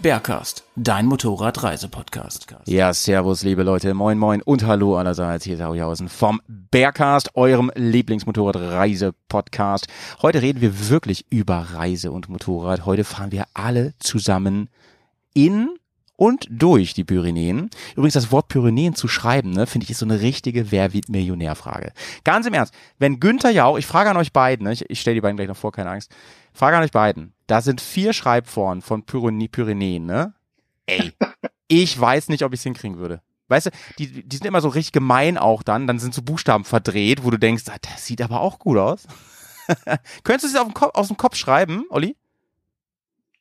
Bergcast, 0.00 0.64
dein 0.76 1.06
Motorradreisepodcast. 1.06 2.54
Ja, 2.66 2.92
servus, 2.92 3.44
liebe 3.44 3.62
Leute. 3.62 3.94
Moin, 3.94 4.18
moin 4.18 4.42
und 4.42 4.66
hallo 4.66 4.98
allerseits. 4.98 5.44
Hier 5.44 5.54
ist 5.54 5.62
Hauhausen 5.62 6.10
vom 6.10 6.42
Bergcast, 6.48 7.34
eurem 7.34 7.72
Lieblingsmotorradreise-Podcast. 7.74 9.86
Heute 10.20 10.42
reden 10.42 10.60
wir 10.60 10.90
wirklich 10.90 11.24
über 11.30 11.68
Reise 11.72 12.12
und 12.12 12.28
Motorrad. 12.28 12.84
Heute 12.84 13.04
fahren 13.04 13.32
wir 13.32 13.46
alle 13.54 13.94
zusammen 14.00 14.68
in 15.32 15.70
und 16.16 16.46
durch 16.50 16.92
die 16.94 17.04
Pyrenäen. 17.04 17.70
Übrigens, 17.92 18.14
das 18.14 18.32
Wort 18.32 18.48
Pyrenäen 18.48 18.94
zu 18.94 19.08
schreiben, 19.08 19.52
ne, 19.52 19.66
finde 19.66 19.84
ich, 19.84 19.90
ist 19.90 20.00
so 20.00 20.06
eine 20.06 20.20
richtige 20.20 20.70
Wer 20.70 20.92
wird 20.92 21.08
Millionär-Frage. 21.08 21.92
Ganz 22.22 22.46
im 22.46 22.54
Ernst, 22.54 22.74
wenn 22.98 23.18
Günther 23.18 23.50
Jauch, 23.50 23.78
ich 23.78 23.86
frage 23.86 24.10
an 24.10 24.18
euch 24.18 24.32
beiden, 24.32 24.64
ne, 24.64 24.72
ich, 24.72 24.88
ich 24.90 25.00
stelle 25.00 25.14
die 25.14 25.20
beiden 25.20 25.36
gleich 25.36 25.48
noch 25.48 25.56
vor, 25.56 25.72
keine 25.72 25.90
Angst, 25.90 26.14
frage 26.52 26.76
an 26.76 26.82
euch 26.82 26.92
beiden, 26.92 27.31
da 27.46 27.60
sind 27.60 27.80
vier 27.80 28.12
Schreibformen 28.12 28.82
von 28.82 29.04
Pyrenä 29.04 29.48
Pyrenäen, 29.48 30.06
ne? 30.06 30.34
Ey, 30.86 31.12
ich 31.68 31.98
weiß 31.98 32.28
nicht, 32.28 32.42
ob 32.44 32.52
ich 32.52 32.60
es 32.60 32.64
hinkriegen 32.64 32.98
würde. 32.98 33.20
Weißt 33.48 33.66
du, 33.66 33.70
die, 33.98 34.26
die 34.26 34.36
sind 34.36 34.46
immer 34.46 34.60
so 34.60 34.68
richtig 34.68 34.92
gemein 34.92 35.36
auch 35.36 35.62
dann, 35.62 35.86
dann 35.86 35.98
sind 35.98 36.14
so 36.14 36.22
Buchstaben 36.22 36.64
verdreht, 36.64 37.24
wo 37.24 37.30
du 37.30 37.38
denkst, 37.38 37.64
ah, 37.68 37.76
das 37.82 38.06
sieht 38.06 38.22
aber 38.22 38.40
auch 38.40 38.58
gut 38.58 38.78
aus. 38.78 39.06
Könntest 40.24 40.54
du 40.54 40.58
es 40.58 40.74
Kopf, 40.74 40.94
aus 40.94 41.08
dem 41.08 41.16
Kopf 41.16 41.36
schreiben, 41.36 41.84
Olli? 41.90 42.16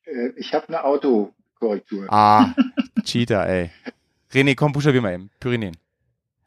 Äh, 0.05 0.29
Ich 0.35 0.53
habe 0.53 0.67
eine 0.67 0.83
Autokorrektur. 0.83 2.07
Ah, 2.11 2.53
Cheater, 3.03 3.47
ey. 3.47 3.71
René, 4.33 4.55
komm, 4.55 4.71
buchstabier 4.73 5.01
mal 5.01 5.13
eben. 5.13 5.29
Pyrenäen. 5.39 5.77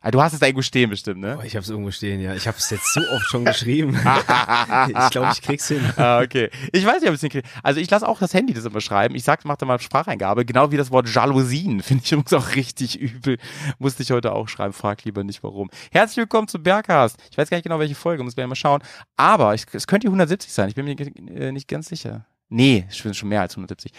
Ah, 0.07 0.11
du 0.11 0.21
hast 0.21 0.35
es 0.35 0.39
da 0.39 0.45
irgendwo 0.45 0.61
stehen 0.61 0.91
bestimmt, 0.91 1.21
ne? 1.21 1.39
Oh, 1.41 1.43
ich 1.43 1.57
habe 1.57 1.63
es 1.63 1.71
irgendwo 1.71 1.91
stehen, 1.91 2.21
ja. 2.21 2.35
Ich 2.35 2.47
habe 2.47 2.59
es 2.59 2.69
jetzt 2.69 2.93
so 2.93 3.01
oft 3.11 3.25
schon 3.25 3.47
geschrieben. 3.47 3.95
ich 4.89 5.11
glaube, 5.11 5.31
ich 5.33 5.41
krieg's 5.41 5.67
hin. 5.69 5.81
Ah, 5.97 6.21
okay. 6.21 6.51
Ich 6.73 6.85
weiß 6.85 7.01
nicht, 7.01 7.09
ob 7.09 7.15
ich 7.15 7.15
es 7.15 7.21
hinkriege. 7.23 7.49
Also 7.63 7.81
ich 7.81 7.89
lasse 7.89 8.07
auch 8.07 8.19
das 8.19 8.35
Handy 8.35 8.53
das 8.53 8.67
immer 8.67 8.83
schreiben. 8.83 9.15
Ich 9.15 9.25
sag, 9.25 9.47
mach 9.47 9.57
da 9.57 9.65
mal 9.65 9.81
Spracheingabe. 9.81 10.45
Genau 10.45 10.71
wie 10.71 10.77
das 10.77 10.91
Wort 10.91 11.09
Jalousien. 11.09 11.81
Finde 11.83 12.05
ich 12.05 12.13
übrigens 12.13 12.35
auch 12.35 12.55
richtig 12.55 13.01
übel. 13.01 13.39
Musste 13.79 14.03
ich 14.03 14.11
heute 14.11 14.33
auch 14.33 14.47
schreiben. 14.47 14.75
Frag 14.75 15.03
lieber 15.05 15.25
nicht, 15.25 15.43
warum. 15.43 15.71
Herzlich 15.91 16.19
willkommen 16.19 16.49
zum 16.49 16.63
Bergcast. 16.63 17.17
Ich 17.31 17.39
weiß 17.39 17.49
gar 17.49 17.57
nicht 17.57 17.65
genau, 17.65 17.79
welche 17.79 17.95
Folge. 17.95 18.23
Muss 18.25 18.35
gleich 18.35 18.47
mal 18.47 18.57
schauen. 18.57 18.83
Aber 19.17 19.55
ich, 19.55 19.65
es 19.73 19.87
könnte 19.87 20.05
die 20.05 20.09
170 20.09 20.53
sein. 20.53 20.69
Ich 20.69 20.75
bin 20.75 20.85
mir 20.85 20.97
äh, 21.35 21.51
nicht 21.51 21.67
ganz 21.67 21.89
sicher. 21.89 22.27
Nee, 22.51 22.85
ich 22.91 23.03
bin 23.03 23.15
schon 23.15 23.31
mehr 23.31 23.41
als 23.41 23.53
170. 23.55 23.91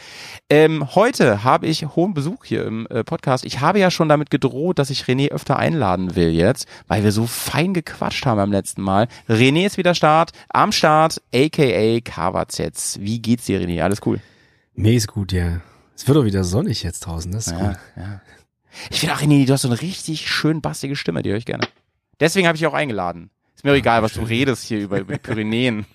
Ähm, 0.50 0.96
heute 0.96 1.44
habe 1.44 1.66
ich 1.68 1.84
hohen 1.96 2.14
Besuch 2.14 2.46
hier 2.46 2.64
im 2.66 2.86
äh, 2.88 3.04
Podcast. 3.04 3.44
Ich 3.44 3.60
habe 3.60 3.80
ja 3.80 3.92
schon 3.92 4.08
damit 4.08 4.30
gedroht, 4.30 4.80
dass 4.80 4.90
ich 4.92 5.04
René 5.04 5.30
öfter 5.32 5.58
einladen 5.58 6.16
will 6.16 6.30
jetzt, 6.30 6.68
weil 6.88 7.04
wir 7.04 7.12
so 7.12 7.26
fein 7.26 7.74
gequatscht 7.74 8.26
haben 8.26 8.38
beim 8.38 8.52
letzten 8.52 8.82
Mal. 8.82 9.08
René 9.28 9.66
ist 9.66 9.78
wieder 9.78 9.96
Start, 9.96 10.32
am 10.50 10.72
Start, 10.72 11.22
aka 11.34 12.00
KWZ. 12.00 13.00
Wie 13.02 13.20
geht's 13.20 13.46
dir, 13.46 13.60
René? 13.60 13.82
Alles 13.82 14.00
cool? 14.06 14.22
Mir 14.76 14.94
ist 14.94 15.08
gut, 15.08 15.32
ja. 15.32 15.62
Es 15.96 16.08
wird 16.08 16.18
doch 16.18 16.26
wieder 16.26 16.44
sonnig 16.44 16.84
jetzt 16.84 17.02
draußen, 17.02 17.32
das 17.32 17.48
ist 17.48 17.54
Ja, 17.54 17.68
gut. 17.70 17.78
ja. 17.98 18.22
Ich 18.90 19.00
finde 19.00 19.16
auch, 19.16 19.22
René, 19.22 19.46
du 19.46 19.54
hast 19.54 19.64
so 19.64 19.70
eine 19.70 19.82
richtig 19.82 20.30
schön 20.30 20.62
bassige 20.62 20.96
Stimme, 20.96 21.24
die 21.24 21.30
höre 21.32 21.38
ich 21.38 21.46
gerne. 21.46 21.68
Deswegen 22.20 22.48
habe 22.48 22.56
ich 22.56 22.60
dich 22.62 22.68
auch 22.68 22.74
eingeladen. 22.74 23.32
Ist 23.56 23.64
mir 23.64 23.72
auch 23.72 23.76
egal, 23.76 24.04
was 24.04 24.14
du 24.14 24.22
redest 24.22 24.64
hier 24.66 24.80
über, 24.80 25.00
über 25.00 25.14
die 25.14 25.20
Pyrenäen. 25.20 25.86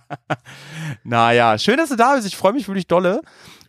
naja, 1.04 1.58
schön, 1.58 1.76
dass 1.76 1.90
du 1.90 1.96
da 1.96 2.14
bist. 2.14 2.26
Ich 2.26 2.36
freue 2.36 2.52
mich 2.52 2.68
wirklich 2.68 2.86
dolle. 2.86 3.20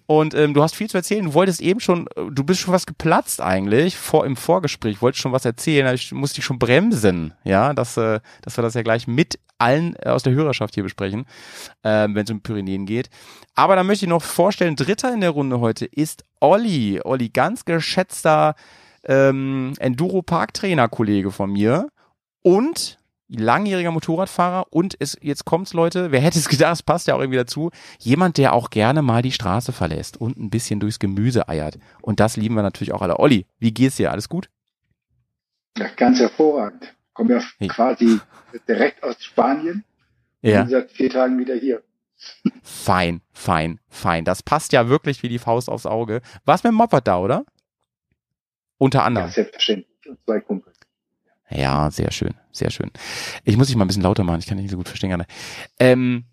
Und 0.07 0.33
ähm, 0.33 0.53
du 0.53 0.61
hast 0.61 0.75
viel 0.75 0.89
zu 0.89 0.97
erzählen. 0.97 1.23
Du 1.23 1.33
wolltest 1.33 1.61
eben 1.61 1.79
schon, 1.79 2.07
äh, 2.15 2.29
du 2.29 2.43
bist 2.43 2.59
schon 2.59 2.73
was 2.73 2.85
geplatzt 2.85 3.39
eigentlich 3.39 3.95
vor 3.95 4.25
im 4.25 4.35
Vorgespräch. 4.35 5.01
Wolltest 5.01 5.21
schon 5.21 5.31
was 5.31 5.45
erzählen. 5.45 5.93
Ich 5.95 6.11
musste 6.11 6.35
dich 6.35 6.45
schon 6.45 6.59
bremsen, 6.59 7.33
ja, 7.43 7.73
dass, 7.73 7.95
äh, 7.95 8.19
dass 8.41 8.57
wir 8.57 8.61
das 8.61 8.73
ja 8.73 8.81
gleich 8.81 9.07
mit 9.07 9.39
allen 9.57 9.95
äh, 9.97 10.09
aus 10.09 10.23
der 10.23 10.33
Hörerschaft 10.33 10.73
hier 10.73 10.83
besprechen, 10.83 11.25
ähm, 11.83 12.15
wenn 12.15 12.25
es 12.25 12.31
um 12.31 12.41
Pyrenäen 12.41 12.85
geht. 12.85 13.09
Aber 13.55 13.75
dann 13.75 13.87
möchte 13.87 14.05
ich 14.05 14.09
noch 14.09 14.23
vorstellen, 14.23 14.75
Dritter 14.75 15.13
in 15.13 15.21
der 15.21 15.29
Runde 15.29 15.59
heute 15.59 15.85
ist 15.85 16.25
Olli. 16.39 16.99
Olli, 17.03 17.29
ganz 17.29 17.63
geschätzter 17.63 18.55
ähm, 19.05 19.73
Enduro-Park-Trainer-Kollege 19.79 21.31
von 21.31 21.51
mir 21.51 21.87
und 22.43 22.99
langjähriger 23.35 23.91
Motorradfahrer 23.91 24.67
und 24.71 24.95
es, 24.99 25.17
jetzt 25.21 25.45
kommt's 25.45 25.73
Leute, 25.73 26.11
wer 26.11 26.19
hätte 26.21 26.37
es 26.39 26.49
gedacht, 26.49 26.73
es 26.73 26.83
passt 26.83 27.07
ja 27.07 27.15
auch 27.15 27.19
irgendwie 27.19 27.37
dazu, 27.37 27.71
jemand, 27.99 28.37
der 28.37 28.53
auch 28.53 28.69
gerne 28.69 29.01
mal 29.01 29.21
die 29.21 29.31
Straße 29.31 29.71
verlässt 29.71 30.17
und 30.19 30.37
ein 30.37 30.49
bisschen 30.49 30.79
durchs 30.79 30.99
Gemüse 30.99 31.47
eiert. 31.47 31.77
Und 32.01 32.19
das 32.19 32.37
lieben 32.37 32.55
wir 32.55 32.63
natürlich 32.63 32.91
auch 32.93 33.01
alle. 33.01 33.19
Olli, 33.19 33.45
wie 33.59 33.73
geht's 33.73 33.95
dir? 33.97 34.11
Alles 34.11 34.27
gut? 34.29 34.49
Ja, 35.77 35.87
ganz 35.95 36.19
hervorragend. 36.19 36.93
Komme 37.13 37.35
ja 37.35 37.41
Hey. 37.59 37.67
quasi 37.67 38.19
direkt 38.67 39.03
aus 39.03 39.23
Spanien. 39.23 39.83
Ja. 40.41 40.61
Bin 40.63 40.69
seit 40.71 40.91
vier 40.91 41.09
Tagen 41.09 41.37
wieder 41.39 41.55
hier. 41.55 41.81
Fein, 42.63 43.21
fein, 43.31 43.79
fein. 43.87 44.25
Das 44.25 44.43
passt 44.43 44.73
ja 44.73 44.89
wirklich 44.89 45.23
wie 45.23 45.29
die 45.29 45.39
Faust 45.39 45.69
aufs 45.69 45.85
Auge. 45.85 46.21
Warst 46.45 46.63
mit 46.63 46.71
dem 46.71 46.75
Moped 46.77 47.07
da, 47.07 47.17
oder? 47.19 47.45
Unter 48.77 48.99
Ja, 48.99 49.05
anderem. 49.05 49.29
selbstverständlich. 49.29 49.87
Und 50.07 50.19
zwei 50.25 50.39
Kumpels. 50.39 50.70
Ja, 51.53 51.91
sehr 51.91 52.11
schön, 52.11 52.33
sehr 52.51 52.69
schön. 52.71 52.91
Ich 53.43 53.57
muss 53.57 53.67
dich 53.67 53.75
mal 53.75 53.85
ein 53.85 53.87
bisschen 53.87 54.03
lauter 54.03 54.23
machen, 54.23 54.39
ich 54.39 54.47
kann 54.47 54.57
dich 54.57 54.63
nicht 54.63 54.71
so 54.71 54.77
gut 54.77 54.87
verstehen 54.87 55.09
gerade. 55.09 55.25
Ähm, 55.79 56.25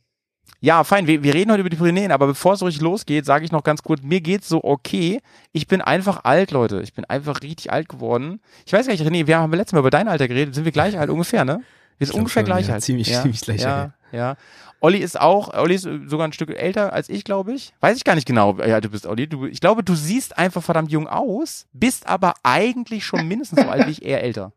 ja, 0.60 0.82
fein, 0.84 1.06
wir, 1.06 1.22
wir 1.22 1.34
reden 1.34 1.50
heute 1.52 1.60
über 1.60 1.70
die 1.70 1.76
Pyrenäen, 1.76 2.10
aber 2.10 2.26
bevor 2.26 2.54
es 2.54 2.60
so 2.60 2.66
richtig 2.66 2.82
losgeht, 2.82 3.24
sage 3.24 3.44
ich 3.44 3.52
noch 3.52 3.62
ganz 3.62 3.82
kurz, 3.82 4.02
mir 4.02 4.20
geht's 4.20 4.48
so 4.48 4.62
okay. 4.64 5.20
Ich 5.52 5.66
bin 5.68 5.80
einfach 5.80 6.24
alt, 6.24 6.50
Leute. 6.50 6.80
Ich 6.82 6.94
bin 6.94 7.04
einfach 7.04 7.42
richtig 7.42 7.72
alt 7.72 7.88
geworden. 7.88 8.40
Ich 8.66 8.72
weiß 8.72 8.86
gar 8.86 8.92
nicht, 8.92 9.04
René, 9.04 9.26
wir 9.26 9.38
haben 9.38 9.52
letztes 9.52 9.72
Mal 9.74 9.80
über 9.80 9.90
dein 9.90 10.08
Alter 10.08 10.26
geredet. 10.26 10.54
Sind 10.54 10.64
wir 10.64 10.72
gleich 10.72 10.98
alt 10.98 11.10
ungefähr, 11.10 11.44
ne? 11.44 11.62
Wir 11.98 12.06
sind 12.06 12.16
ungefähr 12.16 12.42
schon, 12.42 12.46
gleich 12.46 12.68
ja, 12.68 12.74
alt. 12.74 12.82
ziemlich- 12.82 13.12
ziemlich 13.12 13.40
gleich 13.40 13.60
ja, 13.62 13.82
alt. 13.82 13.92
Ja, 14.10 14.36
Olli 14.80 14.98
ist 14.98 15.20
auch, 15.20 15.52
Olli 15.54 15.74
ist 15.74 15.88
sogar 16.06 16.26
ein 16.26 16.32
Stück 16.32 16.50
älter 16.50 16.92
als 16.92 17.08
ich, 17.08 17.24
glaube 17.24 17.52
ich. 17.52 17.72
Weiß 17.80 17.96
ich 17.96 18.04
gar 18.04 18.14
nicht 18.14 18.26
genau. 18.26 18.56
Ja, 18.58 18.80
du 18.80 18.88
bist 18.88 19.06
Olli. 19.06 19.28
Du, 19.28 19.46
ich 19.46 19.60
glaube, 19.60 19.82
du 19.82 19.94
siehst 19.94 20.38
einfach 20.38 20.62
verdammt 20.62 20.90
jung 20.92 21.08
aus, 21.08 21.66
bist 21.72 22.06
aber 22.06 22.34
eigentlich 22.44 23.04
schon 23.04 23.26
mindestens 23.26 23.60
so 23.62 23.68
alt 23.68 23.86
wie 23.86 23.90
ich, 23.90 24.04
eher 24.04 24.22
älter. 24.22 24.52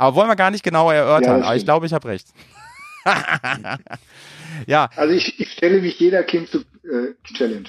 Aber 0.00 0.16
wollen 0.16 0.28
wir 0.28 0.36
gar 0.36 0.50
nicht 0.50 0.64
genauer 0.64 0.94
Ja, 0.94 1.00
erörtern. 1.00 1.38
das 1.40 1.46
aber 1.46 1.56
ich 1.56 1.64
glaube, 1.64 1.84
ich 1.84 1.92
habe 1.92 2.08
recht. 2.08 2.28
ja, 4.66 4.88
Also 4.96 5.12
ich, 5.14 5.38
ich 5.38 5.52
stelle 5.52 5.82
mich 5.82 6.00
jeder 6.00 6.22
Kind 6.22 6.48
zu 6.48 6.60
äh, 6.60 7.14
Challenge. 7.34 7.68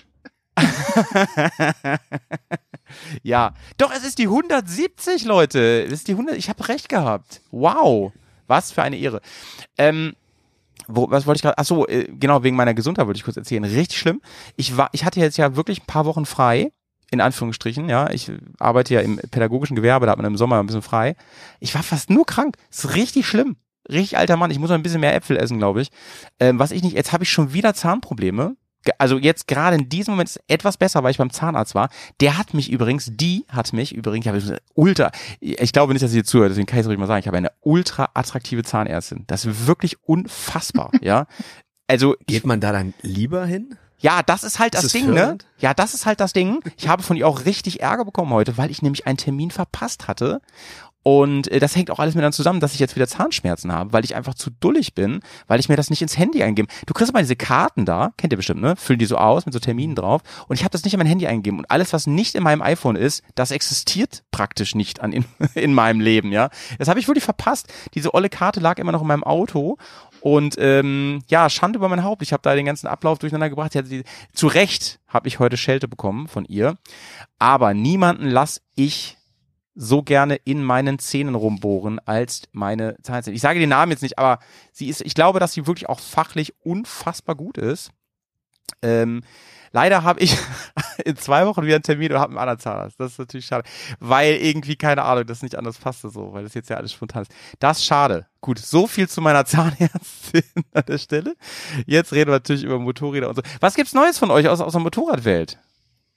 ja. 3.24 3.53
Doch, 3.78 3.92
es 3.94 4.06
ist 4.06 4.18
die 4.18 4.28
170, 4.28 5.25
Leute. 5.25 5.84
Es 5.84 5.92
ist 5.92 6.08
die 6.08 6.14
100. 6.14 6.38
Ich 6.38 6.47
habe 6.47 6.66
recht 6.69 6.88
gehabt. 6.88 7.42
Wow. 7.52 8.14
Was 8.48 8.72
für 8.72 8.81
eine 8.81 8.98
Ehre. 8.98 9.22
Ähm, 9.78 10.13
wo, 10.88 11.12
was 11.12 11.25
wollte 11.28 11.40
ich 11.40 11.42
gerade? 11.42 11.58
Ach 11.58 11.66
so, 11.66 11.86
äh, 11.88 12.06
genau, 12.18 12.44
wegen 12.44 12.56
meiner 12.56 12.74
Gesundheit 12.74 13.08
wollte 13.08 13.18
ich 13.18 13.25
kurz 13.25 13.36
erzählen. 13.36 13.66
Richtig 13.66 14.00
schlimm. 14.00 14.22
Ich 14.56 14.78
war, 14.78 14.90
ich 14.94 15.03
hatte 15.03 15.19
jetzt 15.19 15.38
ja 15.38 15.58
wirklich 15.58 15.81
ein 15.81 15.86
paar 15.88 16.06
Wochen 16.06 16.25
frei. 16.25 16.72
In 17.11 17.22
Anführungsstrichen, 17.22 17.89
ja. 17.89 18.09
Ich 18.09 18.31
arbeite 18.57 18.94
ja 18.94 19.01
im 19.01 19.17
pädagogischen 19.17 19.75
Gewerbe, 19.75 20.05
da 20.05 20.13
hat 20.13 20.17
man 20.17 20.25
im 20.25 20.38
Sommer 20.38 20.59
ein 20.59 20.66
bisschen 20.66 20.81
frei. 20.81 21.16
Ich 21.59 21.75
war 21.75 21.83
fast 21.83 22.09
nur 22.09 22.25
krank. 22.25 22.55
Das 22.69 22.85
ist 22.85 22.95
richtig 22.95 23.27
schlimm. 23.27 23.57
Richtig 23.89 24.17
alter 24.17 24.38
Mann. 24.38 24.49
Ich 24.51 24.59
muss 24.59 24.69
noch 24.69 24.77
ein 24.77 24.83
bisschen 24.83 25.01
mehr 25.01 25.16
Äpfel 25.16 25.38
essen, 25.38 25.57
glaube 25.57 25.81
ich. 25.81 25.89
Ähm, 26.39 26.57
was 26.57 26.71
ich 26.71 26.83
nicht, 26.83 26.95
jetzt 26.95 27.11
habe 27.11 27.23
ich 27.23 27.31
schon 27.31 27.53
wieder 27.53 27.73
Zahnprobleme. 27.73 28.56
Also 28.97 29.18
jetzt 29.18 29.47
gerade 29.47 29.75
in 29.75 29.89
diesem 29.89 30.13
Moment 30.13 30.30
ist 30.30 30.38
es 30.38 30.44
etwas 30.47 30.77
besser, 30.77 31.03
weil 31.03 31.12
ich 31.12 31.18
beim 31.18 31.30
Zahnarzt 31.30 31.75
war. 31.75 31.89
Der 32.19 32.38
hat 32.38 32.53
mich 32.53 32.71
übrigens, 32.71 33.12
die 33.12 33.45
hat 33.47 33.74
mich 33.74 33.94
übrigens, 33.94 34.25
ich 34.25 34.30
habe 34.31 34.41
eine 34.41 34.57
ultra, 34.74 35.12
ich 35.39 35.71
glaube 35.71 35.94
nicht, 35.94 36.01
dass 36.01 36.12
sie 36.12 36.18
hier 36.18 36.24
zuhört, 36.24 36.50
deswegen 36.50 36.65
kann 36.65 36.80
ich 36.80 36.86
es 36.86 36.88
ruhig 36.88 36.97
mal 36.97 37.06
sagen, 37.06 37.19
ich 37.19 37.27
habe 37.27 37.38
eine 37.38 37.51
ultra 37.62 38.09
attraktive 38.13 38.63
Zahnärztin. 38.63 39.25
Das 39.27 39.45
ist 39.45 39.68
wirklich 39.68 40.01
unfassbar, 40.03 40.91
ja. 41.01 41.27
Also 41.88 42.15
Geht 42.25 42.45
man 42.45 42.59
da 42.59 42.71
dann 42.71 42.94
lieber 43.01 43.45
hin? 43.45 43.77
Ja, 44.01 44.24
das 44.24 44.44
ist 44.44 44.59
halt 44.59 44.75
Ist 44.75 44.83
das 44.86 44.92
Ding, 44.92 45.07
ne? 45.07 45.13
fördernd? 45.13 45.45
Ja, 45.59 45.74
das 45.74 45.94
ist 45.94 46.06
halt 46.06 46.19
das 46.19 46.33
Ding. 46.33 46.59
Ich 46.77 46.88
habe 46.88 47.03
von 47.03 47.15
ihr 47.15 47.27
auch 47.27 47.45
richtig 47.45 47.81
Ärger 47.81 48.03
bekommen 48.03 48.33
heute, 48.33 48.57
weil 48.57 48.71
ich 48.71 48.81
nämlich 48.81 49.07
einen 49.07 49.18
Termin 49.18 49.51
verpasst 49.51 50.07
hatte. 50.07 50.42
Und 51.03 51.48
äh, 51.51 51.59
das 51.59 51.75
hängt 51.75 51.89
auch 51.89 52.00
alles 52.00 52.13
miteinander 52.13 52.36
zusammen, 52.36 52.59
dass 52.59 52.74
ich 52.74 52.80
jetzt 52.80 52.95
wieder 52.95 53.07
Zahnschmerzen 53.07 53.71
habe, 53.71 53.92
weil 53.92 54.06
ich 54.06 54.15
einfach 54.15 54.36
zu 54.36 54.51
dullig 54.51 54.94
bin, 54.94 55.21
weil 55.48 55.59
ich 55.59 55.68
mir 55.68 55.75
das 55.75 55.89
nicht 55.89 56.01
ins 56.01 56.18
Handy 56.18 56.44
eingebe. 56.44 56.68
Du 56.86 56.94
kriegst 56.94 57.12
mal 57.13 57.21
diese 57.21 57.36
Karten 57.36 57.86
da, 57.86 58.12
kennt 58.18 58.33
ihr 58.33 58.38
bestimmt, 58.38 58.62
ne? 58.62 58.75
Füllen 58.75 59.00
die 59.00 59.06
so 59.06 59.18
aus 59.18 59.45
mit 59.45 59.53
so 59.53 59.59
Terminen 59.59 59.95
drauf. 59.95 60.21
Und 60.48 60.56
ich 60.56 60.63
habe 60.63 60.71
das 60.71 60.83
nicht 60.83 60.94
in 60.94 61.00
mein 61.00 61.07
Handy 61.07 61.25
eingegeben. 61.25 61.59
Und 61.59 61.71
alles, 61.71 61.94
was 61.94 62.06
nicht 62.06 62.36
in 62.36 62.44
meinem 62.44 62.62
iPhone 62.62 62.95
ist, 62.95 63.24
das 63.36 63.51
existiert 63.51 64.24
praktisch 64.31 64.75
nicht 64.75 65.01
an 65.01 65.12
in, 65.12 65.25
in 65.56 65.74
meinem 65.74 66.01
Leben, 66.01 66.31
ja. 66.31 66.50
Das 66.77 66.88
habe 66.88 67.00
ich 67.00 67.07
wirklich 67.07 67.24
verpasst. 67.24 67.68
Diese 67.95 68.13
olle 68.13 68.30
Karte 68.30 68.59
lag 68.59 68.77
immer 68.77 68.92
noch 68.92 69.01
in 69.01 69.07
meinem 69.07 69.24
Auto. 69.24 69.77
Und 70.21 70.56
ähm, 70.59 71.23
ja, 71.27 71.50
Schande 71.50 71.77
über 71.77 71.89
mein 71.89 72.03
Haupt. 72.03 72.21
Ich 72.21 72.31
habe 72.31 72.44
da 72.44 72.56
den 72.56 72.65
ganzen 72.65 72.88
Ablauf 72.88 73.19
durcheinander 73.19 73.50
gebracht. 73.50 73.73
Die, 73.73 74.03
zu 74.33 74.47
Recht 74.47 75.00
habe 75.07 75.27
ich 75.27 75.39
heute 75.39 75.57
Schelte 75.57 75.88
bekommen 75.88 76.27
von 76.27 76.45
ihr. 76.45 76.77
Aber 77.39 77.73
niemanden 77.73 78.27
lass 78.27 78.62
ich 78.75 79.18
so 79.73 80.03
gerne 80.03 80.35
in 80.35 80.63
meinen 80.63 81.00
Zähnen 81.00 81.33
rumbohren 81.33 82.00
als 82.06 82.44
meine 82.51 82.97
Zahnärztin. 83.01 83.33
Ich 83.33 83.41
sage 83.41 83.59
den 83.59 83.69
Namen 83.69 83.91
jetzt 83.91 84.03
nicht, 84.03 84.19
aber 84.19 84.39
sie 84.71 84.89
ist, 84.89 85.01
ich 85.01 85.15
glaube, 85.15 85.39
dass 85.39 85.53
sie 85.53 85.65
wirklich 85.65 85.89
auch 85.89 86.00
fachlich 86.00 86.53
unfassbar 86.63 87.35
gut 87.35 87.57
ist. 87.57 87.91
Ähm, 88.81 89.24
leider 89.71 90.03
habe 90.03 90.19
ich 90.19 90.38
in 91.06 91.15
zwei 91.18 91.45
Wochen 91.45 91.63
wieder 91.63 91.75
einen 91.75 91.83
Termin 91.83 92.12
und 92.12 92.19
habe 92.19 92.31
einen 92.31 92.39
anderen 92.39 92.59
Zahnarzt. 92.59 93.00
Das 93.00 93.13
ist 93.13 93.19
natürlich 93.19 93.45
schade, 93.45 93.68
weil 94.00 94.35
irgendwie 94.35 94.75
keine 94.75 95.03
Ahnung, 95.03 95.25
das 95.25 95.41
nicht 95.41 95.56
anders 95.56 95.77
passte 95.77 96.09
so, 96.09 96.33
weil 96.33 96.44
das 96.44 96.53
jetzt 96.53 96.69
ja 96.69 96.77
alles 96.77 96.94
spontan 96.94 97.23
ist. 97.23 97.31
Das 97.59 97.79
ist 97.79 97.85
schade. 97.85 98.27
Gut, 98.41 98.59
so 98.59 98.88
viel 98.88 99.07
zu 99.07 99.21
meiner 99.21 99.45
Zahnärztin 99.45 100.44
an 100.73 100.83
der 100.88 100.97
Stelle. 100.97 101.35
Jetzt 101.85 102.13
reden 102.13 102.29
wir 102.29 102.35
natürlich 102.35 102.63
über 102.63 102.79
Motorräder 102.79 103.29
und 103.29 103.35
so. 103.35 103.41
Was 103.59 103.75
gibt's 103.75 103.94
Neues 103.94 104.18
von 104.18 104.31
euch 104.31 104.47
aus, 104.47 104.62
aus 104.62 104.73
der 104.73 104.81
Motorradwelt? 104.81 105.59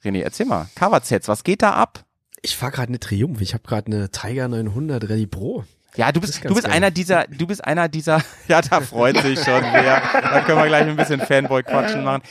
René, 0.05 0.23
erzähl 0.23 0.47
mal. 0.47 0.69
Coversets, 0.75 1.29
was 1.29 1.45
geht 1.45 1.63
da 1.63 1.73
ab? 1.73 2.05
Ich 2.43 2.57
fahr 2.57 2.71
gerade 2.71 2.89
eine 2.89 3.01
Triumph. 3.01 3.41
Ich 3.41 3.55
habe 3.55 3.65
gerade 3.67 3.87
eine 3.87 4.11
Tiger 4.11 4.49
900 4.49 5.09
Rallye 5.09 5.27
Pro. 5.27 5.65
Ja, 5.97 6.11
du 6.11 6.21
bist, 6.21 6.45
du 6.45 6.55
bist 6.55 6.65
geil. 6.65 6.73
einer 6.73 6.91
dieser, 6.91 7.25
du 7.29 7.47
bist 7.47 7.65
einer 7.65 7.89
dieser, 7.89 8.21
ja, 8.49 8.61
da 8.61 8.81
freut 8.81 9.17
sich 9.19 9.39
schon 9.39 9.63
wer. 9.63 10.03
Da 10.13 10.41
können 10.41 10.59
wir 10.59 10.67
gleich 10.67 10.89
ein 10.89 10.97
bisschen 10.97 11.21
Fanboy-Quatschen 11.21 12.03
machen. 12.03 12.23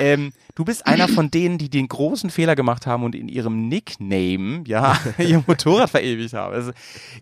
Ähm, 0.00 0.32
du 0.56 0.64
bist 0.64 0.86
einer 0.86 1.06
von 1.06 1.30
denen, 1.30 1.56
die 1.56 1.70
den 1.70 1.86
großen 1.86 2.30
Fehler 2.30 2.56
gemacht 2.56 2.86
haben 2.86 3.04
und 3.04 3.14
in 3.14 3.28
ihrem 3.28 3.68
Nickname, 3.68 4.64
ja, 4.66 4.98
ihr 5.18 5.42
Motorrad 5.46 5.90
verewigt 5.90 6.34
haben. 6.34 6.52
Also, 6.52 6.72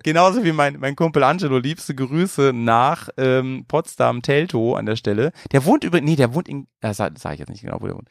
genauso 0.03 0.43
wie 0.43 0.53
mein, 0.53 0.79
mein 0.81 0.97
Kumpel 0.97 1.23
Angelo, 1.23 1.59
liebste 1.59 1.95
Grüße 1.95 2.53
nach 2.55 3.11
ähm, 3.19 3.67
Potsdam 3.69 4.23
Telto 4.23 4.77
an 4.77 4.87
der 4.87 4.97
Stelle. 4.97 5.33
Der 5.53 5.67
wohnt 5.67 5.85
übrigens, 5.85 6.09
nee, 6.09 6.17
der 6.17 6.33
wohnt 6.35 6.49
in, 6.49 6.67
das 6.81 6.97
sag, 6.97 7.19
sag 7.19 7.35
ich 7.35 7.41
jetzt 7.41 7.51
nicht 7.51 7.63
genau, 7.63 7.77
wo 7.81 7.87
der 7.87 7.97
wohnt. 7.97 8.09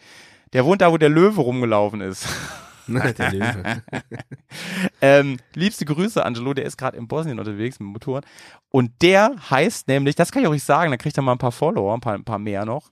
Der 0.53 0.65
wohnt 0.65 0.81
da, 0.81 0.91
wo 0.91 0.97
der 0.97 1.09
Löwe 1.09 1.41
rumgelaufen 1.41 2.01
ist. 2.01 2.27
Der 2.89 3.31
Löwe. 3.31 3.83
Ähm, 5.01 5.37
liebste 5.53 5.85
Grüße, 5.85 6.25
Angelo, 6.25 6.53
der 6.53 6.65
ist 6.65 6.77
gerade 6.77 6.97
in 6.97 7.07
Bosnien 7.07 7.39
unterwegs 7.39 7.79
mit 7.79 7.89
Motorrad. 7.89 8.25
Und 8.69 8.91
der 9.01 9.35
heißt 9.49 9.87
nämlich, 9.87 10.15
das 10.15 10.31
kann 10.31 10.43
ich 10.43 10.49
nicht 10.49 10.63
sagen, 10.63 10.91
da 10.91 10.97
kriegt 10.97 11.17
er 11.17 11.23
mal 11.23 11.33
ein 11.33 11.37
paar 11.37 11.51
Follower, 11.51 11.93
ein 11.93 12.01
paar, 12.01 12.15
ein 12.15 12.25
paar 12.25 12.39
mehr 12.39 12.65
noch. 12.65 12.89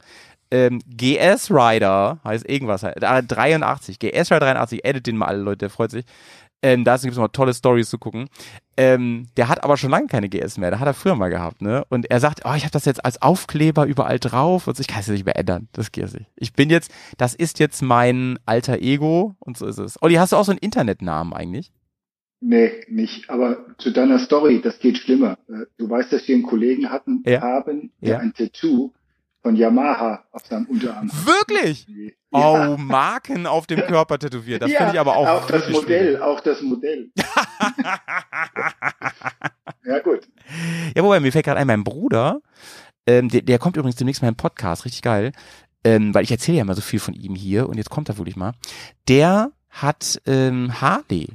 Ähm, 0.50 0.80
GS 0.88 1.52
Rider 1.52 2.20
heißt 2.24 2.48
irgendwas, 2.48 2.84
äh, 2.84 2.94
83, 3.24 4.00
GS 4.00 4.32
Rider 4.32 4.40
83, 4.40 4.86
edit 4.86 5.08
den 5.08 5.18
mal 5.18 5.26
alle 5.26 5.40
Leute, 5.40 5.58
der 5.58 5.70
freut 5.70 5.92
sich. 5.92 6.06
Ähm, 6.62 6.84
da 6.84 6.96
gibt 6.98 7.12
es 7.12 7.18
noch 7.18 7.28
tolle 7.28 7.54
Stories 7.54 7.90
zu 7.90 7.98
gucken. 7.98 8.30
Ähm, 8.78 9.28
der 9.38 9.50
hat 9.50 9.64
aber 9.64 9.76
schon 9.76 9.90
lange 9.90 10.06
keine 10.08 10.30
GS 10.30 10.58
mehr, 10.60 10.70
der 10.70 10.80
hat 10.80 10.88
er 10.88 10.94
früher 10.94 11.16
mal 11.16 11.30
gehabt, 11.30 11.62
ne? 11.64 11.84
Und 11.90 12.10
er 12.12 12.20
sagt, 12.20 12.42
oh, 12.46 12.54
ich 12.56 12.64
habe 12.64 12.72
das 12.72 12.86
jetzt 12.86 13.04
als 13.04 13.22
Aufkleber 13.22 13.86
überall 13.88 14.20
drauf 14.20 14.68
und 14.68 14.78
so, 14.78 14.82
ich 14.82 14.88
kann 14.88 15.00
es 15.00 15.08
nicht 15.08 15.26
mehr 15.26 15.36
ändern, 15.38 15.68
das 15.74 15.92
geht 15.92 16.14
nicht. 16.14 16.28
Ich 16.36 16.54
bin 16.54 16.70
jetzt, 16.70 16.92
das 17.18 17.34
ist 17.34 17.58
jetzt 17.60 17.82
mein 17.82 18.38
alter 18.46 18.80
Ego 18.80 19.36
und 19.40 19.58
so 19.58 19.66
ist 19.66 19.80
es. 19.80 20.00
Olli, 20.02 20.16
hast 20.16 20.32
du 20.32 20.36
auch 20.38 20.46
so 20.46 20.52
einen 20.52 20.60
Internetnamen 20.60 21.34
eigentlich? 21.34 21.72
Nee, 22.40 22.70
nicht. 22.88 23.32
Aber 23.32 23.66
zu 23.80 23.90
deiner 23.92 24.20
Story, 24.20 24.62
das 24.62 24.78
geht 24.78 25.00
schlimmer. 25.00 25.40
Äh, 25.50 25.66
Du 25.80 25.90
weißt, 25.90 26.14
dass 26.14 26.28
wir 26.28 26.36
einen 26.36 26.44
Kollegen 26.44 26.92
hatten, 26.92 27.24
Ja. 27.26 27.42
haben, 27.42 27.92
der 28.00 28.10
Ja. 28.12 28.18
ein 28.20 28.34
Tattoo 28.34 28.94
von 29.48 29.56
Yamaha 29.56 30.26
auf 30.34 30.46
seinem 30.46 30.66
Unterarm. 30.66 31.10
Wirklich? 31.24 31.88
Ja. 31.88 32.74
Oh, 32.74 32.78
Marken 32.78 33.48
auf 33.48 33.66
dem 33.66 33.80
Körper 33.80 34.20
tätowiert. 34.20 34.62
Das 34.62 34.70
finde 34.70 34.92
ich 34.92 35.00
aber 35.00 35.16
auch, 35.16 35.26
auch 35.26 35.48
das 35.48 35.70
Modell, 35.70 36.22
auch 36.22 36.42
das 36.42 36.62
Modell. 36.62 37.12
ja 39.86 40.00
gut. 40.00 40.18
schwierig. 40.18 40.96
Ja, 40.96 41.04
wobei, 41.04 41.22
mir 41.22 41.32
fällt 41.32 41.46
gerade 41.46 41.62
ein, 41.62 41.68
mein 41.68 41.86
Bruder, 41.86 42.42
ähm, 43.06 43.30
der, 43.30 43.42
der 43.42 43.58
kommt 43.58 43.78
übrigens 43.78 43.96
demnächst 43.96 44.22
mal 44.22 44.28
im 44.28 44.36
Podcast, 44.36 44.84
richtig 44.84 45.02
geil, 45.02 45.32
ähm, 45.86 46.14
weil 46.14 46.26
ich 46.26 46.32
erzähle 46.32 46.58
ja 46.58 46.64
immer 46.64 46.76
so 46.76 46.82
viel 46.82 47.00
von 47.00 47.14
ihm 47.14 47.34
hier 47.34 47.70
und 47.70 47.78
jetzt 47.78 47.90
kommt 47.90 48.10
er 48.10 48.18
wirklich 48.18 48.36
mal. 48.36 48.52
Der 49.08 49.52
hat 49.70 50.22
ähm, 50.26 50.82
Harley, 50.82 51.30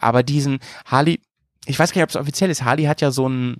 aber 0.00 0.24
diesen 0.24 0.58
Harley, 0.84 1.20
ich 1.66 1.78
weiß 1.78 1.92
gar 1.92 2.00
nicht, 2.00 2.04
ob 2.04 2.10
es 2.10 2.16
offiziell 2.16 2.50
ist, 2.50 2.64
Harley 2.64 2.84
hat 2.84 3.00
ja 3.00 3.10
so 3.10 3.26
einen 3.26 3.58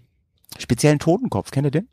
speziellen 0.59 0.99
Totenkopf, 0.99 1.53
kennt 1.53 1.67
ihr 1.67 1.71
den? 1.71 1.89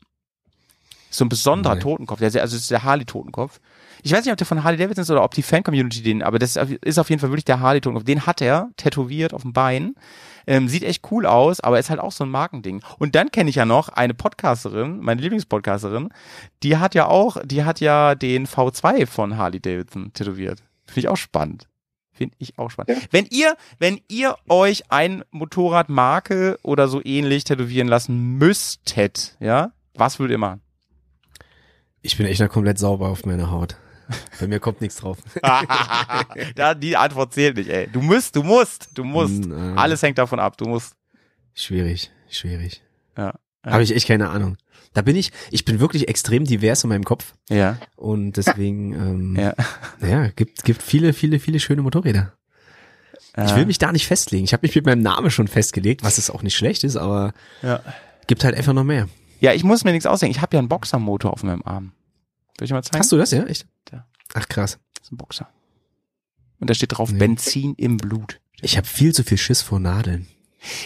So 1.10 1.24
ein 1.24 1.28
besonderer 1.28 1.74
Nein. 1.74 1.82
Totenkopf, 1.82 2.18
der, 2.20 2.28
also 2.40 2.56
es 2.56 2.62
ist 2.62 2.70
der 2.70 2.82
Harley-Totenkopf. 2.84 3.60
Ich 4.02 4.12
weiß 4.12 4.24
nicht, 4.24 4.32
ob 4.32 4.38
der 4.38 4.46
von 4.46 4.64
Harley 4.64 4.78
Davidson 4.78 5.02
ist 5.02 5.10
oder 5.10 5.22
ob 5.24 5.34
die 5.34 5.42
Fan-Community 5.42 6.02
den, 6.02 6.22
aber 6.22 6.38
das 6.38 6.50
ist 6.50 6.58
auf- 6.58 6.70
ist 6.70 6.98
auf 6.98 7.10
jeden 7.10 7.20
Fall 7.20 7.30
wirklich 7.30 7.44
der 7.44 7.60
Harley-Totenkopf. 7.60 8.04
Den 8.06 8.24
hat 8.26 8.40
er 8.40 8.70
tätowiert 8.76 9.34
auf 9.34 9.42
dem 9.42 9.52
Bein. 9.52 9.94
Ähm, 10.46 10.68
sieht 10.68 10.84
echt 10.84 11.02
cool 11.10 11.26
aus, 11.26 11.60
aber 11.60 11.78
ist 11.78 11.90
halt 11.90 12.00
auch 12.00 12.12
so 12.12 12.24
ein 12.24 12.30
Markending. 12.30 12.80
Und 12.98 13.14
dann 13.14 13.30
kenne 13.30 13.50
ich 13.50 13.56
ja 13.56 13.66
noch 13.66 13.90
eine 13.90 14.14
Podcasterin, 14.14 14.98
meine 15.00 15.20
Lieblingspodcasterin, 15.20 16.08
die 16.62 16.78
hat 16.78 16.94
ja 16.94 17.06
auch, 17.06 17.36
die 17.44 17.62
hat 17.64 17.80
ja 17.80 18.14
den 18.14 18.46
V2 18.46 19.06
von 19.06 19.36
Harley 19.36 19.60
Davidson 19.60 20.12
tätowiert. 20.14 20.60
Finde 20.86 21.00
ich 21.00 21.08
auch 21.08 21.16
spannend. 21.18 21.68
Finde 22.12 22.34
ich 22.38 22.58
auch 22.58 22.70
spannend. 22.70 22.90
Ja. 22.90 22.96
Wenn 23.10 23.26
ihr, 23.26 23.54
wenn 23.78 24.00
ihr 24.08 24.36
euch 24.48 24.90
ein 24.90 25.24
Motorradmarke 25.30 26.58
oder 26.62 26.88
so 26.88 27.00
ähnlich 27.04 27.44
tätowieren 27.44 27.88
lassen 27.88 28.38
müsstet, 28.38 29.36
ja, 29.40 29.72
was 29.94 30.18
würdet 30.18 30.34
ihr 30.34 30.38
machen? 30.38 30.60
Ich 32.02 32.16
bin 32.16 32.26
echt 32.26 32.40
noch 32.40 32.48
komplett 32.48 32.78
sauber 32.78 33.08
auf 33.08 33.24
meiner 33.26 33.50
Haut. 33.50 33.76
Bei 34.40 34.46
mir 34.46 34.58
kommt 34.58 34.80
nichts 34.80 34.96
drauf. 34.96 35.18
da, 36.54 36.74
die 36.74 36.96
Antwort 36.96 37.32
zählt 37.32 37.56
nicht, 37.56 37.70
ey. 37.70 37.88
Du 37.92 38.00
musst, 38.00 38.34
du 38.34 38.42
musst, 38.42 38.88
du 38.94 39.04
musst. 39.04 39.44
Nein. 39.46 39.78
Alles 39.78 40.02
hängt 40.02 40.18
davon 40.18 40.40
ab, 40.40 40.56
du 40.56 40.64
musst. 40.64 40.94
Schwierig, 41.54 42.10
schwierig. 42.28 42.82
Ja. 43.16 43.34
Ja. 43.64 43.72
Habe 43.72 43.82
ich 43.82 43.94
echt 43.94 44.08
keine 44.08 44.30
Ahnung. 44.30 44.56
Da 44.94 45.02
bin 45.02 45.14
ich, 45.14 45.30
ich 45.50 45.64
bin 45.64 45.78
wirklich 45.78 46.08
extrem 46.08 46.44
divers 46.44 46.82
in 46.82 46.88
meinem 46.88 47.04
Kopf 47.04 47.34
Ja, 47.48 47.76
und 47.94 48.32
deswegen, 48.32 48.92
ähm, 48.94 49.36
ja. 49.38 49.54
ja, 50.00 50.28
gibt, 50.28 50.64
gibt 50.64 50.82
viele, 50.82 51.12
viele, 51.12 51.38
viele 51.38 51.60
schöne 51.60 51.82
Motorräder. 51.82 52.32
Ich 53.36 53.54
will 53.54 53.64
mich 53.64 53.78
da 53.78 53.92
nicht 53.92 54.06
festlegen. 54.08 54.44
Ich 54.44 54.52
habe 54.52 54.66
mich 54.66 54.74
mit 54.74 54.86
meinem 54.86 55.02
Namen 55.02 55.30
schon 55.30 55.46
festgelegt, 55.46 56.02
was 56.02 56.18
es 56.18 56.30
auch 56.30 56.42
nicht 56.42 56.56
schlecht 56.56 56.82
ist, 56.82 56.96
aber 56.96 57.32
Ja. 57.62 57.80
gibt 58.26 58.42
halt 58.42 58.56
einfach 58.56 58.72
noch 58.72 58.82
mehr. 58.84 59.08
Ja, 59.40 59.52
ich 59.52 59.64
muss 59.64 59.84
mir 59.84 59.92
nichts 59.92 60.06
ausdenken. 60.06 60.36
Ich 60.36 60.42
habe 60.42 60.54
ja 60.56 60.58
einen 60.58 60.68
Boxermotor 60.68 61.32
auf 61.32 61.42
meinem 61.42 61.62
Arm. 61.64 61.92
Soll 62.58 62.66
ich 62.66 62.72
mal 62.72 62.82
zeigen? 62.82 62.98
Hast 62.98 63.10
du 63.12 63.16
das, 63.16 63.30
ja? 63.30 63.44
Echt? 63.44 63.66
Ja. 63.92 64.06
Ach 64.34 64.48
krass. 64.48 64.78
Das 64.94 65.06
ist 65.06 65.12
ein 65.12 65.16
Boxer. 65.16 65.48
Und 66.60 66.68
da 66.68 66.74
steht 66.74 66.96
drauf 66.96 67.10
Nee. 67.10 67.18
Benzin 67.18 67.74
im 67.76 67.96
Blut. 67.96 68.40
Ich 68.60 68.76
habe 68.76 68.86
viel 68.86 69.14
zu 69.14 69.24
viel 69.24 69.38
Schiss 69.38 69.62
vor 69.62 69.80
Nadeln. 69.80 70.28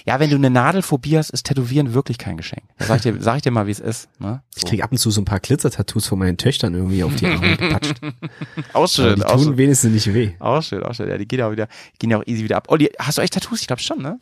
Ja, 0.07 0.21
wenn 0.21 0.31
du 0.31 0.37
eine 0.37 0.51
Nadelphobie 0.51 1.19
hast, 1.19 1.31
ist 1.31 1.47
Tätowieren 1.47 1.95
wirklich 1.95 2.17
kein 2.17 2.37
Geschenk. 2.37 2.63
Da 2.79 2.85
sag 2.85 2.97
ich 2.99 3.03
dir, 3.03 3.17
sag 3.21 3.37
ich 3.37 3.43
dir 3.43 3.51
mal, 3.51 3.67
wie 3.67 3.73
es 3.73 3.81
ist. 3.81 4.09
Ne? 4.21 4.41
Ich 4.55 4.65
krieg 4.65 4.85
ab 4.85 4.93
und 4.93 4.99
zu 4.99 5.11
so 5.11 5.21
ein 5.21 5.25
paar 5.25 5.41
Glitzer-Tattoos 5.41 6.07
von 6.07 6.21
meinen 6.21 6.37
Töchtern 6.37 6.75
irgendwie 6.75 7.03
auf 7.03 7.17
die 7.17 7.27
Arme 7.27 7.57
gepatscht. 7.57 7.95
Ausschön, 8.73 9.17
die 9.17 9.23
tun 9.23 9.57
wenigstens 9.57 9.93
nicht 9.93 10.15
weh. 10.15 10.35
Ausschön, 10.39 10.85
ausschön. 10.85 11.09
Ja, 11.09 11.19
die 11.19 11.27
gehen 11.27 11.41
ja 11.41 11.49
auch 11.49 11.53
wieder, 11.53 11.67
gehen 11.99 12.11
ja 12.11 12.19
auch 12.19 12.27
easy 12.27 12.45
wieder 12.45 12.57
ab. 12.59 12.67
Olli, 12.71 12.93
hast 13.01 13.19
du 13.19 13.23
echt 13.23 13.35
Tattoos? 13.35 13.63
Ich 13.63 13.67
glaube 13.67 13.83
schon, 13.83 14.01
ne? 14.01 14.17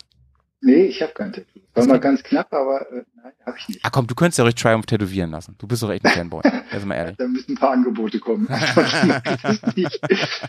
Nee, 0.61 0.85
ich 0.85 1.03
habe 1.03 1.13
kein 1.13 1.31
Tattoo. 1.33 1.52
War 1.75 1.87
mal 1.87 1.99
ganz 1.99 2.21
knapp, 2.21 2.53
aber 2.53 2.81
äh, 2.91 3.03
nein, 3.15 3.31
habe 3.47 3.57
ich 3.57 3.67
nicht. 3.67 3.79
Ah 3.83 3.89
komm, 3.89 4.05
du 4.05 4.13
könntest 4.13 4.37
ja 4.37 4.43
ruhig 4.43 4.53
Triumph 4.55 4.85
tätowieren 4.85 5.31
lassen. 5.31 5.55
Du 5.57 5.67
bist 5.67 5.81
doch 5.81 5.89
echt 5.89 6.05
ein 6.05 6.11
Fanboy. 6.11 6.41
Jetzt 6.71 6.85
mal 6.85 6.95
ehrlich. 6.95 7.17
Da 7.17 7.27
müssen 7.27 7.53
ein 7.53 7.57
paar 7.57 7.71
Angebote 7.71 8.19
kommen. 8.19 8.47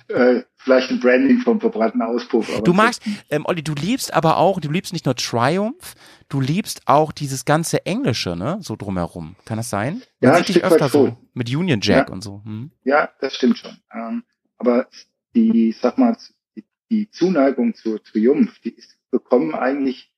Äh, 0.08 0.42
vielleicht 0.56 0.90
ein 0.90 1.00
Branding 1.00 1.38
vom 1.40 1.60
verbrannten 1.60 2.02
Auspuff. 2.02 2.48
Du 2.62 2.72
magst, 2.72 3.02
ähm, 3.30 3.44
Olli, 3.46 3.62
du 3.62 3.74
liebst 3.74 4.12
aber 4.12 4.36
auch, 4.38 4.60
du 4.60 4.70
liebst 4.70 4.92
nicht 4.92 5.06
nur 5.06 5.14
Triumph, 5.16 5.94
du 6.28 6.40
liebst 6.40 6.82
auch 6.86 7.12
dieses 7.12 7.44
ganze 7.44 7.84
Englische, 7.86 8.36
ne? 8.36 8.58
So 8.60 8.76
drumherum. 8.76 9.36
Kann 9.44 9.56
das 9.56 9.70
sein? 9.70 10.02
Ja, 10.20 10.30
Man 10.32 10.38
sieht 10.44 10.56
dich 10.56 10.64
öfter 10.64 10.88
so 10.88 11.06
schon. 11.06 11.16
mit 11.32 11.48
Union 11.54 11.80
Jack 11.82 12.08
Ja. 12.08 12.12
und 12.14 12.22
so. 12.22 12.42
Hm? 12.44 12.70
Ja, 12.84 13.10
das 13.20 13.34
stimmt 13.34 13.58
schon. 13.58 13.76
Ähm, 13.92 14.24
aber 14.58 14.86
die, 15.34 15.74
sag 15.80 15.98
mal, 15.98 16.16
die, 16.56 16.64
die 16.90 17.10
Zuneigung 17.10 17.74
zur 17.74 18.02
Triumph, 18.02 18.58
die 18.60 18.70
ist 18.74 18.96
gekommen 19.10 19.54
eigentlich 19.54 20.12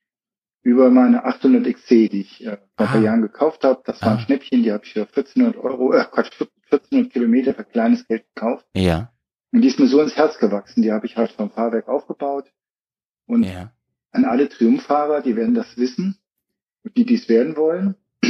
über 0.66 0.90
meine 0.90 1.24
800 1.24 1.64
XC, 1.74 1.88
die 2.10 2.20
ich 2.22 2.44
äh, 2.44 2.56
vor 2.76 2.86
ein 2.86 2.86
paar 2.86 2.96
Ah. 2.96 3.00
Jahren 3.04 3.22
gekauft 3.22 3.62
habe. 3.64 3.80
Das 3.84 4.02
war 4.02 4.08
Ah. 4.08 4.12
ein 4.14 4.20
Schnäppchen, 4.20 4.62
die 4.64 4.72
habe 4.72 4.84
ich 4.84 4.92
für 4.94 5.02
1400 5.06 5.56
Euro, 5.56 5.92
äh, 5.92 6.04
Quatsch, 6.10 6.32
1400 6.70 7.12
Kilometer 7.12 7.54
für 7.54 7.64
kleines 7.64 8.06
Geld 8.08 8.24
gekauft. 8.34 8.66
Ja, 8.74 9.12
Und 9.52 9.62
die 9.62 9.68
ist 9.68 9.78
mir 9.78 9.86
so 9.86 10.00
ins 10.02 10.16
Herz 10.16 10.38
gewachsen. 10.38 10.82
Die 10.82 10.90
habe 10.92 11.06
ich 11.06 11.16
halt 11.16 11.30
vom 11.32 11.50
Fahrwerk 11.50 11.88
aufgebaut. 11.88 12.52
Und 13.26 13.44
ja. 13.44 13.72
an 14.10 14.24
alle 14.24 14.48
Triumphfahrer, 14.48 15.22
die 15.22 15.36
werden 15.36 15.54
das 15.54 15.76
wissen. 15.78 16.18
Und 16.84 16.96
die, 16.96 17.04
die 17.06 17.14
es 17.14 17.28
werden 17.28 17.56
wollen, 17.56 17.94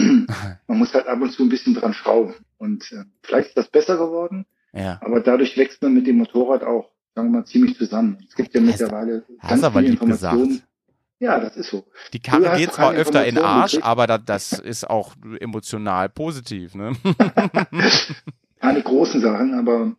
man 0.67 0.79
muss 0.79 0.93
halt 0.95 1.07
ab 1.07 1.21
und 1.21 1.33
zu 1.33 1.43
ein 1.43 1.49
bisschen 1.49 1.75
dran 1.75 1.95
schrauben. 1.95 2.35
Und 2.59 2.93
äh, 2.93 3.05
vielleicht 3.23 3.49
ist 3.49 3.57
das 3.57 3.69
besser 3.71 3.97
geworden. 3.97 4.45
Ja. 4.73 4.99
Aber 5.03 5.21
dadurch 5.21 5.57
wächst 5.57 5.81
man 5.83 5.95
mit 5.95 6.07
dem 6.07 6.19
Motorrad 6.19 6.63
auch, 6.63 6.91
sagen 7.15 7.29
wir 7.33 7.39
mal, 7.41 7.47
ziemlich 7.47 7.77
zusammen. 7.79 8.19
Es 8.29 8.35
gibt 8.35 8.55
ja 8.55 8.61
Hast- 8.61 8.67
mittlerweile 8.67 9.25
Hast 9.39 9.49
ganz 9.51 9.65
aber 9.65 9.81
viele 9.81 9.93
lieb 9.93 10.01
gesagt. 10.01 10.37
Ja, 11.19 11.41
das 11.41 11.57
ist 11.57 11.71
so. 11.71 11.87
Die 12.13 12.21
Karre 12.21 12.57
geht 12.59 12.73
zwar 12.75 12.93
öfter 12.93 13.25
in 13.27 13.39
Arsch, 13.39 13.73
gekriegt. 13.73 13.87
aber 13.87 14.07
da, 14.07 14.19
das 14.19 14.53
ist 14.53 14.89
auch 14.89 15.15
emotional 15.41 16.09
positiv, 16.11 16.75
ne? 16.75 16.93
Keine 18.61 18.83
großen 18.83 19.21
Sachen, 19.21 19.55
aber 19.55 19.93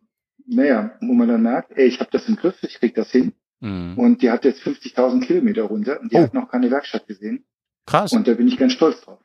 naja, 0.48 0.92
wo 1.02 1.14
man 1.14 1.28
dann 1.28 1.42
merkt, 1.42 1.72
ey, 1.76 1.86
ich 1.88 2.00
habe 2.00 2.10
das 2.12 2.28
im 2.28 2.36
Griff, 2.36 2.56
ich 2.62 2.76
krieg 2.76 2.96
das 2.96 3.12
hin. 3.12 3.34
Mhm. 3.60 3.94
Und 3.98 4.22
die 4.22 4.30
hat 4.32 4.46
jetzt 4.46 4.62
50.000 4.62 5.26
Kilometer 5.26 5.64
runter 5.64 6.00
und 6.00 6.12
die 6.12 6.18
Oh. 6.18 6.22
hat 6.24 6.34
noch 6.34 6.50
keine 6.50 6.70
Werkstatt 6.70 7.08
gesehen. 7.08 7.46
Krass. 7.86 8.12
Und 8.14 8.28
da 8.28 8.34
bin 8.34 8.48
ich 8.48 8.58
ganz 8.58 8.74
stolz 8.74 9.02
drauf. 9.02 9.20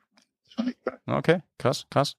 Okay, 1.06 1.40
krass, 1.58 1.86
krass. 1.90 2.16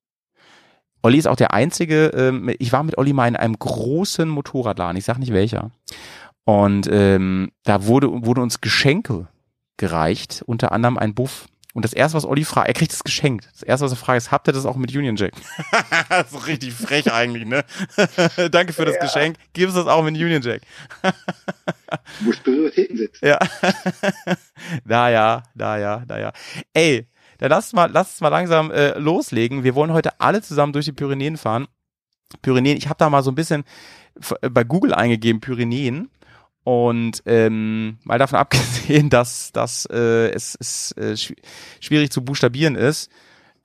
Olli 1.01 1.17
ist 1.17 1.27
auch 1.27 1.35
der 1.35 1.53
einzige, 1.53 2.07
ähm, 2.15 2.49
ich 2.59 2.71
war 2.71 2.83
mit 2.83 2.97
Olli 2.97 3.13
mal 3.13 3.27
in 3.27 3.35
einem 3.35 3.57
großen 3.57 4.27
Motorradladen, 4.29 4.97
ich 4.97 5.05
sag 5.05 5.17
nicht 5.19 5.33
welcher. 5.33 5.71
Und 6.45 6.87
ähm, 6.91 7.51
da 7.63 7.85
wurde, 7.85 8.25
wurde 8.25 8.41
uns 8.41 8.61
Geschenke 8.61 9.27
gereicht, 9.77 10.43
unter 10.45 10.71
anderem 10.71 10.97
ein 10.97 11.13
Buff. 11.13 11.47
Und 11.73 11.83
das 11.83 11.93
erste, 11.93 12.15
was 12.15 12.25
Olli 12.25 12.45
fragt, 12.45 12.67
er 12.67 12.75
kriegt 12.75 12.93
es 12.93 13.03
geschenkt. 13.03 13.49
Das 13.51 13.63
erste, 13.63 13.85
was 13.85 13.93
er 13.93 13.97
fragt, 13.97 14.17
ist, 14.17 14.31
habt 14.31 14.47
ihr 14.47 14.53
das 14.53 14.65
auch 14.67 14.75
mit 14.75 14.95
Union 14.95 15.15
Jack? 15.15 15.33
das 16.09 16.31
ist 16.31 16.47
richtig 16.47 16.73
frech 16.73 17.11
eigentlich, 17.11 17.45
ne? 17.45 17.65
Danke 18.51 18.73
für 18.73 18.85
das 18.85 18.95
Ja. 18.95 19.01
Geschenk. 19.01 19.37
Gib 19.53 19.69
es 19.69 19.75
das 19.75 19.87
auch 19.87 20.03
mit 20.03 20.13
Union 20.15 20.41
Jack. 20.43 20.61
Musst 22.19 22.43
Prioritäten 22.43 22.97
setzen. 22.97 23.25
Ja. 23.25 23.39
da 24.85 25.09
ja, 25.09 25.43
da 25.55 25.77
ja, 25.79 26.03
da 26.05 26.19
ja. 26.19 26.31
Ey, 26.73 27.07
dann 27.39 27.49
lass 27.49 27.73
mal, 27.73 27.89
lass 27.91 28.11
uns 28.11 28.21
mal 28.21 28.29
langsam 28.29 28.69
äh, 28.69 28.97
loslegen. 28.99 29.63
Wir 29.63 29.73
wollen 29.73 29.93
heute 29.93 30.19
alle 30.21 30.43
zusammen 30.43 30.73
durch 30.73 30.85
die 30.85 30.91
Pyrenäen 30.91 31.37
fahren. 31.37 31.67
Pyrenäen, 32.43 32.77
ich 32.77 32.87
habe 32.87 32.97
da 32.99 33.09
mal 33.09 33.23
so 33.23 33.31
ein 33.31 33.35
bisschen 33.35 33.63
bei 34.41 34.63
Google 34.63 34.93
eingegeben, 34.93 35.41
Pyrenäen. 35.41 36.09
Und 36.63 37.21
ähm, 37.25 37.97
mal 38.03 38.19
davon 38.19 38.39
abgesehen, 38.39 39.09
dass, 39.09 39.51
dass 39.51 39.85
äh, 39.91 40.29
es, 40.31 40.57
es 40.59 40.93
äh, 40.97 41.13
schwi- 41.13 41.37
schwierig 41.79 42.11
zu 42.11 42.23
buchstabieren 42.23 42.75
ist, 42.75 43.09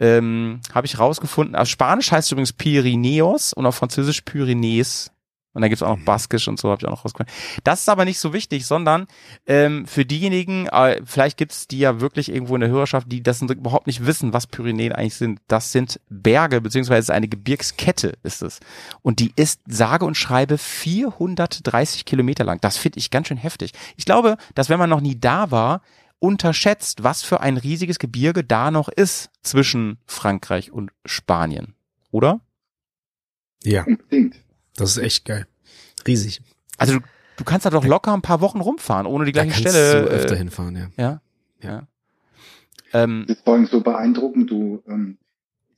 ähm, 0.01 0.61
habe 0.73 0.87
ich 0.87 0.99
rausgefunden, 0.99 1.57
auf 1.57 1.69
Spanisch 1.69 2.13
heißt 2.13 2.29
es 2.29 2.33
übrigens 2.33 2.53
Pyrenäos 2.53 3.53
und 3.53 3.67
auf 3.67 3.75
Französisch 3.77 4.21
Pyrenäes. 4.23 5.11
Und 5.59 5.63
dann 5.63 5.71
gibt's 5.71 5.83
auch 5.83 5.97
noch 5.97 6.05
Baskisch 6.05 6.47
und 6.47 6.61
so, 6.61 6.71
habe 6.71 6.79
ich 6.81 6.87
auch 6.87 6.93
noch 6.93 7.05
rausgefunden. 7.05 7.35
Das 7.65 7.81
ist 7.81 7.89
aber 7.89 8.05
nicht 8.05 8.21
so 8.21 8.33
wichtig, 8.33 8.65
sondern 8.65 9.09
ähm, 9.45 9.89
für 9.89 10.05
diejenigen, 10.05 10.69
äh, 10.69 11.03
vielleicht 11.05 11.37
gibt's 11.37 11.67
die 11.67 11.81
ja 11.81 12.01
wirklich 12.01 12.31
irgendwo 12.33 12.55
in 12.55 12.61
der 12.61 12.71
Hörerschaft, 12.71 13.11
die 13.11 13.25
das 13.25 13.43
überhaupt 13.43 13.89
nicht 13.89 14.07
wissen, 14.07 14.33
was 14.33 14.47
Pyrenäen 14.47 14.93
eigentlich 14.93 15.17
sind. 15.17 15.41
Das 15.49 15.73
sind 15.73 15.99
Berge, 16.09 16.61
beziehungsweise 16.61 17.13
eine 17.13 17.27
Gebirgskette 17.27 18.13
ist 18.23 18.41
es. 18.41 18.61
Und 19.03 19.19
die 19.19 19.33
ist 19.35 19.61
sage 19.67 20.05
und 20.05 20.17
schreibe 20.17 20.59
430 20.59 22.05
Kilometer 22.05 22.45
lang. 22.45 22.61
Das 22.61 22.77
finde 22.77 23.01
ich 23.01 23.11
ganz 23.11 23.27
schön 23.27 23.37
heftig. 23.37 23.73
Ich 23.97 24.05
glaube, 24.05 24.37
dass 24.55 24.69
wenn 24.69 24.79
man 24.79 24.91
noch 24.91 25.01
nie 25.01 25.19
da 25.19 25.51
war, 25.51 25.83
unterschätzt, 26.21 27.03
was 27.03 27.25
für 27.25 27.41
ein 27.41 27.57
riesiges 27.57 27.99
Gebirge 27.99 28.45
da 28.45 28.71
noch 28.71 28.89
ist 28.89 29.31
zwischen 29.43 29.99
Frankreich 30.07 30.71
und 30.71 30.93
Spanien. 31.05 31.75
Oder? 32.13 32.39
Ja, 33.65 33.83
Unbedingt. 33.83 34.37
Das 34.81 34.97
ist 34.97 35.03
echt 35.03 35.25
geil. 35.25 35.47
Riesig. 36.07 36.41
Also 36.77 36.99
du, 36.99 37.01
du 37.37 37.45
kannst 37.45 37.67
da 37.67 37.71
doch 37.71 37.85
locker 37.85 38.13
ein 38.15 38.23
paar 38.23 38.41
Wochen 38.41 38.61
rumfahren, 38.61 39.07
ohne 39.07 39.25
die 39.25 39.33
Da 39.33 39.45
gleiche 39.45 39.63
kannst 39.65 39.77
Stelle. 39.77 40.03
du 40.05 40.09
öfter 40.09 40.35
äh, 40.35 40.39
hinfahren, 40.39 40.77
ja. 40.77 40.89
Ja. 40.97 41.21
Ja. 41.63 41.89
Ähm, 42.93 43.25
Das 43.27 43.37
ist 43.39 43.45
vor 43.45 43.55
allem 43.55 43.67
so 43.67 43.81
beeindruckend. 43.81 44.51
Du 44.51 44.83
ähm, 44.87 45.19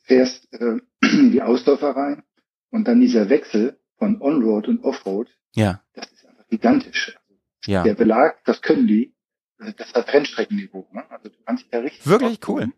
fährst 0.05 0.53
äh, 0.53 0.79
in 1.03 1.31
die 1.33 1.43
Ausläufer 1.43 1.91
rein 1.97 2.23
und 2.71 2.87
dann 2.87 3.01
dieser 3.01 3.29
Wechsel 3.29 3.79
von 3.99 4.21
On-Road 4.21 4.69
und 4.69 4.85
Off-Road, 4.85 5.29
ja, 5.55 5.83
das 5.95 6.07
ist 6.13 6.27
einfach 6.27 6.47
gigantisch. 6.49 7.19
ja. 7.67 7.83
Der 7.83 7.95
Belag, 7.95 8.45
das 8.45 8.63
können 8.63 8.87
die. 8.87 9.15
Also 9.59 9.73
Das 9.77 9.93
hat 9.93 10.13
Rennstreckenniveau. 10.13 10.89
Ne? 10.93 11.05
Also 11.11 11.29
du 11.29 11.35
kannst 11.45 11.65
dich 11.65 11.71
da 11.71 11.79
richtig 11.81 12.07
Wirklich 12.07 12.41
cool. 12.49 12.69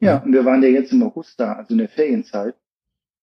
Ja, 0.00 0.18
und 0.18 0.32
wir 0.32 0.44
waren 0.44 0.62
ja 0.62 0.68
jetzt 0.68 0.92
im 0.92 1.02
August 1.02 1.38
da, 1.38 1.52
also 1.52 1.72
in 1.74 1.78
der 1.78 1.88
Ferienzeit. 1.88 2.56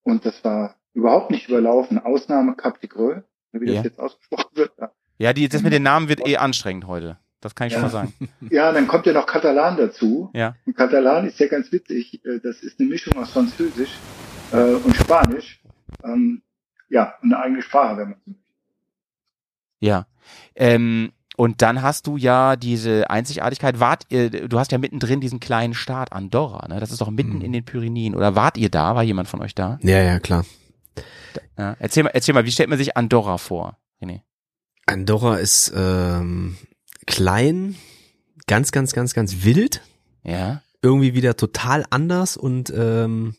Und 0.04 0.26
das 0.26 0.44
war 0.44 0.76
überhaupt 1.00 1.32
nicht 1.32 1.50
überlaufen. 1.50 1.98
Ausnahme 2.00 2.56
Cap 2.56 2.80
de 2.82 2.90
Greux, 2.90 3.24
wie 3.52 3.68
Ja. 3.70 3.76
das 3.76 3.84
jetzt 3.86 4.00
ausgesprochen 4.00 4.50
wird. 4.56 4.72
Ja. 4.80 4.92
Ja, 5.18 5.34
die, 5.34 5.50
das 5.50 5.62
mit 5.64 5.74
den 5.74 5.84
Namen 5.84 6.08
wird 6.08 6.26
eh 6.26 6.38
anstrengend 6.38 6.88
heute. 6.88 7.18
Das 7.42 7.56
kann 7.56 7.68
ich 7.68 7.74
schon 7.74 7.82
Ja. 7.82 7.88
mal 7.88 7.92
sagen. 7.92 8.14
Ja, 8.50 8.72
dann 8.72 8.88
kommt 8.88 9.06
ja 9.06 9.14
noch 9.14 9.26
Katalan 9.26 9.78
dazu. 9.78 10.30
Ja. 10.34 10.56
Und 10.66 10.76
Katalan 10.78 11.26
ist 11.28 11.40
ja 11.40 11.48
ganz 11.48 11.72
witzig. 11.72 12.24
Äh, 12.26 12.40
Das 12.42 12.62
ist 12.62 12.80
eine 12.80 12.90
Mischung 12.90 13.14
aus 13.18 13.32
Französisch 13.32 13.92
äh, 14.52 14.74
und 14.76 14.96
Spanisch. 14.96 15.62
Ähm, 16.04 16.42
ja, 16.90 17.14
eine 17.22 17.38
eigene 17.40 17.62
Sprache, 17.62 17.98
wenn 17.98 18.10
man 18.10 18.20
so 18.26 18.32
möchte. 18.32 18.44
Ja. 19.82 20.06
Ähm, 20.56 21.12
und 21.38 21.62
dann 21.62 21.82
hast 21.82 22.08
du 22.08 22.18
ja 22.18 22.56
diese 22.58 23.10
Einzigartigkeit, 23.10 23.80
wart 23.80 24.04
ihr, 24.10 24.30
du 24.30 24.60
hast 24.60 24.72
ja 24.74 24.78
mittendrin 24.78 25.22
diesen 25.22 25.40
kleinen 25.40 25.74
Staat 25.74 26.12
Andorra, 26.12 26.68
ne? 26.68 26.80
Das 26.82 26.92
ist 26.92 27.00
doch 27.00 27.10
mitten 27.10 27.36
Mhm. 27.38 27.42
in 27.42 27.54
den 27.54 27.64
Pyrenäen. 27.64 28.14
Oder 28.16 28.36
wart 28.36 28.58
ihr 28.58 28.70
da? 28.70 28.96
War 28.96 29.04
jemand 29.04 29.30
von 29.30 29.42
euch 29.42 29.56
da? 29.56 29.80
Ja, 29.82 30.02
ja, 30.02 30.20
klar. 30.20 30.44
Ja. 31.60 31.76
Erzähl 31.78 32.04
mal, 32.04 32.12
erzähl 32.14 32.34
mal, 32.34 32.46
wie 32.46 32.52
stellt 32.52 32.70
man 32.70 32.78
sich 32.78 32.96
Andorra 32.96 33.38
vor? 33.38 33.78
René? 34.02 34.22
Andorra 34.86 35.36
ist 35.36 35.74
ähm, 35.76 36.58
klein, 37.06 37.76
ganz, 38.48 38.72
ganz, 38.72 38.94
ganz, 38.94 39.14
ganz 39.14 39.44
wild. 39.44 39.82
Ja. 40.24 40.64
Irgendwie 40.82 41.14
wieder 41.14 41.36
total 41.36 41.86
anders 41.90 42.38
und 42.38 42.72
ähm, 42.74 43.36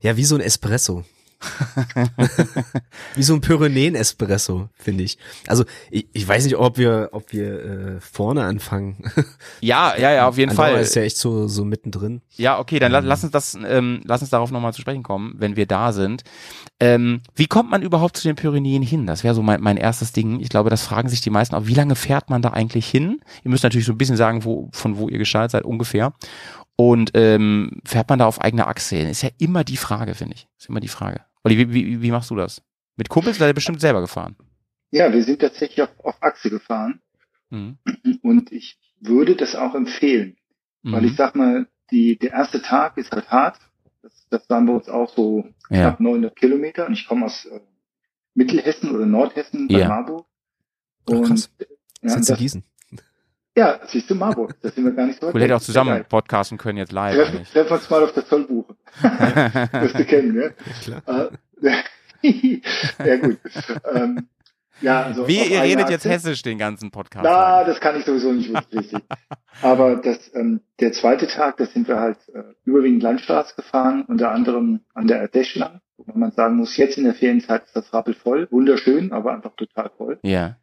ja, 0.00 0.18
wie 0.18 0.24
so 0.24 0.34
ein 0.34 0.42
Espresso. 0.42 1.04
wie 3.14 3.22
so 3.22 3.34
ein 3.34 3.40
Pyrenäen-Espresso, 3.40 4.68
finde 4.74 5.04
ich. 5.04 5.18
Also 5.46 5.64
ich, 5.90 6.06
ich 6.12 6.26
weiß 6.26 6.44
nicht, 6.44 6.56
ob 6.56 6.78
wir, 6.78 7.10
ob 7.12 7.32
wir 7.32 7.64
äh, 7.64 8.00
vorne 8.00 8.42
anfangen. 8.44 9.04
Ja, 9.60 9.96
ja, 9.96 10.12
ja, 10.12 10.28
auf 10.28 10.38
jeden 10.38 10.50
Andorra 10.50 10.70
Fall. 10.70 10.80
ist 10.80 10.94
ja 10.96 11.02
echt 11.02 11.16
so, 11.16 11.46
so 11.46 11.64
mittendrin. 11.64 12.20
Ja, 12.36 12.58
okay, 12.58 12.78
dann 12.78 12.92
Ähm. 12.92 13.04
lass 13.04 13.22
uns 13.22 13.32
das, 13.32 13.56
ähm, 13.64 14.00
lass 14.04 14.20
uns 14.20 14.30
darauf 14.30 14.50
nochmal 14.50 14.72
zu 14.72 14.80
sprechen 14.80 15.02
kommen, 15.02 15.34
wenn 15.38 15.56
wir 15.56 15.66
da 15.66 15.92
sind. 15.92 16.22
Ähm, 16.80 17.20
wie 17.34 17.46
kommt 17.46 17.70
man 17.70 17.82
überhaupt 17.82 18.16
zu 18.16 18.26
den 18.26 18.34
Pyrenäen 18.34 18.82
hin? 18.82 19.06
Das 19.06 19.22
wäre 19.24 19.34
so 19.34 19.42
mein, 19.42 19.60
mein 19.60 19.76
erstes 19.76 20.12
Ding. 20.12 20.40
Ich 20.40 20.48
glaube, 20.48 20.70
das 20.70 20.82
fragen 20.82 21.08
sich 21.08 21.20
die 21.20 21.30
meisten 21.30 21.54
auch. 21.54 21.66
Wie 21.66 21.74
lange 21.74 21.94
fährt 21.94 22.28
man 22.30 22.42
da 22.42 22.50
eigentlich 22.50 22.88
hin? 22.88 23.20
Ihr 23.44 23.50
müsst 23.50 23.62
natürlich 23.62 23.86
so 23.86 23.92
ein 23.92 23.98
bisschen 23.98 24.16
sagen, 24.16 24.44
wo, 24.44 24.68
von 24.72 24.96
wo 24.96 25.08
ihr 25.08 25.18
gestartet 25.18 25.52
seid, 25.52 25.64
ungefähr. 25.64 26.12
Und 26.76 27.12
ähm, 27.14 27.80
fährt 27.84 28.08
man 28.08 28.18
da 28.18 28.26
auf 28.26 28.40
eigener 28.40 28.66
Achse 28.66 28.96
hin? 28.96 29.08
Ist 29.08 29.22
ja 29.22 29.30
immer 29.38 29.62
die 29.62 29.76
Frage, 29.76 30.14
finde 30.14 30.34
ich. 30.34 30.48
Ist 30.58 30.68
immer 30.68 30.80
die 30.80 30.88
Frage. 30.88 31.20
Olli, 31.44 31.58
wie, 31.58 31.72
wie, 31.74 32.02
wie 32.02 32.10
machst 32.10 32.30
du 32.30 32.36
das? 32.36 32.62
Mit 32.96 33.08
Kumpels 33.08 33.38
seid 33.38 33.48
ihr 33.50 33.54
bestimmt 33.54 33.80
selber 33.80 34.00
gefahren. 34.00 34.36
Ja, 34.90 35.12
wir 35.12 35.22
sind 35.24 35.40
tatsächlich 35.40 35.82
auf, 35.82 35.90
auf 36.04 36.22
Achse 36.22 36.50
gefahren 36.50 37.00
Mhm. 37.50 37.76
und 38.22 38.50
ich 38.52 38.78
würde 39.00 39.36
das 39.36 39.54
auch 39.56 39.74
empfehlen. 39.74 40.36
Weil 40.82 41.04
ich 41.04 41.12
Mhm. 41.12 41.16
sag 41.16 41.36
mal, 41.36 41.66
die, 41.90 42.16
der 42.18 42.32
erste 42.32 42.62
Tag 42.62 42.96
ist 42.96 43.12
halt 43.12 43.30
hart. 43.30 43.58
Das, 44.02 44.26
das 44.30 44.48
waren 44.50 44.66
bei 44.66 44.72
uns 44.72 44.88
auch 44.88 45.12
so 45.14 45.44
Ja. 45.70 45.80
knapp 45.90 46.00
900 46.00 46.34
Kilometer 46.36 46.86
und 46.86 46.94
ich 46.94 47.06
komme 47.06 47.26
aus 47.26 47.44
äh, 47.46 47.60
Mittelhessen 48.34 48.90
oder 48.90 49.04
Nordhessen 49.06 49.68
bei 49.68 49.80
Ja. 49.80 49.88
Marburg. 49.88 50.26
Ach, 51.06 51.12
Und 51.14 51.24
krass. 51.28 51.50
ja, 52.02 52.08
Sind 52.08 52.28
das, 52.30 52.38
Gießen? 52.38 52.64
Ja, 53.56 53.80
siehst 53.86 54.10
du 54.10 54.14
Marburg. 54.14 54.54
Das 54.62 54.74
sind 54.74 54.84
wir 54.84 54.92
gar 54.92 55.06
nicht 55.06 55.20
so 55.20 55.26
weit 55.26 55.34
Cool, 55.34 55.42
hätte 55.42 55.56
auch 55.56 55.60
zusammen 55.60 56.04
podcasten 56.08 56.58
können 56.58 56.78
jetzt 56.78 56.92
live 56.92 57.14
Treffen, 57.14 57.44
treffen 57.44 57.70
wir 57.70 57.76
uns 57.76 57.90
mal 57.90 58.02
auf 58.02 58.12
der 58.12 58.26
Zollbuche. 58.26 58.74
Wirst 59.02 59.98
du 59.98 60.04
kennen, 60.04 60.34
ne? 60.34 60.54
Klar. 60.82 61.30
Äh, 61.62 61.82
ja, 63.04 63.16
gut. 63.16 63.38
Ähm, 63.92 64.28
ja, 64.80 65.02
also 65.02 65.28
Wie, 65.28 65.44
ihr 65.44 65.62
redet 65.62 65.90
jetzt 65.90 66.06
Achse. 66.06 66.10
hessisch 66.10 66.42
den 66.42 66.58
ganzen 66.58 66.90
Podcast. 66.90 67.24
Na, 67.24 67.58
lang. 67.58 67.66
das 67.66 67.80
kann 67.80 67.98
ich 67.98 68.04
sowieso 68.04 68.32
nicht 68.32 68.52
wirklich 68.52 68.80
richtig. 68.80 69.02
Aber 69.60 69.96
das, 69.96 70.34
ähm, 70.34 70.60
der 70.80 70.92
zweite 70.92 71.26
Tag, 71.28 71.56
da 71.58 71.66
sind 71.66 71.88
wir 71.88 72.00
halt 72.00 72.18
äh, 72.34 72.42
überwiegend 72.64 73.02
Landstraße 73.02 73.54
gefahren, 73.54 74.04
unter 74.08 74.30
anderem 74.32 74.80
an 74.94 75.06
der 75.06 75.28
Ardèche 75.28 75.58
lang, 75.58 75.80
wo 75.96 76.18
man 76.18 76.32
sagen 76.32 76.56
muss, 76.56 76.76
jetzt 76.76 76.98
in 76.98 77.04
der 77.04 77.14
Ferienzeit 77.14 77.64
ist 77.64 77.76
das 77.76 77.92
rappelvoll, 77.92 78.48
wunderschön, 78.50 79.12
aber 79.12 79.32
einfach 79.32 79.54
total 79.56 79.90
voll. 79.96 80.18
Ja. 80.22 80.56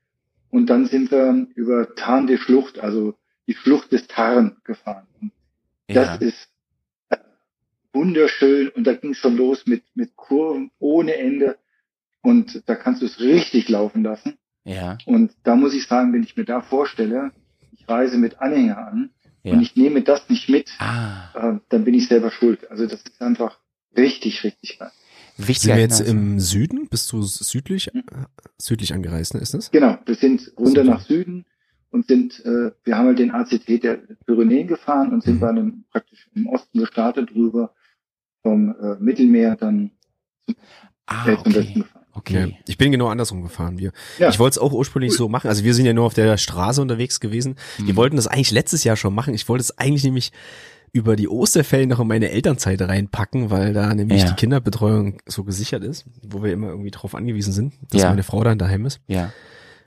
Und 0.52 0.68
dann 0.68 0.86
sind 0.88 1.12
wir 1.12 1.48
über 1.56 1.96
Tarn 1.96 2.28
der 2.28 2.38
Schlucht, 2.38 2.80
also 2.80 3.16
die 3.48 3.54
Schlucht 3.54 3.92
des 3.92 4.08
Tarn 4.08 4.58
gefahren. 4.64 5.08
Und 5.22 5.32
Ja. 5.88 6.18
das 6.18 6.22
ist 6.22 6.50
äh, 7.10 7.18
wunderschön 7.94 8.70
und 8.70 8.86
da 8.86 8.94
ging 8.94 9.12
es 9.12 9.18
schon 9.18 9.38
los 9.38 9.66
mit, 9.66 9.84
mit 9.96 10.16
Kurven 10.16 10.72
ohne 10.80 11.16
Ende 11.16 11.58
und 12.22 12.64
da 12.68 12.76
kannst 12.76 13.02
du 13.02 13.06
es 13.06 13.20
richtig 13.20 13.70
laufen 13.70 14.04
lassen. 14.04 14.38
Ja. 14.66 14.98
Und 15.06 15.32
da 15.44 15.56
muss 15.56 15.74
ich 15.74 15.88
sagen, 15.88 16.14
wenn 16.14 16.24
ich 16.24 16.36
mir 16.38 16.46
da 16.46 16.62
vorstelle, 16.62 17.32
ich 17.72 17.88
reise 17.88 18.18
mit 18.18 18.40
Anhänger 18.40 18.78
an 18.78 19.10
Ja. 19.44 19.54
und 19.54 19.62
ich 19.62 19.76
nehme 19.76 20.02
das 20.04 20.30
nicht 20.30 20.50
mit, 20.50 20.70
Ah. 20.80 21.30
äh, 21.34 21.60
dann 21.70 21.86
bin 21.86 21.94
ich 21.94 22.08
selber 22.08 22.30
schuld. 22.32 22.70
Also 22.70 22.86
das 22.86 23.02
ist 23.02 23.22
einfach 23.22 23.58
richtig, 23.98 24.44
richtig 24.44 24.78
geil. 24.80 24.92
Wichtiger 25.48 25.76
Sind 25.76 25.78
wir 25.78 25.82
jetzt 25.82 26.00
im 26.02 26.40
Süden? 26.40 26.88
Bist 26.90 27.12
du 27.12 27.22
südlich, 27.24 27.94
äh, 27.96 28.02
südlich 28.58 28.94
angereist, 28.94 29.34
ne? 29.34 29.40
Ist 29.40 29.54
das? 29.54 29.72
Genau, 29.72 29.98
wir 30.06 30.16
sind 30.16 30.52
runter 30.58 30.84
nach 30.84 31.02
Süden 31.02 31.46
und 31.92 32.08
sind, 32.08 32.44
äh, 32.46 32.72
wir 32.84 32.98
haben 32.98 33.08
halt 33.08 33.20
den 33.20 33.32
ACT 33.32 33.68
der 33.84 34.00
Pyrenäen 34.26 34.68
gefahren 34.68 35.12
und 35.14 35.24
sind 35.24 35.36
Mhm. 35.36 35.40
bei 35.40 35.50
einem 35.50 35.84
praktisch 35.92 36.28
im 36.36 36.48
Osten 36.48 36.80
gestartet 36.80 37.32
drüber 37.32 37.74
vom 38.44 38.76
äh, 38.82 38.96
Mittelmeer 39.00 39.56
dann 39.56 39.92
Ah, 41.06 41.28
äh, 41.28 41.38
zum 41.44 41.56
Westen 41.56 41.60
okay. 41.60 41.74
gefahren. 41.82 41.96
Ja. 41.96 42.10
Okay. 42.14 42.58
Ich 42.68 42.78
bin 42.78 42.92
genau 42.92 43.08
andersrum 43.08 43.42
gefahren. 43.44 43.78
Wir, 43.80 43.92
Ja. 44.18 44.30
Ich 44.30 44.40
wollte 44.40 44.56
es 44.56 44.58
auch 44.58 44.74
ursprünglich 44.74 45.14
so 45.14 45.30
machen. 45.30 45.48
Also 45.48 45.64
wir 45.64 45.74
sind 45.74 45.86
ja 45.86 45.94
nur 45.94 46.06
auf 46.06 46.14
der 46.14 46.38
Straße 46.38 46.82
unterwegs 46.82 47.20
gewesen. 47.22 47.56
Wir 47.78 47.94
Mhm. 47.94 47.98
wollten 47.98 48.16
das 48.18 48.28
eigentlich 48.28 48.52
letztes 48.52 48.84
Jahr 48.84 48.98
schon 48.98 49.16
machen. 49.16 49.34
Ich 49.34 49.48
wollte 49.48 49.62
es 49.62 49.78
eigentlich 49.78 50.04
nämlich 50.04 50.32
über 50.92 51.16
die 51.16 51.28
Osterferien 51.28 51.90
noch 51.90 52.00
in 52.00 52.08
meine 52.08 52.30
Elternzeit 52.32 52.82
reinpacken, 52.82 53.50
weil 53.50 53.74
da 53.74 53.94
nämlich 53.94 54.22
Ja. 54.24 54.30
die 54.30 54.36
Kinderbetreuung 54.36 55.20
so 55.26 55.44
gesichert 55.44 55.84
ist, 55.84 56.06
wo 56.24 56.42
wir 56.44 56.52
immer 56.54 56.70
irgendwie 56.70 56.92
drauf 56.92 57.16
angewiesen 57.16 57.54
sind, 57.54 57.74
dass 57.92 58.02
Ja. 58.02 58.10
meine 58.10 58.24
Frau 58.24 58.44
dann 58.44 58.58
daheim 58.58 58.86
ist. 58.86 59.00
Ja. 59.08 59.32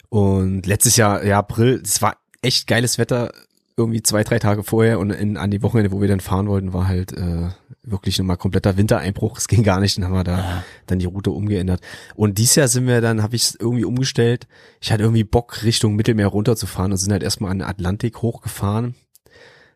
Und 0.09 0.67
letztes 0.67 0.97
Jahr, 0.97 1.25
ja, 1.25 1.39
April, 1.39 1.81
es 1.85 2.03
war 2.03 2.17
echt 2.43 2.67
geiles 2.67 2.99
Wetter, 2.99 3.33
irgendwie 3.77 4.03
zwei, 4.03 4.23
drei 4.23 4.39
Tage 4.39 4.63
vorher 4.63 4.99
und 4.99 5.11
in, 5.11 5.39
an 5.39 5.51
die 5.51 5.63
Wochenende, 5.63 5.93
wo 5.93 6.01
wir 6.03 6.09
dann 6.09 6.21
fahren 6.21 6.47
wollten, 6.47 6.75
war 6.75 6.87
halt 6.89 7.13
äh, 7.17 7.49
wirklich 7.83 8.19
nochmal 8.19 8.37
kompletter 8.37 8.77
Wintereinbruch. 8.77 9.39
Es 9.39 9.49
ging 9.49 9.63
gar 9.63 9.81
nicht, 9.81 9.97
dann 9.97 10.05
haben 10.05 10.13
wir 10.13 10.25
da 10.25 10.63
dann 10.87 10.99
die 10.99 11.07
Route 11.07 11.31
umgeändert. 11.31 11.81
Und 12.15 12.37
dieses 12.37 12.57
Jahr 12.57 12.69
sind 12.69 12.87
wir 12.87 13.01
dann, 13.01 13.23
habe 13.23 13.35
ich 13.35 13.43
es 13.45 13.55
irgendwie 13.59 13.87
umgestellt. 13.87 14.47
Ich 14.81 14.93
hatte 14.93 15.03
irgendwie 15.05 15.25
Bock, 15.25 15.63
Richtung 15.65 15.97
Mittelmeer 15.97 16.27
runterzufahren 16.29 16.93
und 16.93 16.99
sind 16.99 17.13
halt 17.13 17.23
erstmal 17.23 17.51
an 17.51 17.61
den 17.61 17.69
Atlantik 17.69 18.21
hochgefahren. 18.21 18.95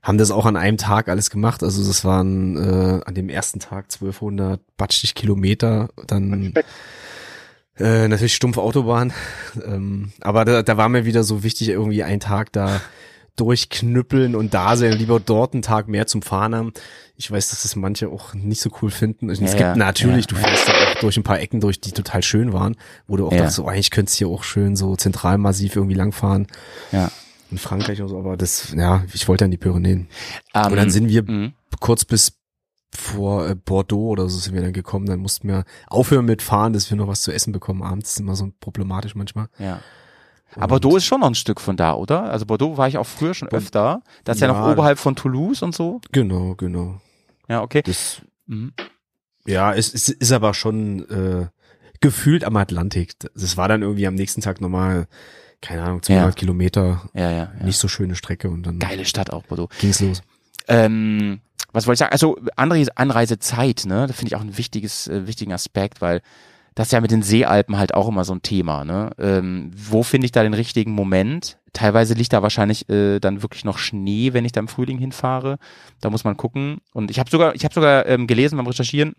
Haben 0.06 0.18
das 0.18 0.30
auch 0.30 0.46
an 0.46 0.56
einem 0.56 0.76
Tag 0.76 1.08
alles 1.08 1.30
gemacht. 1.30 1.64
Also 1.64 1.84
das 1.84 2.04
waren 2.04 2.56
äh, 2.56 3.00
an 3.04 3.14
dem 3.16 3.28
ersten 3.28 3.58
Tag 3.58 3.86
1200 3.86 4.60
batschig 4.76 5.16
Kilometer. 5.16 5.88
Dann 6.06 6.54
äh, 7.76 8.06
natürlich 8.06 8.34
stumpfe 8.36 8.60
Autobahn. 8.62 9.12
Ähm, 9.66 10.12
aber 10.20 10.44
da, 10.44 10.62
da 10.62 10.76
war 10.76 10.88
mir 10.88 11.06
wieder 11.06 11.24
so 11.24 11.42
wichtig, 11.42 11.70
irgendwie 11.70 12.04
einen 12.04 12.20
Tag 12.20 12.52
da 12.52 12.80
durchknüppeln 13.34 14.34
und 14.36 14.54
da 14.54 14.76
sein, 14.76 14.92
lieber 14.92 15.18
dort 15.20 15.52
einen 15.54 15.62
Tag 15.62 15.88
mehr 15.88 16.06
zum 16.06 16.22
Fahren 16.22 16.54
haben. 16.54 16.72
Ich 17.16 17.30
weiß, 17.30 17.50
dass 17.50 17.62
das 17.62 17.74
manche 17.76 18.08
auch 18.08 18.32
nicht 18.32 18.60
so 18.60 18.70
cool 18.80 18.90
finden. 18.90 19.28
Und 19.28 19.42
es 19.42 19.52
Ja, 19.54 19.58
gibt 19.58 19.76
natürlich, 19.76 20.26
ja, 20.26 20.28
du 20.28 20.36
fährst 20.36 20.68
da 20.68 20.72
auch 20.72 21.00
durch 21.00 21.16
ein 21.16 21.22
paar 21.24 21.40
Ecken 21.40 21.60
durch, 21.60 21.80
die 21.80 21.90
total 21.92 22.22
schön 22.22 22.52
waren, 22.52 22.76
wo 23.08 23.16
du 23.16 23.26
auch 23.26 23.32
Ja. 23.32 23.38
dachtest, 23.38 23.56
so, 23.56 23.66
eigentlich 23.66 23.90
könntest 23.90 24.16
du 24.20 24.26
hier 24.26 24.28
auch 24.28 24.44
schön 24.44 24.76
so 24.76 24.94
zentralmassiv 24.96 25.74
irgendwie 25.76 25.96
langfahren. 25.96 26.46
Ja. 26.92 27.10
In 27.50 27.58
Frankreich 27.58 28.02
und 28.02 28.08
so, 28.08 28.18
aber 28.18 28.36
das, 28.36 28.72
ja, 28.76 29.04
ich 29.12 29.28
wollte 29.28 29.44
an 29.44 29.50
die 29.50 29.56
Pyrenäen. 29.56 30.08
Ähm, 30.54 30.66
Und 30.66 30.76
dann 30.76 30.90
sind 30.90 31.08
wir 31.08 31.22
mhm. 31.22 31.52
kurz 31.80 32.04
bis 32.04 32.38
vor 32.92 33.48
äh, 33.48 33.54
Bordeaux 33.54 34.08
oder 34.10 34.28
so 34.28 34.38
sind 34.38 34.54
wir 34.54 34.62
dann 34.62 34.72
gekommen. 34.72 35.06
Dann 35.06 35.20
mussten 35.20 35.48
wir 35.48 35.64
aufhören 35.88 36.24
mit 36.24 36.42
fahren, 36.42 36.72
dass 36.72 36.90
wir 36.90 36.96
noch 36.96 37.08
was 37.08 37.22
zu 37.22 37.32
essen 37.32 37.52
bekommen. 37.52 37.82
Abends 37.82 38.12
ist 38.12 38.20
immer 38.20 38.34
so 38.36 38.50
problematisch 38.60 39.14
manchmal. 39.14 39.48
Ja. 39.58 39.80
Aber 40.54 40.68
Bordeaux 40.68 40.96
ist 40.96 41.04
schon 41.04 41.20
noch 41.20 41.26
ein 41.26 41.34
Stück 41.34 41.60
von 41.60 41.76
da, 41.76 41.94
oder? 41.94 42.30
Also 42.30 42.46
Bordeaux 42.46 42.76
war 42.78 42.88
ich 42.88 42.96
auch 42.98 43.06
früher 43.06 43.34
schon 43.34 43.48
öfter. 43.48 44.02
Das 44.24 44.36
ist 44.36 44.40
ja, 44.40 44.48
Ja. 44.48 44.54
noch 44.58 44.72
oberhalb 44.72 44.98
von 44.98 45.14
Toulouse 45.14 45.62
und 45.62 45.74
so. 45.74 46.00
Genau, 46.12 46.54
genau. 46.54 47.00
Ja, 47.48 47.62
okay. 47.62 47.82
Das, 47.82 48.22
Mhm. 48.46 48.72
ja, 49.44 49.74
es, 49.74 49.92
es 49.92 50.08
ist 50.08 50.32
aber 50.32 50.54
schon 50.54 51.08
äh, 51.10 51.46
gefühlt 52.00 52.44
am 52.44 52.56
Atlantik. 52.56 53.14
Das 53.34 53.56
war 53.56 53.68
dann 53.68 53.82
irgendwie 53.82 54.06
am 54.06 54.14
nächsten 54.14 54.40
Tag 54.40 54.60
nochmal, 54.60 55.08
keine 55.66 55.82
Ahnung, 55.82 56.02
200 56.02 56.26
Ja. 56.28 56.32
Kilometer, 56.32 57.02
Ja, 57.14 57.30
ja. 57.30 57.36
ja. 57.58 57.64
nicht 57.64 57.78
so 57.78 57.88
schöne 57.88 58.14
Strecke 58.14 58.48
und 58.48 58.62
dann 58.64 58.78
Geile 58.78 59.04
Stadt 59.04 59.30
auch, 59.30 59.42
Bordeaux. 59.44 59.68
ging's 59.80 60.00
los. 60.00 60.22
Ähm, 60.68 61.40
was 61.72 61.86
wollte 61.86 61.94
ich 61.96 61.98
sagen? 62.00 62.12
Also 62.12 62.36
Anreise, 62.56 62.96
Anreisezeit, 62.96 63.84
ne? 63.86 64.06
Das 64.06 64.16
finde 64.16 64.28
ich 64.28 64.36
auch 64.36 64.40
ein 64.40 64.56
wichtiges, 64.56 65.08
äh, 65.08 65.26
wichtigen 65.26 65.52
Aspekt, 65.52 66.00
weil 66.00 66.22
das 66.74 66.88
ist 66.88 66.92
ja 66.92 67.00
mit 67.00 67.10
den 67.10 67.22
Seealpen 67.22 67.78
halt 67.78 67.94
auch 67.94 68.06
immer 68.08 68.24
so 68.24 68.34
ein 68.34 68.42
Thema, 68.42 68.84
ne? 68.84 69.10
Ähm, 69.18 69.70
wo 69.74 70.02
finde 70.02 70.26
ich 70.26 70.32
da 70.32 70.42
den 70.42 70.54
richtigen 70.54 70.92
Moment? 70.92 71.58
Teilweise 71.72 72.14
liegt 72.14 72.32
da 72.32 72.42
wahrscheinlich 72.42 72.88
äh, 72.88 73.18
dann 73.20 73.42
wirklich 73.42 73.64
noch 73.64 73.78
Schnee, 73.78 74.32
wenn 74.32 74.44
ich 74.44 74.52
da 74.52 74.60
im 74.60 74.68
Frühling 74.68 74.98
hinfahre. 74.98 75.58
Da 76.00 76.10
muss 76.10 76.24
man 76.24 76.36
gucken. 76.36 76.78
Und 76.92 77.10
ich 77.10 77.18
habe 77.18 77.30
sogar, 77.30 77.54
ich 77.54 77.64
habe 77.64 77.74
sogar 77.74 78.06
ähm, 78.06 78.26
gelesen 78.26 78.56
beim 78.56 78.66
Recherchieren, 78.66 79.14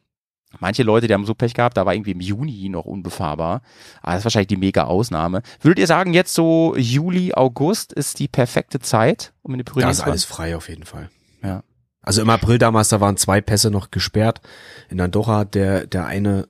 manche 0.60 0.84
Leute, 0.84 1.08
die 1.08 1.14
haben 1.14 1.26
so 1.26 1.34
Pech 1.36 1.54
gehabt, 1.54 1.78
da 1.78 1.86
war 1.86 1.94
irgendwie 1.94 2.12
im 2.12 2.20
Juni 2.22 2.70
noch 2.70 2.86
unbefahrbar. 2.86 3.62
Aber 4.02 4.12
das 4.14 4.20
ist 4.22 4.26
wahrscheinlich 4.26 4.48
die 4.48 4.58
mega 4.58 4.86
Ausnahme. 4.86 5.42
Würdet 5.62 5.80
ihr 5.80 5.88
sagen, 5.88 6.14
jetzt 6.14 6.34
so 6.34 6.76
Juli, 6.78 7.34
August 7.34 7.94
ist 7.94 8.20
die 8.20 8.28
perfekte 8.28 8.80
Zeit, 8.80 9.34
um 9.42 9.54
in 9.54 9.60
die 9.60 9.64
Pyrenäen 9.64 9.88
Da 9.88 9.92
ist 9.92 9.98
zu 10.00 10.06
alles 10.06 10.26
frei 10.26 10.56
auf 10.56 10.70
jeden 10.70 10.86
Fall. 10.86 11.10
Ja. 11.44 11.64
Also 12.02 12.22
im 12.22 12.30
April 12.30 12.58
damals, 12.58 12.90
da 12.90 13.02
waren 13.02 13.18
zwei 13.18 13.42
Pässe 13.42 13.70
noch 13.70 13.92
gesperrt. 13.92 14.42
In 14.90 15.02
Andorra, 15.02 15.44
der, 15.44 15.86
der 15.88 16.06
eine, 16.06 16.48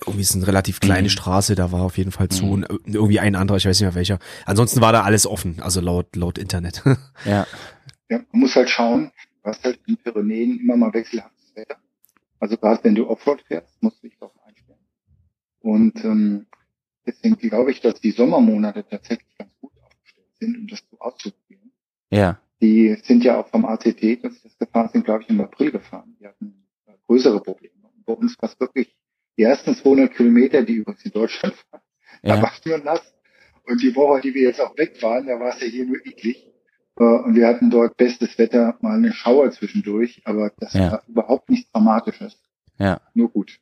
irgendwie 0.00 0.20
ist 0.22 0.34
eine 0.34 0.46
relativ 0.46 0.80
kleine 0.80 1.04
Mhm. 1.04 1.10
Straße, 1.10 1.54
da 1.54 1.72
war 1.72 1.82
auf 1.82 1.96
jeden 1.96 2.12
Fall 2.12 2.28
zu 2.28 2.44
Mhm. 2.44 2.50
und 2.52 2.66
irgendwie 2.86 3.18
ein 3.20 3.34
anderer, 3.34 3.56
ich 3.56 3.64
weiß 3.64 3.80
nicht 3.80 3.86
mehr 3.86 3.94
welcher. 3.94 4.18
Ansonsten 4.44 4.80
war 4.82 4.92
da 4.92 5.02
alles 5.02 5.26
offen, 5.26 5.60
also 5.62 5.80
laut, 5.80 6.14
laut 6.16 6.36
Internet. 6.38 6.82
Ja. 7.24 7.46
Ja, 8.10 8.18
man 8.32 8.40
muss 8.42 8.54
halt 8.56 8.68
schauen, 8.68 9.10
hast 9.42 9.64
halt 9.64 9.78
in 9.86 9.94
den 9.94 10.02
Pyrenäen 10.12 10.58
immer 10.60 10.76
mal 10.76 10.92
wechselhaftes 10.92 11.54
Wetter. 11.54 11.76
Also 12.42 12.56
gerade 12.56 12.82
wenn 12.82 12.96
du 12.96 13.08
Offroad 13.08 13.40
fährst, 13.42 13.80
musst 13.80 14.02
du 14.02 14.08
dich 14.08 14.18
darauf 14.18 14.34
einstellen. 14.44 14.80
Und 15.60 16.04
ähm, 16.04 16.46
deswegen 17.06 17.36
glaube 17.36 17.70
ich, 17.70 17.80
dass 17.80 18.00
die 18.00 18.10
Sommermonate 18.10 18.84
tatsächlich 18.84 19.38
ganz 19.38 19.52
gut 19.60 19.70
aufgestellt 19.80 20.26
sind, 20.40 20.56
um 20.58 20.66
das 20.66 20.82
so 20.90 20.98
auszuprobieren. 20.98 21.70
Ja. 22.10 22.40
Die 22.60 22.96
sind 23.04 23.22
ja 23.22 23.38
auch 23.38 23.46
vom 23.46 23.64
ACT, 23.64 24.24
als 24.24 24.42
das 24.42 24.58
gefahren 24.58 24.90
sind, 24.92 25.04
glaube 25.04 25.22
ich, 25.22 25.28
im 25.30 25.40
April 25.40 25.70
gefahren. 25.70 26.16
Die 26.18 26.26
hatten 26.26 26.66
äh, 26.86 26.94
größere 27.06 27.40
Probleme. 27.40 27.74
Und 27.94 28.04
bei 28.06 28.12
uns 28.14 28.36
war 28.42 28.48
es 28.50 28.58
wirklich 28.58 28.92
die 29.38 29.44
ersten 29.44 29.76
200 29.76 30.12
Kilometer, 30.12 30.62
die 30.64 30.74
übrigens 30.74 31.04
in 31.04 31.12
Deutschland 31.12 31.54
waren, 31.70 31.82
da 32.22 32.34
Ja. 32.34 32.42
war 32.42 32.52
es 32.58 32.64
nur 32.66 32.78
nass. 32.78 33.14
Und 33.68 33.80
die 33.80 33.94
Woche, 33.94 34.20
die 34.20 34.34
wir 34.34 34.42
jetzt 34.42 34.60
auch 34.60 34.76
weg 34.76 35.00
waren, 35.00 35.28
da 35.28 35.38
war 35.38 35.54
es 35.54 35.60
ja 35.60 35.68
hier 35.68 35.86
nur 35.86 36.04
eklig. 36.04 36.51
Äh, 36.98 37.04
Und 37.04 37.34
wir 37.34 37.46
hatten 37.46 37.70
dort 37.70 37.96
bestes 37.96 38.36
Wetter, 38.38 38.76
mal 38.80 38.96
eine 38.96 39.12
Schauer 39.12 39.50
zwischendurch, 39.50 40.22
aber 40.24 40.50
das 40.58 40.72
Ja. 40.74 40.92
war 40.92 41.02
überhaupt 41.08 41.50
nichts 41.50 41.70
Dramatisches. 41.72 42.36
Ja. 42.78 43.00
Nur 43.14 43.30
gut. 43.30 43.58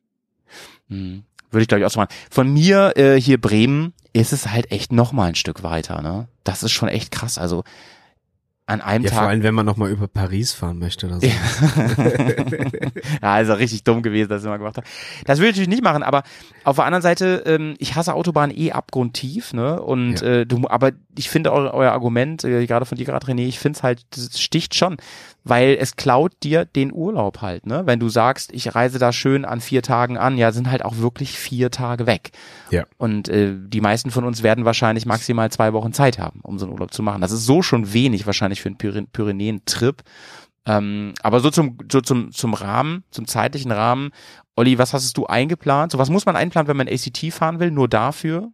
Mhm. 0.88 1.24
Würde 1.50 1.62
ich 1.62 1.68
glaube 1.68 1.80
ich 1.80 1.86
auch 1.86 1.90
so 1.90 2.00
machen. 2.00 2.14
Von 2.30 2.52
mir 2.52 2.92
äh, 2.96 3.20
hier 3.20 3.40
Bremen 3.40 3.92
ist 4.12 4.32
es 4.32 4.48
halt 4.50 4.70
echt 4.72 4.92
noch 4.92 5.12
mal 5.12 5.26
ein 5.28 5.34
Stück 5.34 5.62
weiter. 5.62 6.00
Ne, 6.02 6.28
das 6.44 6.62
ist 6.62 6.72
schon 6.72 6.88
echt 6.88 7.10
krass. 7.12 7.38
Also 7.38 7.64
an 8.70 8.80
einem 8.80 9.04
ja, 9.04 9.10
vor 9.10 9.18
Tag. 9.20 9.28
allem, 9.28 9.42
wenn 9.42 9.54
man 9.54 9.66
nochmal 9.66 9.90
über 9.90 10.06
Paris 10.08 10.52
fahren 10.52 10.78
möchte 10.78 11.06
oder 11.06 11.20
so. 11.20 11.26
ja, 11.26 11.32
also 13.20 13.54
richtig 13.54 13.84
dumm 13.84 14.02
gewesen, 14.02 14.28
dass 14.28 14.42
ich 14.42 14.48
mal 14.48 14.56
gemacht 14.58 14.76
habe. 14.76 14.86
Das 15.24 15.38
will 15.38 15.46
ich 15.46 15.52
natürlich 15.52 15.68
nicht 15.68 15.82
machen, 15.82 16.02
aber 16.02 16.22
auf 16.64 16.76
der 16.76 16.84
anderen 16.84 17.02
Seite, 17.02 17.42
ähm, 17.46 17.74
ich 17.78 17.96
hasse 17.96 18.14
Autobahnen 18.14 18.56
eh 18.56 18.72
abgrundtief, 18.72 19.52
ne? 19.52 19.80
Und 19.82 20.20
Ja. 20.20 20.26
äh, 20.26 20.46
du, 20.46 20.68
aber 20.68 20.92
ich 21.18 21.28
finde 21.30 21.52
euer, 21.52 21.74
euer 21.74 21.92
Argument, 21.92 22.44
äh, 22.44 22.66
gerade 22.66 22.86
von 22.86 22.96
dir 22.96 23.04
gerade 23.06 23.26
René, 23.26 23.46
ich 23.46 23.58
finde 23.58 23.76
es 23.78 23.82
halt, 23.82 24.02
das 24.10 24.40
sticht 24.40 24.74
schon, 24.74 24.96
weil 25.44 25.76
es 25.80 25.96
klaut 25.96 26.32
dir 26.42 26.64
den 26.64 26.92
Urlaub 26.92 27.40
halt, 27.40 27.66
ne? 27.66 27.82
Wenn 27.86 28.00
du 28.00 28.08
sagst, 28.08 28.52
ich 28.52 28.74
reise 28.74 28.98
da 28.98 29.12
schön 29.12 29.44
an 29.44 29.60
vier 29.60 29.82
Tagen 29.82 30.18
an, 30.18 30.36
ja, 30.36 30.52
sind 30.52 30.70
halt 30.70 30.84
auch 30.84 30.98
wirklich 30.98 31.38
vier 31.38 31.70
Tage 31.70 32.06
weg. 32.06 32.30
Ja. 32.70 32.84
Und 32.98 33.28
äh, 33.28 33.54
die 33.56 33.80
meisten 33.80 34.10
von 34.10 34.24
uns 34.24 34.42
werden 34.42 34.64
wahrscheinlich 34.64 35.06
maximal 35.06 35.50
zwei 35.50 35.72
Wochen 35.72 35.92
Zeit 35.92 36.18
haben, 36.18 36.40
um 36.42 36.58
so 36.58 36.66
einen 36.66 36.74
Urlaub 36.74 36.92
zu 36.92 37.02
machen. 37.02 37.20
Das 37.20 37.32
ist 37.32 37.46
so 37.46 37.62
schon 37.62 37.92
wenig 37.92 38.26
wahrscheinlich 38.26 38.60
für 38.60 38.68
einen 38.68 38.78
Pyren 38.78 39.06
Pyrenäen-Trip. 39.08 40.02
Ähm, 40.66 41.14
aber 41.22 41.40
so 41.40 41.50
zum, 41.50 41.78
so 41.90 42.00
zum, 42.00 42.32
zum 42.32 42.54
Rahmen, 42.54 43.04
zum 43.10 43.26
zeitlichen 43.26 43.72
Rahmen. 43.72 44.10
Olli, 44.56 44.78
was 44.78 44.92
hast 44.92 45.16
du 45.16 45.26
eingeplant? 45.26 45.92
So 45.92 45.98
was 45.98 46.10
muss 46.10 46.26
man 46.26 46.36
einplanen, 46.36 46.68
wenn 46.68 46.76
man 46.76 46.88
ACT 46.88 47.32
fahren 47.32 47.60
will? 47.60 47.70
Nur 47.70 47.88
dafür? 47.88 48.52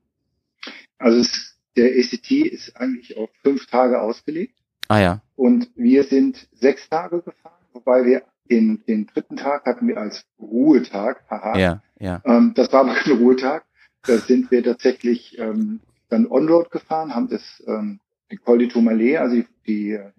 Also 0.99 1.19
es, 1.19 1.57
der 1.77 1.91
ACT 1.91 2.31
ist 2.31 2.77
eigentlich 2.77 3.17
auf 3.17 3.29
fünf 3.43 3.67
Tage 3.67 4.01
ausgelegt. 4.01 4.57
Ah 4.89 5.01
ja. 5.01 5.23
Und 5.35 5.71
wir 5.75 6.05
sind 6.05 6.49
sechs 6.53 6.89
Tage 6.89 7.23
gefahren, 7.23 7.65
wobei 7.73 8.05
wir 8.05 8.23
den, 8.51 8.83
den 8.87 9.07
dritten 9.07 9.37
Tag 9.37 9.67
hatten 9.67 9.89
wir 9.89 9.99
als 9.99 10.25
Ruhetag. 10.39 11.25
Haha. 11.29 11.59
Ja, 11.59 11.83
ja. 11.99 12.23
Ähm, 12.25 12.53
das 12.55 12.73
war 12.73 12.81
aber 12.81 12.95
kein 12.95 13.17
Ruhetag. 13.19 13.65
Da 14.07 14.19
sind 14.19 14.51
wir 14.51 14.63
tatsächlich 14.63 15.37
ähm, 15.39 15.81
dann 16.09 16.27
On-Road 16.27 16.71
gefahren, 16.71 17.15
haben 17.15 17.29
das 17.29 17.63
ähm, 17.67 18.01
den 18.31 18.41
Col 18.41 18.59
du 18.59 18.69
Tourmalet, 18.69 19.17
also 19.19 19.37
die, 19.37 19.47
die 19.67 19.91
äh, 19.93 20.13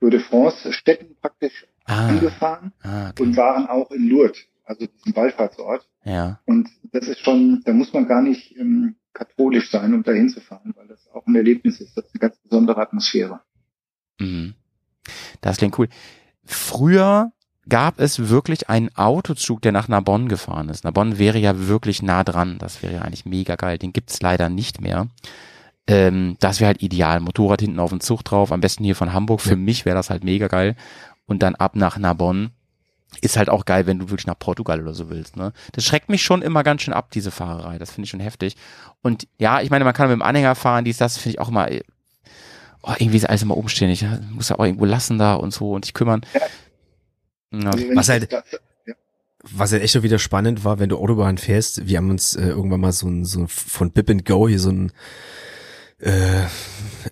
Tour 0.00 0.10
de 0.10 0.20
France 0.20 0.72
Städten 0.72 1.16
praktisch 1.20 1.66
Ah, 1.88 2.08
angefahren 2.08 2.72
ah 2.82 3.10
okay. 3.10 3.22
und 3.22 3.36
waren 3.36 3.68
auch 3.68 3.92
in 3.92 4.08
Lourdes, 4.08 4.38
also 4.64 4.86
diesem 4.86 5.14
Wallfahrtsort. 5.14 5.88
Ja. 6.04 6.40
Und 6.44 6.68
das 6.90 7.06
ist 7.06 7.20
schon, 7.20 7.62
da 7.64 7.72
muss 7.72 7.92
man 7.92 8.08
gar 8.08 8.22
nicht 8.22 8.56
ähm, 8.58 8.96
katholisch 9.12 9.70
sein, 9.70 9.94
um 9.94 10.02
da 10.02 10.10
hinzufahren, 10.10 10.74
weil 10.76 10.88
das 10.88 11.08
auch 11.12 11.24
ein 11.26 11.36
Erlebnis 11.36 11.80
ist. 11.80 11.96
Das 11.96 12.06
ist 12.06 12.14
eine 12.14 12.20
ganz 12.20 12.36
besondere 12.38 12.80
Atmosphäre. 12.80 13.40
Mhm. 14.18 14.54
Das 15.40 15.56
klingt 15.58 15.78
cool. 15.78 15.88
Früher 16.44 17.32
gab 17.68 17.98
es 17.98 18.28
wirklich 18.28 18.68
einen 18.68 18.94
Autozug, 18.96 19.62
der 19.62 19.72
nach 19.72 19.88
Narbonne 19.88 20.28
gefahren 20.28 20.68
ist. 20.68 20.84
Narbonne 20.84 21.18
wäre 21.18 21.38
ja 21.38 21.66
wirklich 21.66 22.02
nah 22.02 22.22
dran. 22.24 22.58
Das 22.58 22.82
wäre 22.82 22.94
ja 22.94 23.02
eigentlich 23.02 23.26
mega 23.26 23.56
geil. 23.56 23.78
Den 23.78 23.92
gibt's 23.92 24.20
leider 24.22 24.48
nicht 24.48 24.80
mehr. 24.80 25.08
Ähm, 25.88 26.36
das 26.40 26.60
wäre 26.60 26.68
halt 26.68 26.82
ideal. 26.82 27.20
Motorrad 27.20 27.60
hinten 27.60 27.80
auf 27.80 27.90
dem 27.90 28.00
Zug 28.00 28.24
drauf. 28.24 28.52
Am 28.52 28.60
besten 28.60 28.84
hier 28.84 28.96
von 28.96 29.12
Hamburg. 29.12 29.40
Für 29.40 29.50
Ja. 29.50 29.56
mich 29.56 29.84
wäre 29.84 29.96
das 29.96 30.10
halt 30.10 30.24
mega 30.24 30.46
geil. 30.48 30.76
Und 31.26 31.42
dann 31.42 31.56
ab 31.56 31.74
nach 31.76 31.98
Narbonne. 31.98 32.50
Ist 33.20 33.36
halt 33.36 33.48
auch 33.48 33.64
geil, 33.64 33.86
wenn 33.86 33.98
du 34.00 34.10
wirklich 34.10 34.26
nach 34.26 34.38
Portugal 34.38 34.80
oder 34.82 34.92
so 34.92 35.08
willst. 35.10 35.36
Ne? 35.36 35.52
Das 35.72 35.84
schreckt 35.84 36.08
mich 36.08 36.22
schon 36.22 36.42
immer 36.42 36.62
ganz 36.64 36.82
schön 36.82 36.92
ab, 36.92 37.10
diese 37.12 37.30
Fahrerei. 37.30 37.78
Das 37.78 37.90
finde 37.92 38.04
ich 38.04 38.10
schon 38.10 38.20
heftig. 38.20 38.56
Und 39.00 39.26
ja, 39.38 39.60
ich 39.60 39.70
meine, 39.70 39.84
man 39.84 39.94
kann 39.94 40.08
mit 40.08 40.14
dem 40.16 40.22
Anhänger 40.22 40.54
fahren, 40.54 40.84
dies, 40.84 40.98
das 40.98 41.16
finde 41.16 41.36
ich 41.36 41.40
auch 41.40 41.48
immer, 41.48 41.68
oh, 42.86 42.92
irgendwie 42.98 43.16
ist 43.18 43.28
alles 43.28 43.42
immer 43.42 43.56
umständlich. 43.56 44.00
Ja? 44.00 44.18
Muss 44.32 44.48
ja 44.48 44.58
auch 44.58 44.64
irgendwo 44.64 44.84
lassen 44.86 45.18
da 45.18 45.34
und 45.34 45.52
so 45.52 45.72
und 45.72 45.84
dich 45.84 45.92
kümmern. 45.94 46.22
Ja. 47.52 47.70
Also 47.70 47.84
Was 47.94 48.08
ich 48.08 48.12
halt- 48.12 48.28
Was 49.42 49.70
ja 49.72 49.78
echt 49.78 49.92
schon 49.92 50.02
wieder 50.02 50.18
spannend 50.18 50.64
war, 50.64 50.78
wenn 50.78 50.88
du 50.88 50.98
Autobahn 50.98 51.38
fährst, 51.38 51.86
wir 51.86 51.98
haben 51.98 52.10
uns 52.10 52.34
äh, 52.34 52.46
irgendwann 52.48 52.80
mal 52.80 52.92
so 52.92 53.06
ein, 53.08 53.24
so 53.24 53.40
ein 53.40 53.48
von 53.48 53.92
Bip 53.92 54.10
and 54.10 54.24
Go 54.24 54.48
hier 54.48 54.58
so 54.58 54.70
ein 54.70 54.90
äh, 55.98 56.42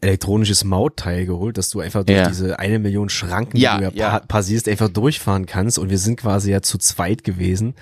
elektronisches 0.01 0.65
Mautteil 0.65 1.25
geholt, 1.27 1.57
dass 1.57 1.71
du 1.71 1.81
einfach 1.81 2.05
durch 2.05 2.19
Ja. 2.19 2.29
diese 2.29 2.59
eine 2.59 2.79
Million 2.79 3.09
Schranken, 3.09 3.57
Ja, 3.57 3.79
die 3.79 3.85
du 3.85 3.91
ja, 3.91 3.97
ja. 4.13 4.19
pa 4.19 4.27
passierst, 4.27 4.69
einfach 4.69 4.89
durchfahren 4.89 5.47
kannst. 5.47 5.79
Und 5.79 5.91
wir 5.91 5.99
sind 5.99 6.17
quasi 6.21 6.51
ja 6.51 6.61
zu 6.61 6.77
zweit 6.79 7.25
gewesen. 7.25 7.75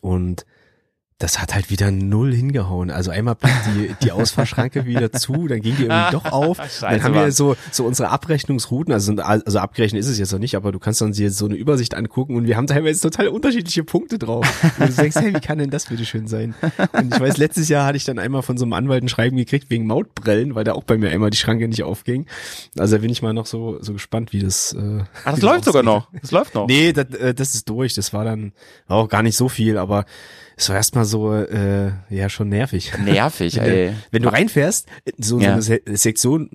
Und 0.00 0.46
das 1.20 1.38
hat 1.38 1.54
halt 1.54 1.68
wieder 1.68 1.90
null 1.90 2.34
hingehauen. 2.34 2.90
Also 2.90 3.10
einmal 3.10 3.34
blieb 3.34 3.52
die, 3.66 3.94
die 4.02 4.12
Ausfahrschranke 4.12 4.86
wieder 4.86 5.12
zu, 5.12 5.48
dann 5.48 5.60
ging 5.60 5.76
die 5.76 5.84
irgendwie 5.84 6.12
doch 6.12 6.24
auf. 6.32 6.56
Scheiße, 6.58 6.86
dann 6.88 7.02
haben 7.02 7.14
wir 7.14 7.30
so, 7.30 7.56
so 7.70 7.84
unsere 7.84 8.08
Abrechnungsrouten, 8.08 8.92
also, 8.92 9.14
also 9.16 9.58
abgerechnet 9.58 10.00
ist 10.00 10.08
es 10.08 10.18
jetzt 10.18 10.32
noch 10.32 10.38
nicht, 10.38 10.56
aber 10.56 10.72
du 10.72 10.78
kannst 10.78 11.02
dann 11.02 11.12
dir 11.12 11.30
so 11.30 11.44
eine 11.44 11.56
Übersicht 11.56 11.94
angucken 11.94 12.36
und 12.36 12.46
wir 12.46 12.56
haben 12.56 12.66
teilweise 12.66 13.02
total 13.02 13.28
unterschiedliche 13.28 13.84
Punkte 13.84 14.18
drauf. 14.18 14.46
Und 14.78 14.88
du 14.88 14.92
denkst, 14.94 15.16
hey, 15.16 15.34
wie 15.34 15.40
kann 15.40 15.58
denn 15.58 15.68
das 15.68 15.86
bitte 15.86 16.06
schön 16.06 16.26
sein? 16.26 16.54
Und 16.92 17.14
ich 17.14 17.20
weiß, 17.20 17.36
letztes 17.36 17.68
Jahr 17.68 17.84
hatte 17.84 17.98
ich 17.98 18.04
dann 18.04 18.18
einmal 18.18 18.40
von 18.40 18.56
so 18.56 18.64
einem 18.64 18.72
Anwalt 18.72 19.04
ein 19.04 19.08
Schreiben 19.08 19.36
gekriegt 19.36 19.68
wegen 19.68 19.86
Mautbrellen, 19.86 20.54
weil 20.54 20.64
da 20.64 20.72
auch 20.72 20.84
bei 20.84 20.96
mir 20.96 21.10
einmal 21.10 21.28
die 21.28 21.36
Schranke 21.36 21.68
nicht 21.68 21.82
aufging. 21.82 22.24
Also 22.78 22.96
da 22.96 23.02
bin 23.02 23.10
ich 23.10 23.20
mal 23.20 23.34
noch 23.34 23.44
so, 23.44 23.76
so 23.82 23.92
gespannt, 23.92 24.32
wie 24.32 24.40
das, 24.40 24.72
äh, 24.72 25.02
Ach, 25.26 25.32
das 25.32 25.42
läuft 25.42 25.66
sogar 25.66 25.82
noch. 25.82 26.08
Das 26.18 26.30
läuft 26.30 26.54
noch. 26.54 26.66
Nee, 26.66 26.94
das, 26.94 27.10
äh, 27.10 27.34
das 27.34 27.54
ist 27.54 27.68
durch. 27.68 27.92
Das 27.92 28.14
war 28.14 28.24
dann 28.24 28.52
war 28.86 28.96
auch 28.96 29.08
gar 29.10 29.22
nicht 29.22 29.36
so 29.36 29.50
viel, 29.50 29.76
aber 29.76 30.06
es 30.60 30.68
war 30.68 30.76
erstmal 30.76 31.04
so, 31.06 31.34
äh, 31.34 31.92
ja, 32.10 32.28
schon 32.28 32.50
nervig. 32.50 32.92
Nervig, 33.02 33.56
Wenn, 33.56 33.64
ey. 33.64 33.88
du, 33.88 33.96
wenn 34.10 34.22
du 34.22 34.28
reinfährst, 34.32 34.86
so, 35.18 35.38
so 35.38 35.40
Ja. 35.44 35.52
eine 35.54 35.62
Se 35.62 35.80
Sektion 35.86 36.50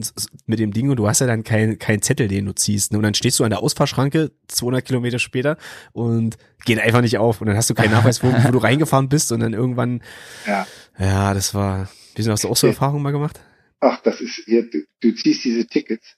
mit 0.46 0.60
dem 0.60 0.72
Ding 0.74 0.90
und 0.92 0.98
du 0.98 1.08
hast 1.08 1.22
ja 1.22 1.28
dann 1.28 1.44
keinen 1.44 1.80
kein 1.80 2.02
Zettel, 2.04 2.28
den 2.28 2.46
du 2.46 2.54
ziehst. 2.54 2.92
Ne? 2.92 3.00
Und 3.00 3.04
dann 3.04 3.16
stehst 3.16 3.40
du 3.40 3.44
an 3.44 3.50
der 3.50 3.60
Ausfahrschranke 3.64 4.32
200 4.48 4.86
Kilometer 4.86 5.18
später 5.18 5.58
und 5.92 6.38
geht 6.66 6.80
einfach 6.80 7.02
nicht 7.02 7.18
auf. 7.18 7.42
Und 7.42 7.48
dann 7.48 7.58
hast 7.58 7.70
du 7.70 7.74
keinen 7.74 7.92
Nachweis, 7.92 8.22
wo, 8.24 8.28
wo 8.32 8.52
du 8.52 8.58
reingefahren 8.60 9.10
bist. 9.10 9.32
Und 9.32 9.40
dann 9.40 9.54
irgendwann, 9.54 10.04
Ja. 10.46 10.68
ja, 11.00 11.34
das 11.34 11.54
war, 11.56 11.90
wie 12.16 12.22
sind 12.22 12.32
hast 12.32 12.44
du 12.44 12.50
auch 12.50 12.56
so. 12.58 12.68
Erfahrungen 12.68 13.02
mal 13.02 13.12
gemacht? 13.12 13.40
Ach, 13.80 14.00
das 14.04 14.22
ist 14.22 14.44
hier, 14.46 14.70
du, 14.70 14.84
du 15.02 15.16
ziehst 15.16 15.44
diese 15.44 15.66
Tickets 15.68 16.16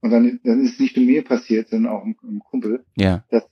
und 0.00 0.10
dann, 0.10 0.40
dann 0.42 0.64
ist 0.64 0.74
es 0.74 0.80
nicht 0.80 0.96
nur 0.96 1.04
mir 1.06 1.22
passiert, 1.22 1.68
sondern 1.68 1.92
auch 1.92 2.02
einem, 2.02 2.16
einem 2.22 2.40
Kumpel, 2.40 2.84
Ja. 2.96 3.24
dass 3.30 3.44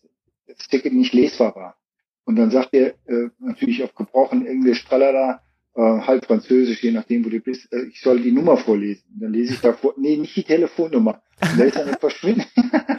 das 0.47 0.69
Ticket 0.69 0.93
nicht 0.95 1.13
lesbar 1.13 1.55
war. 1.55 1.77
Und 2.25 2.37
dann 2.37 2.51
sagt 2.51 2.71
er 2.73 2.95
äh, 3.07 3.29
natürlich 3.39 3.83
auf 3.85 3.95
gebrochen 3.95 4.47
Englisch, 4.47 4.85
tralala, 4.85 5.43
äh, 5.77 5.81
halb 5.81 6.25
Französisch, 6.27 6.83
je 6.83 6.91
nachdem, 6.93 7.25
wo 7.25 7.29
du 7.29 7.41
bist, 7.41 7.71
äh, 7.73 7.85
ich 7.85 8.01
soll 8.01 8.21
die 8.21 8.33
Nummer 8.33 8.57
vorlesen. 8.57 9.05
Und 9.15 9.23
dann 9.23 9.33
lese 9.33 9.55
ich 9.55 9.61
da 9.61 9.73
vor, 9.73 9.95
nee, 9.99 10.17
nicht 10.17 10.35
die 10.37 10.43
Telefonnummer. 10.45 11.21
Und 11.43 11.59
da 11.61 11.65
ist 11.65 11.77
eine 11.77 11.95
verschwindend, 11.99 12.49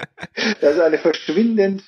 da 0.61 0.69
ist 0.69 0.79
eine 0.79 0.97
verschwindend 0.97 1.83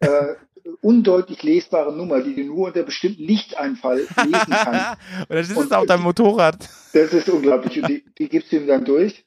äh, 0.00 0.34
undeutlich 0.80 1.42
lesbare 1.42 1.94
Nummer, 1.94 2.20
die 2.22 2.34
du 2.34 2.44
nur 2.44 2.68
unter 2.68 2.82
bestimmten 2.82 3.22
Lichteinfall 3.22 3.98
lesen 3.98 4.50
kannst. 4.50 4.96
Und 5.28 5.36
das 5.36 5.50
ist 5.50 5.56
Und- 5.56 5.66
es 5.66 5.72
auf 5.72 5.86
deinem 5.86 6.02
Motorrad. 6.02 6.68
Das 6.92 7.12
ist 7.12 7.28
unglaublich. 7.28 7.82
Und 7.82 7.88
die, 7.88 8.04
die 8.18 8.28
gibst 8.28 8.52
du 8.52 8.56
ihm 8.56 8.66
dann 8.66 8.84
durch 8.84 9.24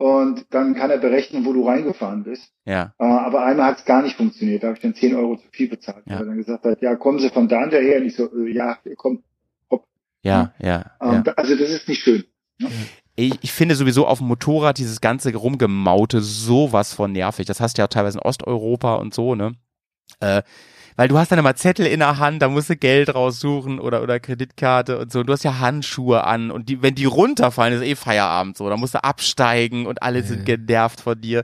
und 0.00 0.46
dann 0.48 0.74
kann 0.74 0.90
er 0.90 0.96
berechnen, 0.96 1.44
wo 1.44 1.52
du 1.52 1.66
reingefahren 1.66 2.24
bist. 2.24 2.50
Ja. 2.64 2.94
Äh, 2.98 3.04
aber 3.04 3.44
einmal 3.44 3.66
hat 3.66 3.80
es 3.80 3.84
gar 3.84 4.00
nicht 4.00 4.16
funktioniert. 4.16 4.62
Da 4.62 4.68
habe 4.68 4.76
ich 4.78 4.82
dann 4.82 4.94
10 4.94 5.14
Euro 5.14 5.36
zu 5.36 5.46
viel 5.52 5.68
bezahlt. 5.68 6.04
Ja. 6.06 6.14
Weil 6.14 6.20
er 6.20 6.26
dann 6.26 6.36
gesagt 6.38 6.64
hat, 6.64 6.80
ja, 6.80 6.96
kommen 6.96 7.18
Sie 7.18 7.28
von 7.28 7.48
da 7.48 7.64
und 7.64 7.70
daher. 7.70 8.00
Und 8.00 8.06
ich 8.06 8.16
so, 8.16 8.24
äh, 8.34 8.50
ja, 8.50 8.78
komm. 8.96 9.22
Ja, 10.22 10.54
ja, 10.58 10.84
ja. 11.02 11.16
Ähm, 11.16 11.24
Also 11.36 11.54
das 11.54 11.68
ist 11.68 11.86
nicht 11.86 12.02
schön. 12.02 12.24
Ich, 13.14 13.38
ich 13.42 13.52
finde 13.52 13.74
sowieso 13.74 14.06
auf 14.06 14.18
dem 14.18 14.28
Motorrad 14.28 14.78
dieses 14.78 15.02
ganze 15.02 15.34
Rumgemaute 15.34 16.22
sowas 16.22 16.94
von 16.94 17.12
nervig. 17.12 17.44
Das 17.44 17.60
hast 17.60 17.76
du 17.76 17.82
ja 17.82 17.86
teilweise 17.86 18.18
in 18.18 18.24
Osteuropa 18.24 18.94
und 18.94 19.12
so, 19.12 19.34
ne? 19.34 19.52
Äh, 20.20 20.42
weil 21.00 21.08
du 21.08 21.16
hast 21.16 21.32
dann 21.32 21.38
immer 21.38 21.56
Zettel 21.56 21.86
in 21.86 22.00
der 22.00 22.18
Hand, 22.18 22.42
da 22.42 22.48
musst 22.50 22.68
du 22.68 22.76
Geld 22.76 23.14
raussuchen 23.14 23.80
oder, 23.80 24.02
oder 24.02 24.20
Kreditkarte 24.20 24.98
und 24.98 25.10
so. 25.10 25.22
Du 25.22 25.32
hast 25.32 25.42
ja 25.44 25.58
Handschuhe 25.58 26.24
an 26.24 26.50
und 26.50 26.68
die, 26.68 26.82
wenn 26.82 26.94
die 26.94 27.06
runterfallen, 27.06 27.80
ist 27.80 27.88
eh 27.88 27.94
Feierabend 27.96 28.58
so. 28.58 28.68
Da 28.68 28.76
musst 28.76 28.92
du 28.92 29.02
absteigen 29.02 29.86
und 29.86 30.02
alle 30.02 30.22
sind 30.22 30.44
genervt 30.44 31.00
von 31.00 31.18
dir. 31.18 31.42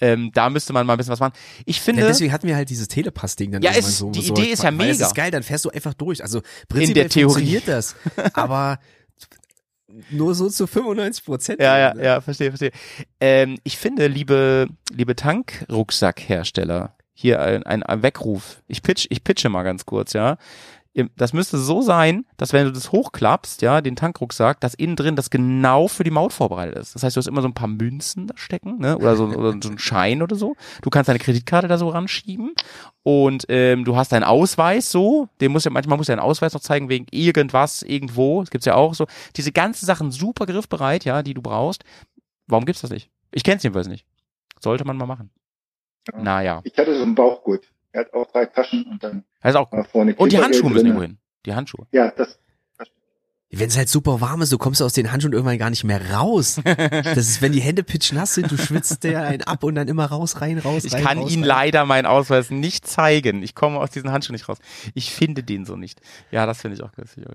Ähm, 0.00 0.30
da 0.34 0.48
müsste 0.50 0.72
man 0.72 0.86
mal 0.86 0.92
ein 0.94 0.98
bisschen 0.98 1.10
was 1.10 1.18
machen. 1.18 1.32
Ich 1.66 1.80
finde, 1.80 2.02
Ja, 2.02 2.06
deswegen 2.06 2.32
hatten 2.32 2.46
wir 2.46 2.54
halt 2.54 2.70
dieses 2.70 2.86
Telepass-Ding 2.86 3.50
dann 3.50 3.62
Ja, 3.62 3.72
ist- 3.72 3.98
so. 3.98 4.12
die 4.12 4.22
so, 4.22 4.34
Idee 4.34 4.52
ist 4.52 4.62
ja 4.62 4.70
mega. 4.70 4.92
ist 4.92 5.14
geil, 5.16 5.32
dann 5.32 5.42
fährst 5.42 5.64
du 5.64 5.70
einfach 5.70 5.94
durch. 5.94 6.22
Also 6.22 6.40
prinzipiell 6.68 7.06
der 7.06 7.08
Theorie. 7.10 7.32
funktioniert 7.32 7.66
das, 7.66 7.96
aber 8.34 8.78
nur 10.10 10.36
so 10.36 10.48
zu 10.48 10.68
95 10.68 11.24
Prozent. 11.24 11.60
Ja, 11.60 11.76
ja, 11.76 11.96
ja, 12.00 12.20
verstehe, 12.20 12.50
verstehe. 12.52 12.70
Ähm, 13.20 13.58
ich 13.64 13.78
finde, 13.78 14.06
liebe, 14.06 14.68
liebe 14.94 15.16
Tankrucksackhersteller, 15.16 16.94
hier 17.12 17.40
ein, 17.40 17.62
ein, 17.64 17.82
ein 17.82 18.02
Weckruf. 18.02 18.62
Ich 18.68 18.82
pitch, 18.82 19.06
ich 19.10 19.24
pitche 19.24 19.48
mal 19.48 19.62
ganz 19.62 19.86
kurz, 19.86 20.12
ja. 20.12 20.36
Das 21.16 21.32
müsste 21.32 21.56
so 21.56 21.80
sein, 21.80 22.26
dass 22.36 22.52
wenn 22.52 22.66
du 22.66 22.72
das 22.72 22.92
hochklappst, 22.92 23.62
ja, 23.62 23.80
den 23.80 23.96
Tankrucksack, 23.96 24.60
dass 24.60 24.74
innen 24.74 24.94
drin 24.94 25.16
das 25.16 25.30
genau 25.30 25.88
für 25.88 26.04
die 26.04 26.10
Maut 26.10 26.34
vorbereitet 26.34 26.76
ist. 26.76 26.94
Das 26.94 27.02
heißt, 27.02 27.16
du 27.16 27.18
hast 27.18 27.28
immer 27.28 27.40
so 27.40 27.48
ein 27.48 27.54
paar 27.54 27.68
Münzen 27.68 28.26
da 28.26 28.36
stecken, 28.36 28.78
ne, 28.78 28.98
oder 28.98 29.16
so, 29.16 29.24
oder 29.24 29.54
so 29.62 29.70
ein 29.70 29.78
Schein 29.78 30.20
oder 30.20 30.36
so. 30.36 30.54
Du 30.82 30.90
kannst 30.90 31.08
deine 31.08 31.18
Kreditkarte 31.18 31.66
da 31.66 31.78
so 31.78 31.88
ranschieben 31.88 32.52
und 33.02 33.46
ähm, 33.48 33.86
du 33.86 33.96
hast 33.96 34.12
deinen 34.12 34.24
Ausweis 34.24 34.92
so, 34.92 35.28
den 35.40 35.52
muss 35.52 35.64
ja 35.64 35.70
manchmal 35.70 35.96
muss 35.96 36.08
ja 36.08 36.12
einen 36.12 36.20
Ausweis 36.20 36.52
noch 36.52 36.60
zeigen 36.60 36.90
wegen 36.90 37.06
irgendwas 37.10 37.82
irgendwo. 37.82 38.40
Das 38.40 38.50
gibt's 38.50 38.66
ja 38.66 38.74
auch 38.74 38.92
so. 38.92 39.06
Diese 39.36 39.50
ganzen 39.50 39.86
Sachen 39.86 40.10
super 40.10 40.44
griffbereit, 40.44 41.06
ja, 41.06 41.22
die 41.22 41.32
du 41.32 41.40
brauchst. 41.40 41.84
Warum 42.46 42.66
gibt's 42.66 42.82
das 42.82 42.90
nicht? 42.90 43.10
Ich 43.30 43.44
kenn's 43.44 43.62
jedenfalls 43.62 43.88
nicht. 43.88 44.04
Sollte 44.60 44.84
man 44.84 44.98
mal 44.98 45.06
machen. 45.06 45.30
Ja. 46.12 46.22
Naja. 46.22 46.60
Ich 46.64 46.76
hatte 46.78 46.96
so 46.96 47.02
einen 47.02 47.14
Bauchgurt. 47.14 47.64
Er 47.92 48.00
hat 48.02 48.14
auch 48.14 48.26
drei 48.32 48.46
Taschen 48.46 48.84
und 48.90 49.04
dann 49.04 49.24
Das 49.42 49.50
ist 49.50 49.56
auch 49.56 49.70
gut. 49.70 49.86
vorne 49.88 50.14
Und 50.16 50.32
die 50.32 50.38
Handschuhe 50.38 50.70
müssen 50.70 50.76
drinne. 50.86 50.88
irgendwo 50.88 51.02
hin. 51.02 51.18
Die 51.46 51.54
Handschuhe. 51.54 51.86
Ja, 51.92 52.10
das, 52.10 52.38
Wenn 53.50 53.68
es 53.68 53.76
halt 53.76 53.90
super 53.90 54.22
warm 54.22 54.40
ist, 54.40 54.50
du 54.50 54.56
kommst 54.56 54.80
aus 54.80 54.94
den 54.94 55.12
Handschuhen 55.12 55.34
irgendwann 55.34 55.58
gar 55.58 55.68
nicht 55.68 55.84
mehr 55.84 56.10
raus. 56.12 56.58
Das 56.64 57.18
ist, 57.28 57.42
wenn 57.42 57.52
die 57.52 57.60
Hände 57.60 57.82
pitschnass 57.84 58.32
sind, 58.34 58.50
du 58.50 58.56
schwitzt 58.56 59.04
der 59.04 59.22
einen 59.24 59.42
ab 59.42 59.62
und 59.62 59.74
dann 59.74 59.88
immer 59.88 60.06
raus, 60.06 60.40
rein, 60.40 60.58
raus, 60.58 60.84
Ich 60.84 60.94
rein, 60.94 61.04
kann 61.04 61.18
raus, 61.18 61.30
Ihnen 61.32 61.42
rein. 61.42 61.48
leider 61.48 61.84
meinen 61.84 62.06
Ausweis 62.06 62.50
nicht 62.50 62.86
zeigen. 62.86 63.42
Ich 63.42 63.54
komme 63.54 63.78
aus 63.78 63.90
diesen 63.90 64.10
Handschuhen 64.10 64.34
nicht 64.34 64.48
raus. 64.48 64.56
Ich 64.94 65.12
finde 65.12 65.42
den 65.42 65.66
so 65.66 65.76
nicht. 65.76 66.00
Ja, 66.30 66.46
das 66.46 66.62
finde 66.62 66.76
ich 66.78 66.82
auch 66.82 66.92
ganz 66.92 67.14
gut. 67.14 67.26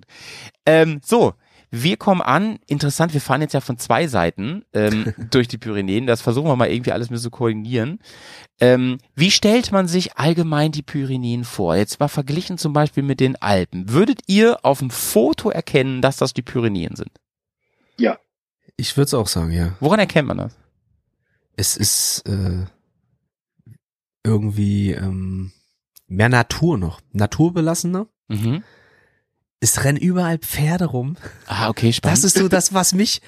Ähm, 0.66 1.02
so, 1.06 1.36
wir 1.70 1.98
kommen 1.98 2.22
an. 2.22 2.60
Interessant, 2.68 3.14
wir 3.14 3.22
fahren 3.22 3.42
jetzt 3.42 3.54
ja 3.54 3.62
von 3.62 3.78
zwei 3.78 4.08
Seiten 4.08 4.64
ähm, 4.74 5.14
durch 5.32 5.48
die 5.48 5.58
Pyrenäen. 5.58 6.08
Das 6.08 6.22
versuchen 6.22 6.48
wir 6.48 6.56
mal 6.56 6.70
irgendwie 6.70 6.92
alles 6.92 7.10
bisschen 7.10 7.24
zu 7.24 7.32
koordinieren. 7.32 8.00
Ähm, 8.60 8.98
wie 9.16 9.32
stellt 9.32 9.72
man 9.72 9.88
sich 9.88 10.18
allgemein 10.18 10.72
die 10.72 10.82
Pyrenäen 10.82 11.44
vor? 11.44 11.76
Jetzt 11.76 12.00
mal 12.00 12.08
verglichen 12.08 12.58
zum 12.58 12.74
Beispiel 12.74 13.04
mit 13.04 13.20
den 13.20 13.36
Alpen. 13.42 13.90
Würdet 13.90 14.22
ihr 14.28 14.64
auf 14.64 14.80
dem 14.80 14.90
Foto 14.90 15.50
erkennen, 15.50 16.02
dass 16.02 16.18
das 16.18 16.34
die 16.34 16.42
Pyrenäen 16.42 16.96
sind? 16.96 17.12
ja. 17.98 18.18
Ich 18.80 18.96
würde 18.96 19.06
es 19.06 19.14
auch 19.16 19.28
sagen, 19.28 19.52
ja. 19.52 19.76
Woran 19.80 20.00
erkennt 20.00 20.28
man 20.28 20.38
das? 20.38 20.56
Es 21.56 21.76
ist 21.76 22.22
äh, 22.28 22.66
irgendwie 24.24 24.92
ähm, 24.92 25.52
mehr 26.06 26.30
Natur 26.30 26.78
noch. 26.78 27.02
Naturbelassener. 27.12 28.08
Mhm. 28.28 28.64
Es 29.60 29.84
rennen 29.84 29.98
überall 29.98 30.38
Pferde 30.38 30.86
rum. 30.86 31.16
Ah, 31.48 31.70
okay, 31.70 31.92
spannend. 31.92 32.18
Das 32.18 32.24
ist 32.24 32.38
so 32.38 32.48
das, 32.48 32.74
was 32.74 32.94
mich 32.94 33.22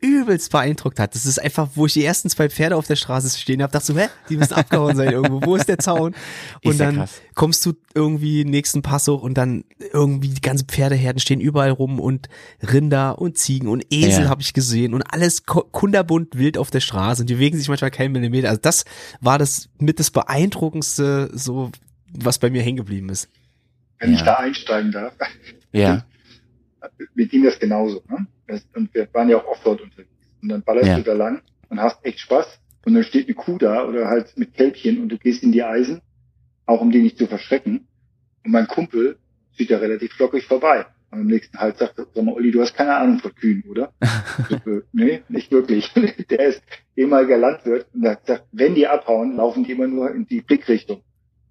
übelst 0.00 0.52
beeindruckt 0.52 0.98
hat. 1.00 1.14
Das 1.14 1.24
ist 1.24 1.38
einfach, 1.40 1.70
wo 1.74 1.86
ich 1.86 1.94
die 1.94 2.04
ersten 2.04 2.28
zwei 2.28 2.50
Pferde 2.50 2.76
auf 2.76 2.86
der 2.86 2.96
Straße 2.96 3.38
stehen 3.38 3.62
habe, 3.62 3.72
dachte 3.72 3.86
so, 3.86 3.96
hä, 3.98 4.08
die 4.28 4.36
müssen 4.36 4.52
abgehauen 4.52 4.94
sein 4.94 5.10
irgendwo. 5.10 5.40
Wo 5.46 5.56
ist 5.56 5.68
der 5.70 5.78
Zaun? 5.78 6.14
Und 6.64 6.72
Ist 6.72 6.80
ja 6.80 6.86
dann 6.86 6.96
krass. 6.96 7.12
kommst 7.34 7.64
du 7.64 7.72
irgendwie 7.94 8.44
nächsten 8.44 8.82
Pass 8.82 9.08
hoch 9.08 9.22
und 9.22 9.34
dann 9.38 9.64
irgendwie 9.92 10.28
die 10.28 10.40
ganzen 10.42 10.68
Pferdeherden 10.68 11.18
stehen 11.18 11.40
überall 11.40 11.70
rum 11.70 11.98
und 11.98 12.28
Rinder 12.62 13.18
und 13.18 13.38
Ziegen 13.38 13.68
und 13.68 13.86
Esel 13.90 14.24
Ja. 14.24 14.28
habe 14.28 14.42
ich 14.42 14.52
gesehen 14.52 14.92
und 14.92 15.02
alles 15.02 15.44
kunderbunt 15.46 16.36
wild 16.36 16.58
auf 16.58 16.70
der 16.70 16.80
Straße 16.80 17.22
und 17.22 17.30
die 17.30 17.34
bewegen 17.34 17.56
sich 17.56 17.68
manchmal 17.68 17.90
keinen 17.90 18.12
Millimeter. 18.12 18.50
Also 18.50 18.60
das 18.60 18.84
war 19.22 19.38
das 19.38 19.70
mit 19.78 19.98
das 19.98 20.10
beeindruckendste, 20.10 21.30
so 21.32 21.70
was 22.12 22.38
bei 22.38 22.50
mir 22.50 22.60
hängen 22.62 22.76
geblieben 22.76 23.08
ist. 23.08 23.28
Wenn 24.00 24.10
Ja. 24.12 24.16
ich 24.18 24.22
da 24.24 24.34
einsteigen 24.36 24.90
darf. 24.92 25.14
Ja. 25.72 26.04
Mir 27.14 27.26
ging 27.26 27.44
das 27.44 27.58
genauso. 27.58 28.02
Ne? 28.08 28.26
Und 28.74 28.92
wir 28.94 29.08
waren 29.12 29.28
ja 29.28 29.36
auch 29.36 29.46
Offroad 29.46 29.82
unterwegs. 29.82 30.08
Und 30.42 30.48
dann 30.48 30.62
ballerst 30.62 30.88
Ja. 30.88 30.96
du 30.96 31.02
da 31.02 31.12
lang 31.12 31.42
und 31.68 31.80
hast 31.80 32.04
echt 32.04 32.18
Spaß. 32.20 32.58
Und 32.86 32.94
dann 32.94 33.04
steht 33.04 33.26
eine 33.26 33.34
Kuh 33.34 33.58
da 33.58 33.84
oder 33.86 34.08
halt 34.08 34.36
mit 34.36 34.54
Kälbchen 34.54 35.02
und 35.02 35.10
du 35.10 35.18
gehst 35.18 35.42
in 35.42 35.52
die 35.52 35.62
Eisen, 35.62 36.00
auch 36.64 36.80
um 36.80 36.90
die 36.90 37.02
nicht 37.02 37.18
zu 37.18 37.26
verschrecken. 37.26 37.86
Und 38.44 38.52
mein 38.52 38.66
Kumpel 38.66 39.18
zieht 39.56 39.70
da 39.70 39.76
relativ 39.78 40.12
flockig 40.14 40.46
vorbei. 40.46 40.86
Und 41.10 41.20
am 41.20 41.26
nächsten 41.26 41.58
Halt 41.58 41.76
sagt 41.76 41.98
er, 41.98 42.06
sag 42.14 42.24
mal, 42.24 42.32
Olli, 42.32 42.50
du 42.52 42.62
hast 42.62 42.74
keine 42.74 42.94
Ahnung 42.96 43.18
von 43.18 43.34
Kühen, 43.34 43.62
oder? 43.68 43.92
So, 44.48 44.56
äh, 44.70 44.82
nee, 44.92 45.22
nicht 45.28 45.50
wirklich. 45.52 45.92
Der 46.30 46.40
ist 46.46 46.62
ehemaliger 46.96 47.36
Landwirt 47.36 47.86
und 47.92 48.08
hat 48.08 48.22
gesagt, 48.24 48.46
wenn 48.52 48.74
die 48.74 48.86
abhauen, 48.86 49.36
laufen 49.36 49.64
die 49.64 49.72
immer 49.72 49.88
nur 49.88 50.10
in 50.14 50.24
die 50.26 50.40
Blickrichtung. 50.40 51.02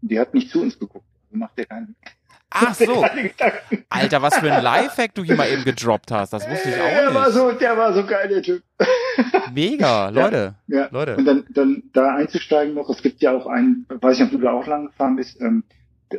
Und 0.01 0.09
die 0.11 0.19
hat 0.19 0.33
nicht 0.33 0.49
zu 0.49 0.61
uns 0.61 0.79
geguckt. 0.79 1.05
Also 1.27 1.37
macht 1.37 1.57
der 1.59 1.65
keinen, 1.67 1.95
Ach 2.51 2.73
so. 2.73 3.05
Alter, 3.89 4.21
was 4.21 4.37
für 4.37 4.51
ein 4.51 4.63
Lifehack 4.63 5.13
du 5.13 5.23
hier 5.23 5.35
mal 5.35 5.49
eben 5.49 5.63
gedroppt 5.63 6.11
hast. 6.11 6.33
Das 6.33 6.49
wusste 6.49 6.69
ich 6.69 6.75
Der 6.75 7.13
war 7.13 7.27
auch 7.27 7.31
so, 7.31 7.51
der 7.51 7.77
war 7.77 7.93
so 7.93 8.05
geil, 8.05 8.27
der 8.27 8.41
Typ. 8.41 8.63
Mega, 9.53 10.09
Leute. 10.09 10.55
Ja. 10.67 10.87
Leute. 10.91 11.15
Und 11.17 11.25
dann, 11.25 11.45
dann 11.49 11.83
da 11.93 12.15
einzusteigen 12.15 12.73
noch, 12.73 12.89
es 12.89 13.01
gibt 13.01 13.21
ja 13.21 13.31
auch 13.33 13.45
einen, 13.45 13.85
weiß 13.89 14.17
ich 14.17 14.23
nicht, 14.23 14.33
ob 14.33 14.39
du 14.39 14.45
da 14.45 14.53
auch 14.53 14.65
lang 14.65 14.87
gefahren 14.87 15.15
bist, 15.15 15.39
ähm, 15.41 15.63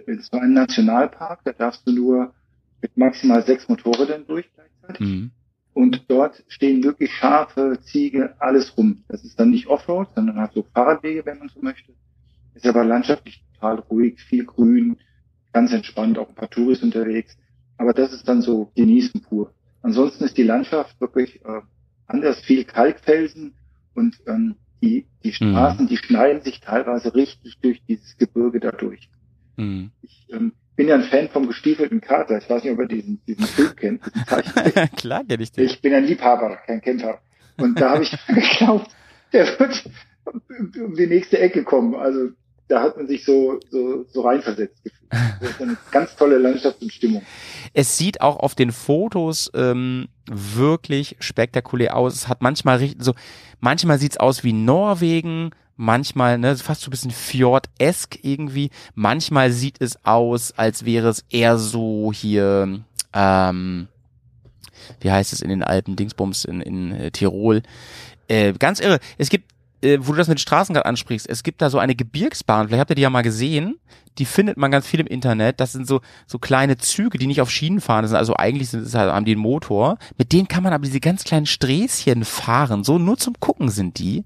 es 0.07 0.33
war 0.33 0.43
ein 0.43 0.53
Nationalpark, 0.53 1.41
da 1.45 1.53
darfst 1.53 1.87
du 1.87 1.93
nur 1.93 2.33
mit 2.81 2.97
maximal 2.97 3.45
sechs 3.45 3.69
Motorrädern 3.69 4.25
durch 4.27 4.49
gleichzeitig. 4.55 5.07
Mhm. 5.07 5.31
Und 5.73 6.05
dort 6.09 6.45
stehen 6.49 6.83
wirklich 6.83 7.13
Schafe, 7.13 7.79
Ziege, 7.83 8.35
alles 8.39 8.77
rum. 8.77 9.05
Das 9.09 9.25
ist 9.25 9.39
dann 9.39 9.51
nicht 9.51 9.67
Offroad, 9.67 10.09
sondern 10.15 10.39
halt 10.39 10.53
so 10.53 10.65
Fahrradwege, 10.75 11.25
wenn 11.27 11.39
man 11.39 11.49
so 11.49 11.61
möchte. 11.61 11.93
Ist 12.55 12.67
aber 12.67 12.85
landschaftlich 12.85 13.43
total 13.55 13.79
ruhig, 13.79 14.21
viel 14.21 14.45
Grün, 14.45 14.97
ganz 15.53 15.73
entspannt, 15.73 16.19
auch 16.19 16.29
ein 16.29 16.35
paar 16.35 16.51
Touris 16.51 16.83
unterwegs. 16.83 17.37
aber 17.77 17.93
das 17.93 18.13
ist 18.13 18.29
dann 18.29 18.43
so 18.43 18.71
genießen 18.77 19.23
pur. 19.23 19.53
Ansonsten 19.83 20.25
ist 20.25 20.37
die 20.37 20.43
Landschaft 20.43 21.01
wirklich 21.01 21.43
äh, 21.45 21.61
anders, 22.07 22.41
viel 22.41 22.65
Kalkfelsen 22.65 23.55
und 23.95 24.17
ähm, 24.27 24.57
die, 24.83 25.07
die 25.25 25.33
Straßen, 25.33 25.87
die 25.89 25.97
schneiden 25.97 26.43
sich 26.43 26.61
teilweise 26.61 27.15
richtig 27.15 27.59
durch 27.61 27.83
dieses 27.87 28.17
Gebirge 28.17 28.61
dadurch. 28.61 29.09
Mhm. 29.57 29.91
Ich 30.03 30.27
ähm, 30.31 30.53
bin 30.77 30.89
ja 30.89 30.95
ein 30.95 31.03
Fan 31.03 31.29
vom 31.29 31.47
gestiefelten 31.47 32.01
Kater. 32.01 32.39
Ich 32.39 32.49
weiß 32.49 32.65
nicht, 32.65 32.73
ob 32.73 32.81
ihr 32.81 32.89
diesen, 32.89 33.21
diesen 33.27 33.45
Film 33.45 33.77
kennt, 33.77 34.03
diesen. 34.07 34.97
Klar 34.97 35.25
kenn 35.25 35.41
ich 35.41 35.53
den. 35.53 35.67
Ich 35.67 35.81
bin 35.83 35.93
ein 35.93 36.05
Liebhaber, 36.05 36.57
kein 36.67 36.81
Kämpfer. 36.81 37.21
Und 37.59 37.81
da 37.81 37.91
habe 37.91 38.03
ich 38.03 38.17
geglaubt, 38.27 38.91
der 39.33 39.47
wird 39.59 39.85
um 40.25 40.95
die 40.95 41.07
nächste 41.07 41.39
Ecke 41.39 41.65
kommen. 41.65 41.95
Also 41.95 42.31
da 42.71 42.83
hat 42.83 42.97
man 42.97 43.09
sich 43.09 43.25
so, 43.25 43.59
so, 43.71 44.07
so 44.13 44.21
reinversetzt. 44.23 44.81
Das 45.11 45.51
ist 45.51 45.61
eine 45.61 45.77
ganz 45.91 46.15
tolle 46.15 46.39
Landschaft 46.39 46.81
und 46.81 46.93
Stimmung. 46.93 47.23
Es 47.75 47.99
sieht 47.99 48.21
auch 48.21 48.37
auf 48.37 48.55
den 48.55 48.71
Fotos 48.71 49.51
ähm, 49.55 50.09
wirklich 50.27 51.17
spektakulär 51.19 51.97
aus. 51.97 52.15
Es 52.15 52.29
hat 52.29 52.43
manchmal 52.43 52.79
richtig 52.79 53.03
so, 53.03 53.15
manchmal 53.59 53.99
sieht's 53.99 54.19
aus 54.19 54.45
wie 54.45 54.53
Norwegen, 54.53 55.51
manchmal 55.77 56.39
ne, 56.39 56.57
fast 56.57 56.83
so 56.83 56.89
ein 56.89 56.93
bisschen 56.93 57.11
Fjord-esk 57.11 58.21
irgendwie. 58.23 58.71
Manchmal 58.95 59.51
sieht 59.51 59.81
es 59.81 60.05
aus, 60.05 60.53
als 60.57 60.85
wäre 60.85 61.09
es 61.09 61.25
eher 61.29 61.59
so 61.59 62.13
hier, 62.15 62.81
ähm, 63.13 63.89
wie 65.01 65.11
heißt 65.11 65.33
es 65.33 65.43
in 65.43 65.49
den 65.49 65.65
Alpen, 65.65 65.97
Dingsbums 65.97 66.45
in, 66.45 66.61
in 66.61 66.93
äh, 66.93 67.11
Tirol. 67.11 67.63
Äh, 68.29 68.53
ganz 68.53 68.79
irre. 68.79 69.01
Es 69.19 69.29
gibt, 69.29 69.51
äh, 69.83 69.99
wo 70.01 70.13
du 70.13 70.19
das 70.19 70.29
mit 70.29 70.41
Straßen 70.41 70.75
gerade 70.75 70.87
ansprichst, 70.87 71.29
es 71.29 71.43
gibt 71.43 71.63
da 71.63 71.71
so 71.71 71.79
eine 71.79 71.95
Gebirgsbahn, 71.95 72.69
vielleicht 72.69 72.81
habt 72.81 72.91
ihr 72.91 72.97
die 72.97 73.03
ja 73.03 73.11
mal 73.11 73.23
gesehen, 73.23 73.79
die 74.19 74.25
findet 74.25 74.57
man 74.57 74.71
ganz 74.71 74.87
viel 74.87 75.01
im 75.01 75.07
Internet. 75.07 75.61
Das 75.61 75.73
sind 75.73 75.87
so, 75.87 76.01
so 76.27 76.39
kleine 76.39 76.77
Züge, 76.77 77.17
die 77.17 77.27
nicht 77.27 77.41
auf 77.41 77.51
Schienen 77.51 77.81
fahren. 77.81 78.03
Das 78.03 78.11
sind 78.11 78.19
also 78.19 78.35
eigentlich 78.37 78.69
sind, 78.69 78.87
es 78.87 78.95
halt, 78.95 79.13
haben 79.13 79.25
die 79.25 79.33
einen 79.33 79.41
Motor. 79.41 79.99
Mit 80.19 80.33
denen 80.33 80.49
kann 80.49 80.63
man 80.63 80.73
aber 80.73 80.85
diese 80.85 81.01
ganz 81.01 81.25
kleinen 81.25 81.47
Sträßchen 81.47 82.25
fahren. 82.25 82.85
So 82.85 82.99
nur 82.99 83.17
zum 83.17 83.35
Gucken 83.41 83.71
sind 83.71 83.99
die. 83.99 84.25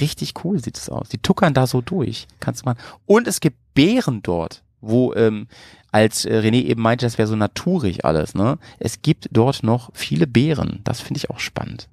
Richtig 0.00 0.44
cool 0.44 0.62
sieht 0.62 0.78
es 0.78 0.88
aus. 0.88 1.10
Die 1.10 1.18
tuckern 1.18 1.54
da 1.54 1.66
so 1.66 1.80
durch. 1.80 2.26
Kannst 2.40 2.62
du 2.62 2.66
mal. 2.66 2.76
Und 3.04 3.28
es 3.28 3.40
gibt 3.40 3.58
Bären 3.74 4.22
dort, 4.22 4.64
wo, 4.80 5.12
ähm, 5.14 5.48
als 5.92 6.24
äh, 6.24 6.38
René 6.38 6.64
eben 6.64 6.82
meinte, 6.82 7.06
das 7.06 7.18
wäre 7.18 7.28
so 7.28 7.36
naturig 7.36 8.04
alles, 8.04 8.34
ne? 8.34 8.58
Es 8.78 9.02
gibt 9.02 9.28
dort 9.30 9.62
noch 9.62 9.90
viele 9.94 10.26
Bären. 10.26 10.80
Das 10.84 11.00
finde 11.00 11.18
ich 11.18 11.30
auch 11.30 11.38
spannend. 11.38 11.88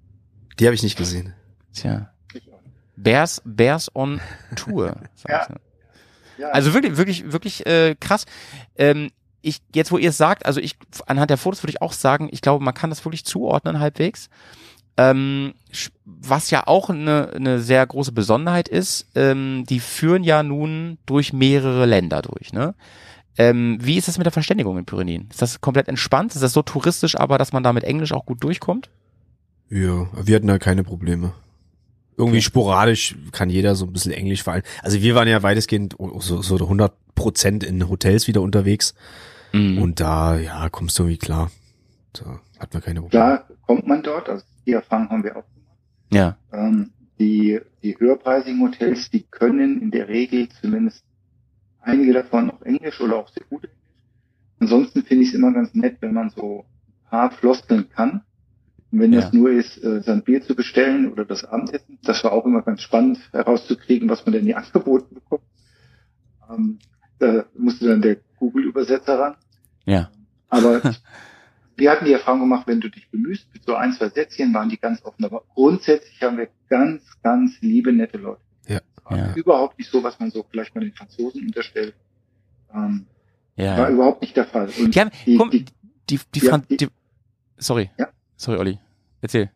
Die 0.59 0.65
habe 0.65 0.75
ich 0.75 0.83
nicht 0.83 0.97
gesehen. 0.97 1.33
Tja. 1.73 2.12
Bears, 2.95 3.41
Bears 3.45 3.93
on 3.95 4.19
Tour. 4.55 4.95
Ja. 5.27 5.47
Ja, 6.37 6.49
Also 6.49 6.73
wirklich, 6.73 6.97
wirklich, 6.97 7.31
wirklich 7.31 7.65
äh, 7.65 7.95
krass. 7.99 8.25
Ähm, 8.75 9.11
ich 9.41 9.61
jetzt, 9.75 9.91
wo 9.91 9.97
ihr 9.97 10.09
es 10.09 10.17
sagt, 10.17 10.45
also 10.45 10.59
ich 10.59 10.77
anhand 11.05 11.29
der 11.29 11.37
Fotos 11.37 11.61
würde 11.61 11.71
ich 11.71 11.81
auch 11.81 11.93
sagen, 11.93 12.29
ich 12.31 12.41
glaube, 12.41 12.63
man 12.63 12.73
kann 12.73 12.89
das 12.89 13.05
wirklich 13.05 13.25
zuordnen 13.25 13.79
halbwegs. 13.79 14.29
Ähm, 14.95 15.53
was 16.05 16.49
ja 16.51 16.67
auch 16.67 16.89
eine, 16.89 17.31
eine 17.35 17.59
sehr 17.59 17.85
große 17.85 18.11
Besonderheit 18.11 18.67
ist, 18.67 19.07
ähm, 19.15 19.63
die 19.67 19.79
führen 19.79 20.23
ja 20.23 20.43
nun 20.43 20.97
durch 21.05 21.33
mehrere 21.33 21.85
Länder 21.85 22.21
durch. 22.21 22.53
Ne? 22.53 22.75
Ähm, 23.37 23.79
wie 23.81 23.97
ist 23.97 24.07
das 24.07 24.17
mit 24.17 24.25
der 24.25 24.31
Verständigung 24.31 24.77
in 24.77 24.85
Pyrenäen? 24.85 25.27
Ist 25.31 25.41
das 25.41 25.61
komplett 25.61 25.87
entspannt? 25.87 26.35
Ist 26.35 26.41
das 26.43 26.53
so 26.53 26.61
touristisch, 26.61 27.17
aber 27.17 27.37
dass 27.37 27.53
man 27.53 27.63
da 27.63 27.73
mit 27.73 27.83
Englisch 27.83 28.11
auch 28.11 28.25
gut 28.25 28.43
durchkommt? 28.43 28.89
Ja, 29.69 30.07
wir 30.13 30.35
hatten 30.35 30.47
da 30.47 30.59
keine 30.59 30.83
Probleme. 30.83 31.33
Irgendwie 32.17 32.37
Okay. 32.37 32.41
sporadisch 32.41 33.15
kann 33.31 33.49
jeder 33.49 33.75
so 33.75 33.85
ein 33.85 33.93
bisschen 33.93 34.11
Englisch 34.11 34.43
fallen. 34.43 34.63
Also 34.81 35.01
wir 35.01 35.15
waren 35.15 35.27
ja 35.27 35.41
weitestgehend 35.43 35.95
so, 36.19 36.41
so 36.41 36.55
100 36.55 36.93
Prozent 37.15 37.63
in 37.63 37.89
Hotels 37.89 38.27
wieder 38.27 38.41
unterwegs. 38.41 38.93
Mhm. 39.51 39.81
Und 39.81 39.99
da, 39.99 40.37
ja, 40.37 40.69
kommst 40.69 40.97
du 40.99 41.03
irgendwie 41.03 41.17
klar. 41.17 41.51
Da 42.13 42.39
hatten 42.59 42.73
wir 42.73 42.81
keine 42.81 43.01
Probleme. 43.01 43.09
klar 43.09 43.47
kommt 43.65 43.87
man 43.87 44.03
dort, 44.03 44.29
also 44.29 44.45
die 44.65 44.73
Erfahrung 44.73 45.09
haben 45.09 45.23
wir 45.23 45.31
auch 45.37 45.43
gemacht. 45.53 45.77
ja, 46.11 46.37
Ähm, 46.51 46.91
die, 47.19 47.59
die 47.81 47.97
höherpreisigen 47.97 48.59
Hotels, 48.61 49.09
die 49.09 49.23
können 49.23 49.81
in 49.81 49.91
der 49.91 50.07
Regel 50.07 50.49
zumindest 50.61 51.03
einige 51.81 52.13
davon 52.13 52.49
auch 52.51 52.61
Englisch 52.63 52.99
oder 53.01 53.17
auch 53.17 53.29
sehr 53.29 53.43
gut 53.49 53.63
Englisch. 53.63 53.77
Ansonsten 54.59 55.03
finde 55.03 55.23
ich 55.23 55.29
es 55.29 55.35
immer 55.35 55.51
ganz 55.53 55.73
nett, 55.73 55.97
wenn 56.01 56.13
man 56.13 56.29
so 56.29 56.65
ein 57.05 57.09
paar 57.09 57.31
Floskeln 57.31 57.89
kann. 57.89 58.21
Und 58.93 58.99
wenn 58.99 59.11
Ja. 59.11 59.21
das 59.21 59.33
nur 59.33 59.49
ist, 59.51 59.83
äh, 59.83 60.01
sein 60.03 60.21
Bier 60.23 60.43
zu 60.43 60.55
bestellen 60.55 61.11
oder 61.11 61.25
das 61.25 61.43
Abendessen, 61.43 61.97
das 62.03 62.23
war 62.23 62.31
auch 62.31 62.45
immer 62.45 62.61
ganz 62.61 62.81
spannend 62.83 63.17
herauszukriegen, 63.31 64.07
was 64.07 64.23
man 64.25 64.33
denn 64.33 64.45
hier 64.45 64.57
angeboten 64.63 65.15
bekommt. 65.15 65.41
Ähm, 66.49 66.77
da 67.19 67.45
musste 67.57 67.87
dann 67.87 68.01
der 68.03 68.17
Google-Übersetzer 68.37 69.17
ran. 69.19 69.35
ja, 69.85 70.11
Aber 70.49 70.79
wir 71.75 71.89
hatten 71.91 72.05
die 72.05 72.11
Erfahrung 72.13 72.41
gemacht, 72.41 72.67
wenn 72.67 72.81
du 72.81 72.89
dich 72.89 73.09
bemühst, 73.09 73.47
mit 73.53 73.63
so 73.65 73.73
ein, 73.75 73.93
zwei 73.93 74.09
Sätzchen 74.09 74.53
waren 74.53 74.69
die 74.69 74.77
ganz 74.77 75.03
offen. 75.03 75.25
Aber 75.25 75.43
grundsätzlich 75.55 76.21
haben 76.21 76.37
wir 76.37 76.49
ganz, 76.69 77.01
ganz 77.23 77.59
liebe, 77.61 77.91
nette 77.91 78.19
Leute. 78.19 78.41
Ja. 78.67 78.79
Ja. 79.09 79.33
Überhaupt 79.35 79.79
nicht 79.79 79.89
so, 79.89 80.03
was 80.03 80.19
man 80.19 80.29
so 80.31 80.45
vielleicht 80.49 80.75
mal 80.75 80.81
den 80.81 80.93
Franzosen 80.93 81.41
unterstellt. 81.47 81.95
Ähm, 82.73 83.05
War 83.55 83.65
ja. 83.65 83.89
überhaupt 83.89 84.21
nicht 84.21 84.37
der 84.37 84.45
Fall. 84.45 84.69
Und 84.79 84.93
Die 84.95 84.99
haben, 84.99 85.09
die, 85.25 85.35
komm, 85.37 85.49
die, 85.49 85.65
die, 86.09 86.19
die, 86.33 86.39
Ja, 86.45 86.57
die- 86.59 86.77
die, 86.77 86.87
sorry. 87.57 87.89
Ja. 87.97 88.09
Sorry, 88.37 88.57
Olli. 88.57 88.79
Erzähl. 89.21 89.49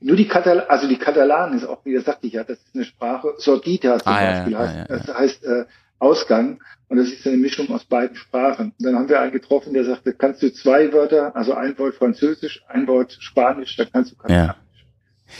nur 0.00 0.16
die 0.16 0.26
Katal 0.28 0.60
also 0.62 0.88
die 0.88 0.96
Katalanen 0.98 1.56
ist 1.58 1.64
auch, 1.64 1.84
wie 1.84 1.94
das 1.94 2.04
sagte 2.04 2.26
ich 2.26 2.32
ja, 2.34 2.44
das 2.44 2.58
ist 2.58 2.74
eine 2.74 2.84
Sprache, 2.84 3.34
Sorgita 3.38 3.98
zum 3.98 4.12
Ah, 4.12 4.22
ja, 4.22 4.30
Beispiel 4.32 4.52
ja, 4.52 4.58
heißt, 4.58 4.74
ja, 4.74 4.80
ja. 4.80 4.86
das 5.04 5.14
heißt 5.14 5.44
äh, 5.44 5.64
Ausgang. 5.98 6.60
Und 6.88 6.96
das 6.96 7.08
ist 7.08 7.24
eine 7.26 7.36
Mischung 7.36 7.70
aus 7.70 7.84
beiden 7.84 8.16
Sprachen. 8.16 8.72
Und 8.78 8.84
dann 8.84 8.96
haben 8.96 9.08
wir 9.08 9.20
einen 9.20 9.30
getroffen, 9.32 9.74
der 9.74 9.84
sagte, 9.84 10.12
kannst 10.12 10.42
du 10.42 10.52
zwei 10.52 10.92
Wörter, 10.92 11.36
also 11.36 11.54
ein 11.54 11.78
Wort 11.78 11.94
Französisch, 11.94 12.64
ein 12.68 12.86
Wort 12.88 13.16
Spanisch, 13.20 13.76
dann 13.76 13.88
kannst 13.92 14.12
du 14.12 14.16
Katalanisch. 14.16 14.56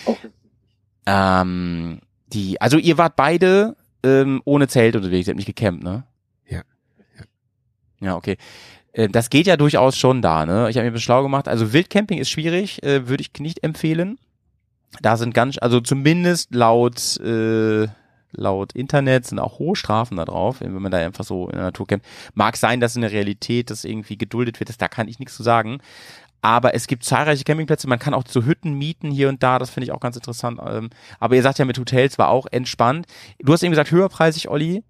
Auch 0.07 0.17
Ähm, 1.07 2.01
die, 2.33 2.61
also 2.61 2.77
ihr 2.79 2.99
wart 2.99 3.17
beide 3.17 3.75
ähm, 4.05 4.41
ohne 4.45 4.69
Zelt 4.69 4.95
unterwegs, 4.95 5.27
ihr 5.27 5.33
habt 5.33 5.39
nicht 5.39 5.47
gecampt, 5.55 5.83
ne? 5.83 6.05
Ja. 6.47 6.63
Ja, 8.01 8.15
okay. 8.17 8.37
Äh, 8.93 9.09
Das 9.09 9.31
geht 9.31 9.47
ja 9.47 9.57
durchaus 9.57 9.97
schon 9.97 10.23
da, 10.23 10.47
ne? 10.47 10.69
Ich 10.71 10.77
habe 10.77 10.89
mir 10.91 10.97
ein 10.97 11.01
schlau 11.01 11.23
gemacht. 11.23 11.49
Also 11.49 11.73
Wildcamping 11.73 12.19
ist 12.19 12.31
schwierig, 12.31 12.83
äh, 12.83 13.09
würde 13.09 13.23
ich 13.23 13.41
nicht 13.41 13.63
empfehlen. 13.63 14.19
Da 15.01 15.17
sind 15.17 15.35
ganz, 15.35 15.57
also 15.59 15.81
zumindest 15.81 16.55
laut 16.55 17.17
äh, 17.21 17.87
laut 18.33 18.73
Internet 18.73 19.27
sind 19.27 19.39
auch 19.39 19.59
hohe 19.59 19.77
Strafen 19.77 20.17
da 20.17 20.25
drauf, 20.25 20.61
wenn 20.61 20.73
man 20.73 20.93
da 20.93 20.99
einfach 20.99 21.25
so 21.25 21.47
in 21.49 21.57
der 21.57 21.65
Natur 21.65 21.87
campt. 21.87 22.07
Mag 22.35 22.57
sein, 22.57 22.81
dass 22.81 22.97
in 22.97 23.03
der 23.03 23.13
Realität 23.13 23.71
das 23.71 23.85
irgendwie 23.85 24.17
geduldet 24.17 24.61
wird, 24.61 24.69
das, 24.69 24.79
da 24.79 24.89
kann 24.89 25.09
ich 25.09 25.19
nichts 25.19 25.37
zu 25.37 25.43
sagen. 25.43 25.79
Aber 26.43 26.75
es 26.75 26.87
gibt 26.87 27.05
zahlreiche 27.05 27.45
Campingplätze, 27.45 27.89
man 27.89 27.99
kann 27.99 28.15
auch 28.15 28.25
so 28.27 28.45
Hütten 28.45 28.73
mieten 28.75 29.11
hier 29.11 29.29
und 29.29 29.43
da, 29.43 29.59
das 29.59 29.71
finde 29.71 29.85
ich 29.85 29.93
auch 29.93 30.01
ganz 30.01 30.17
interessant. 30.17 30.59
Ähm, 30.67 30.91
Aber 31.19 31.37
ihr 31.37 31.43
sagt 31.43 31.59
ja, 31.59 31.65
mit 31.65 31.79
Hotels 31.79 32.19
war 32.19 32.29
auch 32.29 32.47
entspannt. 32.51 33.07
Du 33.41 33.53
hast 33.53 33.63
eben 33.63 33.73
gesagt, 33.73 33.91
höherpreisig, 33.91 34.49
Olli. 34.49 34.83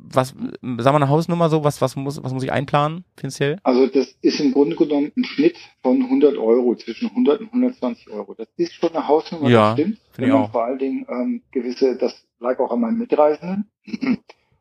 Was, 0.00 0.28
sag 0.28 0.92
mal 0.92 0.96
eine 0.96 1.08
Hausnummer 1.08 1.48
so, 1.48 1.64
was, 1.64 1.80
was 1.80 1.96
muss, 1.96 2.22
was 2.22 2.32
muss 2.32 2.44
ich 2.44 2.52
einplanen 2.52 3.04
finanziell? 3.16 3.58
Also 3.64 3.86
das 3.88 4.14
ist 4.22 4.38
im 4.40 4.52
Grunde 4.52 4.76
genommen 4.76 5.10
ein 5.16 5.24
Schnitt 5.24 5.56
von 5.82 6.00
100 6.02 6.36
Euro, 6.36 6.76
zwischen 6.76 7.08
100 7.08 7.40
und 7.40 7.46
120 7.48 8.08
Euro. 8.10 8.34
Das 8.34 8.46
ist 8.56 8.74
schon 8.74 8.90
eine 8.94 9.08
Hausnummer, 9.08 9.48
Ja, 9.50 9.70
das 9.70 9.80
stimmt. 9.80 9.98
finde 10.12 10.12
ich 10.12 10.18
Wenn 10.18 10.28
man 10.30 10.42
auch. 10.48 10.52
vor 10.52 10.64
allen 10.64 10.78
Dingen 10.78 11.06
ähm, 11.10 11.42
gewisse, 11.50 11.96
das 11.96 12.14
lag 12.38 12.58
auch 12.60 12.70
an 12.70 12.80
meinen 12.80 12.98
Mitreisenden. 12.98 13.68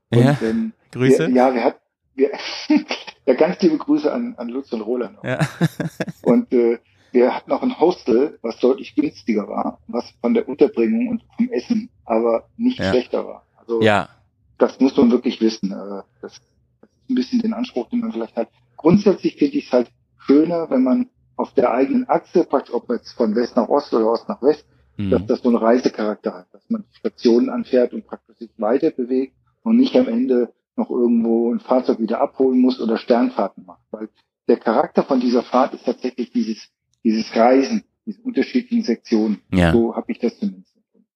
Und, 0.09 0.19
Ja, 0.23 0.37
ähm, 0.41 0.73
Grüße. 0.91 1.27
Wir, 1.27 1.35
ja, 1.35 1.53
wir 1.53 1.63
hatten, 1.63 1.79
wir, 2.15 2.31
ja, 3.27 3.33
ganz 3.35 3.61
liebe 3.61 3.77
Grüße 3.77 4.11
an, 4.11 4.33
an 4.37 4.49
Lutz 4.49 4.71
und 4.73 4.81
Roland. 4.81 5.17
Ja. 5.23 5.39
Und 6.23 6.51
äh, 6.53 6.79
wir 7.11 7.35
hatten 7.35 7.51
auch 7.51 7.61
ein 7.61 7.79
Hostel, 7.79 8.39
was 8.41 8.57
deutlich 8.59 8.95
günstiger 8.95 9.47
war, 9.47 9.79
was 9.87 10.11
von 10.21 10.33
der 10.33 10.47
Unterbringung 10.49 11.09
und 11.09 11.23
vom 11.35 11.49
Essen 11.51 11.89
aber 12.05 12.47
nicht 12.57 12.79
Ja. 12.79 12.89
schlechter 12.91 13.25
war. 13.25 13.43
Also 13.57 13.81
ja, 13.81 14.09
das 14.57 14.79
muss 14.79 14.95
man 14.97 15.11
wirklich 15.11 15.41
wissen. 15.41 15.71
Äh, 15.71 15.75
Das, 15.75 16.05
das 16.21 16.33
ist 16.33 17.09
ein 17.09 17.15
bisschen 17.15 17.41
den 17.41 17.53
Anspruch, 17.53 17.89
den 17.89 17.99
man 17.99 18.11
vielleicht 18.11 18.35
hat. 18.35 18.49
Grundsätzlich 18.75 19.35
finde 19.37 19.57
ich 19.57 19.67
es 19.67 19.71
halt 19.71 19.91
schöner, 20.17 20.69
wenn 20.69 20.83
man 20.83 21.09
auf 21.35 21.53
der 21.53 21.71
eigenen 21.71 22.09
Achse, 22.09 22.43
praktisch 22.43 22.73
ob 22.73 22.89
jetzt 22.89 23.13
von 23.13 23.35
West 23.35 23.55
nach 23.55 23.69
Ost 23.69 23.93
oder 23.93 24.07
Ost 24.11 24.27
nach 24.27 24.41
West, 24.41 24.65
dass 24.97 25.21
mhm. 25.21 25.27
das 25.27 25.41
so 25.41 25.49
einen 25.49 25.57
Reisecharakter 25.57 26.33
hat, 26.33 26.47
dass 26.53 26.67
man 26.69 26.85
Stationen 26.91 27.49
anfährt 27.49 27.93
und 27.93 28.07
praktisch 28.07 28.37
sich 28.37 28.49
weiter 28.57 28.89
bewegt 28.89 29.35
und 29.61 29.77
nicht 29.77 29.95
am 29.95 30.07
Ende 30.07 30.53
noch 30.75 30.89
irgendwo 30.89 31.53
ein 31.53 31.59
Fahrzeug 31.59 31.99
wieder 31.99 32.19
abholen 32.19 32.59
muss 32.59 32.79
oder 32.79 32.97
Sternfahrten 32.97 33.65
macht. 33.65 33.83
Weil 33.91 34.09
der 34.47 34.57
Charakter 34.57 35.03
von 35.03 35.19
dieser 35.19 35.43
Fahrt 35.43 35.73
ist 35.75 35.85
tatsächlich 35.85 36.31
dieses, 36.31 36.69
dieses 37.03 37.35
Reisen, 37.35 37.83
diese 38.05 38.21
unterschiedlichen 38.21 38.83
Sektionen. 38.83 39.41
ja, 39.51 39.71
So 39.71 39.95
habe 39.95 40.11
ich 40.11 40.19
das 40.19 40.37
zumindest. 40.39 40.75
empfunden. 40.75 41.07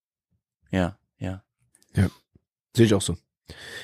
ja, 0.72 0.98
ja. 1.96 2.10
Sehe 2.76 2.86
ich 2.86 2.94
auch 2.94 3.02
so. 3.02 3.18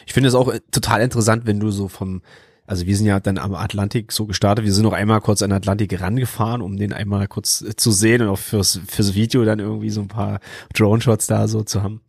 Ich 0.06 0.14
finde 0.14 0.30
es 0.30 0.36
auch 0.36 0.50
äh, 0.50 0.60
total 0.72 1.02
interessant, 1.02 1.46
wenn 1.46 1.60
du 1.60 1.72
so 1.72 1.88
vom, 1.88 2.22
also 2.66 2.86
wir 2.86 2.96
sind 2.96 3.06
ja 3.06 3.20
dann 3.20 3.38
am 3.38 3.56
Atlantik 3.56 4.12
so 4.12 4.26
gestartet, 4.26 4.66
wir 4.66 4.74
sind 4.74 4.84
noch 4.84 4.94
einmal 4.94 5.22
kurz 5.22 5.42
an 5.42 5.50
den 5.50 5.58
Atlantik 5.58 6.00
rangefahren, 6.00 6.62
um 6.62 6.78
den 6.78 6.94
einmal 6.94 7.28
kurz 7.28 7.62
äh, 7.62 7.76
zu 7.76 7.92
sehen 7.92 8.22
und 8.22 8.30
auch 8.30 8.40
fürs, 8.40 8.80
fürs 8.88 9.16
Video 9.16 9.46
dann 9.46 9.60
irgendwie 9.60 9.90
so 9.90 10.02
ein 10.02 10.08
paar 10.08 10.40
Drone-Shots 10.74 11.28
da 11.28 11.48
so 11.48 11.64
zu 11.64 11.84
haben. 11.84 12.02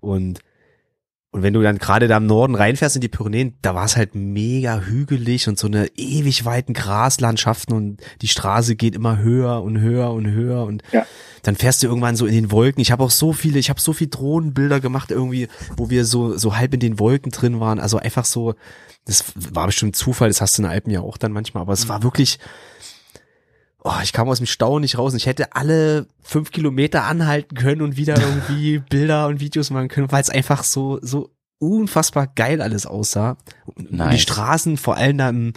Und 0.00 0.40
Und 1.34 1.42
wenn 1.42 1.52
du 1.52 1.62
dann 1.62 1.78
gerade 1.78 2.06
da 2.06 2.18
im 2.18 2.26
Norden 2.26 2.54
reinfährst 2.54 2.94
in 2.94 3.00
die 3.00 3.08
Pyrenäen, 3.08 3.54
da 3.60 3.74
war 3.74 3.84
es 3.86 3.96
halt 3.96 4.14
mega 4.14 4.78
hügelig 4.78 5.48
und 5.48 5.58
so 5.58 5.66
eine 5.66 5.88
ewig 5.96 6.44
weiten 6.44 6.74
Graslandschaften 6.74 7.74
und 7.74 7.96
die 8.22 8.28
Straße 8.28 8.76
geht 8.76 8.94
immer 8.94 9.18
höher 9.18 9.60
und 9.64 9.80
höher 9.80 10.12
und 10.12 10.30
höher 10.30 10.64
und 10.64 10.84
Ja. 10.92 11.04
dann 11.42 11.56
fährst 11.56 11.82
du 11.82 11.88
irgendwann 11.88 12.14
so 12.14 12.26
in 12.26 12.34
den 12.34 12.52
Wolken. 12.52 12.80
Ich 12.80 12.92
habe 12.92 13.02
auch 13.02 13.10
so 13.10 13.32
viele, 13.32 13.58
ich 13.58 13.68
habe 13.68 13.80
so 13.80 13.92
viele 13.92 14.10
Drohnenbilder 14.10 14.78
gemacht 14.78 15.10
irgendwie, 15.10 15.48
wo 15.76 15.90
wir 15.90 16.04
so 16.04 16.36
so 16.36 16.56
halb 16.56 16.72
in 16.72 16.78
den 16.78 17.00
Wolken 17.00 17.32
drin 17.32 17.58
waren. 17.58 17.80
Also 17.80 17.98
einfach 17.98 18.24
so, 18.26 18.54
das 19.04 19.24
war 19.34 19.66
bestimmt 19.66 19.96
Zufall. 19.96 20.28
Das 20.28 20.40
hast 20.40 20.56
du 20.56 20.62
in 20.62 20.68
den 20.68 20.72
Alpen 20.72 20.90
ja 20.92 21.00
auch 21.00 21.18
dann 21.18 21.32
manchmal, 21.32 21.62
aber 21.62 21.72
es 21.72 21.88
war 21.88 22.04
wirklich. 22.04 22.38
Oh, 23.86 23.92
ich 24.02 24.14
kam 24.14 24.28
aus 24.28 24.38
dem 24.38 24.46
Stau 24.46 24.78
nicht 24.78 24.96
raus 24.96 25.12
und 25.12 25.18
ich 25.18 25.26
hätte 25.26 25.54
alle 25.54 26.06
fünf 26.22 26.50
Kilometer 26.50 27.04
anhalten 27.04 27.54
können 27.54 27.82
und 27.82 27.96
wieder 27.98 28.18
irgendwie 28.18 28.78
Bilder 28.90 29.26
und 29.26 29.40
Videos 29.40 29.68
machen 29.70 29.88
können, 29.88 30.10
weil 30.10 30.22
es 30.22 30.30
einfach 30.30 30.64
so, 30.64 30.98
so 31.02 31.30
unfassbar 31.58 32.26
geil 32.26 32.62
alles 32.62 32.86
aussah. 32.86 33.36
Und 33.66 33.90
die 33.90 33.96
Nice. 33.96 34.22
Straßen, 34.22 34.78
vor 34.78 34.96
allem 34.96 35.18
da 35.18 35.28
im, 35.28 35.52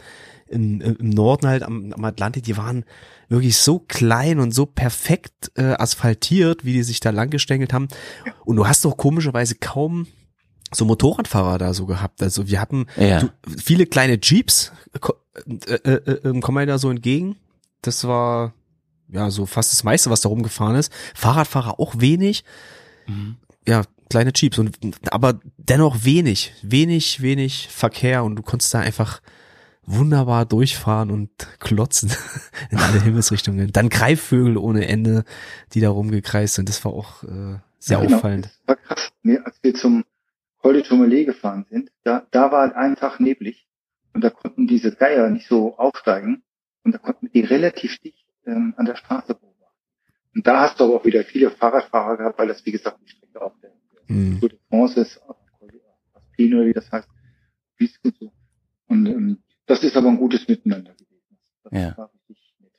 im, 0.50 0.82
im 0.82 1.10
Norden 1.10 1.48
halt 1.48 1.63
am, 1.63 1.94
am 1.94 2.04
Atlantik, 2.04 2.44
die 2.44 2.58
waren 2.58 2.84
wirklich 3.30 3.58
so 3.58 3.80
klein 3.80 4.40
und 4.40 4.52
so 4.54 4.66
perfekt 4.66 5.52
äh, 5.56 5.63
asphaltiert, 5.78 6.66
wie 6.66 6.74
die 6.74 6.84
sich 6.84 7.00
da 7.00 7.12
lang 7.12 7.30
gestängelt 7.30 7.72
haben. 7.72 7.88
Und 8.44 8.58
du 8.58 8.68
hast 8.68 8.84
doch 8.84 8.98
komischerweise 8.98 9.56
kaum 9.56 10.06
so 10.74 10.84
Motorradfahrer 10.84 11.58
da 11.60 11.74
so 11.74 11.86
gehabt. 11.86 12.22
Also 12.22 12.48
wir 12.50 12.60
hatten 12.60 12.88
Ja. 12.98 13.22
du, 13.22 13.30
viele 13.58 13.86
kleine 13.86 14.20
Jeeps, 14.22 14.74
äh, 15.50 15.74
äh, 15.74 15.92
äh, 16.30 16.40
kommen 16.42 16.56
mir 16.56 16.66
da 16.66 16.78
so 16.78 16.90
entgegen. 16.90 17.38
Das 17.82 18.08
war 18.08 18.54
ja 19.10 19.30
so 19.30 19.46
fast 19.46 19.72
das 19.72 19.84
meiste, 19.84 20.10
was 20.10 20.22
da 20.22 20.30
rumgefahren 20.30 20.76
ist. 20.76 20.92
Fahrradfahrer 21.16 21.80
auch 21.80 22.00
wenig. 22.00 22.44
Ja, 23.66 23.84
kleine 24.10 24.32
Jeeps 24.36 24.58
und 24.60 24.78
aber 25.12 25.40
dennoch 25.58 26.04
wenig, 26.04 26.54
wenig, 26.62 27.22
wenig 27.22 27.70
Verkehr 27.70 28.24
und 28.24 28.36
du 28.36 28.42
konntest 28.44 28.74
da 28.74 28.80
einfach 28.80 29.22
wunderbar 29.86 30.46
durchfahren 30.46 31.12
und 31.12 31.30
klotzen 31.60 32.12
in 32.70 32.78
alle 32.78 33.02
Himmelsrichtungen. 33.02 33.72
Dann 33.72 33.88
Greifvögel 33.90 34.58
ohne 34.58 34.88
Ende, 34.88 35.24
die 35.74 35.80
da 35.80 35.90
rumgekreist 35.90 36.56
sind. 36.56 36.68
Das 36.68 36.84
war 36.84 36.92
auch 36.94 37.24
äh, 37.24 37.60
sehr 37.80 37.98
Ja, 38.00 38.04
genau. 38.04 38.18
auffallend. 38.18 38.46
Das 38.46 38.68
war 38.68 38.76
krass. 38.76 39.10
Nee, 39.24 39.38
als 39.38 39.58
wir 39.62 39.74
zum 39.74 40.04
Col 40.62 40.74
de 40.74 40.84
Tourmalet 40.84 41.28
gefahren 41.28 41.66
sind, 41.70 41.90
da, 42.04 42.28
da 42.32 42.52
war 42.52 42.62
halt 42.63 42.76
einen 42.76 42.96
Tag 42.98 43.22
neblig 43.22 43.68
und 44.13 44.22
da 44.24 44.30
konnten 44.30 44.68
diese 44.68 44.94
Geier 44.94 45.30
nicht 45.30 45.48
so 45.48 45.78
aufsteigen 45.78 46.44
und 46.88 46.93
da 46.93 47.00
konnten 47.00 47.23
wir 47.23 47.32
die 47.34 47.41
relativ 47.41 47.97
dicht 48.00 48.26
ähm, 48.45 48.73
an 48.78 48.86
der 48.86 48.95
Straße 48.95 49.36
beobachten. 49.36 49.76
Und 50.34 50.47
da 50.47 50.62
hast 50.62 50.80
du 50.80 50.86
aber 50.86 50.95
auch 50.95 51.06
wieder 51.06 51.26
viele 51.26 51.52
Fahrradfahrer 51.52 52.15
gehabt, 52.15 52.39
weil 52.39 52.47
das, 52.47 52.65
wie 52.65 52.71
gesagt, 52.71 52.97
die 53.04 53.10
Strecke 53.10 53.41
auf 53.41 53.52
der 53.62 53.71
Hm. 54.08 54.39
Tour 54.39 54.47
de 54.47 54.58
France 54.69 55.02
ist, 55.02 55.19
wie 56.38 56.71
das 56.71 56.89
heißt, 56.89 57.10
und 58.06 58.17
so. 58.17 58.32
Und 58.88 59.06
ähm, 59.06 59.43
das 59.65 59.84
ist 59.84 59.97
aber 59.97 60.08
ein 60.08 60.17
gutes 60.17 60.47
Miteinander 60.47 60.93
gewesen. 60.93 61.38
Das 61.65 61.73
Ja. 61.73 61.97
war 61.97 62.10
richtig 62.13 62.56
nett. 62.60 62.71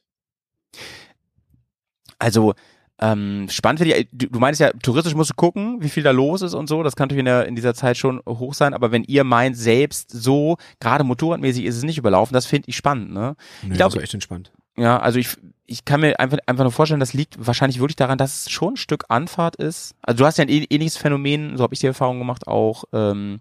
Also 2.18 2.54
ähm, 3.00 3.46
spannend 3.50 3.78
finde 3.80 3.96
ich, 3.96 4.08
du, 4.12 4.26
du 4.26 4.38
meinst 4.40 4.60
ja, 4.60 4.70
touristisch 4.82 5.14
musst 5.14 5.30
du 5.30 5.34
gucken, 5.34 5.76
wie 5.80 5.88
viel 5.88 6.02
da 6.02 6.10
los 6.10 6.42
ist 6.42 6.54
und 6.54 6.68
so. 6.68 6.82
Das 6.82 6.96
kann 6.96 7.04
natürlich 7.06 7.20
in, 7.20 7.26
der, 7.26 7.46
in 7.46 7.54
dieser 7.54 7.74
Zeit 7.74 7.96
schon 7.96 8.20
hoch 8.26 8.54
sein. 8.54 8.74
Aber 8.74 8.90
wenn 8.90 9.04
ihr 9.04 9.22
meint, 9.24 9.56
selbst 9.56 10.10
so, 10.10 10.56
gerade 10.80 11.04
motorradmäßig 11.04 11.64
ist 11.64 11.76
es 11.76 11.84
nicht 11.84 11.98
überlaufen, 11.98 12.34
das 12.34 12.46
finde 12.46 12.68
ich 12.68 12.76
spannend. 12.76 13.12
Ne? 13.12 13.36
Nee, 13.62 13.76
glaub- 13.76 13.90
das 13.90 13.96
war 13.96 14.02
echt 14.02 14.14
entspannt. 14.14 14.50
Ja, 14.76 14.98
also 15.00 15.18
ich, 15.18 15.28
ich 15.66 15.84
kann 15.84 16.00
mir 16.00 16.18
einfach, 16.20 16.38
einfach 16.46 16.62
nur 16.64 16.72
vorstellen, 16.72 17.00
das 17.00 17.12
liegt 17.12 17.34
wahrscheinlich 17.44 17.80
wirklich 17.80 17.96
daran, 17.96 18.16
dass 18.18 18.42
es 18.46 18.50
schon 18.50 18.74
ein 18.74 18.76
Stück 18.76 19.04
Anfahrt 19.08 19.56
ist. 19.56 19.94
Also 20.02 20.18
du 20.18 20.26
hast 20.26 20.38
ja 20.38 20.42
ein 20.44 20.48
ähn- 20.50 20.66
ähnliches 20.70 20.96
Phänomen, 20.96 21.56
so 21.56 21.64
habe 21.64 21.74
ich 21.74 21.80
die 21.80 21.86
Erfahrung 21.86 22.18
gemacht, 22.18 22.46
auch 22.46 22.84
ähm, 22.92 23.40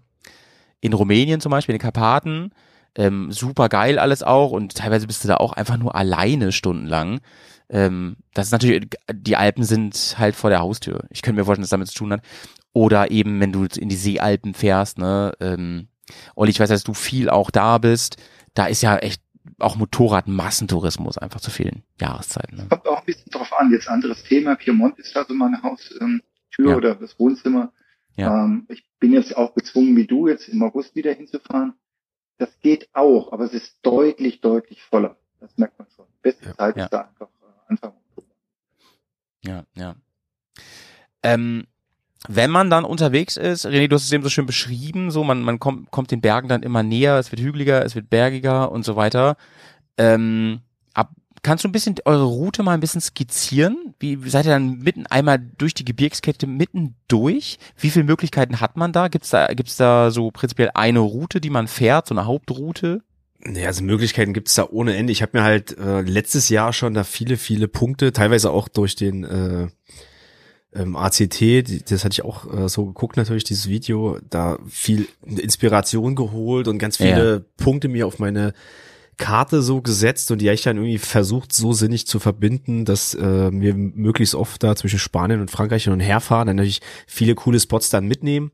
in 0.80 0.92
Rumänien 0.92 1.40
zum 1.40 1.50
Beispiel, 1.50 1.74
in 1.74 1.78
den 1.78 1.82
Karpaten. 1.82 2.50
Ähm, 2.94 3.30
super 3.30 3.68
geil 3.68 3.98
alles 3.98 4.22
auch 4.22 4.50
und 4.50 4.74
teilweise 4.74 5.06
bist 5.06 5.22
du 5.22 5.28
da 5.28 5.36
auch 5.36 5.52
einfach 5.52 5.76
nur 5.76 5.94
alleine 5.94 6.52
stundenlang. 6.52 7.20
Ähm, 7.68 8.16
das 8.34 8.46
ist 8.46 8.52
natürlich, 8.52 8.88
die 9.12 9.36
Alpen 9.36 9.62
sind 9.64 10.16
halt 10.18 10.34
vor 10.34 10.50
der 10.50 10.60
Haustür. 10.60 11.04
Ich 11.10 11.22
könnte 11.22 11.38
mir 11.40 11.44
vorstellen, 11.44 11.62
dass 11.62 11.70
das 11.70 11.76
damit 11.76 11.88
zu 11.88 11.94
tun 11.94 12.12
hat. 12.12 12.22
Oder 12.72 13.10
eben, 13.10 13.40
wenn 13.40 13.52
du 13.52 13.64
in 13.64 13.88
die 13.88 13.96
Seealpen 13.96 14.54
fährst, 14.54 14.98
ne, 14.98 15.32
ähm, 15.40 15.88
Olli, 16.34 16.50
ich 16.50 16.60
weiß, 16.60 16.68
dass 16.68 16.84
du 16.84 16.94
viel 16.94 17.28
auch 17.28 17.50
da 17.50 17.78
bist. 17.78 18.16
Da 18.54 18.66
ist 18.66 18.82
ja 18.82 18.96
echt 18.96 19.22
auch 19.58 19.76
Motorrad-Massentourismus 19.76 21.18
einfach 21.18 21.40
zu 21.40 21.50
vielen 21.50 21.82
Jahreszeiten. 22.00 22.56
Ne? 22.56 22.66
Kommt 22.68 22.86
auch 22.86 23.00
ein 23.00 23.04
bisschen 23.06 23.30
drauf 23.30 23.52
an. 23.58 23.72
Jetzt 23.72 23.88
anderes 23.88 24.22
Thema. 24.22 24.56
Piemont 24.56 24.98
ist 24.98 25.14
da 25.14 25.24
so 25.26 25.34
meine 25.34 25.62
Haustür 25.62 26.00
ähm, 26.00 26.22
Ja. 26.58 26.76
oder 26.76 26.94
das 26.94 27.18
Wohnzimmer. 27.18 27.72
Ja. 28.16 28.44
Ähm, 28.44 28.66
ich 28.68 28.84
bin 29.00 29.12
jetzt 29.12 29.36
auch 29.36 29.54
gezwungen, 29.54 29.96
wie 29.96 30.06
du 30.06 30.28
jetzt 30.28 30.48
im 30.48 30.62
August 30.62 30.94
wieder 30.94 31.12
hinzufahren. 31.12 31.74
Das 32.38 32.58
geht 32.60 32.88
auch, 32.94 33.32
aber 33.32 33.44
es 33.44 33.52
ist 33.52 33.78
deutlich, 33.82 34.40
deutlich 34.40 34.82
voller. 34.82 35.16
Das 35.40 35.56
merkt 35.56 35.78
man 35.78 35.88
schon. 35.94 36.06
Beste 36.22 36.46
Ja. 36.46 36.54
Zeit 36.56 36.76
Ja. 36.76 36.84
ist 36.84 36.92
da 36.92 37.00
einfach 37.02 37.26
äh, 37.26 37.68
Anfang 37.68 37.92
Oktober. 37.92 38.34
Ja, 39.44 39.64
ja. 39.74 39.96
Ähm, 41.22 41.66
wenn 42.28 42.50
man 42.50 42.70
dann 42.70 42.84
unterwegs 42.84 43.36
ist, 43.36 43.66
René, 43.66 43.88
du 43.88 43.94
hast 43.96 44.04
es 44.04 44.12
eben 44.12 44.22
so 44.22 44.28
schön 44.28 44.46
beschrieben, 44.46 45.10
so 45.10 45.24
man, 45.24 45.42
man 45.42 45.58
kommt, 45.58 45.90
kommt 45.90 46.10
den 46.10 46.20
Bergen 46.20 46.48
dann 46.48 46.62
immer 46.62 46.82
näher, 46.82 47.18
es 47.18 47.30
wird 47.30 47.40
hügeliger, 47.40 47.84
es 47.84 47.94
wird 47.94 48.10
bergiger 48.10 48.70
und 48.72 48.84
so 48.84 48.96
weiter. 48.96 49.36
Ähm, 49.96 50.60
kannst 51.42 51.64
du 51.64 51.68
ein 51.68 51.72
bisschen 51.72 51.96
eure 52.04 52.24
Route 52.24 52.62
mal 52.62 52.72
ein 52.72 52.80
bisschen 52.80 53.00
skizzieren? 53.00 53.94
Wie 53.98 54.18
seid 54.28 54.46
ihr 54.46 54.52
dann 54.52 54.78
mitten 54.78 55.06
einmal 55.06 55.38
durch 55.38 55.74
die 55.74 55.84
Gebirgskette 55.84 56.46
mitten 56.46 56.96
durch? 57.08 57.58
Wie 57.76 57.90
viele 57.90 58.04
Möglichkeiten 58.04 58.60
hat 58.60 58.76
man 58.76 58.92
da? 58.92 59.08
Gibt's 59.08 59.30
da, 59.30 59.46
gibt's 59.48 59.76
da 59.76 60.10
so 60.10 60.30
prinzipiell 60.30 60.70
eine 60.74 61.00
Route, 61.00 61.40
die 61.40 61.50
man 61.50 61.68
fährt, 61.68 62.08
so 62.08 62.14
eine 62.14 62.26
Hauptroute? 62.26 63.02
Nee, 63.40 63.66
also 63.66 63.84
Möglichkeiten 63.84 64.32
gibt's 64.32 64.54
da 64.54 64.66
ohne 64.68 64.96
Ende. 64.96 65.12
Ich 65.12 65.22
habe 65.22 65.38
mir 65.38 65.44
halt 65.44 65.78
äh, 65.78 66.00
letztes 66.00 66.48
Jahr 66.48 66.72
schon 66.72 66.94
da 66.94 67.04
viele, 67.04 67.36
viele 67.36 67.68
Punkte, 67.68 68.12
teilweise 68.12 68.50
auch 68.50 68.68
durch 68.68 68.96
den 68.96 69.24
äh, 69.24 69.68
ähm, 70.74 70.96
ACT, 70.96 71.40
die, 71.40 71.82
das 71.88 72.04
hatte 72.04 72.14
ich 72.14 72.24
auch 72.24 72.52
äh, 72.52 72.68
so 72.68 72.86
geguckt 72.86 73.16
natürlich, 73.16 73.44
dieses 73.44 73.68
Video, 73.68 74.18
da 74.28 74.58
viel 74.68 75.08
Inspiration 75.24 76.14
geholt 76.14 76.68
und 76.68 76.78
ganz 76.78 76.96
viele 76.96 77.40
Punkte 77.56 77.88
mir 77.88 78.06
auf 78.06 78.18
meine 78.18 78.52
Karte 79.18 79.60
so 79.60 79.82
gesetzt 79.82 80.30
und 80.30 80.38
die 80.40 80.46
habe 80.46 80.54
ich 80.54 80.62
dann 80.62 80.76
irgendwie 80.76 80.98
versucht, 80.98 81.52
so 81.52 81.72
sinnig 81.72 82.06
zu 82.06 82.18
verbinden, 82.18 82.84
dass 82.84 83.14
äh, 83.14 83.50
wir 83.52 83.74
möglichst 83.74 84.34
oft 84.34 84.62
da 84.62 84.74
zwischen 84.76 84.98
Spanien 84.98 85.40
und 85.40 85.50
Frankreich 85.50 85.84
hin 85.84 85.92
und 85.92 86.00
her 86.00 86.20
fahren, 86.20 86.46
dann 86.46 86.56
natürlich 86.56 86.80
viele 87.06 87.34
coole 87.34 87.60
Spots 87.60 87.90
dann 87.90 88.06
mitnehmen. 88.06 88.52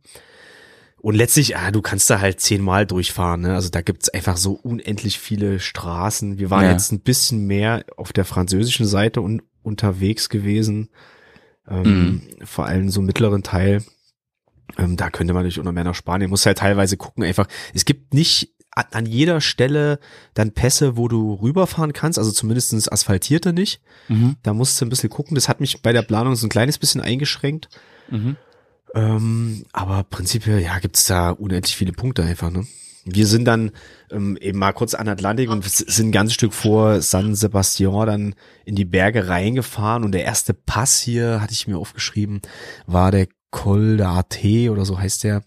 Und 0.96 1.14
letztlich, 1.16 1.56
ah, 1.58 1.70
du 1.70 1.82
kannst 1.82 2.08
da 2.08 2.18
halt 2.20 2.40
zehnmal 2.40 2.86
durchfahren. 2.86 3.42
Ne? 3.42 3.54
Also 3.54 3.68
da 3.68 3.82
gibt's 3.82 4.08
einfach 4.08 4.38
so 4.38 4.52
unendlich 4.54 5.18
viele 5.18 5.60
Straßen. 5.60 6.38
Wir 6.38 6.48
waren 6.48 6.64
Ja. 6.64 6.72
jetzt 6.72 6.92
ein 6.92 7.00
bisschen 7.00 7.46
mehr 7.46 7.84
auf 7.98 8.14
der 8.14 8.24
französischen 8.24 8.86
Seite 8.86 9.20
und 9.20 9.42
unterwegs 9.62 10.30
gewesen. 10.30 10.88
Ähm, 11.68 12.22
Vor 12.42 12.64
allem 12.64 12.88
so 12.88 13.00
im 13.00 13.06
mittleren 13.06 13.42
Teil. 13.42 13.82
Ähm, 14.78 14.96
da 14.96 15.10
könnte 15.10 15.34
man 15.34 15.42
natürlich 15.42 15.60
auch 15.60 15.64
noch 15.64 15.72
mehr 15.72 15.84
nach 15.84 15.94
Spanien. 15.94 16.30
Muss 16.30 16.46
halt 16.46 16.56
teilweise 16.56 16.96
gucken. 16.96 17.22
Einfach, 17.22 17.48
es 17.74 17.84
gibt 17.84 18.14
nicht 18.14 18.53
an, 18.74 19.06
jeder 19.06 19.40
Stelle 19.40 19.98
dann 20.34 20.52
Pässe, 20.52 20.96
wo 20.96 21.08
du 21.08 21.34
rüberfahren 21.34 21.92
kannst. 21.92 22.18
Also 22.18 22.32
zumindestens 22.32 22.88
asphaltierte 22.88 23.52
nicht. 23.52 23.80
Mhm. 24.08 24.36
Da 24.42 24.52
musst 24.52 24.80
du 24.80 24.86
ein 24.86 24.90
bisschen 24.90 25.10
gucken. 25.10 25.34
Das 25.34 25.48
hat 25.48 25.60
mich 25.60 25.82
bei 25.82 25.92
der 25.92 26.02
Planung 26.02 26.36
so 26.36 26.46
ein 26.46 26.50
kleines 26.50 26.78
bisschen 26.78 27.00
eingeschränkt. 27.00 27.68
Mhm. 28.10 28.36
Ähm, 28.94 29.64
aber 29.72 30.04
prinzipiell, 30.04 30.60
ja, 30.60 30.78
gibt's 30.78 31.06
da 31.06 31.30
unendlich 31.30 31.76
viele 31.76 31.92
Punkte 31.92 32.22
einfach, 32.22 32.50
ne? 32.50 32.66
Wir 33.06 33.26
sind 33.26 33.44
dann 33.44 33.72
ähm, 34.10 34.38
eben 34.40 34.58
mal 34.58 34.72
kurz 34.72 34.94
an 34.94 35.08
Atlantik 35.08 35.50
und 35.50 35.62
sind 35.64 36.08
ein 36.08 36.12
ganzes 36.12 36.34
Stück 36.34 36.54
vor 36.54 37.02
San 37.02 37.34
Sebastian 37.34 38.06
dann 38.06 38.34
in 38.64 38.76
die 38.76 38.86
Berge 38.86 39.28
reingefahren 39.28 40.04
und 40.04 40.12
der 40.12 40.24
erste 40.24 40.54
Pass 40.54 41.00
hier, 41.00 41.42
hatte 41.42 41.52
ich 41.52 41.66
mir 41.66 41.76
aufgeschrieben, 41.76 42.40
war 42.86 43.10
der 43.10 43.28
Col 43.50 44.00
d'Arte 44.00 44.70
oder 44.70 44.86
so 44.86 44.98
heißt 44.98 45.24
der. 45.24 45.42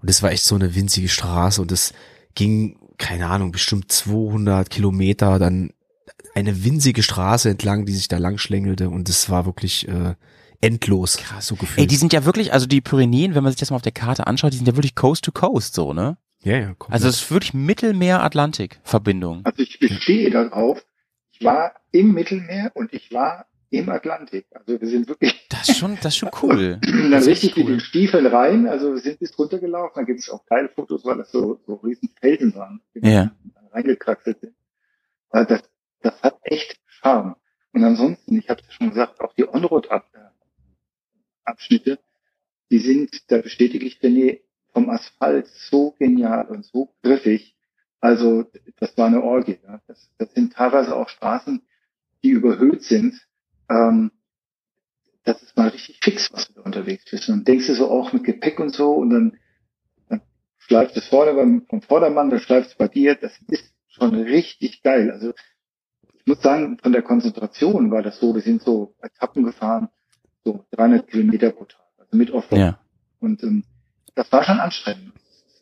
Und 0.00 0.10
das 0.10 0.22
war 0.22 0.30
echt 0.30 0.44
so 0.44 0.54
eine 0.54 0.76
winzige 0.76 1.08
Straße 1.08 1.60
und 1.60 1.72
das 1.72 1.92
ging, 2.34 2.78
keine 2.98 3.28
Ahnung, 3.28 3.52
bestimmt 3.52 3.90
200 3.90 4.70
Kilometer 4.70 5.38
dann 5.38 5.72
eine 6.34 6.64
winzige 6.64 7.02
Straße 7.02 7.50
entlang, 7.50 7.84
die 7.84 7.92
sich 7.92 8.08
da 8.08 8.18
lang 8.18 8.38
schlängelte 8.38 8.88
und 8.88 9.08
das 9.08 9.28
war 9.28 9.44
wirklich 9.46 9.86
äh, 9.88 10.14
endlos, 10.60 11.18
Krass. 11.18 11.46
so 11.46 11.56
gefühlt. 11.56 11.78
Ey, 11.78 11.86
die 11.86 11.96
sind 11.96 12.12
ja 12.12 12.24
wirklich, 12.24 12.52
also 12.52 12.66
die 12.66 12.80
Pyrenäen, 12.80 13.34
wenn 13.34 13.42
man 13.42 13.52
sich 13.52 13.60
das 13.60 13.70
mal 13.70 13.76
auf 13.76 13.82
der 13.82 13.92
Karte 13.92 14.26
anschaut, 14.26 14.52
die 14.52 14.56
sind 14.56 14.68
ja 14.68 14.76
wirklich 14.76 14.94
Coast 14.94 15.24
to 15.24 15.32
Coast, 15.32 15.74
so, 15.74 15.92
ne? 15.92 16.16
Ja, 16.42 16.56
ja, 16.58 16.74
komplett. 16.74 16.92
Also 16.94 17.08
es 17.08 17.22
ist 17.22 17.30
wirklich 17.30 17.54
Mittelmeer-Atlantik-Verbindung. 17.54 19.42
Also 19.44 19.62
ich 19.62 19.78
bestehe 19.78 20.30
darauf. 20.30 20.84
Ich 21.32 21.44
war 21.44 21.72
im 21.90 22.12
Mittelmeer 22.12 22.72
und 22.74 22.92
ich 22.92 23.12
war 23.12 23.46
im 23.72 23.88
Atlantik. 23.88 24.46
Also 24.52 24.80
wir 24.80 24.88
sind 24.88 25.08
wirklich 25.08 25.34
Das 25.50 25.68
ist 25.68 25.78
schon, 25.78 25.96
das 25.96 26.06
ist 26.14 26.18
schon 26.18 26.30
cool. 26.42 26.78
dann 26.80 27.10
Das 27.10 27.22
ist 27.22 27.28
richtig 27.28 27.50
echt 27.50 27.56
mit 27.58 27.66
cool. 27.66 27.72
den 27.72 27.80
Stiefeln 27.80 28.26
rein. 28.26 28.66
Also 28.66 28.92
wir 28.92 29.00
sind 29.00 29.18
bis 29.18 29.36
runtergelaufen. 29.38 29.92
Da 29.96 30.02
gibt 30.02 30.20
es 30.20 30.28
auch 30.30 30.44
geile 30.46 30.68
Fotos, 30.68 31.04
weil 31.04 31.16
das 31.18 31.30
so, 31.32 31.60
so 31.66 31.74
riesen 31.76 32.10
Felsen 32.20 32.54
waren, 32.54 32.80
die 32.94 33.00
Ja. 33.08 33.32
reingekraxelt 33.72 34.40
sind. 34.40 34.54
Also 35.30 35.54
das, 35.54 35.62
das 36.00 36.22
hat 36.22 36.38
echt 36.42 36.78
Charme. 36.86 37.36
Und 37.72 37.84
ansonsten, 37.84 38.36
ich 38.38 38.48
habe 38.50 38.60
es 38.60 38.66
ja 38.66 38.72
schon 38.72 38.90
gesagt, 38.90 39.20
auch 39.20 39.32
die 39.34 39.48
On-Road-Abschnitte, 39.48 41.98
die 42.70 42.78
sind, 42.78 43.30
da 43.30 43.38
bestätige 43.38 43.84
ich 43.86 43.98
René, 44.00 44.40
vom 44.72 44.88
Asphalt 44.90 45.46
so 45.48 45.92
genial 45.98 46.46
und 46.48 46.64
so 46.64 46.94
griffig. 47.02 47.54
Also 48.00 48.44
das 48.78 48.96
war 48.96 49.06
eine 49.06 49.22
Orgie. 49.22 49.58
Ja. 49.62 49.80
Das, 49.86 50.10
das 50.18 50.32
sind 50.34 50.54
teilweise 50.54 50.96
auch 50.96 51.08
Straßen, 51.10 51.60
die 52.22 52.30
überhöht 52.30 52.82
sind. 52.82 53.20
Ähm, 53.70 54.10
das 55.24 55.40
ist 55.42 55.56
mal 55.56 55.68
richtig 55.68 56.00
fix, 56.02 56.32
was 56.32 56.48
du 56.48 56.54
da 56.54 56.62
unterwegs 56.62 57.04
bist. 57.10 57.28
Und 57.28 57.46
denkst 57.46 57.66
du 57.68 57.74
so 57.74 57.90
auch 57.90 58.12
mit 58.12 58.24
Gepäck 58.24 58.58
und 58.58 58.74
so 58.74 58.92
und 58.92 59.10
dann, 59.10 59.38
dann 60.08 60.20
schleift 60.58 60.96
es 60.96 61.06
vorne 61.06 61.34
beim, 61.34 61.64
vom 61.68 61.80
Vordermann, 61.82 62.30
dann 62.30 62.40
schleift 62.40 62.70
es 62.70 62.74
bei 62.76 62.88
dir. 62.88 63.14
Das 63.14 63.32
ist 63.48 63.72
schon 63.88 64.14
richtig 64.14 64.82
geil. 64.82 65.10
Also 65.12 65.32
ich 66.14 66.26
muss 66.26 66.40
sagen, 66.42 66.78
von 66.82 66.92
der 66.92 67.02
Konzentration 67.02 67.90
war 67.90 68.02
das 68.02 68.18
so, 68.18 68.34
wir 68.34 68.42
sind 68.42 68.62
so 68.62 68.94
Etappen 69.02 69.44
gefahren, 69.44 69.88
so 70.44 70.64
300 70.72 71.06
Kilometer 71.08 71.50
pro 71.50 71.64
Tag, 71.66 71.80
also 71.98 72.16
mit 72.16 72.30
Offroad. 72.32 72.58
Ja. 72.58 72.78
Und 73.20 73.42
ähm, 73.44 73.64
das 74.14 74.30
war 74.32 74.42
schon 74.44 74.58
anstrengend. 74.60 75.12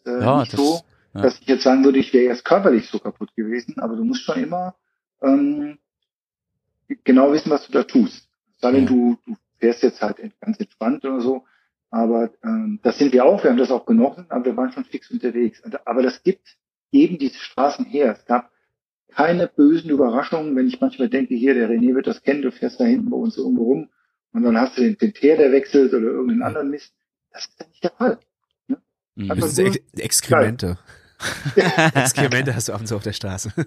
Äh, 0.07 0.21
Ja, 0.23 0.41
nicht 0.41 0.53
das- 0.55 0.61
so, 0.61 0.81
ja. 1.15 1.23
dass 1.23 1.39
ich 1.41 1.47
jetzt 1.47 1.65
sagen 1.65 1.85
würde, 1.85 1.99
ich 1.99 2.13
wäre 2.15 2.25
jetzt 2.33 2.45
körperlich 2.45 2.89
so 2.89 2.99
kaputt 2.99 3.35
gewesen, 3.37 3.79
aber 3.79 3.97
du 3.97 4.05
musst 4.05 4.23
schon 4.23 4.43
immer 4.43 4.75
ähm, 5.23 5.79
genau 7.05 7.33
wissen, 7.33 7.51
was 7.51 7.67
du 7.67 7.73
da 7.73 7.83
tust. 7.85 8.29
Sei 8.59 8.73
denn, 8.73 8.85
Ja. 8.85 8.89
du, 8.91 9.19
du 9.27 9.37
fährst 9.59 9.83
jetzt 9.83 10.03
halt 10.03 10.19
ganz 10.41 10.59
entspannt 10.61 11.05
oder 11.05 11.21
so, 11.21 11.45
aber 11.91 12.31
ähm, 12.45 12.79
das 12.83 12.99
sind 12.99 13.13
wir 13.13 13.25
auch, 13.25 13.43
wir 13.43 13.51
haben 13.51 13.59
das 13.59 13.71
auch 13.71 13.87
genossen, 13.87 14.27
aber 14.29 14.45
wir 14.45 14.57
waren 14.57 14.73
schon 14.73 14.85
fix 14.85 15.11
unterwegs. 15.11 15.63
Aber 15.85 16.03
das 16.03 16.23
gibt 16.23 16.57
eben 16.93 17.19
diese 17.19 17.39
Straßen 17.39 17.85
her. 17.85 18.17
Es 18.19 18.25
gab 18.27 18.51
keine 19.09 19.49
bösen 19.49 19.91
Überraschungen, 19.91 20.55
wenn 20.57 20.69
ich 20.69 20.81
manchmal 20.81 21.09
denke, 21.09 21.35
hier, 21.35 21.55
der 21.55 21.69
René 21.69 21.95
wird 21.95 22.07
das 22.07 22.23
kennen, 22.23 22.43
du 22.43 22.53
fährst 22.53 22.79
da 22.81 22.85
hinten 22.85 23.11
bei 23.11 23.17
uns 23.17 23.37
irgendwo 23.37 23.65
rum 23.65 23.89
und 24.33 24.43
dann 24.45 24.57
hast 24.59 24.79
du 24.79 24.83
den, 24.83 24.97
den 24.99 25.13
Teer, 25.15 25.37
der 25.37 25.51
wechselt 25.53 25.93
oder 25.93 26.07
irgendeinen 26.07 26.43
anderen 26.43 26.71
Mist. 26.71 26.95
Das 27.33 27.47
ist 27.47 27.59
ja 27.61 27.67
nicht 27.67 27.83
der 27.85 27.91
Fall. 27.91 28.19
Mhm. 28.69 29.31
Also- 29.31 29.43
Das 29.43 29.57
sind 29.57 29.67
Ex 29.77 29.81
Exkremente. 29.99 30.79
Exkremente 31.95 32.55
hast 32.55 32.69
du 32.69 32.73
abends 32.73 32.93
auf 32.93 33.03
der 33.03 33.13
Straße. 33.13 33.53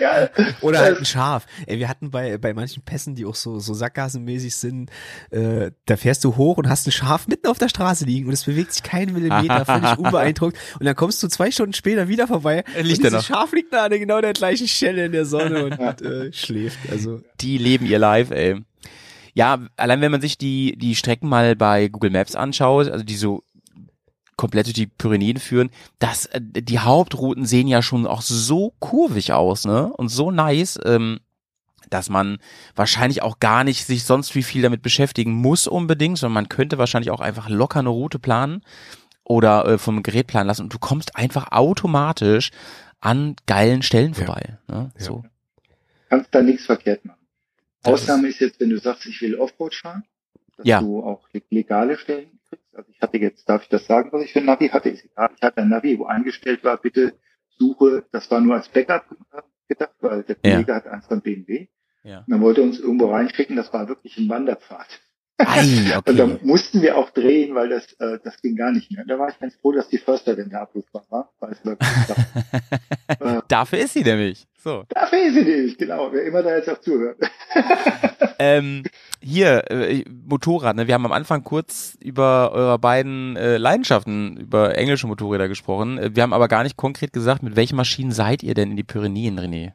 Ja, 0.00 0.28
Oder 0.60 0.80
halt 0.80 0.98
ein 0.98 1.04
Schaf. 1.04 1.46
Ey, 1.66 1.78
wir 1.78 1.88
hatten 1.88 2.10
bei, 2.10 2.38
bei 2.38 2.54
manchen 2.54 2.82
Pässen, 2.82 3.14
die 3.14 3.24
auch 3.24 3.34
so, 3.34 3.58
so 3.58 3.74
sackgassenmäßig 3.74 4.54
sind, 4.54 4.90
äh, 5.30 5.70
da 5.86 5.96
fährst 5.96 6.24
du 6.24 6.36
hoch 6.36 6.58
und 6.58 6.68
hast 6.68 6.86
ein 6.86 6.92
Schaf 6.92 7.26
mitten 7.26 7.46
auf 7.46 7.58
der 7.58 7.68
Straße 7.68 8.04
liegen 8.04 8.26
und 8.26 8.32
es 8.32 8.44
bewegt 8.44 8.72
sich 8.72 8.82
keinen 8.82 9.12
Millimeter, 9.12 9.64
völlig 9.64 9.98
unbeeindruckt. 9.98 10.56
Und 10.78 10.86
dann 10.86 10.94
kommst 10.94 11.22
du 11.22 11.28
zwei 11.28 11.50
Stunden 11.50 11.72
später 11.72 12.08
wieder 12.08 12.26
vorbei. 12.26 12.64
Liegt 12.80 12.98
und 12.98 13.12
dieses. 13.12 13.26
Schaf 13.26 13.52
liegt 13.52 13.72
da 13.72 13.84
an 13.84 13.90
genau 13.90 14.20
der 14.20 14.32
gleichen 14.32 14.68
Stelle 14.68 15.06
in 15.06 15.12
der 15.12 15.24
Sonne 15.24 15.64
und 15.64 16.02
äh, 16.02 16.32
schläft. 16.32 16.78
Also 16.90 17.20
die 17.40 17.58
leben 17.58 17.86
ihr 17.86 17.98
Live, 17.98 18.30
ey. 18.30 18.60
Ja, 19.34 19.58
allein 19.76 20.00
wenn 20.00 20.12
man 20.12 20.22
sich 20.22 20.38
die, 20.38 20.78
die 20.78 20.94
Strecken 20.94 21.28
mal 21.28 21.56
bei 21.56 21.88
Google 21.88 22.10
Maps 22.10 22.34
anschaut, 22.34 22.88
also 22.88 23.04
die 23.04 23.16
so 23.16 23.42
komplett 24.36 24.66
durch 24.66 24.74
die 24.74 24.86
Pyrenäen 24.86 25.38
führen, 25.38 25.70
das, 25.98 26.26
äh, 26.26 26.40
die 26.42 26.78
Hauptrouten 26.78 27.46
sehen 27.46 27.68
ja 27.68 27.82
schon 27.82 28.06
auch 28.06 28.22
so 28.22 28.74
kurvig 28.80 29.32
aus, 29.32 29.64
ne? 29.64 29.92
Und 29.92 30.08
so 30.08 30.30
nice, 30.30 30.78
ähm, 30.84 31.20
dass 31.90 32.08
man 32.10 32.38
wahrscheinlich 32.74 33.22
auch 33.22 33.38
gar 33.38 33.62
nicht 33.64 33.86
sich 33.86 34.04
sonst 34.04 34.34
wie 34.34 34.42
viel 34.42 34.62
damit 34.62 34.82
beschäftigen 34.82 35.32
muss 35.32 35.66
unbedingt, 35.66 36.18
sondern 36.18 36.34
man 36.34 36.48
könnte 36.48 36.78
wahrscheinlich 36.78 37.10
auch 37.10 37.20
einfach 37.20 37.48
locker 37.48 37.78
eine 37.80 37.90
Route 37.90 38.18
planen 38.18 38.62
oder 39.24 39.64
äh, 39.66 39.78
vom 39.78 40.02
Gerät 40.02 40.26
planen 40.26 40.48
lassen 40.48 40.62
und 40.62 40.74
du 40.74 40.78
kommst 40.78 41.16
einfach 41.16 41.52
automatisch 41.52 42.50
an 43.00 43.36
geilen 43.46 43.82
Stellen 43.82 44.14
Ja. 44.14 44.24
vorbei. 44.24 44.58
Ne? 44.68 44.90
Ja. 44.98 45.04
So. 45.04 45.24
kannst 46.08 46.34
da 46.34 46.42
nichts 46.42 46.66
verkehrt 46.66 47.04
machen. 47.04 47.20
Das 47.82 47.92
Ausnahme 48.02 48.28
ist 48.28 48.40
jetzt, 48.40 48.58
wenn 48.60 48.70
du 48.70 48.78
sagst, 48.78 49.06
ich 49.06 49.20
will 49.22 49.36
Offroad 49.36 49.74
fahren, 49.74 50.04
dass 50.56 50.66
Ja. 50.66 50.80
du 50.80 51.02
auch 51.04 51.28
le- 51.32 51.42
legale 51.50 51.96
Stellen. 51.98 52.35
Also 52.76 52.90
ich 52.92 53.00
hatte 53.00 53.16
jetzt, 53.18 53.48
darf 53.48 53.62
ich 53.62 53.68
das 53.68 53.86
sagen, 53.86 54.10
was 54.12 54.22
ich 54.22 54.32
für 54.32 54.40
ein 54.40 54.44
Navi 54.44 54.68
hatte? 54.68 54.90
Ist 54.90 55.04
egal. 55.04 55.30
Ich 55.36 55.42
hatte 55.42 55.58
ein 55.62 55.68
Navi, 55.68 55.98
wo 55.98 56.04
eingestellt 56.06 56.62
war, 56.64 56.76
bitte 56.76 57.14
suche, 57.58 58.04
das 58.12 58.30
war 58.30 58.40
nur 58.40 58.54
als 58.54 58.68
Backup 58.68 59.04
äh, 59.32 59.40
gedacht, 59.68 59.94
weil 60.00 60.22
der 60.24 60.36
Ja. 60.44 60.52
Kollege 60.52 60.74
hat 60.74 60.86
eins 60.86 61.06
von 61.06 61.22
BMW. 61.22 61.68
Ja. 62.04 62.18
Und 62.18 62.30
dann 62.30 62.40
wollte 62.40 62.60
er 62.60 62.66
uns 62.66 62.78
irgendwo 62.78 63.10
reinschicken, 63.10 63.56
das 63.56 63.72
war 63.72 63.88
wirklich 63.88 64.16
ein 64.18 64.28
Wanderpfad. 64.28 64.86
Ei, 65.38 65.98
Und 66.06 66.18
da 66.18 66.24
okay. 66.24 66.38
mussten 66.42 66.80
wir 66.80 66.96
auch 66.96 67.10
drehen, 67.10 67.54
weil 67.54 67.68
das, 67.68 67.92
äh, 67.98 68.18
das 68.24 68.40
ging 68.40 68.56
gar 68.56 68.72
nicht 68.72 68.90
mehr. 68.90 69.04
Da 69.06 69.18
war 69.18 69.28
ich 69.28 69.38
ganz 69.38 69.54
froh, 69.56 69.72
dass 69.72 69.88
die 69.88 69.98
Förster 69.98 70.34
denn 70.34 70.48
da 70.48 70.62
abrufbar 70.62 71.04
war, 71.10 71.30
weil 71.40 71.52
es 71.52 71.64
wirklich 71.64 71.88
äh, 73.20 73.40
Dafür 73.48 73.78
ist 73.80 73.92
sie 73.92 74.02
nämlich. 74.02 74.46
So. 74.62 74.84
Dafür 74.88 75.18
ist 75.26 75.34
sie 75.34 75.42
nicht, 75.42 75.78
genau. 75.78 76.10
Wer 76.12 76.24
immer 76.24 76.42
da 76.42 76.56
jetzt 76.56 76.70
auch 76.70 76.80
zuhört. 76.80 77.18
Ähm, 78.38 78.82
hier, 79.20 79.70
äh, 79.70 80.04
Motorrad, 80.28 80.76
ne? 80.76 80.86
Wir 80.86 80.92
haben 80.92 81.06
am 81.06 81.12
Anfang 81.12 81.42
kurz 81.42 81.96
über 82.00 82.52
eure 82.52 82.78
beiden 82.78 83.34
äh, 83.36 83.56
Leidenschaften, 83.56 84.36
über 84.36 84.76
englische 84.76 85.06
Motorräder 85.06 85.48
gesprochen. 85.48 85.96
Äh, 85.96 86.10
Wir 86.14 86.22
haben 86.22 86.34
aber 86.34 86.48
gar 86.48 86.62
nicht 86.62 86.76
konkret 86.76 87.14
gesagt, 87.14 87.42
mit 87.42 87.56
welchen 87.56 87.76
Maschinen 87.76 88.12
seid 88.12 88.42
ihr 88.42 88.52
denn 88.52 88.70
in 88.72 88.76
die 88.76 88.84
Pyrenäen, 88.84 89.38
René? 89.40 89.72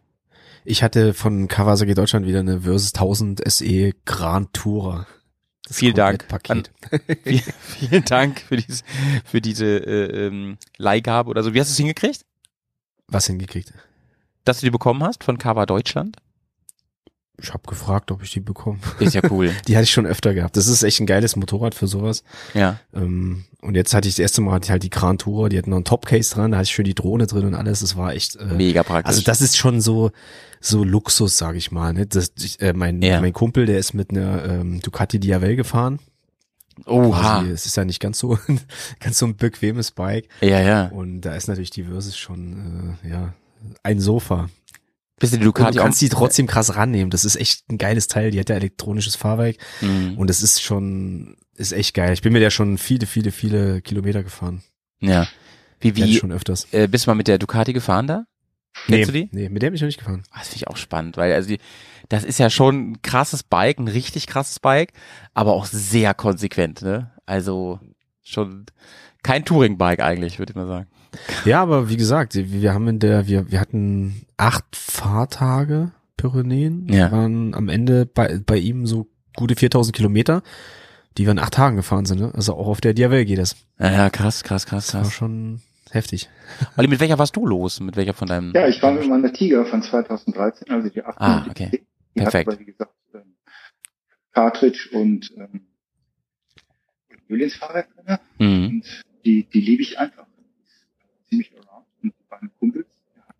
ich 0.64 0.84
hatte 0.84 1.16
von 1.16 1.48
Kawasaki 1.48 1.96
Deutschland 1.96 2.28
wieder 2.28 2.40
eine 2.40 2.62
Versus 2.62 2.94
1000 2.94 3.42
SE 3.52 3.94
Grand 4.06 4.54
Tourer. 4.54 5.08
Vielen 5.72 5.96
Dank. 5.96 6.26
Viel, 7.24 7.42
vielen 7.42 8.06
Dank 8.06 8.42
für, 8.42 8.58
dieses, 8.58 8.84
für 9.26 9.42
diese 9.42 9.66
äh, 9.66 10.28
ähm, 10.28 10.58
Leihgabe 10.78 11.30
oder 11.30 11.44
so. 11.44 11.54
Wie 11.54 11.60
hast 11.60 11.70
du 11.70 11.74
es 11.74 11.78
hingekriegt? 11.78 12.26
Was 13.08 13.28
hingekriegt? 13.28 13.74
Dass 14.46 14.60
du 14.60 14.66
die 14.66 14.72
bekommen 14.72 15.04
hast 15.04 15.24
von 15.24 15.38
Kawa 15.38 15.66
Deutschland? 15.66 16.18
Ich 17.42 17.54
habe 17.54 17.64
gefragt, 17.68 18.12
ob 18.12 18.22
ich 18.24 18.32
die 18.32 18.40
bekomme. 18.40 18.78
Ist 19.00 19.16
ja 19.16 19.22
cool. 19.32 19.52
Die 19.68 19.76
hatte 19.76 19.84
ich 19.86 19.92
schon 19.92 20.06
öfter 20.06 20.34
gehabt. 20.34 20.56
Das 20.58 20.68
ist 20.68 20.84
echt 20.84 21.00
ein 21.00 21.06
geiles 21.08 21.36
Motorrad 21.36 21.74
für 21.76 21.88
sowas. 21.88 22.24
ja. 22.54 22.80
Ähm, 22.94 23.46
und 23.62 23.76
jetzt 23.76 23.94
hatte 23.94 24.08
ich 24.08 24.16
das 24.16 24.20
erste 24.20 24.42
Mal 24.42 24.54
hatte 24.54 24.66
ich 24.66 24.72
halt 24.72 24.82
die 24.84 24.90
Grand 24.90 25.22
Tourer, 25.22 25.48
die 25.50 25.58
hatten 25.58 25.70
noch 25.70 25.78
einen 25.78 25.86
Topcase 25.86 26.34
dran, 26.34 26.52
da 26.52 26.58
hatte 26.58 26.66
ich 26.68 26.76
für 26.76 26.84
die 26.84 26.96
Drohne 26.96 27.28
drin 27.28 27.46
und 27.46 27.54
alles. 27.54 27.82
Das 27.82 27.96
war 27.96 28.14
echt. 28.14 28.36
Äh, 28.38 28.46
Mega 28.46 28.82
praktisch. 28.84 29.08
also 29.10 29.22
das 29.22 29.42
ist 29.42 29.56
schon 29.58 29.82
so 29.82 30.12
so 30.60 30.84
Luxus, 30.84 31.38
sage 31.38 31.58
ich 31.58 31.72
mal. 31.72 31.94
Ne? 31.94 32.06
Das, 32.08 32.32
ich, 32.40 32.60
äh, 32.62 32.74
mein 32.74 33.02
Ja. 33.02 33.22
mein 33.22 33.34
Kumpel, 33.34 33.66
der 33.66 33.78
ist 33.80 33.94
mit 33.94 34.12
einer 34.12 34.46
ähm, 34.46 34.80
Ducati 34.82 35.20
Diavel 35.20 35.56
gefahren. 35.56 36.00
Oha. 36.86 37.40
Quasi, 37.42 37.52
Es 37.52 37.66
ist 37.66 37.76
ja 37.78 37.86
nicht 37.86 38.00
ganz 38.00 38.18
so 38.20 38.38
ganz 39.00 39.18
so 39.20 39.26
ein 39.26 39.36
bequemes 39.36 39.92
Bike. 39.92 40.28
Ja, 40.42 40.60
ja. 40.62 40.86
Und 40.88 41.22
da 41.22 41.36
ist 41.36 41.48
natürlich 41.48 41.70
die 41.72 41.84
Versus 41.84 42.18
schon 42.18 42.98
äh, 43.04 43.10
ja 43.10 43.34
ein 43.84 44.00
Sofa. 44.00 44.50
Bist 45.22 45.32
du 45.34 45.38
die 45.38 45.44
Und 45.46 45.58
Ducati 45.58 45.78
du 45.78 45.84
kannst 45.84 46.02
die 46.02 46.10
trotzdem 46.10 46.48
krass 46.48 46.76
rannehmen. 46.76 47.10
Das 47.12 47.24
ist 47.24 47.38
echt 47.38 47.70
ein 47.72 47.78
geiles 47.78 48.08
Teil. 48.10 48.32
Die 48.32 48.40
hat 48.40 48.50
ja 48.50 48.56
elektronisches 48.58 49.16
Fahrwerk 49.16 49.56
Mhm. 49.82 50.18
und 50.18 50.30
es 50.30 50.44
ist 50.44 50.62
schon 50.62 51.38
ist 51.56 51.72
echt 51.72 51.94
geil. 51.94 52.12
Ich 52.14 52.22
bin 52.22 52.34
mit 52.34 52.42
der 52.42 52.50
schon 52.50 52.78
viele 52.78 53.06
viele 53.06 53.32
viele 53.32 53.82
Kilometer 53.82 54.24
gefahren. 54.24 54.64
Ja. 55.00 55.28
Wie, 55.80 55.96
wie, 55.96 56.16
schon 56.16 56.32
öfters. 56.32 56.68
äh, 56.74 56.88
bist 56.88 57.06
du 57.06 57.10
mal 57.12 57.16
mit 57.16 57.28
der 57.28 57.38
Ducati 57.40 57.72
gefahren 57.74 58.06
da? 58.08 58.26
Kennst 58.88 59.10
du 59.10 59.14
die? 59.14 59.30
Nee, 59.32 59.50
mit 59.50 59.62
der 59.62 59.70
bin 59.70 59.76
ich 59.76 59.82
noch 59.82 59.88
nicht 59.88 59.98
gefahren. 59.98 60.24
Ah, 60.32 60.40
Das 60.40 60.50
finde 60.50 60.58
ich 60.58 60.68
auch 60.68 60.78
spannend, 60.78 61.18
weil 61.18 61.34
also 61.34 61.50
die, 61.50 61.58
das 62.10 62.24
ist 62.24 62.40
ja 62.40 62.50
schon 62.50 62.92
ein 62.92 63.02
krasses 63.02 63.44
Bike, 63.44 63.80
ein 63.80 63.88
richtig 63.88 64.28
krasses 64.28 64.60
Bike, 64.60 64.94
aber 65.34 65.54
auch 65.54 65.66
sehr 65.66 66.14
konsequent, 66.14 66.82
ne? 66.82 67.12
Also 67.26 67.80
schon 68.24 68.66
kein 69.24 69.44
Touring-Bike 69.46 70.02
eigentlich, 70.02 70.40
würde 70.40 70.52
ich 70.52 70.56
mal 70.56 70.68
sagen. 70.68 70.88
Ja, 71.46 71.62
aber 71.62 71.90
wie 71.90 71.98
gesagt, 71.98 72.36
wir 72.36 72.74
haben 72.74 72.88
in 72.88 73.00
der, 73.00 73.28
wir, 73.28 73.52
wir 73.52 73.60
hatten 73.60 74.26
acht 74.38 74.76
Fahrtage 74.76 75.92
Pyrenäen, 76.18 76.88
Ja. 76.90 77.12
waren 77.12 77.54
am 77.54 77.68
Ende 77.70 78.06
bei, 78.06 78.40
bei 78.46 78.58
ihm 78.58 78.86
so 78.86 79.08
gute 79.36 79.56
4000 79.56 79.96
Kilometer, 79.96 80.42
die 81.18 81.26
wir 81.26 81.32
in 81.32 81.40
acht 81.40 81.54
Tagen 81.54 81.76
gefahren 81.78 82.06
sind, 82.06 82.20
ne? 82.22 82.32
Also 82.34 82.54
auch 82.56 82.68
auf 82.68 82.80
der 82.82 82.94
Diavel 82.94 83.26
geht 83.26 83.40
das. 83.40 83.56
Ja, 83.80 83.92
ja, 83.92 84.10
krass, 84.10 84.44
krass, 84.44 84.66
krass, 84.66 84.86
Das 84.88 84.94
war 84.96 85.02
krass. 85.04 85.14
schon 85.14 85.62
heftig. 85.90 86.30
Olli, 86.78 86.88
mit 86.88 87.00
welcher 87.02 87.20
warst 87.20 87.36
du 87.36 87.46
los? 87.46 87.80
Mit 87.82 87.96
welcher 87.98 88.14
von 88.14 88.28
deinem? 88.28 88.54
Ja, 88.54 88.68
ich 88.68 88.82
war 88.82 88.92
mit 88.94 89.08
meiner 89.10 89.34
Tiger 89.34 89.66
von 89.66 89.82
2013, 89.82 90.70
also 90.70 90.90
die 90.90 91.04
8 91.04 91.20
Ah, 91.20 91.46
okay. 91.50 91.70
Die 92.16 92.20
Perfekt. 92.22 92.48
Hat 92.48 92.54
aber, 92.56 92.60
wie 92.62 92.72
gesagt, 92.72 92.94
ähm, 93.14 93.36
Cartridge 94.34 94.90
und 94.94 95.32
ähm, 95.38 95.62
Julians 97.28 97.56
Fahrrad 97.56 97.88
drin. 97.96 98.18
Mhm. 98.40 98.68
Und 98.68 99.04
die, 99.26 99.44
die 99.46 99.62
liebe 99.62 99.82
ich 99.82 99.98
einfach. 100.00 100.26
Die 100.38 100.42
ist 100.66 101.30
ziemlich 101.30 101.52
around. 101.58 101.86
Und 102.04 102.14
die 102.18 102.24
beiden 102.30 102.52
Kumpels, 102.60 102.88
der 103.16 103.24
hat 103.28 103.36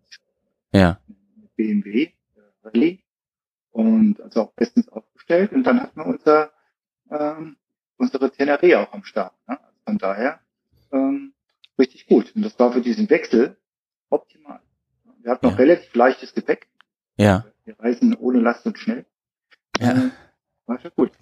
Ja. 0.72 0.98
BMW, 1.56 2.04
äh, 2.04 2.12
Rallye. 2.64 3.02
Und 3.70 4.20
also 4.20 4.42
auch 4.42 4.52
bestens 4.52 4.88
aufgestellt. 4.88 5.52
Und 5.52 5.64
dann 5.64 5.80
hatten 5.80 5.98
wir 5.98 6.06
unser, 6.06 6.52
ähm, 7.10 7.56
unsere 7.96 8.26
Teneré 8.26 8.76
auch 8.76 8.92
am 8.92 9.04
Start. 9.04 9.34
Ne? 9.48 9.58
Also 9.62 9.78
von 9.84 9.98
daher 9.98 10.40
ähm, 10.92 11.32
richtig 11.78 12.06
gut. 12.06 12.34
Und 12.36 12.42
das 12.42 12.58
war 12.58 12.72
für 12.72 12.82
diesen 12.82 13.08
Wechsel 13.08 13.56
optimal. 14.10 14.60
Wir 15.20 15.30
hatten 15.32 15.46
noch 15.46 15.52
Ja. 15.52 15.58
relativ 15.58 15.94
leichtes 15.94 16.34
Gepäck. 16.34 16.68
Ja. 17.16 17.46
Wir 17.64 17.78
reisen 17.78 18.14
ohne 18.16 18.40
Last 18.40 18.66
und 18.66 18.78
schnell. 18.78 19.06
Ja. 19.80 19.92
Äh, 19.92 20.10
war 20.66 20.78
schon 20.80 20.90
gut. 20.96 21.12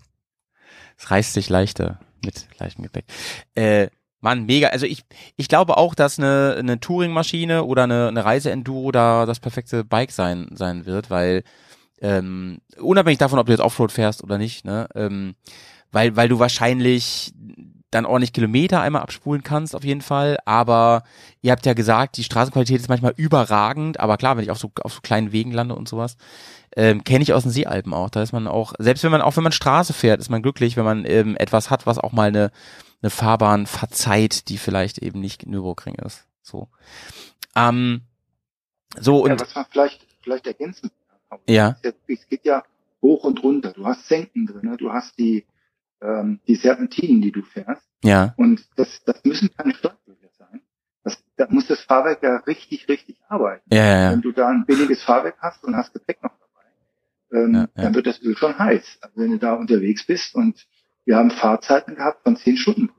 Es 0.96 1.10
reißt 1.10 1.32
sich 1.34 1.48
leichter 1.48 2.00
mit 2.24 2.48
leichtem 2.58 2.82
Gepäck. 2.84 3.04
Äh, 3.54 3.88
Mann, 4.20 4.44
mega. 4.46 4.68
Also 4.68 4.86
ich, 4.86 5.04
ich 5.36 5.48
glaube 5.48 5.76
auch, 5.76 5.94
dass 5.94 6.18
eine, 6.18 6.56
eine 6.58 6.78
Touring-Maschine 6.80 7.64
oder 7.64 7.84
eine, 7.84 8.08
eine 8.08 8.24
Reise-Enduro 8.24 8.92
da 8.92 9.26
das 9.26 9.40
perfekte 9.40 9.84
Bike 9.84 10.12
sein, 10.12 10.48
sein 10.52 10.86
wird, 10.86 11.10
weil 11.10 11.42
ähm, 12.00 12.60
unabhängig 12.78 13.18
davon, 13.18 13.38
ob 13.38 13.46
du 13.46 13.52
jetzt 13.52 13.60
Offroad 13.60 13.92
fährst 13.92 14.22
oder 14.22 14.38
nicht, 14.38 14.64
ne, 14.64 14.88
ähm, 14.94 15.34
weil, 15.92 16.16
weil 16.16 16.28
du 16.28 16.38
wahrscheinlich 16.38 17.32
dann 17.90 18.06
ordentlich 18.06 18.32
Kilometer 18.32 18.80
einmal 18.80 19.02
abspulen 19.02 19.42
kannst, 19.42 19.74
auf 19.74 19.84
jeden 19.84 20.00
Fall. 20.00 20.38
Aber 20.44 21.02
ihr 21.42 21.50
habt 21.50 21.66
ja 21.66 21.74
gesagt, 21.74 22.16
die 22.16 22.24
Straßenqualität 22.24 22.80
ist 22.80 22.88
manchmal 22.88 23.14
überragend. 23.16 23.98
Aber 23.98 24.16
klar, 24.16 24.36
wenn 24.36 24.44
ich 24.44 24.50
auf 24.50 24.58
so, 24.58 24.70
auf 24.82 24.94
so 24.94 25.00
kleinen 25.00 25.32
Wegen 25.32 25.50
lande 25.50 25.74
und 25.74 25.88
sowas, 25.88 26.16
ähm, 26.76 27.02
kenne 27.02 27.22
ich 27.22 27.32
aus 27.32 27.42
den 27.42 27.50
Seealpen 27.50 27.92
auch. 27.92 28.10
Da 28.10 28.22
ist 28.22 28.32
man 28.32 28.46
auch, 28.46 28.74
selbst 28.78 29.02
wenn 29.02 29.10
man, 29.10 29.22
auch 29.22 29.36
wenn 29.36 29.42
man 29.42 29.52
Straße 29.52 29.92
fährt, 29.92 30.20
ist 30.20 30.30
man 30.30 30.42
glücklich, 30.42 30.76
wenn 30.76 30.84
man 30.84 31.04
ähm, 31.04 31.36
etwas 31.36 31.70
hat, 31.70 31.84
was 31.86 31.98
auch 31.98 32.12
mal 32.12 32.28
eine, 32.28 32.52
eine 33.02 33.10
Fahrbahn 33.10 33.66
verzeiht, 33.66 34.48
die 34.48 34.58
vielleicht 34.58 34.98
eben 34.98 35.20
nicht 35.20 35.46
Nürburgring 35.46 35.94
ist. 35.96 36.26
So. 36.42 36.68
Ähm, 37.56 38.02
so 38.98 39.26
Ja, 39.26 39.32
und 39.34 39.40
was 39.40 39.54
man 39.54 39.66
vielleicht, 39.70 40.06
vielleicht 40.22 40.46
ergänzen 40.46 40.90
kann. 41.28 41.38
ja, 41.48 41.76
Es 41.82 42.26
geht 42.28 42.44
ja 42.44 42.62
hoch 43.02 43.24
und 43.24 43.42
runter. 43.42 43.72
Du 43.72 43.86
hast 43.86 44.06
Senken 44.08 44.46
drin, 44.46 44.76
du 44.78 44.92
hast 44.92 45.18
die, 45.18 45.46
ähm, 46.02 46.40
die 46.46 46.56
Serpentinen, 46.56 47.22
die 47.22 47.32
du 47.32 47.42
fährst. 47.42 47.82
ja, 48.04 48.34
Und 48.36 48.66
das, 48.76 49.02
das 49.04 49.24
müssen 49.24 49.50
keine 49.56 49.74
Stadtbürger 49.74 50.28
sein. 50.38 50.60
Das, 51.04 51.22
da 51.36 51.46
muss 51.48 51.66
das 51.68 51.80
Fahrwerk 51.80 52.22
ja 52.22 52.36
richtig, 52.46 52.88
richtig 52.88 53.16
arbeiten. 53.28 53.62
ja, 53.72 53.84
ja, 53.84 54.00
ja. 54.02 54.12
Wenn 54.12 54.20
du 54.22 54.32
da 54.32 54.48
ein 54.48 54.66
billiges 54.66 55.02
Fahrwerk 55.02 55.36
hast 55.40 55.64
und 55.64 55.74
hast 55.76 55.92
Gepäck 55.94 56.22
noch 56.22 56.32
dabei, 56.38 57.40
ähm, 57.44 57.54
Ja, 57.54 57.60
ja. 57.60 57.68
dann 57.84 57.94
wird 57.94 58.06
das 58.06 58.20
Öl 58.20 58.36
schon 58.36 58.58
heiß. 58.58 58.98
Also 59.00 59.16
wenn 59.20 59.30
du 59.30 59.38
da 59.38 59.54
unterwegs 59.54 60.04
bist 60.04 60.34
und 60.34 60.66
wir 61.10 61.16
haben 61.16 61.32
Fahrzeiten 61.32 61.96
gehabt 61.96 62.22
von 62.22 62.36
zehn 62.36 62.56
Stunden. 62.56 62.90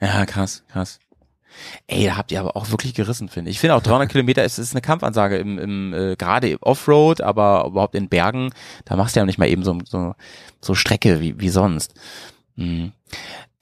Ja, 0.00 0.26
krass, 0.26 0.64
krass. 0.72 0.98
Ey, 1.86 2.06
da 2.06 2.16
habt 2.16 2.32
ihr 2.32 2.40
aber 2.40 2.56
auch 2.56 2.70
wirklich 2.72 2.94
gerissen, 2.94 3.28
finde 3.28 3.50
ich. 3.50 3.56
Ich 3.56 3.60
finde 3.60 3.76
auch 3.76 3.82
300 3.82 4.08
Kilometer 4.10 4.44
ist, 4.44 4.58
ist 4.58 4.72
eine 4.72 4.80
Kampfansage 4.80 5.36
im, 5.36 5.56
im 5.56 5.94
äh, 5.94 6.16
gerade 6.16 6.50
im 6.50 6.58
Offroad, 6.62 7.20
aber 7.20 7.66
überhaupt 7.66 7.94
in 7.94 8.08
Bergen. 8.08 8.52
Da 8.84 8.96
machst 8.96 9.14
du 9.14 9.20
ja 9.20 9.26
nicht 9.26 9.38
mal 9.38 9.48
eben 9.48 9.62
so 9.62 9.78
so, 9.84 10.16
so 10.60 10.74
Strecke 10.74 11.20
wie 11.20 11.38
wie 11.38 11.48
sonst. 11.48 11.94
Mhm. 12.56 12.90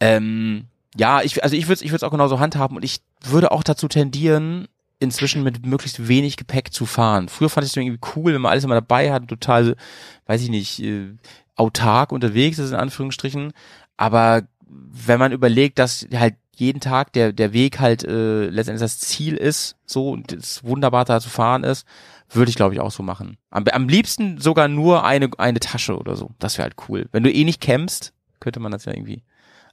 Ähm, 0.01 0.69
ja, 0.97 1.21
ich 1.21 1.43
also 1.43 1.55
ich 1.55 1.69
würde 1.69 1.85
ich 1.85 1.91
würde 1.91 1.97
es 1.97 2.03
auch 2.03 2.11
genauso 2.11 2.41
handhaben 2.41 2.79
und 2.79 2.85
ich 2.85 3.01
würde 3.23 3.53
auch 3.53 3.63
dazu 3.63 3.89
tendieren 3.89 4.69
inzwischen 5.01 5.43
mit 5.43 5.67
möglichst 5.67 6.09
wenig 6.09 6.39
Gepäck 6.39 6.73
zu 6.73 6.87
fahren. 6.87 7.29
Früher 7.29 7.51
fand 7.51 7.67
ich 7.67 7.73
es 7.73 7.77
irgendwie 7.77 8.01
cool, 8.17 8.33
wenn 8.33 8.41
man 8.41 8.53
alles 8.53 8.65
immer 8.65 8.75
dabei 8.75 9.13
hat, 9.13 9.29
total, 9.29 9.77
weiß 10.27 10.43
ich 10.43 10.49
nicht, 10.49 10.83
äh, 10.83 11.15
autark 11.59 12.13
unterwegs 12.13 12.59
ist 12.59 12.71
in 12.71 12.77
Anführungsstrichen. 12.77 13.53
Aber 13.99 14.49
wenn 14.67 15.19
man 15.19 15.33
überlegt, 15.33 15.79
dass 15.79 16.07
halt 16.15 16.37
jeden 16.57 16.81
Tag 16.81 17.13
der 17.13 17.33
der 17.33 17.53
Weg 17.53 17.79
halt 17.79 18.05
äh, 18.05 18.49
letztendlich 18.49 18.81
das 18.81 18.99
Ziel 18.99 19.35
ist, 19.37 19.77
so 19.85 20.11
und 20.11 20.33
es 20.33 20.65
wunderbar 20.65 21.05
da 21.05 21.21
zu 21.21 21.29
fahren 21.29 21.65
ist, 21.65 21.87
würde 22.31 22.49
ich 22.49 22.57
glaube 22.57 22.75
ich 22.75 22.81
auch 22.81 22.91
so 22.91 23.03
machen. 23.03 23.37
Am, 23.51 23.65
am 23.71 23.89
liebsten 23.89 24.41
sogar 24.41 24.69
nur 24.69 25.05
eine 25.05 25.29
eine 25.39 25.61
Tasche 25.61 25.99
oder 25.99 26.17
so. 26.17 26.31
Das 26.39 26.57
wäre 26.57 26.65
halt 26.65 26.77
cool. 26.89 27.09
Wenn 27.13 27.23
du 27.23 27.31
eh 27.31 27.45
nicht 27.45 27.61
campst, 27.61 28.15
könnte 28.41 28.61
man 28.61 28.73
das 28.73 28.87
ja 28.87 28.95
irgendwie 28.95 29.23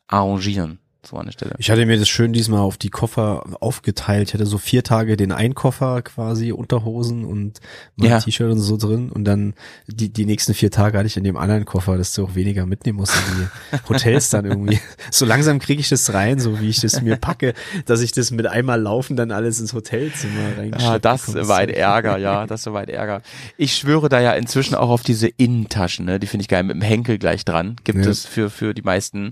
arrangieren 0.07 0.79
so 1.07 1.17
an 1.17 1.25
der 1.25 1.31
Stelle. 1.33 1.55
Ich 1.57 1.69
hatte 1.69 1.85
mir 1.85 1.97
das 1.97 2.07
schön 2.09 2.33
diesmal 2.33 2.59
auf 2.61 2.77
die 2.77 2.89
Koffer 2.89 3.43
aufgeteilt. 3.59 4.27
Ich 4.29 4.33
hatte 4.33 4.45
so 4.45 4.57
vier 4.57 4.83
Tage 4.83 5.17
den 5.17 5.31
einen 5.31 5.55
Koffer 5.55 6.01
quasi, 6.01 6.51
Unterhosen 6.51 7.25
und 7.25 7.59
mein 7.95 8.09
Ja. 8.09 8.19
T-Shirt 8.19 8.51
und 8.51 8.59
so 8.59 8.77
drin. 8.77 9.09
Und 9.11 9.25
dann 9.25 9.53
die, 9.87 10.09
die 10.09 10.25
nächsten 10.25 10.53
vier 10.53 10.71
Tage 10.71 10.97
hatte 10.97 11.07
ich 11.07 11.17
in 11.17 11.23
dem 11.23 11.37
anderen 11.37 11.65
Koffer, 11.65 11.97
dass 11.97 12.13
du 12.13 12.23
auch 12.25 12.35
weniger 12.35 12.65
mitnehmen 12.65 12.97
musst 12.99 13.13
in 13.15 13.47
die 13.73 13.77
Hotels 13.89 14.29
dann 14.29 14.45
irgendwie. 14.45 14.79
So 15.11 15.25
langsam 15.25 15.59
kriege 15.59 15.79
ich 15.81 15.89
das 15.89 16.13
rein, 16.13 16.39
so 16.39 16.59
wie 16.59 16.69
ich 16.69 16.81
das 16.81 17.01
mir 17.01 17.15
packe, 17.17 17.53
dass 17.85 18.01
ich 18.01 18.11
das 18.11 18.31
mit 18.31 18.47
einmal 18.47 18.81
laufen 18.81 19.15
dann 19.15 19.31
alles 19.31 19.59
ins 19.59 19.73
Hotelzimmer 19.73 20.57
reingeschickt 20.57 20.89
Ah, 20.91 20.99
das 20.99 21.33
war 21.47 21.57
ein 21.59 21.69
Ärger, 21.69 22.17
ja, 22.17 22.45
das 22.47 22.65
war 22.65 22.81
ein 22.81 22.89
Ärger. 22.89 23.21
Ich 23.57 23.75
schwöre 23.75 24.09
da 24.09 24.19
ja 24.19 24.33
inzwischen 24.33 24.75
auch 24.75 24.89
auf 24.89 25.03
diese 25.03 25.27
Innentaschen, 25.27 26.05
ne? 26.05 26.19
die 26.19 26.27
finde 26.27 26.41
ich 26.41 26.47
geil, 26.47 26.63
mit 26.63 26.75
dem 26.75 26.81
Henkel 26.81 27.17
gleich 27.17 27.45
dran. 27.45 27.75
Gibt 27.83 28.03
Ja. 28.03 28.11
es 28.11 28.25
für, 28.25 28.49
für 28.49 28.73
die 28.73 28.81
meisten, 28.81 29.31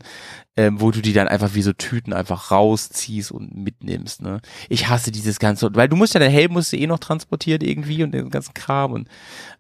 ähm, 0.56 0.80
wo 0.80 0.92
du 0.92 1.02
die 1.02 1.14
dann 1.14 1.28
einfach 1.28 1.56
wie 1.56 1.64
so 1.64 1.74
Tüten 1.74 2.14
einfach 2.14 2.52
rausziehst 2.52 3.32
und 3.32 3.56
mitnimmst. 3.56 4.22
Ne? 4.22 4.40
Ich 4.70 4.88
hasse 4.88 5.12
dieses 5.12 5.40
Ganze, 5.40 5.70
weil 5.74 5.90
du 5.90 5.96
musst 5.96 6.14
ja, 6.14 6.20
dein 6.20 6.30
Helm 6.32 6.54
musst 6.54 6.72
du 6.72 6.78
eh 6.78 6.86
noch 6.86 7.00
transportieren 7.00 7.62
irgendwie 7.62 8.04
und 8.04 8.12
den 8.12 8.30
ganzen 8.30 8.54
Kram 8.54 8.92
und 8.92 9.08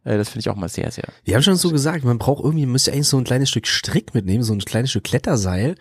äh, 0.03 0.17
das 0.17 0.29
finde 0.29 0.41
ich 0.41 0.49
auch 0.49 0.55
mal 0.55 0.69
sehr, 0.69 0.91
sehr. 0.91 1.05
Wir 1.23 1.33
haben 1.35 1.41
schon 1.41 1.55
so 1.55 1.71
gesagt, 1.71 2.03
man 2.05 2.19
braucht 2.19 2.43
irgendwie, 2.43 2.65
man 2.65 2.73
müsste 2.73 2.91
eigentlich 2.93 3.07
so 3.07 3.17
ein 3.17 3.23
kleines 3.23 3.49
Stück 3.49 3.65
Strick 3.65 4.13
mitnehmen, 4.13 4.43
so 4.43 4.53
ein 4.53 4.59
kleines 4.59 4.91
Stück 4.91 5.03
Kletterseil, 5.05 5.75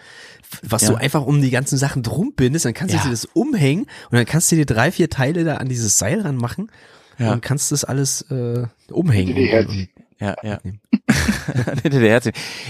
was 0.62 0.82
Ja. 0.82 0.88
du 0.90 0.94
einfach 0.96 1.26
um 1.26 1.42
die 1.42 1.50
ganzen 1.50 1.76
Sachen 1.76 2.02
drum 2.02 2.32
bindest, 2.34 2.64
dann 2.64 2.74
kannst 2.74 2.94
du 2.94 2.98
Ja. 2.98 3.04
dir 3.04 3.10
das 3.10 3.26
umhängen 3.26 3.84
und 4.10 4.16
dann 4.16 4.24
kannst 4.26 4.50
du 4.50 4.56
dir 4.56 4.66
drei, 4.66 4.90
vier 4.92 5.10
Teile 5.10 5.44
da 5.44 5.56
an 5.56 5.68
dieses 5.68 5.98
Seil 5.98 6.22
ranmachen 6.22 6.70
Ja. 7.18 7.32
und 7.32 7.42
kannst 7.42 7.70
das 7.70 7.84
alles 7.84 8.22
äh, 8.30 8.64
umhängen. 8.90 9.34
Die 9.34 9.50
Und- 9.54 9.88
Ja, 10.22 10.36
ja. 10.42 10.58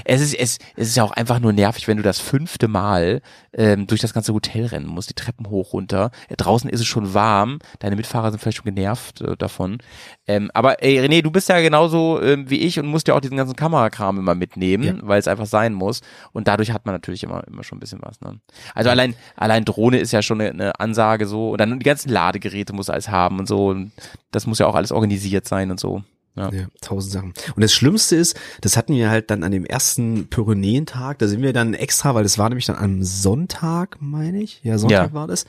Es 0.04 0.20
ist, 0.20 0.34
es, 0.34 0.58
es 0.76 0.88
ist 0.88 0.96
ja 0.96 1.04
auch 1.04 1.12
einfach 1.12 1.38
nur 1.38 1.52
nervig, 1.52 1.86
wenn 1.86 1.96
du 1.96 2.02
das 2.02 2.18
fünfte 2.18 2.66
Mal 2.68 3.20
ähm, 3.52 3.86
durch 3.86 4.00
das 4.00 4.14
ganze 4.14 4.32
Hotel 4.32 4.66
rennen 4.66 4.86
musst, 4.86 5.10
die 5.10 5.14
Treppen 5.14 5.48
hoch 5.50 5.72
runter. 5.72 6.10
Ja, 6.30 6.36
draußen 6.36 6.68
ist 6.70 6.80
es 6.80 6.86
schon 6.86 7.14
warm, 7.14 7.58
deine 7.78 7.96
Mitfahrer 7.96 8.30
sind 8.30 8.40
vielleicht 8.40 8.58
schon 8.58 8.74
genervt 8.74 9.20
äh, 9.20 9.36
davon. 9.36 9.78
Ähm, 10.26 10.50
aber 10.54 10.82
ey, 10.82 10.98
René, 11.00 11.22
du 11.22 11.30
bist 11.30 11.48
ja 11.48 11.60
genauso 11.60 12.20
ähm, 12.22 12.48
wie 12.50 12.58
ich 12.60 12.78
und 12.78 12.86
musst 12.86 13.08
ja 13.08 13.14
auch 13.14 13.20
diesen 13.20 13.36
ganzen 13.36 13.56
Kamerakram 13.56 14.18
immer 14.18 14.34
mitnehmen, 14.34 14.84
Ja. 14.84 14.94
weil 15.02 15.18
es 15.20 15.28
einfach 15.28 15.46
sein 15.46 15.74
muss. 15.74 16.00
Und 16.32 16.48
dadurch 16.48 16.72
hat 16.72 16.86
man 16.86 16.94
natürlich 16.94 17.22
immer, 17.22 17.46
immer 17.46 17.64
schon 17.64 17.76
ein 17.78 17.80
bisschen 17.80 18.00
was. 18.02 18.20
Ne? 18.20 18.40
Also 18.74 18.90
allein, 18.90 19.14
allein 19.36 19.64
Drohne 19.64 19.98
ist 19.98 20.12
ja 20.12 20.22
schon 20.22 20.40
eine, 20.40 20.50
eine 20.50 20.80
Ansage 20.80 21.26
so. 21.26 21.50
Und 21.50 21.60
dann 21.60 21.78
die 21.78 21.84
ganzen 21.84 22.10
Ladegeräte 22.10 22.72
muss 22.72 22.90
alles 22.90 23.08
haben 23.08 23.38
und 23.38 23.46
so. 23.46 23.68
Und 23.68 23.92
das 24.30 24.46
muss 24.46 24.58
ja 24.58 24.66
auch 24.66 24.74
alles 24.74 24.92
organisiert 24.92 25.46
sein 25.46 25.70
und 25.70 25.78
so. 25.78 26.02
Ja. 26.34 26.50
Ja, 26.50 26.66
tausend 26.80 27.12
Sachen. 27.12 27.34
Und 27.54 27.62
das 27.62 27.74
Schlimmste 27.74 28.16
ist, 28.16 28.38
das 28.62 28.78
hatten 28.78 28.94
wir 28.94 29.10
halt 29.10 29.30
dann 29.30 29.44
an 29.44 29.52
dem 29.52 29.66
ersten 29.66 30.28
Pyrenäentag, 30.28 31.18
da 31.18 31.28
sind 31.28 31.42
wir 31.42 31.52
dann 31.52 31.74
extra, 31.74 32.14
weil 32.14 32.22
das 32.22 32.38
war 32.38 32.48
nämlich 32.48 32.64
dann 32.64 32.76
am 32.76 33.02
Sonntag, 33.02 33.98
meine 34.00 34.40
ich. 34.40 34.60
Ja, 34.62 34.78
Sonntag 34.78 35.08
Ja. 35.08 35.12
war 35.12 35.26
das. 35.26 35.44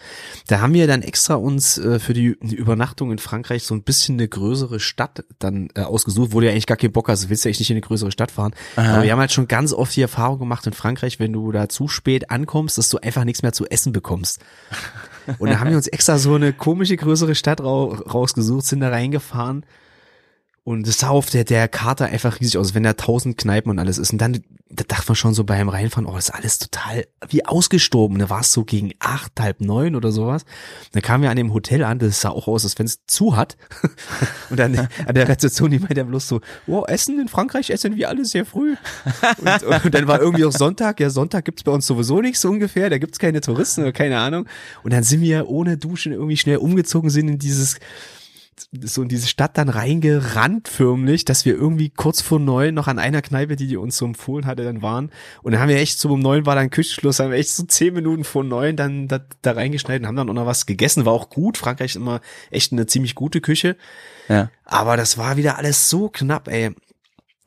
Da 0.47 0.59
haben 0.59 0.73
wir 0.73 0.85
dann 0.85 1.01
extra 1.01 1.35
uns 1.35 1.77
äh, 1.77 1.99
für 1.99 2.13
die, 2.13 2.35
die 2.41 2.55
Übernachtung 2.55 3.11
in 3.13 3.17
Frankreich 3.17 3.63
so 3.63 3.73
ein 3.75 3.83
bisschen 3.83 4.15
eine 4.15 4.27
größere 4.27 4.81
Stadt 4.81 5.23
dann 5.39 5.69
äh, 5.75 5.83
ausgesucht, 5.83 6.33
wo 6.33 6.41
du 6.41 6.47
ja 6.47 6.51
eigentlich 6.51 6.67
gar 6.67 6.75
keinen 6.77 6.91
Bock 6.91 7.07
hast, 7.07 7.23
du 7.23 7.29
willst 7.29 7.45
ja 7.45 7.51
echt 7.51 7.61
nicht 7.61 7.69
in 7.69 7.75
eine 7.77 7.81
größere 7.81 8.11
Stadt 8.11 8.31
fahren. 8.31 8.53
Aber 8.75 9.03
wir 9.03 9.11
haben 9.13 9.19
halt 9.19 9.31
schon 9.31 9.47
ganz 9.47 9.71
oft 9.71 9.95
die 9.95 10.01
Erfahrung 10.01 10.39
gemacht 10.39 10.67
in 10.67 10.73
Frankreich, 10.73 11.17
wenn 11.17 11.31
du 11.31 11.53
da 11.53 11.69
zu 11.69 11.87
spät 11.87 12.29
ankommst, 12.29 12.77
dass 12.77 12.89
du 12.89 12.97
einfach 12.97 13.23
nichts 13.23 13.41
mehr 13.41 13.53
zu 13.53 13.65
essen 13.67 13.93
bekommst. 13.93 14.39
Und 15.39 15.49
da 15.49 15.61
haben 15.61 15.69
wir 15.69 15.77
uns 15.77 15.87
extra 15.87 16.17
so 16.17 16.35
eine 16.35 16.51
komische 16.51 16.97
größere 16.97 17.35
Stadt 17.35 17.61
rau 17.61 17.93
rausgesucht, 17.93 18.65
sind 18.65 18.81
da 18.81 18.89
reingefahren. 18.89 19.65
Und 20.63 20.87
es 20.87 20.99
sah 20.99 21.09
auf 21.09 21.29
der, 21.29 21.43
der 21.43 21.67
Karte 21.67 22.05
einfach 22.05 22.39
riesig 22.39 22.57
aus, 22.57 22.73
wenn 22.73 22.83
da 22.83 22.93
tausend 22.93 23.37
Kneipen 23.37 23.69
und 23.69 23.79
alles 23.79 23.97
ist. 23.97 24.13
Und 24.13 24.19
dann 24.19 24.41
da 24.75 24.83
dachte 24.87 25.05
man 25.09 25.15
schon 25.15 25.33
so 25.33 25.43
beim 25.43 25.69
Reinfahren, 25.69 26.07
oh, 26.07 26.15
das 26.15 26.29
ist 26.29 26.35
alles 26.35 26.59
total 26.59 27.05
wie 27.29 27.45
ausgestorben. 27.45 28.17
Da 28.17 28.29
war 28.29 28.41
es 28.41 28.51
so 28.51 28.63
gegen 28.63 28.91
acht, 28.99 29.39
halb 29.39 29.61
neun 29.61 29.95
oder 29.95 30.11
sowas. 30.11 30.45
Dann 30.93 31.01
kamen 31.01 31.23
wir 31.23 31.29
an 31.29 31.37
dem 31.37 31.53
Hotel 31.53 31.83
an, 31.83 31.99
das 31.99 32.21
sah 32.21 32.29
auch 32.29 32.47
aus, 32.47 32.63
als 32.63 32.77
wenn 32.79 32.87
es 32.87 33.05
zu 33.05 33.35
hat. 33.35 33.55
Und 34.49 34.57
dann 34.59 34.87
an 35.05 35.15
der 35.15 35.27
Rezeption, 35.27 35.71
die 35.71 35.79
meinte 35.79 35.95
dann 35.95 36.07
bloß 36.07 36.27
so, 36.27 36.41
oh, 36.67 36.85
Essen 36.85 37.19
in 37.19 37.27
Frankreich 37.27 37.69
essen 37.69 37.95
wir 37.95 38.09
alle 38.09 38.25
sehr 38.25 38.45
früh. 38.45 38.75
Und, 39.37 39.63
und 39.85 39.93
dann 39.93 40.07
war 40.07 40.19
irgendwie 40.19 40.45
auch 40.45 40.51
Sonntag, 40.51 40.99
ja, 40.99 41.09
Sonntag 41.09 41.45
gibt's 41.45 41.63
bei 41.63 41.71
uns 41.71 41.85
sowieso 41.85 42.21
nichts 42.21 42.41
so 42.41 42.49
ungefähr, 42.49 42.89
da 42.89 42.97
gibt's 42.97 43.19
keine 43.19 43.41
Touristen 43.41 43.81
oder 43.81 43.91
keine 43.91 44.19
Ahnung. 44.19 44.47
Und 44.83 44.93
dann 44.93 45.03
sind 45.03 45.21
wir 45.21 45.47
ohne 45.49 45.77
Duschen 45.77 46.13
irgendwie 46.13 46.37
schnell 46.37 46.57
umgezogen, 46.57 47.09
sind 47.09 47.27
in 47.27 47.39
dieses 47.39 47.79
so 48.81 49.01
in 49.01 49.09
diese 49.09 49.27
Stadt 49.27 49.57
dann 49.57 49.69
reingerannt 49.69 50.67
förmlich, 50.67 51.25
dass 51.25 51.45
wir 51.45 51.55
irgendwie 51.55 51.89
kurz 51.89 52.21
vor 52.21 52.39
neun 52.39 52.73
noch 52.73 52.87
an 52.87 52.99
einer 52.99 53.21
Kneipe, 53.21 53.55
die 53.55 53.67
die 53.67 53.77
uns 53.77 53.97
so 53.97 54.05
empfohlen 54.05 54.45
hatte, 54.45 54.63
dann 54.63 54.81
waren. 54.81 55.11
Und 55.41 55.51
dann 55.51 55.61
haben 55.61 55.69
wir 55.69 55.77
echt 55.77 55.99
so 55.99 56.11
um 56.11 56.19
neun 56.19 56.45
war 56.45 56.55
dann 56.55 56.69
Küchenschluss, 56.69 57.19
haben 57.19 57.31
wir 57.31 57.37
echt 57.37 57.51
so 57.51 57.63
zehn 57.63 57.93
Minuten 57.93 58.23
vor 58.23 58.43
neun 58.43 58.75
dann 58.75 59.07
da, 59.07 59.19
da 59.41 59.51
reingeschneit 59.51 60.01
und 60.01 60.07
haben 60.07 60.15
dann 60.15 60.29
auch 60.29 60.33
noch 60.33 60.45
was 60.45 60.65
gegessen. 60.65 61.05
War 61.05 61.13
auch 61.13 61.29
gut. 61.29 61.57
Frankreich 61.57 61.91
ist 61.91 61.95
immer 61.97 62.21
echt 62.51 62.71
eine 62.71 62.85
ziemlich 62.85 63.15
gute 63.15 63.41
Küche. 63.41 63.75
Ja. 64.29 64.49
Aber 64.65 64.97
das 64.97 65.17
war 65.17 65.37
wieder 65.37 65.57
alles 65.57 65.89
so 65.89 66.09
knapp, 66.09 66.47
ey. 66.47 66.71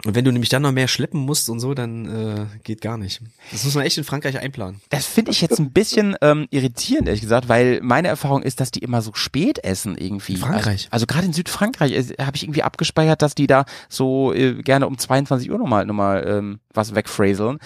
Und 0.07 0.15
wenn 0.15 0.25
du 0.25 0.31
nämlich 0.31 0.51
dann 0.51 0.63
noch 0.63 0.71
mehr 0.71 0.87
schleppen 0.87 1.21
musst 1.21 1.51
und 1.51 1.59
so, 1.59 1.75
dann 1.75 2.07
äh, 2.07 2.47
geht 2.63 2.81
gar 2.81 2.97
nicht. 2.97 3.21
Das 3.51 3.65
muss 3.65 3.75
man 3.75 3.85
echt 3.85 3.99
in 3.99 4.05
Frankreich 4.05 4.39
einplanen. 4.39 4.81
Das 4.91 5.05
finde 5.05 5.33
ich 5.33 5.41
jetzt 5.41 5.59
ein 5.59 5.73
bisschen 5.73 6.15
ähm, 6.21 6.47
irritierend, 6.51 7.09
ehrlich 7.09 7.23
gesagt, 7.23 7.49
weil 7.49 7.81
meine 7.83 8.07
Erfahrung 8.07 8.45
ist, 8.45 8.61
dass 8.61 8.71
die 8.71 8.79
immer 8.79 9.03
so 9.03 9.15
spät 9.15 9.65
essen 9.65 9.99
irgendwie. 9.99 10.35
In 10.35 10.39
Frankreich? 10.39 10.89
Also, 10.91 11.07
also 11.07 11.07
gerade 11.07 11.27
in 11.27 11.33
Südfrankreich 11.33 11.93
äh, 11.93 12.23
habe 12.23 12.37
ich 12.37 12.45
irgendwie 12.45 12.63
abgespeichert, 12.63 13.21
dass 13.21 13.35
die 13.35 13.49
da 13.49 13.65
so 13.89 14.33
äh, 14.33 14.63
gerne 14.63 14.87
um 14.87 14.97
22 14.97 15.51
Uhr 15.51 15.59
nochmal 15.59 15.85
noch 15.87 15.95
mal, 15.95 16.25
ähm, 16.25 16.61
was 16.73 16.95
wegphraseln. 16.95 17.59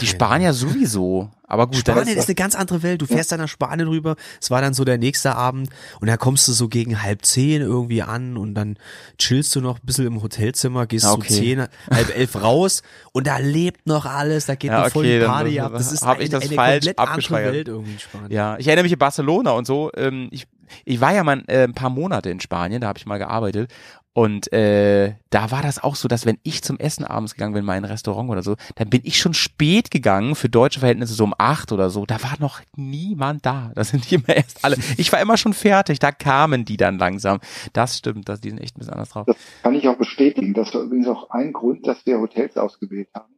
Die 0.00 0.06
Spanier 0.06 0.52
sowieso. 0.52 1.32
Aber 1.48 1.66
gut, 1.66 1.88
dann 1.88 1.96
Spanien 1.96 2.18
ist 2.18 2.28
eine 2.28 2.34
ganz 2.34 2.54
andere 2.54 2.82
Welt. 2.82 3.00
Du 3.00 3.06
fährst 3.06 3.32
dann 3.32 3.40
nach 3.40 3.48
Spanien 3.48 3.88
rüber. 3.88 4.16
Es 4.40 4.50
war 4.50 4.60
dann 4.60 4.74
so 4.74 4.84
der 4.84 4.98
nächste 4.98 5.34
Abend 5.34 5.70
und 6.00 6.06
da 6.06 6.16
kommst 6.18 6.46
du 6.46 6.52
so 6.52 6.68
gegen 6.68 7.02
halb 7.02 7.24
zehn 7.24 7.62
irgendwie 7.62 8.02
an 8.02 8.36
und 8.36 8.54
dann 8.54 8.76
chillst 9.18 9.56
du 9.56 9.62
noch 9.62 9.78
ein 9.78 9.86
bisschen 9.86 10.06
im 10.06 10.22
Hotelzimmer, 10.22 10.86
gehst 10.86 11.06
okay. 11.06 11.32
zehn, 11.32 11.66
halb 11.90 12.14
elf 12.14 12.36
raus 12.42 12.82
und 13.12 13.26
da 13.26 13.38
lebt 13.38 13.86
noch 13.86 14.04
alles, 14.04 14.46
da 14.46 14.54
geht 14.54 14.70
Ja, 14.70 14.84
noch 14.84 14.90
voll 14.90 15.06
okay, 15.06 15.20
dann 15.20 15.30
Party 15.30 15.60
ab. 15.60 15.72
Das 15.72 15.90
ist 15.90 16.02
hab 16.02 16.16
eine, 16.16 16.24
ich 16.24 16.30
das 16.30 16.44
eine 16.44 16.54
falsch 16.54 16.86
komplett 16.94 16.98
andere. 17.08 17.52
Welt 17.52 17.68
irgendwie 17.68 17.92
in 17.92 17.98
Spanien. 17.98 18.30
Ja, 18.30 18.58
ich 18.58 18.66
erinnere 18.66 18.84
mich 18.84 18.92
an 18.92 18.98
Barcelona 18.98 19.52
und 19.52 19.66
so. 19.66 19.90
Ähm, 19.96 20.28
ich 20.30 20.46
ich 20.84 21.00
war 21.00 21.14
ja 21.14 21.24
mal 21.24 21.42
äh, 21.46 21.64
ein 21.64 21.74
paar 21.74 21.90
Monate 21.90 22.30
in 22.30 22.40
Spanien, 22.40 22.80
da 22.80 22.88
habe 22.88 22.98
ich 22.98 23.06
mal 23.06 23.18
gearbeitet. 23.18 23.70
Und 24.14 24.52
äh, 24.52 25.14
da 25.30 25.52
war 25.52 25.62
das 25.62 25.80
auch 25.80 25.94
so, 25.94 26.08
dass 26.08 26.26
wenn 26.26 26.38
ich 26.42 26.62
zum 26.64 26.78
Essen 26.78 27.04
abends 27.04 27.34
gegangen 27.34 27.54
bin, 27.54 27.64
mal 27.64 27.76
in 27.76 27.84
ein 27.84 27.90
Restaurant 27.90 28.28
oder 28.30 28.42
so, 28.42 28.56
dann 28.74 28.90
bin 28.90 29.02
ich 29.04 29.16
schon 29.18 29.32
spät 29.32 29.92
gegangen, 29.92 30.34
für 30.34 30.48
deutsche 30.48 30.80
Verhältnisse 30.80 31.14
so 31.14 31.22
um 31.22 31.34
acht 31.38 31.70
oder 31.70 31.88
so. 31.88 32.04
Da 32.04 32.20
war 32.24 32.34
noch 32.40 32.60
niemand 32.74 33.46
da. 33.46 33.70
Da 33.76 33.84
sind 33.84 34.10
die 34.10 34.16
immer 34.16 34.30
erst 34.36 34.64
alle. 34.64 34.76
Ich 34.96 35.12
war 35.12 35.20
immer 35.20 35.36
schon 35.36 35.52
fertig, 35.52 36.00
da 36.00 36.10
kamen 36.10 36.64
die 36.64 36.76
dann 36.76 36.98
langsam. 36.98 37.38
Das 37.74 37.98
stimmt, 37.98 38.28
dass 38.28 38.40
die 38.40 38.48
sind 38.50 38.58
echt 38.58 38.76
ein 38.76 38.80
bisschen 38.80 38.94
anders 38.94 39.10
drauf. 39.10 39.26
Das 39.26 39.36
kann 39.62 39.74
ich 39.74 39.86
auch 39.86 39.96
bestätigen. 39.96 40.52
Das 40.52 40.74
war 40.74 40.80
übrigens 40.82 41.06
auch 41.06 41.30
ein 41.30 41.52
Grund, 41.52 41.86
dass 41.86 42.04
wir 42.04 42.18
Hotels 42.18 42.56
ausgewählt 42.56 43.08
haben, 43.14 43.34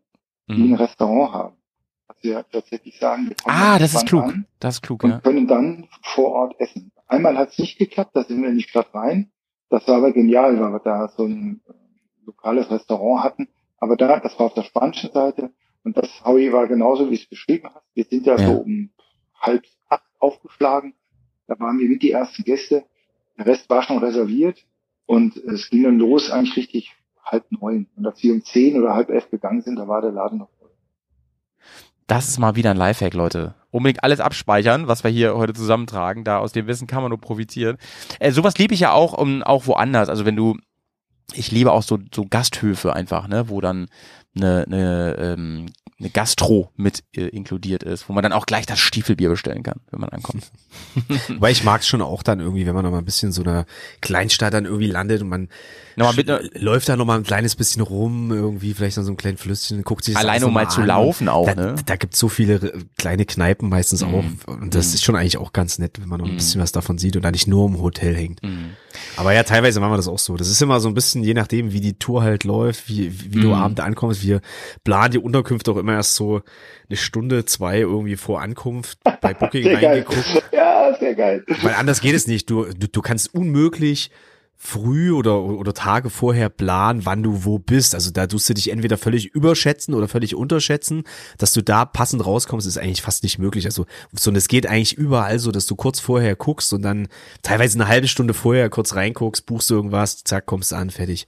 die 0.49 0.55
ein 0.63 0.69
Mhm. 0.69 0.75
Restaurant 0.77 1.33
haben. 1.35 1.57
Dass 2.09 2.17
wir 2.23 2.45
tatsächlich 2.51 2.99
sagen, 2.99 3.35
Ah, 3.45 3.79
das 3.79 3.95
ist 3.95 4.07
klug. 4.07 4.25
an 4.25 4.47
Das 4.61 4.77
ist 4.77 4.83
klug, 4.83 5.05
und 5.05 5.11
ja. 5.11 5.21
können 5.21 5.47
dann 5.47 5.89
vor 6.03 6.33
Ort 6.33 6.55
essen. 6.59 6.91
Einmal 7.07 7.37
hat 7.37 7.51
es 7.51 7.59
nicht 7.59 7.77
geklappt, 7.77 8.13
da 8.15 8.25
sind 8.25 8.41
wir 8.41 8.49
in 8.49 8.57
die 8.57 8.63
Stadt 8.65 8.95
rein. 8.95 9.31
Das 9.71 9.87
war 9.89 9.97
aber 9.97 10.13
genial, 10.13 10.61
weil 10.61 10.73
wir 10.73 10.81
da 10.81 11.09
so 11.17 11.25
ein 11.25 11.61
äh, 11.69 11.73
lokales 12.27 12.71
Restaurant 12.71 13.25
hatten. 13.25 13.49
Aber 13.79 13.97
da, 13.97 14.21
das 14.21 14.39
war 14.39 14.47
auf 14.47 14.55
der 14.55 14.65
spanischen 14.65 15.11
Seite 15.13 15.51
und 15.85 15.97
das, 15.97 16.23
Howie, 16.25 16.53
war 16.53 16.67
genauso, 16.67 17.11
wie 17.11 17.15
es 17.15 17.27
beschrieben 17.27 17.69
hast. 17.73 17.87
Wir 17.95 18.05
sind 18.05 18.27
ja, 18.27 18.37
Ja. 18.37 18.47
so 18.47 18.59
um 18.59 18.91
halb 19.41 19.65
acht 19.89 20.05
aufgeschlagen. 20.19 20.95
Da 21.47 21.59
waren 21.59 21.79
wir 21.79 21.89
mit 21.89 22.03
die 22.03 22.11
ersten 22.11 22.45
Gäste. 22.45 22.85
Der 23.39 23.47
Rest 23.47 23.71
war 23.71 23.83
schon 23.83 23.99
reserviert 23.99 24.67
und 25.07 25.37
es 25.37 25.71
ging 25.71 25.83
dann 25.85 25.99
los 25.99 26.31
eigentlich 26.31 26.57
richtig 26.57 26.93
halb 27.25 27.51
neun. 27.51 27.89
Und 27.97 28.07
als 28.07 28.23
wir 28.23 28.35
um 28.35 28.45
zehn 28.45 28.77
oder 28.79 28.95
halb 28.95 29.09
elf 29.09 29.31
gegangen 29.31 29.63
sind, 29.63 29.77
da 29.77 29.89
war 29.89 30.03
der 30.03 30.13
Laden 30.13 30.39
noch. 30.39 30.51
Das 32.11 32.27
ist 32.27 32.41
mal 32.41 32.57
wieder 32.57 32.73
ein 32.73 32.77
Lifehack, 32.77 33.15
Leute. 33.15 33.55
Unbedingt 33.71 34.03
alles 34.03 34.19
abspeichern, 34.19 34.89
was 34.89 35.05
wir 35.05 35.13
hier 35.13 35.37
heute 35.37 35.53
zusammentragen. 35.53 36.25
Da 36.25 36.39
aus 36.39 36.51
dem 36.51 36.67
Wissen 36.67 36.89
kann 36.89 37.03
man 37.03 37.11
nur 37.11 37.21
profitieren. 37.21 37.77
Äh, 38.19 38.33
sowas 38.33 38.59
liebe 38.59 38.75
ich 38.75 38.81
ja 38.81 38.91
auch, 38.91 39.13
um, 39.13 39.45
auch 39.45 39.69
woanders. 39.69 40.09
Also 40.09 40.27
wenn 40.27 40.35
du, 40.35 40.57
ich 41.35 41.53
liebe 41.53 41.71
auch 41.71 41.85
so, 41.85 42.01
so 42.13 42.27
Gasthöfe 42.29 42.97
einfach, 42.97 43.29
ne, 43.29 43.49
wo 43.49 43.61
dann 43.61 43.87
eine, 44.35 44.65
eine, 44.67 45.17
ähm, 45.21 45.67
eine 46.01 46.11
Gastro 46.11 46.71
mit 46.77 47.05
äh, 47.15 47.27
inkludiert 47.29 47.83
ist, 47.83 48.09
wo 48.09 48.13
man 48.15 48.23
dann 48.23 48.33
auch 48.33 48.47
gleich 48.47 48.67
das 48.67 48.79
Stiefelbier 48.81 49.29
bestellen 49.29 49.63
kann, 49.63 49.81
wenn 49.91 50.01
man 50.01 50.09
ankommt. 50.09 50.51
Weil 51.39 51.53
ich 51.53 51.63
mag 51.63 51.83
es 51.83 51.87
schon 51.87 52.01
auch 52.03 52.23
dann 52.23 52.41
irgendwie, 52.41 52.67
wenn 52.67 52.75
man 52.75 52.85
noch 52.85 52.91
mal 52.91 52.99
ein 52.99 53.05
bisschen 53.05 53.29
in 53.29 53.33
so 53.33 53.43
einer 53.43 53.67
Kleinstadt 54.01 54.55
dann 54.55 54.65
irgendwie 54.65 54.87
landet 54.87 55.21
und 55.23 55.29
man 55.29 55.49
Nochmal 55.97 56.15
mit 56.15 56.61
läuft 56.63 56.89
da 56.89 56.97
noch 56.97 57.05
mal 57.05 57.17
ein 57.19 57.25
kleines 57.25 57.57
bisschen 57.57 57.83
rum, 57.83 58.31
irgendwie 58.31 58.73
vielleicht 58.73 58.97
an 58.97 59.05
so 59.05 59.11
einem 59.11 59.17
kleinen 59.19 59.37
Flüsschen, 59.37 59.83
guckt 59.83 60.05
sich 60.05 60.15
das 60.15 60.23
Alleine 60.23 60.37
alles 60.37 60.45
um 60.47 60.55
noch 60.55 60.61
mal 60.63 60.71
zu 60.71 60.81
an. 60.81 60.87
laufen 60.87 61.29
auch, 61.29 61.47
da, 61.47 61.55
ne? 61.55 61.75
Da 61.85 61.97
gibt's 61.97 62.19
so 62.19 62.29
viele 62.31 62.73
kleine 62.97 63.27
Kneipen 63.27 63.69
meistens 63.69 64.03
Mhm. 64.03 64.09
auch 64.15 64.25
und 64.47 64.75
das 64.75 64.95
ist 64.95 65.03
schon 65.05 65.17
eigentlich 65.17 65.37
auch 65.37 65.53
ganz 65.53 65.79
nett, 65.79 66.01
wenn 66.01 66.09
man 66.09 66.21
noch 66.21 66.27
ein 66.27 66.33
Mhm. 66.33 66.37
bisschen 66.37 66.63
was 66.63 66.73
davon 66.73 66.97
sieht 66.97 67.17
und 67.17 67.23
da 67.23 67.31
nicht 67.31 67.47
nur 67.49 67.67
im 67.69 67.81
Hotel 67.83 68.17
hängt. 68.17 68.43
Mhm. 68.43 68.71
Aber 69.17 69.33
ja, 69.35 69.43
teilweise 69.43 69.79
machen 69.81 69.93
wir 69.93 69.97
das 69.99 70.09
auch 70.09 70.19
so. 70.19 70.37
Das 70.37 70.49
ist 70.49 70.63
immer 70.63 70.81
so 70.81 70.89
ein 70.89 70.95
bisschen, 70.95 71.23
je 71.23 71.35
nachdem, 71.35 71.73
wie 71.73 71.81
die 71.81 71.99
Tour 71.99 72.23
halt 72.23 72.45
läuft, 72.45 72.89
wie, 72.89 73.13
wie, 73.23 73.35
wie 73.35 73.41
du 73.41 73.49
Mhm. 73.49 73.55
abends 73.55 73.81
ankommst. 73.81 74.23
Wir 74.23 74.41
planen 74.85 75.13
die 75.13 75.19
Unterkünfte 75.19 75.71
auch 75.73 75.77
immer 75.77 75.90
erst 75.95 76.15
so 76.15 76.43
eine 76.89 76.97
Stunde, 76.97 77.45
zwei 77.45 77.81
irgendwie 77.81 78.17
vor 78.17 78.41
Ankunft 78.41 78.99
bei 79.21 79.35
Booking 79.39 79.75
reingeguckt. 79.75 80.43
Ja, 80.53 80.97
sehr 80.99 81.15
geil. 81.15 81.45
Weil 81.63 81.75
anders 81.75 82.01
geht 82.01 82.15
es 82.15 82.27
nicht. 82.27 82.51
Du, 82.51 82.65
du, 82.65 82.89
du 82.89 83.03
kannst 83.03 83.35
unmöglich 83.35 84.11
früh 84.63 85.11
oder, 85.11 85.41
oder 85.41 85.73
Tage 85.73 86.11
vorher 86.11 86.51
planen, 86.51 87.07
wann 87.07 87.23
du 87.23 87.45
wo 87.45 87.59
bist. 87.59 87.95
Also 87.95 88.11
da 88.11 88.27
tust 88.27 88.47
du 88.47 88.53
dich 88.53 88.71
entweder 88.71 88.99
völlig 88.99 89.35
überschätzen 89.35 89.95
oder 89.95 90.07
völlig 90.07 90.35
unterschätzen. 90.35 91.05
Dass 91.39 91.55
du 91.55 91.63
da 91.63 91.87
passend 91.87 92.25
rauskommst, 92.27 92.67
ist 92.67 92.77
eigentlich 92.77 93.01
fast 93.01 93.23
nicht 93.23 93.39
möglich. 93.39 93.65
Also, 93.65 93.87
so, 94.13 94.31
und 94.31 94.37
es 94.37 94.49
geht 94.49 94.67
eigentlich 94.67 94.93
überall 94.93 95.39
so, 95.39 95.51
dass 95.51 95.65
du 95.65 95.77
kurz 95.77 95.99
vorher 95.99 96.37
guckst 96.37 96.75
und 96.75 96.83
dann 96.83 97.09
teilweise 97.43 97.79
eine 97.79 97.89
halbe 97.89 98.07
Stunde 98.07 98.35
vorher 98.35 98.69
kurz 98.69 98.95
reinguckst, 98.95 99.47
buchst 99.47 99.71
irgendwas, 99.71 100.25
zack, 100.25 100.45
kommst 100.45 100.75
an, 100.75 100.91
fertig. 100.91 101.27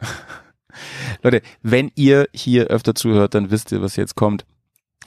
Leute, 1.22 1.42
wenn 1.62 1.90
ihr 1.94 2.28
hier 2.32 2.66
öfter 2.66 2.94
zuhört, 2.94 3.34
dann 3.34 3.50
wisst 3.50 3.72
ihr, 3.72 3.82
was 3.82 3.96
jetzt 3.96 4.14
kommt. 4.14 4.44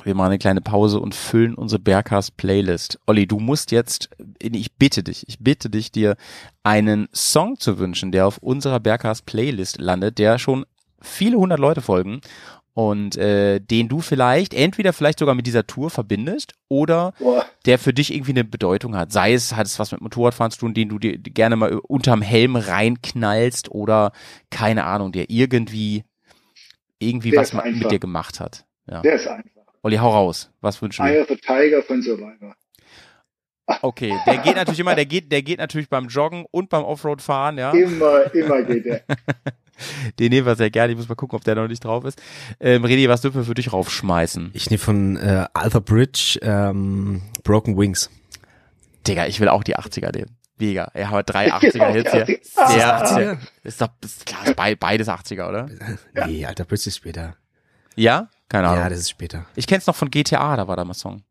Wir 0.04 0.14
machen 0.14 0.28
eine 0.28 0.38
kleine 0.38 0.62
Pause 0.62 1.00
und 1.00 1.16
füllen 1.16 1.56
unsere 1.56 1.80
Bergcast-Playlist. 1.80 3.00
Olli, 3.08 3.28
du 3.28 3.40
musst 3.40 3.72
jetzt, 3.72 4.10
ich 4.40 4.74
bitte 4.76 5.04
dich, 5.04 5.28
ich 5.28 5.40
bitte 5.40 5.70
dich, 5.70 5.92
dir 5.92 6.18
einen 6.64 7.08
Song 7.14 7.60
zu 7.60 7.80
wünschen, 7.80 8.12
der 8.12 8.28
auf 8.28 8.38
unserer 8.40 8.80
Bergcast-Playlist 8.80 9.80
landet, 9.80 10.18
der 10.20 10.38
schon 10.38 10.66
viele 11.02 11.38
hundert 11.38 11.60
Leute 11.60 11.82
folgen 11.82 12.22
und 12.76 13.16
äh, 13.16 13.60
den 13.62 13.88
du 13.88 14.02
vielleicht, 14.02 14.54
entweder 14.54 14.92
vielleicht 14.92 15.20
sogar 15.20 15.34
mit 15.34 15.48
dieser 15.48 15.66
Tour 15.66 15.90
verbindest 15.90 16.54
oder 16.68 17.14
Boah, 17.18 17.46
der 17.66 17.80
für 17.80 17.94
dich 17.94 18.14
irgendwie 18.14 18.34
eine 18.34 18.44
Bedeutung 18.44 18.98
hat. 18.98 19.14
Sei 19.14 19.34
es, 19.34 19.56
hat 19.56 19.66
es 19.66 19.80
was 19.80 19.94
mit 19.94 20.02
Motorradfahren 20.02 20.52
zu 20.52 20.60
tun, 20.60 20.74
den 20.74 20.90
du 20.90 21.00
dir 21.00 21.18
gerne 21.18 21.56
mal 21.56 21.80
unterm 21.80 22.22
Helm 22.22 22.58
reinknallst 22.58 23.72
oder 23.72 24.12
keine 24.52 24.84
Ahnung, 24.84 25.14
der 25.14 25.30
irgendwie 25.30 26.04
irgendwie 27.00 27.32
Der 27.32 27.42
was 27.42 27.54
mit 27.54 27.90
dir 27.90 28.00
gemacht 28.00 28.42
hat. 28.42 28.66
Ja. 28.90 29.02
der 29.02 29.16
ist 29.16 29.28
einfach. 29.28 29.52
Olli, 29.82 29.96
hau 29.96 30.12
raus. 30.12 30.52
Was 30.60 30.82
wünschen 30.82 31.06
wir? 31.06 31.14
Eye 31.14 31.22
of 31.22 31.30
the 31.30 31.38
Tiger 31.38 31.82
von 31.82 32.02
Survivor. 32.02 32.56
Okay, 33.82 34.14
der 34.28 34.38
geht 34.38 34.56
natürlich 34.56 34.80
immer, 34.80 34.94
der 34.96 35.06
geht, 35.06 35.32
der 35.32 35.42
geht 35.42 35.58
natürlich 35.60 35.90
beim 35.90 36.08
Joggen 36.08 36.46
und 36.52 36.70
beim 36.70 36.84
Offroad-Fahren, 36.84 37.58
ja. 37.58 37.72
Immer, 37.72 38.34
immer 38.34 38.62
geht 38.64 38.86
er. 38.86 39.02
Den 40.20 40.30
nehmen 40.32 40.46
wir 40.48 40.56
sehr 40.56 40.70
gerne. 40.70 40.92
Ich 40.94 40.98
muss 40.98 41.10
mal 41.10 41.16
gucken, 41.16 41.36
ob 41.36 41.44
der 41.44 41.56
noch 41.56 41.68
nicht 41.68 41.84
drauf 41.84 42.06
ist. 42.06 42.22
Ähm, 42.62 42.86
Redi, 42.86 43.10
was 43.10 43.22
dürfen 43.22 43.38
wir 43.38 43.44
für 43.44 43.56
dich 43.56 43.74
raufschmeißen? 43.74 44.52
Ich 44.54 44.70
nehme 44.70 44.78
von 44.80 45.18
äh, 45.18 45.46
Arthur 45.54 45.82
Bridge 45.82 46.40
ähm, 46.42 47.24
Broken 47.44 47.78
Wings. 47.78 48.10
Digga, 49.08 49.26
ich 49.26 49.40
will 49.42 49.50
auch 49.50 49.64
die 49.64 49.76
80er 49.78 50.16
nehmen. 50.16 50.38
Mega. 50.58 50.90
Er 50.94 51.10
hat 51.10 51.30
drei 51.30 51.48
Ich 51.48 51.74
will 51.74 51.82
auch 51.82 51.88
80er 51.88 51.92
Hits 51.92 52.12
die 52.12 52.18
hier. 52.18 52.26
80er. 52.26 52.72
Sehr, 52.72 52.96
Ah. 53.02 53.06
sehr, 53.08 53.38
ist 53.64 53.82
doch, 53.82 53.90
ist 54.02 54.26
klar, 54.26 54.48
ist 54.48 54.80
beides 54.80 55.10
80er, 55.10 55.50
oder? 55.50 55.70
Nee, 56.28 56.46
Alter 56.46 56.64
Bridge 56.64 56.84
ist 56.88 56.96
später. 56.98 57.36
Ja? 57.96 58.30
Keine 58.48 58.68
Ahnung. 58.70 58.80
Ja, 58.84 58.90
das 58.90 59.00
ist 59.00 59.10
später. 59.10 59.46
Ich 59.56 59.68
kenn's 59.68 59.88
noch 59.88 59.96
von 59.96 60.10
GTA, 60.10 60.56
da 60.56 60.68
war 60.70 60.78
da 60.78 60.86
mal 60.86 60.94
Song. 60.94 61.24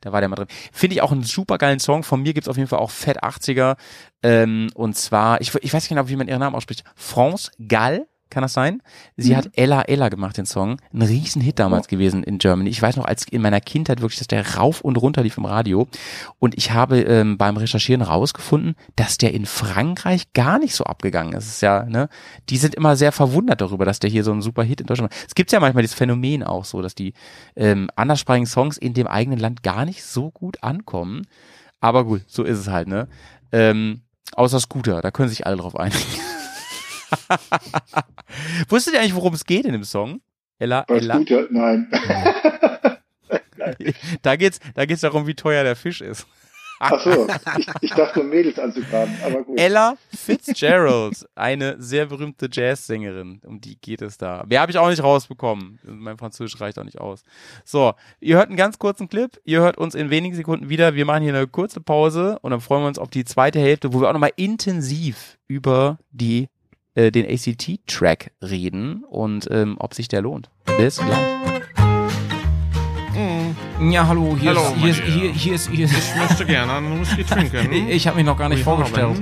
Da 0.00 0.12
war 0.12 0.20
der 0.20 0.28
mal 0.28 0.36
drin. 0.36 0.48
Finde 0.72 0.94
ich 0.94 1.02
auch 1.02 1.12
einen 1.12 1.24
super 1.24 1.58
geilen 1.58 1.80
Song. 1.80 2.02
Von 2.02 2.22
mir 2.22 2.34
gibt's 2.34 2.48
auf 2.48 2.56
jeden 2.56 2.68
Fall 2.68 2.78
auch 2.78 2.90
Fett 2.90 3.22
80er. 3.22 3.76
Ähm, 4.22 4.70
und 4.74 4.96
zwar, 4.96 5.40
ich, 5.40 5.54
ich 5.54 5.72
weiß 5.72 5.82
nicht 5.82 5.88
genau, 5.88 6.08
wie 6.08 6.16
man 6.16 6.28
ihren 6.28 6.40
Namen 6.40 6.56
ausspricht. 6.56 6.84
France 6.94 7.50
Gall, 7.68 8.06
kann 8.34 8.42
das 8.42 8.52
sein? 8.52 8.82
Sie 9.16 9.30
Mhm. 9.32 9.36
hat 9.36 9.50
Ella 9.54 9.82
Ella 9.82 10.10
gemacht, 10.10 10.36
den 10.36 10.44
Song. 10.46 10.80
Ein 10.92 11.02
Riesenhit 11.02 11.58
damals 11.58 11.88
gewesen 11.88 12.22
in 12.24 12.38
Germany. 12.38 12.68
Ich 12.68 12.82
weiß 12.82 12.96
noch, 12.96 13.06
als 13.06 13.26
in 13.28 13.40
meiner 13.40 13.60
Kindheit 13.60 14.00
wirklich, 14.02 14.18
dass 14.18 14.26
der 14.28 14.56
rauf 14.56 14.82
und 14.82 14.96
runter 14.96 15.22
lief 15.22 15.38
im 15.38 15.44
Radio. 15.46 15.88
Und 16.38 16.58
ich 16.58 16.72
habe 16.72 17.00
ähm, 17.00 17.38
beim 17.38 17.56
Recherchieren 17.56 18.02
rausgefunden, 18.02 18.74
dass 18.96 19.16
der 19.16 19.32
in 19.32 19.46
Frankreich 19.46 20.32
gar 20.34 20.58
nicht 20.58 20.74
so 20.74 20.84
abgegangen 20.84 21.32
ist. 21.32 21.46
Ist 21.46 21.62
ja, 21.62 21.84
ne? 21.84 22.08
Die 22.50 22.56
sind 22.58 22.74
immer 22.74 22.96
sehr 22.96 23.12
verwundert 23.12 23.60
darüber, 23.60 23.84
dass 23.84 24.00
der 24.00 24.10
hier 24.10 24.24
so 24.24 24.32
ein 24.32 24.42
super 24.42 24.62
Hit 24.64 24.80
in 24.82 24.86
Deutschland 24.86 25.10
war. 25.12 25.18
Es 25.26 25.34
gibt 25.34 25.52
ja 25.52 25.60
manchmal 25.60 25.82
dieses 25.82 25.96
Phänomen 25.96 26.42
auch 26.42 26.64
so, 26.64 26.82
dass 26.82 26.94
die 26.94 27.14
ähm, 27.56 27.88
anderssprachigen 27.96 28.46
Songs 28.46 28.76
in 28.76 28.92
dem 28.92 29.06
eigenen 29.06 29.38
Land 29.38 29.62
gar 29.62 29.84
nicht 29.84 30.04
so 30.04 30.30
gut 30.30 30.62
ankommen. 30.62 31.26
Aber 31.80 32.04
gut, 32.04 32.22
so 32.26 32.42
ist 32.42 32.58
es 32.58 32.68
halt, 32.68 32.88
ne? 32.88 33.08
Ähm, 33.52 34.00
außer 34.34 34.58
Scooter, 34.58 35.00
da 35.00 35.10
können 35.10 35.28
sich 35.28 35.46
alle 35.46 35.56
drauf 35.56 35.76
einigen. 35.78 36.00
Wusstet 38.68 38.94
ihr 38.94 39.00
eigentlich, 39.00 39.14
worum 39.14 39.34
es 39.34 39.44
geht 39.44 39.64
in 39.66 39.72
dem 39.72 39.84
Song? 39.84 40.20
Ella, 40.58 40.84
Bei 40.86 40.96
Ella. 40.96 41.14
Scooter, 41.16 41.46
nein. 41.50 41.90
Da 44.20 44.36
geht's, 44.36 44.60
da 44.74 44.84
geht's 44.84 45.00
darum, 45.00 45.26
wie 45.26 45.34
teuer 45.34 45.64
der 45.64 45.74
Fisch 45.74 46.02
ist. 46.02 46.26
Ach 46.80 47.00
so, 47.02 47.26
ich, 47.56 47.66
ich 47.80 47.90
dachte, 47.92 48.22
Mädels 48.22 48.58
anzugraben, 48.58 49.14
aber 49.24 49.42
gut. 49.42 49.58
Ella 49.58 49.96
Fitzgerald, 50.14 51.24
eine 51.34 51.80
sehr 51.80 52.06
berühmte 52.06 52.48
Jazzsängerin, 52.50 53.40
um 53.46 53.60
die 53.60 53.80
geht 53.80 54.02
es 54.02 54.18
da. 54.18 54.44
Wer 54.46 54.60
habe 54.60 54.72
ich 54.72 54.78
auch 54.78 54.88
nicht 54.88 55.02
rausbekommen. 55.02 55.78
Mein 55.84 56.18
Französisch 56.18 56.60
reicht 56.60 56.78
auch 56.78 56.84
nicht 56.84 57.00
aus. 57.00 57.22
So, 57.64 57.94
ihr 58.20 58.36
hört 58.36 58.48
einen 58.48 58.56
ganz 58.56 58.78
kurzen 58.78 59.08
Clip, 59.08 59.40
ihr 59.44 59.60
hört 59.60 59.78
uns 59.78 59.94
in 59.94 60.10
wenigen 60.10 60.34
Sekunden 60.34 60.68
wieder. 60.68 60.94
Wir 60.94 61.04
machen 61.06 61.22
hier 61.22 61.34
eine 61.34 61.46
kurze 61.46 61.80
Pause 61.80 62.38
und 62.42 62.50
dann 62.50 62.60
freuen 62.60 62.82
wir 62.82 62.88
uns 62.88 62.98
auf 62.98 63.08
die 63.08 63.24
zweite 63.24 63.60
Hälfte, 63.60 63.92
wo 63.92 64.00
wir 64.00 64.08
auch 64.08 64.12
nochmal 64.12 64.32
intensiv 64.36 65.38
über 65.46 65.98
die 66.10 66.48
äh, 66.94 67.10
den 67.10 67.26
ACT-Track 67.26 68.30
reden 68.42 69.04
und 69.04 69.48
ähm, 69.50 69.76
ob 69.78 69.94
sich 69.94 70.08
der 70.08 70.22
lohnt. 70.22 70.50
Bis 70.78 70.96
gleich. 70.98 71.34
Ja, 73.80 74.06
hallo, 74.06 74.36
hier 74.38 74.50
Hallo, 74.50 74.60
ist, 74.60 74.74
hier 74.76 74.90
ist, 74.90 75.00
mein 75.02 75.12
hier, 75.12 75.32
hier 75.32 75.54
ist, 75.54 75.68
hier 75.70 75.84
ist, 75.86 75.94
Ich 75.94 76.16
möchte 76.16 76.46
gerne 76.46 76.72
einen 76.74 77.00
Whisky 77.00 77.24
trinken. 77.24 77.72
ich, 77.72 77.88
ich 77.88 78.06
habe 78.06 78.16
mich 78.16 78.24
noch 78.24 78.38
gar 78.38 78.48
nicht 78.48 78.60
We 78.60 78.64
vorgestellt. 78.64 79.16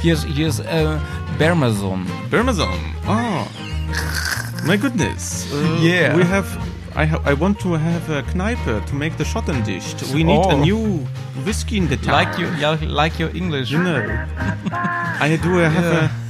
Hier 0.00 0.14
ist, 0.14 0.24
hier 0.24 0.48
ist, 0.48 0.60
äh, 0.60 0.96
Bermazon. 1.38 2.06
Parmesan. 2.30 2.68
Oh, 3.08 3.44
my 4.66 4.78
goodness. 4.78 5.46
Uh, 5.52 5.82
Yeah. 5.84 6.16
We 6.16 6.24
have. 6.28 6.46
I 6.96 7.06
ha 7.10 7.18
I 7.28 7.34
want 7.38 7.58
to 7.60 7.74
have 7.76 8.08
a 8.08 8.22
Kneipe 8.22 8.80
to 8.86 8.94
make 8.94 9.16
the 9.18 9.24
Schotten 9.24 9.64
dicht. 9.64 10.00
We 10.14 10.22
need 10.22 10.38
a 10.46 10.54
Oh. 10.54 10.64
new 10.64 11.04
whiskey 11.44 11.78
in 11.78 11.88
the 11.88 11.96
town. 11.96 12.12
Like 12.14 12.38
you, 12.38 12.46
like 12.86 13.18
your 13.20 13.34
English. 13.34 13.70
You 13.72 13.80
know. 13.80 14.00
I 15.20 15.36
do 15.42 15.58
have 15.58 15.74
Yeah. 15.74 16.04
a. 16.04 16.23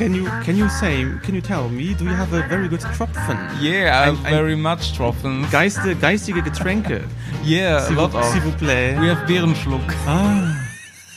Can 0.00 0.14
you 0.14 0.24
can 0.46 0.56
you 0.56 0.66
say 0.70 1.04
can 1.22 1.34
you 1.34 1.42
tell 1.42 1.68
me 1.68 1.92
do 1.94 2.04
you 2.06 2.14
have 2.16 2.32
a 2.32 2.40
very 2.48 2.68
good 2.68 2.80
Tropfen? 2.96 3.36
Yeah, 3.60 4.00
Ein- 4.08 4.16
ein- 4.24 4.32
very 4.34 4.56
much 4.56 4.94
Tropfen. 4.96 5.44
Geiste, 5.50 5.94
geistige 5.94 6.42
Getränke. 6.42 7.02
Yeah, 7.44 7.76
a 7.76 7.80
S'il 7.86 7.96
lot 7.96 8.12
vous- 8.12 8.18
of. 8.18 8.24
S'il 8.32 8.40
vous 8.40 8.56
plaît. 8.56 8.96
We 8.98 9.10
have 9.14 9.26
Bärenschluck. 9.26 9.82
Ah. 10.06 10.54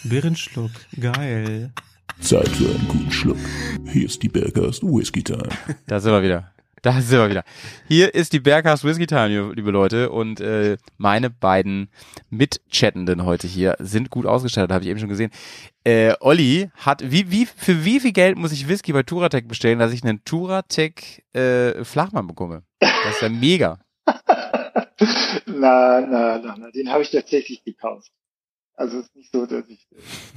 Birrenschluck. 0.03 0.71
Geil. 0.99 1.71
Zeit 2.19 2.49
für 2.49 2.65
einen 2.75 2.87
guten 2.89 3.11
Schluck. 3.11 3.37
Hier 3.85 4.05
ist 4.05 4.21
die 4.21 4.27
Bergast 4.29 4.83
Whisky 4.83 5.23
Time. 5.23 5.47
Da 5.87 6.01
sind 6.01 6.11
wir 6.11 6.21
wieder. 6.21 6.51
Da 6.83 6.99
sind 6.99 7.17
wir 7.17 7.29
wieder. 7.29 7.43
Hier 7.87 8.13
ist 8.13 8.33
die 8.33 8.41
Berghaus 8.41 8.83
Whisky 8.83 9.07
Time, 9.07 9.53
liebe 9.53 9.71
Leute. 9.71 10.09
Und 10.11 10.41
äh, 10.41 10.75
meine 10.97 11.29
beiden 11.29 11.87
Mitchattenden 12.29 13.23
heute 13.23 13.47
hier 13.47 13.77
sind 13.79 14.09
gut 14.09 14.25
ausgestattet, 14.25 14.73
habe 14.73 14.83
ich 14.83 14.89
eben 14.89 14.99
schon 14.99 15.07
gesehen. 15.07 15.31
Äh, 15.85 16.13
Olli 16.19 16.71
hat, 16.75 17.09
wie, 17.09 17.31
wie, 17.31 17.45
für 17.45 17.85
wie 17.85 18.01
viel 18.01 18.11
Geld 18.11 18.37
muss 18.37 18.51
ich 18.51 18.67
Whisky 18.67 18.91
bei 18.91 19.03
Turatec 19.03 19.47
bestellen, 19.47 19.79
dass 19.79 19.93
ich 19.93 20.03
einen 20.03 20.25
Turatec 20.25 21.23
äh, 21.33 21.85
Flachmann 21.85 22.27
bekomme? 22.27 22.63
Das 22.79 23.15
ist 23.15 23.21
ja 23.21 23.29
mega. 23.29 23.79
na, 25.45 26.01
na, 26.01 26.37
na, 26.37 26.55
na, 26.59 26.69
den 26.71 26.91
habe 26.91 27.03
ich 27.03 27.11
tatsächlich 27.11 27.63
gekauft. 27.63 28.11
Also 28.73 28.97
es 28.97 29.05
ist 29.05 29.15
nicht 29.15 29.31
so, 29.31 29.45
dass 29.45 29.69
ich. 29.69 29.87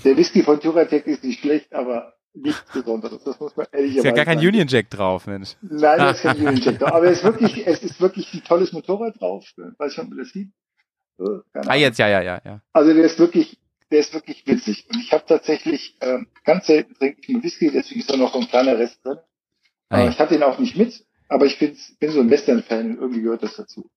Der 0.04 0.16
Whisky 0.16 0.44
von 0.44 0.60
Turatec 0.60 1.08
ist 1.08 1.24
nicht 1.24 1.40
schlecht, 1.40 1.72
aber 1.72 2.15
nichts 2.36 2.72
Besonderes. 2.72 3.22
Das 3.24 3.40
muss 3.40 3.56
man 3.56 3.66
ehrlich 3.72 3.96
Ist 3.96 4.04
ja 4.04 4.12
gar 4.12 4.24
kein 4.24 4.38
Union 4.38 4.68
Jack 4.68 4.90
drauf, 4.90 5.26
Mensch. 5.26 5.56
Nein, 5.62 5.98
da 5.98 6.10
ist 6.10 6.22
kein 6.22 6.36
Union 6.38 6.56
Jack 6.56 6.78
drauf. 6.78 6.92
Aber 6.92 7.06
es 7.06 7.18
ist 7.18 7.24
wirklich, 7.24 7.66
es 7.66 7.82
ist 7.82 8.00
wirklich 8.00 8.32
ein 8.34 8.44
tolles 8.44 8.72
Motorrad 8.72 9.20
drauf. 9.20 9.44
Weiß 9.78 9.92
ich, 9.92 9.98
ob 9.98 10.08
man 10.08 10.18
das 10.18 10.30
sieht. 10.30 10.50
So, 11.18 11.40
keine 11.52 11.70
Ah, 11.70 11.74
jetzt, 11.74 11.98
ja, 11.98 12.08
ja, 12.08 12.20
ja, 12.20 12.40
ja. 12.44 12.60
Also 12.72 12.92
der 12.92 13.04
ist 13.04 13.18
wirklich, 13.18 13.58
der 13.90 14.00
ist 14.00 14.12
wirklich 14.12 14.46
witzig. 14.46 14.86
Und 14.92 15.00
ich 15.00 15.12
habe 15.12 15.24
tatsächlich 15.26 15.96
ähm, 16.00 16.28
ganz 16.44 16.66
selten 16.66 16.94
trinke 16.94 17.20
ich 17.20 17.28
nur 17.28 17.42
Whisky, 17.42 17.70
deswegen 17.70 18.00
ist 18.00 18.10
da 18.10 18.16
noch 18.16 18.32
so 18.32 18.40
ein 18.40 18.48
kleiner 18.48 18.78
Rest 18.78 19.04
drin. 19.04 19.18
Aber 19.88 20.02
Ei. 20.02 20.08
ich 20.08 20.18
hatte 20.18 20.34
ihn 20.34 20.42
auch 20.42 20.58
nicht 20.58 20.76
mit, 20.76 21.06
aber 21.28 21.46
ich 21.46 21.56
find's, 21.56 21.96
bin 21.98 22.10
so 22.10 22.20
ein 22.20 22.30
Western-Fan 22.30 22.92
und 22.92 23.00
irgendwie 23.00 23.22
gehört 23.22 23.42
das 23.42 23.56
dazu. 23.56 23.88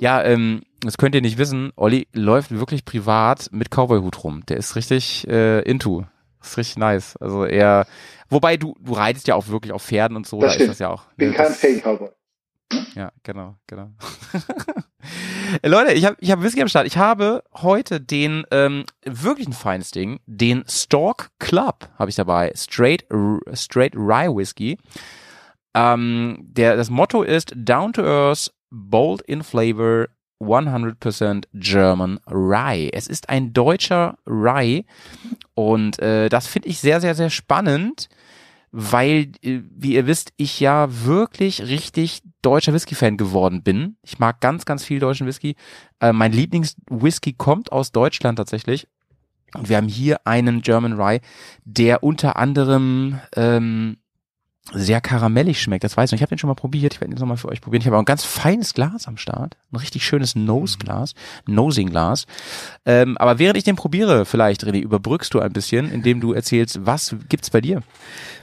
Ja, 0.00 0.22
ähm, 0.24 0.62
das 0.80 0.96
könnt 0.96 1.14
ihr 1.14 1.20
nicht 1.20 1.38
wissen. 1.38 1.72
Olli 1.76 2.08
läuft 2.12 2.50
wirklich 2.50 2.84
privat 2.84 3.48
mit 3.52 3.70
Cowboy-Hut 3.70 4.24
rum. 4.24 4.44
Der 4.46 4.56
ist 4.56 4.76
richtig 4.76 5.26
äh, 5.28 5.60
into. 5.60 6.04
Das 6.42 6.50
ist 6.50 6.58
richtig 6.58 6.76
nice. 6.78 7.16
Also 7.16 7.44
er, 7.44 7.86
wobei 8.28 8.56
du, 8.56 8.74
du 8.80 8.92
reitest 8.92 9.28
ja 9.28 9.34
auch 9.36 9.48
wirklich 9.48 9.72
auf 9.72 9.82
Pferden 9.84 10.16
und 10.16 10.26
so, 10.26 10.40
Das 10.40 10.50
da 10.50 10.54
stimmt. 10.54 10.70
ist 10.70 10.70
das 10.70 10.78
ja 10.80 10.90
auch. 10.90 11.04
Bin 11.16 11.30
ne, 11.30 11.34
kein 11.36 11.52
Fake-Cowboy. 11.52 12.10
Ja, 12.94 13.12
genau, 13.22 13.56
genau. 13.66 13.90
Leute, 15.64 15.92
ich 15.92 16.04
habe 16.06 16.16
ich 16.20 16.30
hab 16.30 16.42
Whisky 16.42 16.62
am 16.62 16.68
Start. 16.68 16.86
Ich 16.86 16.96
habe 16.96 17.42
heute 17.54 18.00
den 18.00 18.44
ähm, 18.50 18.84
wirklich 19.04 19.46
ein 19.46 19.52
feines 19.52 19.90
Ding, 19.90 20.20
den 20.26 20.64
Stork 20.68 21.30
Club 21.38 21.88
habe 21.98 22.08
ich 22.10 22.16
dabei. 22.16 22.52
Straight, 22.56 23.04
straight 23.52 23.94
Rye 23.94 24.34
Whisky. 24.34 24.78
Ähm, 25.74 26.38
der, 26.42 26.76
das 26.76 26.90
Motto 26.90 27.22
ist 27.22 27.52
Down 27.54 27.92
to 27.92 28.02
Earth, 28.02 28.52
Bold 28.70 29.20
in 29.22 29.42
Flavor, 29.42 30.06
100% 30.42 31.44
German 31.54 32.18
Rye. 32.26 32.90
Es 32.92 33.06
ist 33.06 33.28
ein 33.28 33.52
deutscher 33.52 34.16
Rye 34.26 34.84
und 35.54 35.98
äh, 36.00 36.28
das 36.28 36.46
finde 36.46 36.68
ich 36.68 36.78
sehr, 36.78 37.00
sehr, 37.00 37.14
sehr 37.14 37.30
spannend, 37.30 38.08
weil, 38.72 39.28
äh, 39.42 39.60
wie 39.70 39.94
ihr 39.94 40.06
wisst, 40.06 40.32
ich 40.36 40.60
ja 40.60 40.88
wirklich 41.04 41.62
richtig 41.62 42.22
deutscher 42.40 42.72
Whisky-Fan 42.72 43.16
geworden 43.16 43.62
bin. 43.62 43.96
Ich 44.02 44.18
mag 44.18 44.40
ganz, 44.40 44.64
ganz 44.64 44.84
viel 44.84 44.98
deutschen 44.98 45.26
Whisky. 45.26 45.56
Äh, 46.00 46.12
mein 46.12 46.32
Lieblings-Whisky 46.32 47.34
kommt 47.34 47.70
aus 47.70 47.92
Deutschland 47.92 48.36
tatsächlich. 48.36 48.88
Und 49.54 49.68
wir 49.68 49.76
haben 49.76 49.88
hier 49.88 50.26
einen 50.26 50.62
German 50.62 50.94
Rye, 50.94 51.20
der 51.64 52.02
unter 52.02 52.36
anderem 52.36 53.20
ähm, 53.36 53.98
sehr 54.70 55.00
karamellig 55.00 55.60
schmeckt. 55.60 55.82
Das 55.82 55.96
weiß 55.96 56.08
ich 56.08 56.12
noch. 56.12 56.18
Ich 56.18 56.22
habe 56.22 56.30
den 56.30 56.38
schon 56.38 56.48
mal 56.48 56.54
probiert. 56.54 56.94
Ich 56.94 57.00
werde 57.00 57.10
den 57.10 57.16
jetzt 57.16 57.20
nochmal 57.20 57.36
für 57.36 57.48
euch 57.48 57.60
probieren. 57.60 57.80
Ich 57.80 57.86
habe 57.86 57.96
auch 57.96 58.02
ein 58.02 58.06
ganz 58.06 58.24
feines 58.24 58.74
Glas 58.74 59.08
am 59.08 59.16
Start. 59.16 59.56
Ein 59.72 59.76
richtig 59.76 60.04
schönes 60.04 60.36
Nose-Glas. 60.36 61.14
Nosing-Glas. 61.46 62.26
Ähm, 62.86 63.18
aber 63.18 63.38
während 63.38 63.56
ich 63.58 63.64
den 63.64 63.76
probiere, 63.76 64.24
vielleicht, 64.24 64.64
René, 64.64 64.80
überbrückst 64.80 65.34
du 65.34 65.40
ein 65.40 65.52
bisschen, 65.52 65.90
indem 65.90 66.20
du 66.20 66.32
erzählst, 66.32 66.86
was 66.86 67.16
gibt's 67.28 67.50
bei 67.50 67.60
dir? 67.60 67.82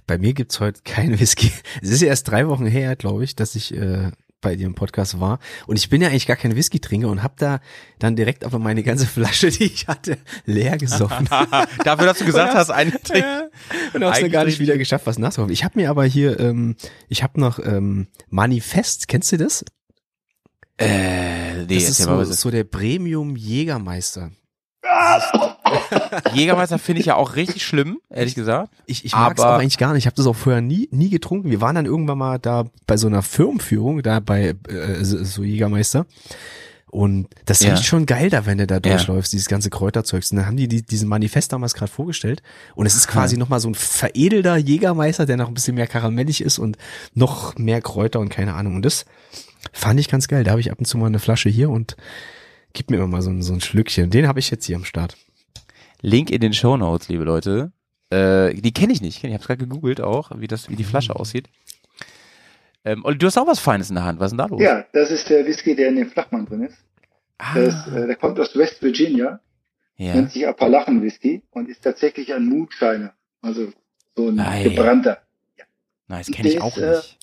Bei 0.08 0.18
mir 0.18 0.34
gibt's 0.34 0.60
heute 0.60 0.82
keinen 0.84 1.20
Whisky. 1.20 1.52
Es 1.82 1.90
ist 1.90 2.02
ja 2.02 2.10
erst 2.10 2.28
drei 2.28 2.48
Wochen 2.48 2.66
her, 2.66 2.96
glaube 2.96 3.24
ich, 3.24 3.36
dass 3.36 3.56
ich 3.56 3.74
äh, 3.74 4.12
bei 4.42 4.56
dir 4.56 4.68
im 4.68 4.76
Podcast 4.76 5.20
war. 5.20 5.40
Und 5.68 5.78
ich 5.78 5.90
bin 5.90 6.02
ja 6.02 6.10
eigentlich 6.10 6.28
gar 6.28 6.38
kein 6.38 6.56
Whisky-Trinker 6.56 7.10
und 7.10 7.24
habe 7.24 7.36
da 7.38 7.60
dann 8.00 8.16
direkt 8.16 8.44
aber 8.44 8.60
meine 8.60 8.84
ganze 8.84 9.06
Flasche, 9.08 9.50
die 9.50 9.66
ich 9.66 9.88
hatte, 9.88 10.18
leer 10.46 10.78
gesoffen. 10.78 11.28
Dafür, 11.84 12.06
dass 12.06 12.20
du 12.20 12.26
gesagt 12.26 12.54
hast, 12.54 12.70
einen 12.70 12.92
Trink. 13.04 13.26
und 13.94 14.04
hab's 14.04 14.20
dann 14.20 14.32
gar 14.32 14.46
nicht 14.46 14.60
wieder 14.60 14.78
geschafft, 14.78 15.06
was 15.08 15.18
nachzuholen. 15.18 15.52
Ich 15.54 15.64
habe 15.64 15.80
mir 15.80 15.90
aber 15.90 16.06
hier, 16.06 16.40
ähm, 16.40 16.76
ich 17.08 17.24
habe 17.24 17.40
noch 17.40 17.60
ähm, 17.60 18.08
Manifest, 18.30 19.08
kennst 19.08 19.32
du 19.32 19.38
das? 19.38 19.66
Äh, 20.78 21.66
nee, 21.66 21.76
das 21.76 21.90
ist 21.90 21.98
so, 21.98 22.24
so 22.24 22.52
der 22.52 22.64
Premium 22.64 23.36
Jägermeister. 23.36 24.32
Jägermeister 26.34 26.80
finde 26.80 27.02
ich 27.02 27.08
ja 27.08 27.16
auch 27.16 27.36
richtig 27.36 27.66
schlimm, 27.66 28.00
ehrlich 28.10 28.36
gesagt. 28.36 28.72
Ich, 28.86 29.06
ich 29.06 29.14
mag's 29.14 29.42
Aber- 29.42 29.56
auch 29.56 29.60
eigentlich 29.60 29.78
gar 29.78 29.94
nicht. 29.94 30.04
Ich 30.04 30.06
habe 30.08 30.16
das 30.16 30.28
auch 30.28 30.36
vorher 30.36 30.62
nie, 30.62 30.88
nie 30.92 31.10
getrunken. 31.10 31.50
Wir 31.52 31.62
waren 31.62 31.76
dann 31.76 31.86
irgendwann 31.86 32.18
mal 32.18 32.40
da 32.40 32.66
bei 32.88 32.98
so 32.98 33.08
einer 33.08 33.22
Firmenführung, 33.22 34.02
da 34.04 34.20
bei 34.20 34.56
äh, 34.68 35.04
so 35.04 35.44
Jägermeister. 35.44 36.06
Und 36.92 37.28
das 37.46 37.60
Ja. 37.60 37.74
riecht 37.74 37.86
schon 37.86 38.08
geil 38.08 38.32
da, 38.32 38.48
wenn 38.48 38.58
du 38.58 38.66
da 38.66 38.76
Ja. 38.76 38.80
durchläufst, 38.80 39.32
dieses 39.32 39.48
ganze 39.48 39.70
Kräuterzeugs. 39.70 40.32
Und 40.32 40.38
dann 40.38 40.48
haben 40.48 40.58
die, 40.58 40.68
die 40.68 40.82
diesen 40.82 41.08
Manifest 41.08 41.54
damals 41.54 41.76
gerade 41.76 41.92
vorgestellt. 41.92 42.42
Und 42.74 42.88
es 42.88 42.96
ist 42.96 43.08
quasi 43.08 43.38
nochmal 43.38 43.60
so 43.60 43.70
ein 43.70 43.76
veredelter 43.76 44.58
Jägermeister, 44.58 45.28
der 45.28 45.38
noch 45.38 45.50
ein 45.50 45.54
bisschen 45.54 45.76
mehr 45.76 45.86
karamellig 45.86 46.42
ist 46.42 46.58
und 46.58 46.78
noch 47.14 47.56
mehr 47.60 47.82
Kräuter 47.82 48.20
und 48.20 48.30
keine 48.30 48.56
Ahnung. 48.56 48.76
Und 48.76 48.86
das 48.86 49.06
fand 49.72 50.00
ich 50.00 50.10
ganz 50.10 50.28
geil. 50.28 50.44
Da 50.44 50.50
habe 50.52 50.62
ich 50.62 50.72
ab 50.72 50.80
und 50.80 50.86
zu 50.86 50.98
mal 50.98 51.06
eine 51.06 51.20
Flasche 51.20 51.50
hier 51.50 51.70
und 51.70 51.96
gib 52.74 52.90
mir 52.90 52.98
immer 52.98 53.08
mal 53.08 53.22
so, 53.22 53.30
ein- 53.30 53.44
so 53.44 53.54
ein 53.54 53.62
Schlückchen. 53.62 54.10
Den 54.10 54.28
habe 54.28 54.40
ich 54.40 54.50
jetzt 54.50 54.66
hier 54.66 54.76
am 54.76 54.86
Start. 54.86 55.16
Link 56.02 56.30
in 56.32 56.42
den 56.42 56.54
Show 56.54 56.78
Notes, 56.78 57.10
liebe 57.10 57.24
Leute. 57.24 57.72
Äh, 58.10 58.54
die 58.56 58.74
kenne 58.74 58.94
ich 58.94 59.02
nicht. 59.02 59.24
Ich 59.24 59.34
habe 59.34 59.44
gerade 59.44 59.58
gegoogelt 59.66 60.02
auch, 60.02 60.32
wie 60.36 60.48
das, 60.48 60.70
wie 60.70 60.76
die 60.76 60.84
Flasche 60.84 61.16
aussieht. 61.16 61.48
Ähm, 62.86 63.04
Olli, 63.06 63.18
du 63.18 63.28
hast 63.28 63.38
auch 63.38 63.48
was 63.48 63.60
Feines 63.60 63.90
in 63.90 63.96
der 63.96 64.06
Hand. 64.06 64.20
Was 64.20 64.28
ist 64.28 64.32
denn 64.32 64.38
da 64.40 64.46
los? 64.46 64.62
Ja, 64.62 64.86
das 64.94 65.12
ist 65.12 65.30
der 65.30 65.46
Whisky, 65.46 65.76
der 65.76 65.90
in 65.90 65.98
dem 65.98 66.10
Flachmann 66.10 66.46
drin 66.46 66.64
ist. 66.64 66.78
Ah, 67.38 67.54
Das, 67.56 67.88
äh, 67.88 68.08
der 68.08 68.16
kommt 68.16 68.40
aus 68.40 68.56
West 68.56 68.82
Virginia, 68.82 69.40
ja. 69.98 70.16
nennt 70.16 70.32
sich 70.32 70.48
Appalachen 70.48 71.02
Whisky 71.02 71.44
und 71.52 71.70
ist 71.70 71.84
tatsächlich 71.84 72.34
ein 72.34 72.46
Moonshiner. 72.46 73.14
Also 73.42 73.72
so 74.16 74.30
ein 74.30 74.40
Ei. 74.40 74.64
gebrannter. 74.64 75.20
Nice, 76.08 76.32
kenne 76.32 76.48
ich 76.48 76.56
der 76.56 76.64
auch 76.64 76.76
ist, 76.78 76.84
äh, 76.84 76.96
nicht. 76.96 77.18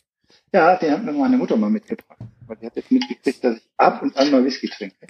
Ja, 0.52 0.76
den 0.76 0.92
hat 0.92 1.04
mir 1.04 1.12
meine 1.12 1.36
Mutter 1.36 1.56
mal 1.56 1.70
mitgebracht. 1.70 2.18
Weil 2.46 2.56
die 2.58 2.66
hat 2.66 2.76
jetzt 2.76 2.92
mitgekriegt, 2.92 3.42
dass 3.42 3.56
ich 3.56 3.68
ab 3.76 4.02
und 4.02 4.16
an 4.16 4.30
mal 4.30 4.44
Whisky 4.44 4.68
trinke. 4.68 5.06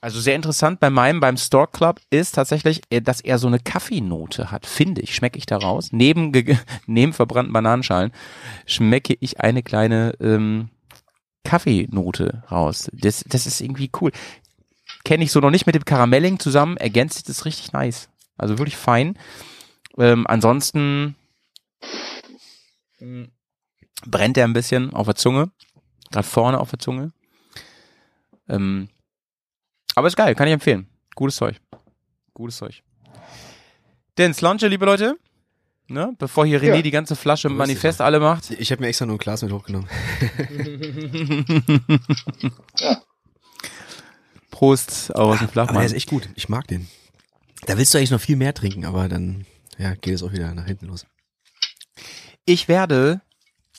Also 0.00 0.20
sehr 0.20 0.36
interessant 0.36 0.78
bei 0.78 0.90
meinem, 0.90 1.18
beim 1.18 1.36
Stork 1.36 1.72
Club 1.72 2.00
ist 2.10 2.36
tatsächlich, 2.36 2.82
äh, 2.90 3.00
dass 3.00 3.20
er 3.20 3.38
so 3.38 3.48
eine 3.48 3.58
Kaffeenote 3.58 4.50
hat, 4.50 4.64
finde 4.66 5.00
ich, 5.00 5.14
schmecke 5.14 5.38
ich 5.38 5.46
daraus. 5.46 5.92
Neben, 5.92 6.32
neben 6.86 7.12
verbrannten 7.12 7.52
Bananenschalen 7.52 8.12
schmecke 8.66 9.16
ich 9.18 9.40
eine 9.40 9.62
kleine 9.62 10.14
ähm, 10.20 10.70
Kaffeenote 11.44 12.44
raus. 12.50 12.90
Das, 12.92 13.24
das 13.26 13.46
ist 13.46 13.60
irgendwie 13.60 13.90
cool. 14.00 14.12
Kenne 15.04 15.24
ich 15.24 15.32
so 15.32 15.40
noch 15.40 15.50
nicht 15.50 15.66
mit 15.66 15.74
dem 15.74 15.84
Karamelling 15.84 16.38
zusammen, 16.38 16.76
ergänzt 16.76 17.14
sich 17.14 17.24
das 17.24 17.44
richtig 17.44 17.72
nice. 17.72 18.08
Also 18.36 18.58
wirklich 18.58 18.76
fein. 18.76 19.18
Ähm, 19.96 20.26
ansonsten 20.28 21.16
mh, 23.00 23.28
brennt 24.06 24.38
er 24.38 24.44
ein 24.44 24.52
bisschen 24.52 24.92
auf 24.92 25.06
der 25.06 25.16
Zunge. 25.16 25.50
Gerade 26.12 26.26
vorne 26.26 26.60
auf 26.60 26.70
der 26.70 26.78
Zunge. 26.78 27.12
Ähm, 28.48 28.88
aber 29.98 30.08
ist 30.08 30.16
geil, 30.16 30.34
kann 30.34 30.46
ich 30.48 30.54
empfehlen. 30.54 30.88
Gutes 31.14 31.36
Zeug. 31.36 31.56
Gutes 32.34 32.56
Zeug. 32.56 32.82
Den 34.16 34.34
Slanche, 34.34 34.68
liebe 34.68 34.84
Leute. 34.84 35.16
Ne? 35.90 36.14
Bevor 36.18 36.44
hier 36.44 36.60
René 36.60 36.76
Ja. 36.76 36.82
die 36.82 36.90
ganze 36.90 37.16
Flasche 37.16 37.48
Grüß 37.48 37.54
dich, 37.54 37.58
Manifest 37.58 38.00
alle 38.02 38.20
macht. 38.20 38.50
Ich 38.50 38.70
habe 38.72 38.82
mir 38.82 38.88
extra 38.88 39.06
nur 39.06 39.16
ein 39.16 39.18
Glas 39.18 39.42
mit 39.42 39.52
hochgenommen. 39.52 39.88
Ja. 42.78 43.02
Prost 44.50 45.14
aus 45.14 45.38
dem 45.38 45.44
Aber 45.44 45.52
Flachmann. 45.52 45.76
der 45.76 45.86
ist 45.86 45.92
echt 45.94 46.10
gut. 46.10 46.28
Ich 46.34 46.48
mag 46.48 46.66
den. 46.66 46.88
Da 47.66 47.76
willst 47.78 47.94
du 47.94 47.98
eigentlich 47.98 48.10
noch 48.10 48.20
viel 48.20 48.36
mehr 48.36 48.54
trinken, 48.54 48.84
aber 48.84 49.08
dann 49.08 49.46
ja, 49.78 49.94
geht 49.94 50.14
es 50.14 50.22
auch 50.22 50.32
wieder 50.32 50.52
nach 50.54 50.66
hinten 50.66 50.86
los. 50.86 51.06
Ich 52.44 52.68
werde 52.68 53.20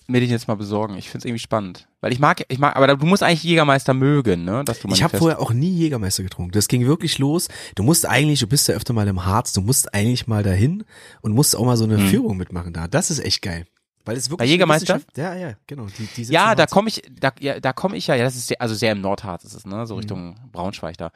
mir 0.09 0.19
den 0.19 0.29
jetzt 0.29 0.47
mal 0.47 0.55
besorgen. 0.55 0.97
Ich 0.97 1.09
finde 1.09 1.19
es 1.19 1.25
irgendwie 1.25 1.39
spannend. 1.39 1.87
Weil 2.01 2.11
ich 2.11 2.19
mag, 2.19 2.43
ich 2.47 2.59
mag, 2.59 2.75
aber 2.75 2.95
du 2.95 3.05
musst 3.05 3.23
eigentlich 3.23 3.43
Jägermeister 3.43 3.93
mögen, 3.93 4.43
ne? 4.45 4.63
Dass 4.65 4.79
du 4.79 4.87
Ich 4.89 5.03
habe 5.03 5.17
vorher 5.17 5.39
auch 5.39 5.53
nie 5.53 5.69
Jägermeister 5.69 6.23
getrunken. 6.23 6.51
Das 6.51 6.67
ging 6.67 6.85
wirklich 6.85 7.17
los. 7.19 7.47
Du 7.75 7.83
musst 7.83 8.05
eigentlich, 8.07 8.39
du 8.39 8.47
bist 8.47 8.67
ja 8.67 8.75
öfter 8.75 8.93
mal 8.93 9.07
im 9.07 9.25
Harz, 9.25 9.53
du 9.53 9.61
musst 9.61 9.93
eigentlich 9.93 10.27
mal 10.27 10.43
dahin 10.43 10.83
und 11.21 11.33
musst 11.33 11.55
auch 11.55 11.65
mal 11.65 11.77
so 11.77 11.83
eine 11.85 11.97
Hm. 11.97 12.07
Führung 12.07 12.37
mitmachen 12.37 12.73
da. 12.73 12.87
Das 12.87 13.11
ist 13.11 13.19
echt 13.19 13.41
geil. 13.41 13.65
Weil 14.05 14.17
es 14.17 14.29
wirklich 14.29 14.37
Bei 14.39 14.45
Jägermeister? 14.45 15.01
Ja, 15.17 15.35
ja, 15.35 15.53
genau. 15.67 15.85
Die, 15.97 16.05
die 16.15 16.31
Ja, 16.31 16.55
da 16.55 16.65
komme 16.65 16.87
ich, 16.89 17.03
da, 17.19 17.31
ja, 17.39 17.59
da 17.59 17.73
komme 17.73 17.95
ich 17.97 18.07
ja, 18.07 18.15
ja, 18.15 18.23
das 18.23 18.35
ist 18.35 18.47
sehr, 18.47 18.59
also 18.61 18.73
sehr 18.73 18.93
im 18.93 19.01
Nordharz 19.01 19.43
ist 19.43 19.53
es, 19.53 19.65
ne? 19.65 19.85
So 19.85 19.95
Richtung 19.95 20.35
Braunschweig 20.51 20.97
da. 20.97 21.11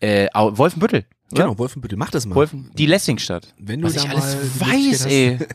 Äh, 0.00 0.28
Wolfenbüttel. 0.34 1.06
oder? 1.32 1.44
Genau, 1.44 1.58
Wolfenbüttel. 1.58 1.96
Mach 1.96 2.10
das 2.10 2.26
mal. 2.26 2.34
Wolfen, 2.34 2.70
die 2.74 2.86
Lessingstadt. 2.86 3.54
Wenn 3.58 3.80
du 3.82 3.86
Was 3.86 3.94
da 3.94 4.02
ich 4.02 4.10
alles 4.10 4.60
weiß, 4.60 5.06
ey. 5.06 5.38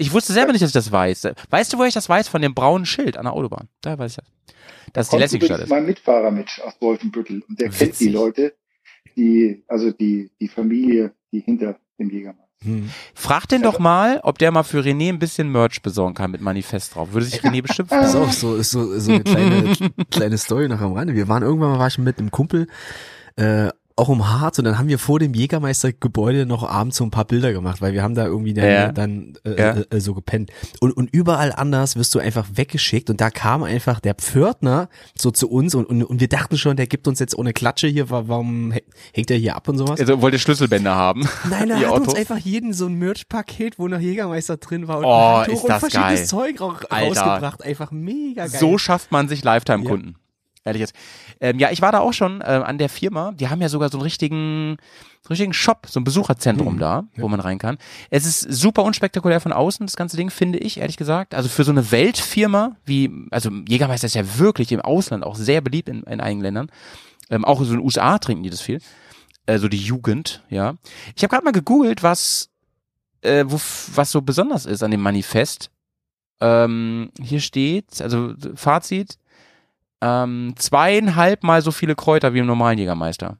Ich 0.00 0.12
wusste 0.12 0.32
selber 0.32 0.52
nicht, 0.52 0.62
dass 0.62 0.70
ich 0.70 0.74
das 0.74 0.90
weiß. 0.90 1.28
Weißt 1.50 1.72
du, 1.72 1.78
wo 1.78 1.84
ich 1.84 1.92
das 1.92 2.08
weiß? 2.08 2.28
Von 2.28 2.40
dem 2.40 2.54
braunen 2.54 2.86
Schild 2.86 3.16
an 3.16 3.24
der 3.24 3.34
Autobahn. 3.34 3.68
Da 3.82 3.98
weiß 3.98 4.12
ich 4.12 4.16
das. 4.16 4.26
Dass 4.92 5.06
es 5.06 5.10
die 5.10 5.16
Lessingstadt 5.18 5.50
übrigens 5.50 5.64
ist. 5.64 5.70
mein 5.70 5.86
Mitfahrer 5.86 6.30
mit 6.30 6.48
aus 6.64 6.72
Wolfenbüttel 6.80 7.42
und 7.48 7.60
der 7.60 7.68
kennt 7.68 7.80
Witzig. 7.80 8.08
die 8.08 8.12
Leute. 8.12 8.54
die, 9.16 9.62
also 9.68 9.92
die, 9.92 10.30
die 10.40 10.48
Familie, 10.48 11.12
die 11.32 11.40
hinter 11.40 11.78
dem 11.98 12.10
Jägermeister. 12.10 12.48
Hm. 12.62 12.90
Frag 13.14 13.46
den 13.46 13.62
doch 13.62 13.78
mal, 13.78 14.20
ob 14.22 14.38
der 14.38 14.50
mal 14.52 14.64
für 14.64 14.80
René 14.80 15.08
ein 15.08 15.18
bisschen 15.18 15.50
Merch 15.50 15.80
besorgen 15.82 16.14
kann 16.14 16.30
mit 16.30 16.40
Manifest 16.40 16.94
drauf. 16.94 17.12
Würde 17.12 17.26
sich 17.26 17.40
René 17.40 17.62
bestimmt 17.62 17.88
freuen. 17.90 18.08
so, 18.08 18.56
ist 18.56 18.70
so, 18.70 18.98
so 18.98 19.12
eine 19.12 19.22
kleine, 19.22 19.74
kleine 20.10 20.38
Story 20.38 20.68
noch 20.68 20.80
am 20.80 20.92
Rande. 20.92 21.14
Wir 21.14 21.28
waren 21.28 21.42
irgendwann 21.42 21.70
mal, 21.70 21.78
war 21.78 21.88
ich 21.88 21.98
mit 21.98 22.18
einem 22.18 22.30
Kumpel, 22.30 22.66
äh, 23.36 23.70
auch 24.00 24.08
um 24.08 24.28
Harz 24.28 24.58
und 24.58 24.64
dann 24.64 24.78
haben 24.78 24.88
wir 24.88 24.98
vor 24.98 25.18
dem 25.18 25.34
Jägermeister-Gebäude 25.34 26.46
noch 26.46 26.68
abends 26.68 26.96
so 26.96 27.04
ein 27.04 27.10
paar 27.10 27.24
Bilder 27.24 27.52
gemacht, 27.52 27.80
weil 27.80 27.92
wir 27.92 28.02
haben 28.02 28.14
da 28.14 28.24
irgendwie 28.26 28.54
dann, 28.54 28.64
Ja. 28.68 28.92
dann 28.92 29.34
äh, 29.44 29.50
Ja. 29.58 29.70
äh, 29.72 29.84
äh, 29.96 30.00
so 30.00 30.14
gepennt. 30.14 30.50
Und, 30.80 30.92
und 30.96 31.08
überall 31.12 31.52
anders 31.52 31.96
wirst 31.96 32.14
du 32.14 32.18
einfach 32.18 32.46
weggeschickt 32.54 33.10
und 33.10 33.20
da 33.20 33.30
kam 33.30 33.62
einfach 33.62 34.00
der 34.00 34.14
Pförtner 34.14 34.88
so 35.16 35.30
zu 35.30 35.48
uns 35.50 35.74
und, 35.74 35.84
und, 35.86 36.02
und 36.02 36.20
wir 36.20 36.28
dachten 36.28 36.58
schon, 36.58 36.76
der 36.76 36.86
gibt 36.86 37.06
uns 37.06 37.18
jetzt 37.20 37.36
ohne 37.38 37.52
Klatsche 37.52 37.86
hier, 37.86 38.10
wa- 38.10 38.24
warum 38.26 38.72
hä- 38.72 38.82
hängt 39.12 39.30
er 39.30 39.36
hier 39.38 39.54
ab 39.56 39.68
und 39.68 39.78
sowas? 39.78 40.00
Also 40.00 40.20
wollte 40.22 40.38
Schlüsselbänder 40.38 40.94
haben. 40.94 41.28
Nein, 41.48 41.70
er 41.70 41.78
hat 41.88 41.92
uns 42.00 42.08
Otto? 42.08 42.16
einfach 42.18 42.38
jeden 42.38 42.72
so 42.72 42.86
ein 42.86 42.94
Merch-Paket, 42.94 43.78
wo 43.78 43.88
noch 43.88 44.00
Jägermeister 44.00 44.56
drin 44.56 44.88
war 44.88 44.98
und 44.98 45.04
Oh, 45.04 45.42
ist 45.52 45.64
das 45.68 45.82
und 45.82 45.90
verschiedenes 45.90 46.20
geil. 46.20 46.26
Zeug 46.26 46.60
ra 46.60 46.76
Alter. 46.90 47.20
rausgebracht. 47.22 47.64
Einfach 47.64 47.90
mega 47.90 48.46
geil. 48.46 48.58
So 48.60 48.78
schafft 48.78 49.12
man 49.12 49.28
sich 49.28 49.44
Lifetime-Kunden. 49.44 50.16
Ehrlich 50.64 50.80
jetzt. 50.80 50.94
Ähm, 51.40 51.58
ja, 51.58 51.70
ich 51.70 51.80
war 51.80 51.90
da 51.90 52.00
auch 52.00 52.12
schon 52.12 52.42
ähm, 52.44 52.62
an 52.62 52.76
der 52.76 52.90
Firma. 52.90 53.32
Die 53.32 53.48
haben 53.48 53.62
ja 53.62 53.70
sogar 53.70 53.88
so 53.88 53.96
einen 53.96 54.02
richtigen, 54.02 54.76
so 55.22 55.28
einen 55.28 55.30
richtigen 55.30 55.52
Shop, 55.54 55.86
so 55.88 55.98
ein 56.00 56.04
Besucherzentrum 56.04 56.74
Mhm. 56.74 56.78
da, 56.78 57.04
wo 57.16 57.28
man 57.28 57.40
rein 57.40 57.58
kann. 57.58 57.78
Es 58.10 58.26
ist 58.26 58.40
super 58.40 58.82
unspektakulär 58.84 59.40
von 59.40 59.52
außen, 59.54 59.86
das 59.86 59.96
ganze 59.96 60.18
Ding, 60.18 60.28
finde 60.30 60.58
ich, 60.58 60.78
ehrlich 60.78 60.98
gesagt. 60.98 61.34
Also 61.34 61.48
für 61.48 61.64
so 61.64 61.70
eine 61.70 61.90
Weltfirma 61.90 62.76
wie, 62.84 63.10
also 63.30 63.50
Jägermeister 63.68 64.06
ist 64.06 64.14
ja 64.14 64.38
wirklich 64.38 64.70
im 64.72 64.82
Ausland 64.82 65.24
auch 65.24 65.34
sehr 65.34 65.62
beliebt 65.62 65.88
in, 65.88 66.02
in 66.02 66.20
einigen 66.20 66.42
Ländern. 66.42 66.70
Ähm, 67.30 67.44
auch 67.46 67.58
so 67.60 67.64
in 67.72 67.78
den 67.78 67.84
USA 67.84 68.18
trinken 68.18 68.42
die 68.42 68.50
das 68.50 68.60
viel. 68.60 68.80
Also 69.46 69.66
die 69.68 69.78
Jugend, 69.78 70.44
ja. 70.50 70.74
Ich 71.16 71.22
habe 71.22 71.30
gerade 71.30 71.44
mal 71.44 71.52
gegoogelt, 71.52 72.02
was, 72.02 72.50
äh, 73.22 73.44
wo, 73.48 73.58
was 73.94 74.10
so 74.12 74.20
besonders 74.20 74.66
ist 74.66 74.82
an 74.82 74.90
dem 74.90 75.00
Manifest. 75.00 75.70
Ähm, 76.42 77.12
hier 77.20 77.40
steht, 77.40 78.00
also 78.02 78.34
Fazit, 78.54 79.16
ähm, 80.00 80.54
zweieinhalb 80.56 81.42
Mal 81.42 81.62
so 81.62 81.70
viele 81.70 81.94
Kräuter 81.94 82.34
wie 82.34 82.38
im 82.38 82.46
normalen 82.46 82.78
Jägermeister. 82.78 83.38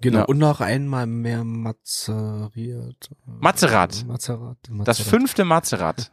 Genau, 0.00 0.18
Ja. 0.20 0.24
und 0.26 0.38
noch 0.38 0.60
einmal 0.60 1.06
mehr 1.06 1.42
mazeriert. 1.44 3.10
Mazerat. 3.24 4.04
Mazerat. 4.06 4.58
Das 4.84 5.00
fünfte 5.00 5.44
Mazerat. 5.44 6.10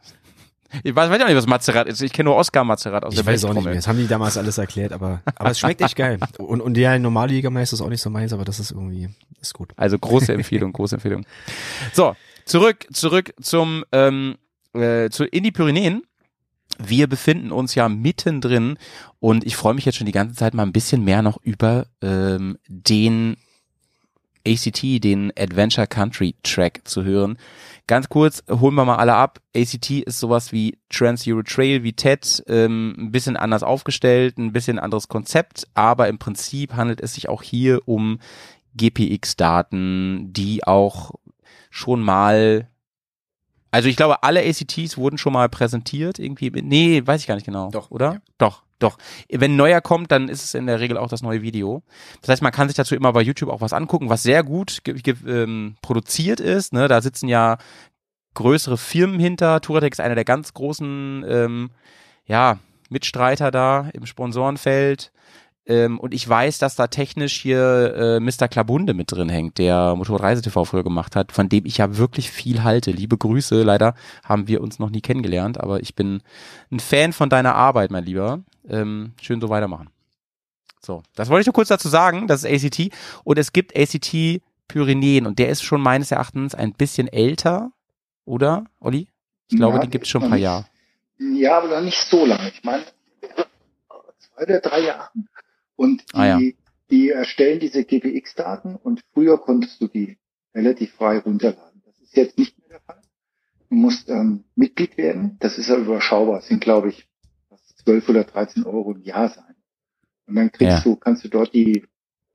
Ich 0.82 0.96
weiß, 0.96 1.08
weiß 1.08 1.22
auch 1.22 1.26
nicht, 1.26 1.36
was 1.36 1.46
Mazerat 1.46 1.86
ist. 1.86 2.00
Ich 2.02 2.12
kenne 2.12 2.30
nur 2.30 2.36
Oscar 2.36 2.64
Mazerat 2.64 3.04
aus 3.04 3.12
Ich 3.12 3.20
der 3.22 3.26
weiß 3.32 3.44
auch 3.44 3.54
nicht 3.54 3.64
mehr. 3.64 3.74
Das 3.74 3.86
haben 3.86 3.98
die 3.98 4.08
damals 4.08 4.36
alles 4.36 4.58
erklärt, 4.58 4.92
aber, 4.92 5.20
aber 5.36 5.50
es 5.50 5.60
schmeckt 5.60 5.80
echt 5.82 5.94
geil. 5.94 6.18
Und, 6.38 6.60
und 6.60 6.74
der 6.74 6.98
normale 6.98 7.32
Jägermeister 7.32 7.74
ist 7.74 7.80
auch 7.80 7.88
nicht 7.90 8.00
so 8.00 8.10
meins, 8.10 8.32
aber 8.32 8.44
das 8.44 8.58
ist 8.58 8.72
irgendwie, 8.72 9.08
ist 9.40 9.54
gut. 9.54 9.72
Also 9.76 9.98
große 9.98 10.32
Empfehlung, 10.32 10.72
große 10.72 10.96
Empfehlung. 10.96 11.24
So, 11.92 12.16
zurück, 12.44 12.86
zurück 12.92 13.34
zum 13.40 13.84
ähm, 13.92 14.36
äh, 14.72 15.10
zu 15.10 15.24
in 15.24 15.44
die 15.44 15.52
Pyrenäen. 15.52 16.02
Wir 16.78 17.06
befinden 17.06 17.52
uns 17.52 17.74
ja 17.74 17.88
mittendrin 17.88 18.78
und 19.20 19.44
ich 19.44 19.56
freue 19.56 19.74
mich 19.74 19.84
jetzt 19.84 19.96
schon 19.96 20.06
die 20.06 20.12
ganze 20.12 20.34
Zeit 20.34 20.54
mal 20.54 20.64
ein 20.64 20.72
bisschen 20.72 21.04
mehr 21.04 21.22
noch 21.22 21.38
über 21.42 21.86
ähm, 22.02 22.58
den 22.68 23.36
ACT, 24.46 24.82
den 25.02 25.32
Adventure 25.38 25.86
Country 25.86 26.34
Track 26.42 26.82
zu 26.84 27.04
hören. 27.04 27.38
Ganz 27.86 28.08
kurz, 28.08 28.42
holen 28.50 28.74
wir 28.74 28.84
mal 28.84 28.96
alle 28.96 29.14
ab. 29.14 29.40
ACT 29.56 29.90
ist 29.90 30.20
sowas 30.20 30.52
wie 30.52 30.78
Trans 30.90 31.26
Euro 31.26 31.42
Trail, 31.42 31.82
wie 31.82 31.92
TED, 31.92 32.44
ähm, 32.48 32.94
ein 32.98 33.10
bisschen 33.10 33.36
anders 33.36 33.62
aufgestellt, 33.62 34.38
ein 34.38 34.52
bisschen 34.52 34.78
anderes 34.78 35.08
Konzept, 35.08 35.66
aber 35.74 36.08
im 36.08 36.18
Prinzip 36.18 36.74
handelt 36.74 37.00
es 37.00 37.14
sich 37.14 37.28
auch 37.28 37.42
hier 37.42 37.80
um 37.86 38.18
GPX-Daten, 38.76 40.32
die 40.32 40.64
auch 40.64 41.12
schon 41.70 42.02
mal, 42.02 42.68
also 43.74 43.88
ich 43.88 43.96
glaube, 43.96 44.22
alle 44.22 44.40
ACTs 44.40 44.96
wurden 44.96 45.18
schon 45.18 45.32
mal 45.32 45.48
präsentiert, 45.48 46.20
irgendwie, 46.20 46.48
nee, 46.62 47.02
weiß 47.04 47.20
ich 47.22 47.26
gar 47.26 47.34
nicht 47.34 47.44
genau, 47.44 47.70
Doch, 47.72 47.90
oder? 47.90 48.12
ja. 48.12 48.20
Doch, 48.38 48.62
doch. 48.78 48.98
Wenn 49.28 49.54
ein 49.54 49.56
neuer 49.56 49.80
kommt, 49.80 50.12
dann 50.12 50.28
ist 50.28 50.44
es 50.44 50.54
in 50.54 50.68
der 50.68 50.78
Regel 50.78 50.96
auch 50.96 51.08
das 51.08 51.22
neue 51.22 51.42
Video. 51.42 51.82
Das 52.20 52.28
heißt, 52.28 52.42
man 52.42 52.52
kann 52.52 52.68
sich 52.68 52.76
dazu 52.76 52.94
immer 52.94 53.12
bei 53.12 53.20
YouTube 53.22 53.50
auch 53.50 53.60
was 53.60 53.72
angucken, 53.72 54.10
was 54.10 54.22
sehr 54.22 54.44
gut 54.44 54.80
ähm, 55.26 55.74
produziert 55.82 56.38
ist. 56.38 56.72
Ne? 56.72 56.86
Da 56.86 57.02
sitzen 57.02 57.26
ja 57.26 57.58
größere 58.34 58.78
Firmen 58.78 59.18
hinter. 59.18 59.60
Touratec 59.60 59.94
ist 59.94 60.00
einer 60.00 60.14
der 60.14 60.24
ganz 60.24 60.54
großen 60.54 61.24
ähm, 61.26 61.70
ja, 62.26 62.60
Mitstreiter 62.90 63.50
da 63.50 63.90
im 63.92 64.06
Sponsorenfeld. 64.06 65.10
Ähm, 65.66 65.98
und 65.98 66.12
ich 66.12 66.28
weiß, 66.28 66.58
dass 66.58 66.76
da 66.76 66.88
technisch 66.88 67.40
hier 67.40 67.94
äh, 67.96 68.20
Mr. 68.20 68.48
Klabunde 68.48 68.92
mit 68.92 69.10
drin 69.12 69.28
hängt, 69.30 69.58
der 69.58 69.94
Motorreise 69.96 70.42
TV 70.42 70.64
früher 70.64 70.84
gemacht 70.84 71.16
hat, 71.16 71.32
von 71.32 71.48
dem 71.48 71.64
ich 71.64 71.78
ja 71.78 71.96
wirklich 71.96 72.30
viel 72.30 72.62
halte. 72.62 72.90
Liebe 72.90 73.16
Grüße. 73.16 73.62
Leider 73.62 73.94
haben 74.24 74.46
wir 74.46 74.60
uns 74.60 74.78
noch 74.78 74.90
nie 74.90 75.00
kennengelernt, 75.00 75.58
aber 75.58 75.80
ich 75.80 75.94
bin 75.94 76.22
ein 76.70 76.80
Fan 76.80 77.12
von 77.12 77.30
deiner 77.30 77.54
Arbeit, 77.54 77.90
mein 77.90 78.04
Lieber. 78.04 78.42
Ähm, 78.68 79.12
schön 79.20 79.40
so 79.40 79.48
weitermachen. 79.48 79.88
So, 80.80 81.02
das 81.14 81.30
wollte 81.30 81.42
ich 81.42 81.46
nur 81.46 81.54
kurz 81.54 81.68
dazu 81.68 81.88
sagen. 81.88 82.26
Das 82.26 82.44
ist 82.44 82.64
ACT. 82.64 82.90
Und 83.24 83.38
es 83.38 83.52
gibt 83.52 83.74
ACT 83.74 84.42
Pyrenäen 84.68 85.26
und 85.26 85.38
der 85.38 85.48
ist 85.48 85.62
schon 85.62 85.80
meines 85.80 86.10
Erachtens 86.10 86.54
ein 86.54 86.72
bisschen 86.72 87.08
älter, 87.08 87.70
oder, 88.24 88.64
Olli? 88.80 89.08
Ich 89.50 89.56
glaube, 89.56 89.76
Ja, 89.76 89.82
die 89.82 89.90
gibt 89.90 90.04
es 90.04 90.10
schon 90.10 90.22
ein 90.24 90.30
paar. 90.30 90.38
Jahre. 90.38 90.66
Ja, 91.18 91.58
aber 91.58 91.68
noch 91.68 91.82
nicht 91.82 91.98
so 91.98 92.24
lange. 92.24 92.48
Ich 92.48 92.64
meine, 92.64 92.84
zwei 94.18 94.42
oder 94.42 94.60
drei 94.60 94.80
Jahre. 94.80 95.08
Und 95.76 96.02
die, 96.12 96.16
Ah, 96.16 96.38
ja. 96.38 96.50
die 96.90 97.10
erstellen 97.10 97.60
diese 97.60 97.84
GPX-Daten 97.84 98.76
und 98.76 99.02
früher 99.12 99.38
konntest 99.38 99.80
du 99.80 99.88
die 99.88 100.18
relativ 100.54 100.92
frei 100.94 101.18
runterladen. 101.18 101.82
Das 101.84 101.98
ist 102.00 102.16
jetzt 102.16 102.38
nicht 102.38 102.58
mehr 102.58 102.68
der 102.68 102.80
Fall. 102.80 103.00
Du 103.70 103.74
musst 103.76 104.08
ähm, 104.08 104.44
Mitglied 104.54 104.96
werden. 104.96 105.36
Das 105.40 105.58
ist 105.58 105.68
ja 105.68 105.76
überschaubar. 105.76 106.36
Das 106.36 106.46
sind, 106.48 106.60
glaube 106.60 106.90
ich, 106.90 107.08
was, 107.48 107.60
12 107.76 108.08
oder 108.08 108.24
13 108.24 108.64
Euro 108.64 108.92
im 108.92 109.02
Jahr 109.02 109.28
sein. 109.28 109.56
Und 110.26 110.36
dann 110.36 110.52
kriegst 110.52 110.78
Ja. 110.78 110.80
du, 110.82 110.96
kannst 110.96 111.24
du 111.24 111.28
dort 111.28 111.52
die, 111.52 111.84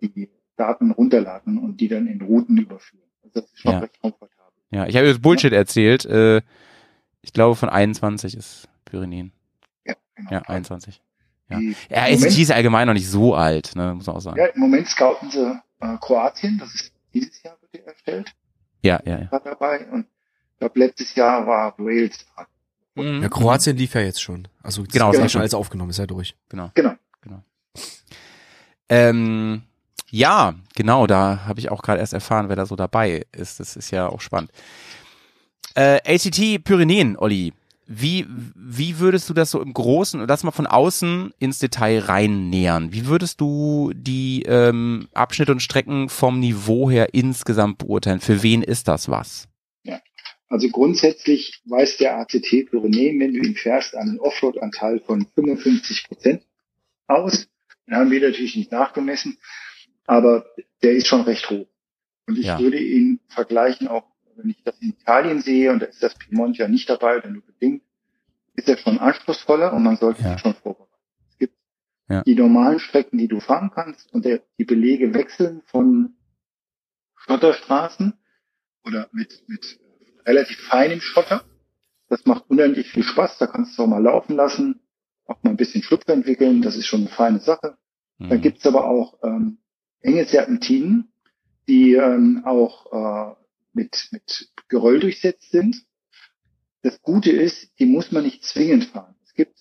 die 0.02 0.30
Daten 0.58 0.92
runterladen 0.92 1.58
und 1.58 1.80
die 1.80 1.88
dann 1.88 2.08
in 2.08 2.22
Routen 2.22 2.58
überführen. 2.58 3.10
Also 3.24 3.40
das 3.42 3.52
ist 3.52 3.60
schon 3.60 3.72
Ja. 3.72 3.80
recht 3.80 4.00
komfortabel. 4.02 4.60
Ja, 4.72 4.86
ich 4.88 4.96
habe 4.98 5.08
jetzt 5.08 5.22
Bullshit 5.22 5.54
erzählt. 5.54 6.06
Äh, 6.06 6.42
ich 7.22 7.32
glaube, 7.34 7.56
von 7.56 7.70
21 7.70 8.36
ist 8.36 8.68
Pyrenäen. 8.86 9.32
Ja, 9.86 9.96
genau. 10.16 10.32
Ja, 10.32 10.42
21. 10.42 11.02
Ja. 11.50 11.60
Ja, 11.89 12.16
Moment- 12.16 12.38
ist 12.38 12.52
allgemein 12.52 12.88
noch 12.88 12.93
nicht 12.93 13.08
so 13.10 13.34
alt, 13.36 13.76
ne, 13.76 13.95
muss 13.95 14.06
man 14.06 14.16
auch 14.16 14.22
sagen. 14.22 14.38
Ja, 14.38 14.45
im 14.47 14.60
Moment 14.62 14.88
scouten 14.88 15.32
sie 15.32 15.60
äh, 15.80 15.97
Kroatien, 16.00 16.58
das 16.60 16.74
ist 16.76 16.91
dieses 17.14 17.41
Jahr 17.43 17.58
wird 17.62 17.74
die 17.74 17.88
erstellt, 17.88 18.34
Ja, 18.84 19.00
ja, 19.06 19.20
ja. 19.20 19.26
gerade 19.26 19.50
dabei. 19.50 19.86
Und 19.91 20.06
ich 20.54 20.60
glaube, 20.60 20.80
letztes 20.80 21.16
Jahr 21.16 21.47
war 21.47 21.74
Wales 21.80 22.26
dran. 22.36 22.45
Mhm. 22.95 23.24
Ja, 23.24 23.30
Kroatien 23.30 23.78
lief 23.78 23.93
ja 23.95 24.02
jetzt 24.02 24.22
schon. 24.22 24.47
Also 24.62 24.84
das 24.84 24.93
Genau, 24.93 25.10
ist 25.10 25.16
ist 25.18 25.22
ja 25.24 25.30
schon 25.30 25.41
alles 25.41 25.54
aufgenommen, 25.54 25.89
ist 25.89 25.97
ja 26.00 26.06
durch. 26.06 26.36
Genau. 26.50 26.70
Genau. 26.76 26.95
Ähm, 28.89 29.62
ja, 30.12 30.56
genau, 30.76 31.06
da 31.08 31.45
habe 31.45 31.60
ich 31.60 31.70
auch 31.70 31.82
gerade 31.82 32.00
erst 32.00 32.14
erfahren, 32.14 32.50
wer 32.50 32.56
da 32.56 32.66
so 32.66 32.76
dabei 32.76 33.26
ist. 33.32 33.60
Das 33.60 33.76
ist 33.76 33.91
ja 33.91 34.08
auch 34.08 34.22
spannend. 34.22 34.52
Äh, 35.76 36.00
ACT 36.06 36.64
Pyrenäen, 36.64 37.16
Olli. 37.18 37.54
Wie, 37.92 38.28
wie 38.56 39.00
würdest 39.00 39.30
du 39.30 39.34
das 39.34 39.50
so 39.50 39.62
im 39.62 39.74
Großen, 39.74 40.22
und 40.22 40.28
das 40.28 40.44
mal 40.44 40.52
von 40.52 40.68
außen 40.68 41.34
ins 41.40 41.58
Detail 41.58 42.00
rein 42.00 42.50
nähern? 42.50 42.94
Wie 42.94 43.08
würdest 43.08 43.42
du 43.42 43.92
die 43.96 44.44
ähm, 44.44 45.08
Abschnitte 45.14 45.52
und 45.52 45.62
Strecken 45.62 46.08
vom 46.08 46.40
Niveau 46.40 46.92
her 46.92 47.14
insgesamt 47.14 47.80
beurteilen? 47.80 48.20
Für 48.20 48.44
wen 48.44 48.62
ist 48.62 48.88
das 48.88 49.10
was? 49.10 49.48
Also 50.52 50.68
grundsätzlich 50.70 51.62
weist 51.66 52.00
der 52.00 52.18
ACT 52.18 52.70
Pyrenäen, 52.72 53.20
wenn 53.20 53.34
du 53.34 53.40
ihn 53.40 53.56
fährst, 53.56 53.96
einen 53.96 54.20
Offroad-Anteil 54.20 55.00
von 55.00 55.28
55 55.36 56.08
Prozent 56.08 56.44
aus. 57.06 57.48
Den 57.86 57.96
haben 57.96 58.10
wir 58.10 58.20
natürlich 58.20 58.56
nicht 58.56 58.72
nachgemessen, 58.72 59.38
aber 60.08 60.46
der 60.82 60.94
ist 60.94 61.08
schon 61.08 61.22
recht 61.22 61.48
hoch. 61.52 61.68
Und 62.26 62.40
ich 62.40 62.48
Ja. 62.48 62.60
würde 62.60 62.80
ihn 62.80 63.20
vergleichen, 63.28 63.88
auch 63.88 64.06
wenn 64.40 64.50
ich 64.50 64.64
das 64.64 64.80
in 64.82 64.90
Italien 64.90 65.42
sehe, 65.42 65.72
und 65.72 65.80
da 65.82 65.86
ist 65.88 66.02
das 66.02 66.16
Piemont 66.16 66.58
ja 66.58 66.68
nicht 66.68 66.90
dabei 66.90 67.18
oder 67.18 67.30
nur 67.30 67.44
bedingt, 67.46 67.84
ist 68.56 68.68
er 68.68 68.78
schon 68.78 68.98
anspruchsvoller 69.00 69.74
und 69.74 69.84
man 69.84 69.98
sollte 69.98 70.22
Ja. 70.24 70.34
sich 70.34 70.42
schon 70.42 70.54
vorbereiten. 70.56 70.92
Es 71.30 71.38
gibt 71.38 71.54
Ja. 72.10 72.24
die 72.24 72.36
normalen 72.36 72.80
Strecken, 72.80 73.18
die 73.18 73.28
du 73.28 73.40
fahren 73.40 73.72
kannst 73.74 74.14
und 74.14 74.26
der, 74.26 74.42
die 74.58 74.66
Belege 74.66 75.14
wechseln 75.14 75.62
von 75.66 76.16
Schotterstraßen 77.16 78.14
oder 78.86 79.10
mit, 79.12 79.44
mit 79.48 79.80
relativ 80.26 80.58
feinem 80.68 81.02
Schotter. 81.02 81.44
Das 82.08 82.26
macht 82.26 82.50
unendlich 82.50 82.90
viel 82.90 83.04
Spaß. 83.04 83.38
Da 83.38 83.48
kannst 83.48 83.78
du 83.78 83.84
auch 83.84 83.88
mal 83.88 84.02
laufen 84.02 84.36
lassen, 84.36 84.80
auch 85.26 85.42
mal 85.44 85.52
ein 85.52 85.58
bisschen 85.58 85.84
Schlupf 85.84 86.08
entwickeln. 86.08 86.62
Das 86.62 86.76
ist 86.76 86.88
schon 86.88 87.02
eine 87.02 87.10
feine 87.10 87.40
Sache. 87.40 87.78
Da 88.18 88.36
Mhm. 88.36 88.42
gibt's 88.42 88.66
aber 88.66 88.86
auch 88.86 89.20
ähm, 89.24 89.60
enge 90.02 90.26
Serpentinen, 90.26 91.12
die 91.68 91.94
ähm, 91.94 92.42
auch 92.46 92.92
äh, 92.92 93.36
mit, 93.80 94.10
mit 94.12 94.50
Geröll 94.68 95.00
durchsetzt 95.00 95.52
sind. 95.52 95.86
Das 96.82 97.02
Gute 97.02 97.32
ist, 97.32 97.72
die 97.80 97.86
muss 97.86 98.12
man 98.12 98.24
nicht 98.24 98.44
zwingend 98.44 98.86
fahren. 98.86 99.16
Es 99.24 99.34
gibt 99.34 99.58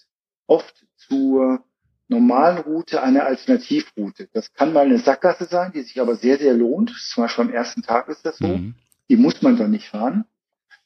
oft 0.46 0.74
zur 0.96 1.64
normalen 2.08 2.58
Route 2.58 3.02
eine 3.02 3.24
Alternativroute. 3.24 4.28
Das 4.32 4.52
kann 4.52 4.72
mal 4.72 4.86
eine 4.86 4.98
Sackgasse 4.98 5.44
sein, 5.44 5.72
die 5.72 5.82
sich 5.82 6.00
aber 6.00 6.16
sehr, 6.16 6.38
sehr 6.38 6.54
lohnt. 6.54 6.90
Zum 6.90 7.24
Beispiel 7.24 7.44
am 7.44 7.52
ersten 7.52 7.82
Tag 7.82 8.08
ist 8.08 8.24
das 8.24 8.38
so. 8.38 8.48
Mhm. 8.48 8.74
Die 9.08 9.16
muss 9.16 9.40
man 9.42 9.56
dann 9.56 9.70
nicht 9.70 9.88
fahren. 9.88 10.24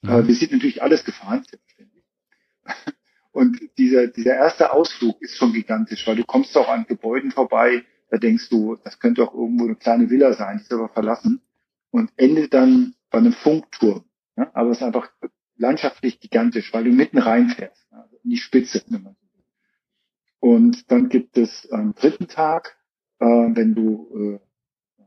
Mhm. 0.03 0.11
Aber 0.11 0.29
wir 0.29 0.35
sind 0.35 0.53
natürlich 0.53 0.83
alles 0.83 1.05
gefahren, 1.05 1.45
selbstverständlich. 1.49 2.05
Und 3.33 3.59
dieser, 3.79 4.09
dieser 4.09 4.35
erste 4.35 4.73
Ausflug 4.73 5.23
ist 5.23 5.37
schon 5.37 5.55
gigantisch, 5.55 6.07
weil 6.07 6.17
du 6.17 6.25
kommst 6.25 6.55
auch 6.57 6.69
an 6.69 6.85
Gebäuden 6.87 7.31
vorbei, 7.31 7.83
da 8.11 8.19
denkst 8.19 8.51
du, 8.51 8.77
das 8.85 8.99
könnte 8.99 9.23
auch 9.23 9.33
irgendwo 9.33 9.65
eine 9.65 9.77
kleine 9.77 10.11
Villa 10.11 10.35
sein, 10.35 10.59
die 10.59 10.65
ist 10.65 10.73
aber 10.73 10.91
verlassen 10.91 11.41
und 11.91 12.11
endet 12.17 12.53
dann 12.53 12.95
bei 13.13 13.19
einem 13.19 13.33
Funkturm. 13.33 14.05
Ja? 14.37 14.51
Aber 14.55 14.71
es 14.71 14.79
ist 14.79 14.83
einfach 14.83 15.11
landschaftlich 15.57 16.19
gigantisch, 16.19 16.73
weil 16.73 16.85
du 16.85 16.91
mitten 16.91 17.19
reinfährst, 17.19 17.87
also 17.93 18.17
in 18.25 18.31
die 18.31 18.37
Spitze. 18.37 18.83
Und 20.41 20.91
dann 20.91 21.09
gibt 21.09 21.39
es 21.39 21.71
am 21.71 21.95
dritten 21.95 22.27
Tag, 22.27 22.77
äh, 23.21 23.27
wenn 23.27 23.75
du, 23.75 24.41
äh, 24.99 25.05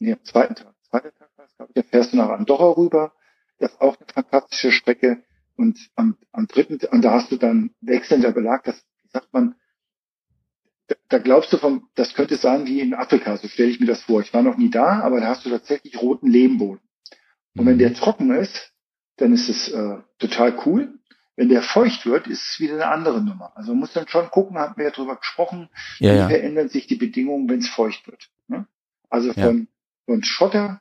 nee, 0.00 0.12
am 0.12 0.24
zweiten 0.24 0.56
Tag, 0.56 0.74
zweiter 0.82 1.14
Tag 1.14 1.30
war 1.36 1.46
glaube 1.56 1.72
ich, 1.74 1.82
da 1.82 1.88
fährst 1.88 2.12
du 2.12 2.16
nach 2.16 2.30
Andorra 2.30 2.72
rüber. 2.72 3.12
Das 3.58 3.72
ist 3.72 3.80
auch 3.80 3.96
eine 3.96 4.06
fantastische 4.12 4.72
Strecke. 4.72 5.22
Und 5.56 5.78
am, 5.94 6.16
am 6.32 6.48
dritten, 6.48 6.84
und 6.88 7.02
da 7.02 7.12
hast 7.12 7.30
du 7.30 7.36
dann 7.36 7.70
wechselnder 7.80 8.32
Belag, 8.32 8.64
das, 8.64 8.84
sagt 9.12 9.32
man, 9.32 9.54
da, 10.88 10.96
da 11.08 11.18
glaubst 11.18 11.52
du 11.52 11.58
vom, 11.58 11.88
das 11.94 12.14
könnte 12.14 12.36
sein 12.36 12.66
wie 12.66 12.80
in 12.80 12.94
Afrika, 12.94 13.36
so 13.36 13.46
stelle 13.46 13.70
ich 13.70 13.78
mir 13.78 13.86
das 13.86 14.02
vor. 14.02 14.20
Ich 14.20 14.34
war 14.34 14.42
noch 14.42 14.56
nie 14.56 14.70
da, 14.70 15.00
aber 15.00 15.20
da 15.20 15.28
hast 15.28 15.46
du 15.46 15.50
tatsächlich 15.50 16.02
roten 16.02 16.26
Lehmboden. 16.26 16.80
Und 17.56 17.66
wenn 17.66 17.78
der 17.78 17.94
trocken 17.94 18.34
ist, 18.34 18.72
dann 19.16 19.32
ist 19.32 19.48
es 19.48 19.68
äh, 19.68 19.98
total 20.18 20.58
cool. 20.66 20.98
Wenn 21.36 21.48
der 21.48 21.62
feucht 21.62 22.06
wird, 22.06 22.26
ist 22.26 22.42
es 22.52 22.60
wieder 22.60 22.74
eine 22.74 22.86
andere 22.86 23.20
Nummer. 23.20 23.56
Also 23.56 23.72
man 23.72 23.80
muss 23.80 23.92
dann 23.92 24.06
schon 24.08 24.30
gucken, 24.30 24.56
haben 24.58 24.76
wir 24.76 24.84
ja 24.84 24.90
drüber 24.90 25.16
gesprochen, 25.16 25.68
Ja, 25.98 26.12
wie 26.12 26.18
ja. 26.18 26.28
verändern 26.28 26.68
sich 26.68 26.86
die 26.86 26.94
Bedingungen, 26.96 27.48
wenn 27.48 27.58
es 27.58 27.68
feucht 27.68 28.06
wird. 28.06 28.30
Ne? 28.48 28.66
Also 29.10 29.32
Ja. 29.32 29.46
von, 29.46 29.68
von 30.06 30.22
Schotter, 30.22 30.80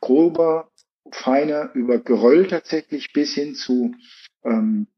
grober, 0.00 0.70
feiner, 1.12 1.72
über 1.74 1.98
Geröll 1.98 2.48
tatsächlich 2.48 3.12
bis 3.12 3.34
hin 3.34 3.54
zu 3.54 3.94
ähm, 4.44 4.88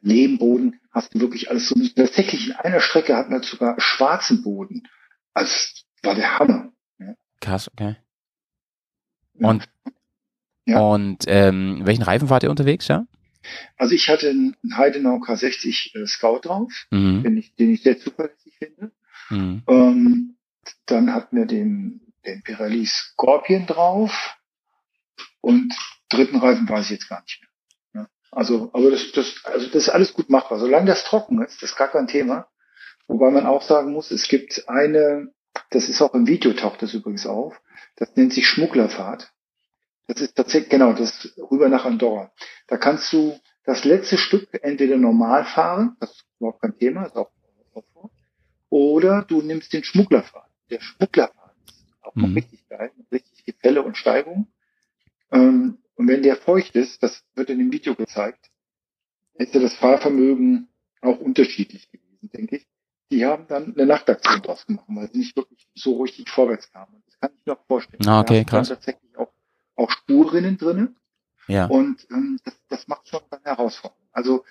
Lehmboden 0.00 0.80
hast 0.90 1.14
du 1.14 1.20
wirklich 1.20 1.50
alles 1.50 1.68
so. 1.68 1.74
Tatsächlich 1.94 2.48
in 2.48 2.52
einer 2.56 2.80
Strecke 2.80 3.16
hatten 3.16 3.32
wir 3.32 3.42
sogar 3.42 3.78
schwarzen 3.78 4.42
Boden. 4.42 4.88
Also 5.34 5.50
das 5.52 5.84
war 6.02 6.14
der 6.14 6.38
Hammer. 6.38 6.72
Krass, 7.40 7.68
okay. 7.68 7.96
Und, 9.34 9.68
Ja. 10.66 10.80
und 10.80 11.24
ähm, 11.28 11.82
welchen 11.84 12.02
Reifen 12.02 12.28
wart 12.28 12.42
ihr 12.42 12.50
unterwegs, 12.50 12.88
ja? 12.88 13.06
Also 13.76 13.94
ich 13.94 14.08
hatte 14.08 14.28
einen 14.30 14.56
Heidenau 14.76 15.16
K60 15.18 15.96
äh, 15.96 16.06
Scout 16.06 16.40
drauf, 16.42 16.72
Mhm. 16.90 17.22
den 17.22 17.36
ich, 17.36 17.54
den 17.54 17.72
ich 17.72 17.82
sehr 17.82 17.98
zuverlässig 17.98 18.54
finde. 18.58 18.90
Mhm. 19.30 19.62
Ähm, 19.68 20.36
dann 20.86 21.14
hatten 21.14 21.36
wir 21.36 21.46
den, 21.46 22.00
den 22.26 22.42
Pirelli 22.42 22.84
Scorpion 22.86 23.66
drauf 23.66 24.36
und 25.40 25.72
dritten 26.08 26.36
Reifen 26.38 26.68
weiß 26.68 26.86
ich 26.86 26.90
jetzt 26.92 27.08
gar 27.08 27.22
nicht 27.22 27.40
mehr. 27.40 28.02
Ja. 28.02 28.08
Also, 28.32 28.70
aber 28.72 28.90
das, 28.90 29.12
das, 29.12 29.44
also 29.44 29.66
das 29.66 29.76
ist 29.84 29.88
alles 29.88 30.12
gut 30.12 30.28
machbar. 30.30 30.58
Solange 30.58 30.86
das 30.86 31.04
trocken 31.04 31.40
ist, 31.42 31.62
das 31.62 31.70
ist 31.70 31.76
gar 31.76 31.88
kein 31.88 32.08
Thema. 32.08 32.48
Wobei 33.06 33.30
man 33.30 33.46
auch 33.46 33.62
sagen 33.62 33.92
muss, 33.92 34.10
es 34.10 34.26
gibt 34.26 34.68
eine, 34.68 35.32
das 35.70 35.88
ist 35.88 36.02
auch 36.02 36.14
im 36.14 36.26
Video 36.26 36.52
taucht 36.52 36.82
das 36.82 36.92
übrigens 36.94 37.26
auf, 37.26 37.60
das 37.94 38.16
nennt 38.16 38.32
sich 38.32 38.48
Schmugglerfahrt. 38.48 39.32
Das 40.08 40.20
ist 40.20 40.36
tatsächlich, 40.36 40.70
genau, 40.70 40.92
das 40.92 41.32
rüber 41.50 41.68
nach 41.68 41.84
Andorra. 41.84 42.30
Da 42.68 42.76
kannst 42.76 43.12
du 43.12 43.38
das 43.64 43.84
letzte 43.84 44.18
Stück 44.18 44.48
entweder 44.62 44.96
normal 44.96 45.44
fahren, 45.44 45.96
das 46.00 46.10
ist 46.12 46.24
überhaupt 46.38 46.62
kein 46.62 46.76
Thema, 46.78 47.04
ist 47.06 47.16
auch 47.16 47.30
auch- 47.74 48.10
oder 48.70 49.22
du 49.22 49.42
nimmst 49.42 49.72
den 49.72 49.84
Schmugglerfahrt. 49.84 50.50
Der 50.70 50.80
Schmugglerfahrt 50.80 51.54
ist 51.66 51.84
auch 52.02 52.14
noch 52.14 52.28
Mhm. 52.28 52.34
richtig 52.34 52.68
geil, 52.68 52.90
richtig 53.12 53.44
Gefälle 53.44 53.82
und 53.82 53.96
Steigung. 53.96 54.48
Ähm, 55.32 55.78
und 55.96 56.08
wenn 56.08 56.22
der 56.22 56.36
feucht 56.36 56.74
ist, 56.76 57.02
das 57.02 57.22
wird 57.34 57.50
in 57.50 57.58
dem 57.58 57.72
Video 57.72 57.94
gezeigt, 57.94 58.50
ist 59.34 59.54
ja 59.54 59.60
das 59.60 59.74
Fahrvermögen 59.74 60.68
auch 61.02 61.18
unterschiedlich 61.18 61.90
gewesen, 61.90 62.30
denke 62.32 62.56
ich. 62.56 62.66
Die 63.10 63.24
haben 63.24 63.46
dann 63.46 63.74
eine 63.74 63.86
Nachtaktion 63.86 64.42
draus 64.42 64.66
gemacht, 64.66 64.86
weil 64.88 65.08
sie 65.12 65.18
nicht 65.18 65.36
wirklich 65.36 65.68
so 65.74 66.02
richtig 66.02 66.28
vorwärts 66.28 66.70
kamen. 66.72 67.02
Das 67.06 67.18
kann 67.20 67.30
ich 67.36 67.46
mir 67.46 67.52
auch 67.52 67.64
vorstellen. 67.66 68.06
Ah, 68.06 68.20
okay, 68.20 68.44
krass. 68.44 68.68
tatsächlich 68.68 69.16
auch, 69.16 69.32
auch 69.76 69.90
Spurrinnen 69.90 70.58
drinnen. 70.58 70.96
Ja. 71.48 71.66
Und 71.66 72.06
ähm, 72.10 72.38
das, 72.44 72.54
das 72.68 72.88
macht 72.88 73.08
schon 73.08 73.20
dann 73.30 73.40
herausfordernd. 73.44 74.00
Also 74.12 74.44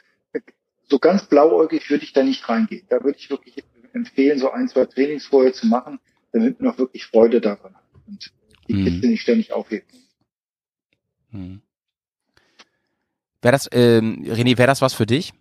so 0.87 0.99
ganz 0.99 1.25
blauäugig 1.25 1.89
würde 1.89 2.03
ich 2.03 2.13
da 2.13 2.23
nicht 2.23 2.47
reingehen. 2.47 2.85
Da 2.89 3.03
würde 3.03 3.17
ich 3.17 3.29
wirklich 3.29 3.63
empfehlen, 3.93 4.39
so 4.39 4.51
ein, 4.51 4.67
zwei 4.69 4.85
Trainings 4.85 5.25
vorher 5.25 5.51
zu 5.53 5.67
machen, 5.67 5.99
damit 6.31 6.59
man 6.61 6.71
auch 6.73 6.77
wirklich 6.77 7.05
Freude 7.05 7.41
daran 7.41 7.73
hat 7.75 7.83
und 8.07 8.31
die 8.67 8.73
Mhm. 8.75 8.85
Kiste 8.85 9.07
nicht 9.07 9.21
ständig 9.21 9.51
aufhebt. 9.53 9.91
Mhm. 11.31 11.61
Wäre 13.41 13.51
das, 13.51 13.69
ähm, 13.71 14.23
René, 14.25 14.57
wäre 14.57 14.67
das 14.67 14.81
was 14.81 14.93
für 14.93 15.05
dich? 15.05 15.33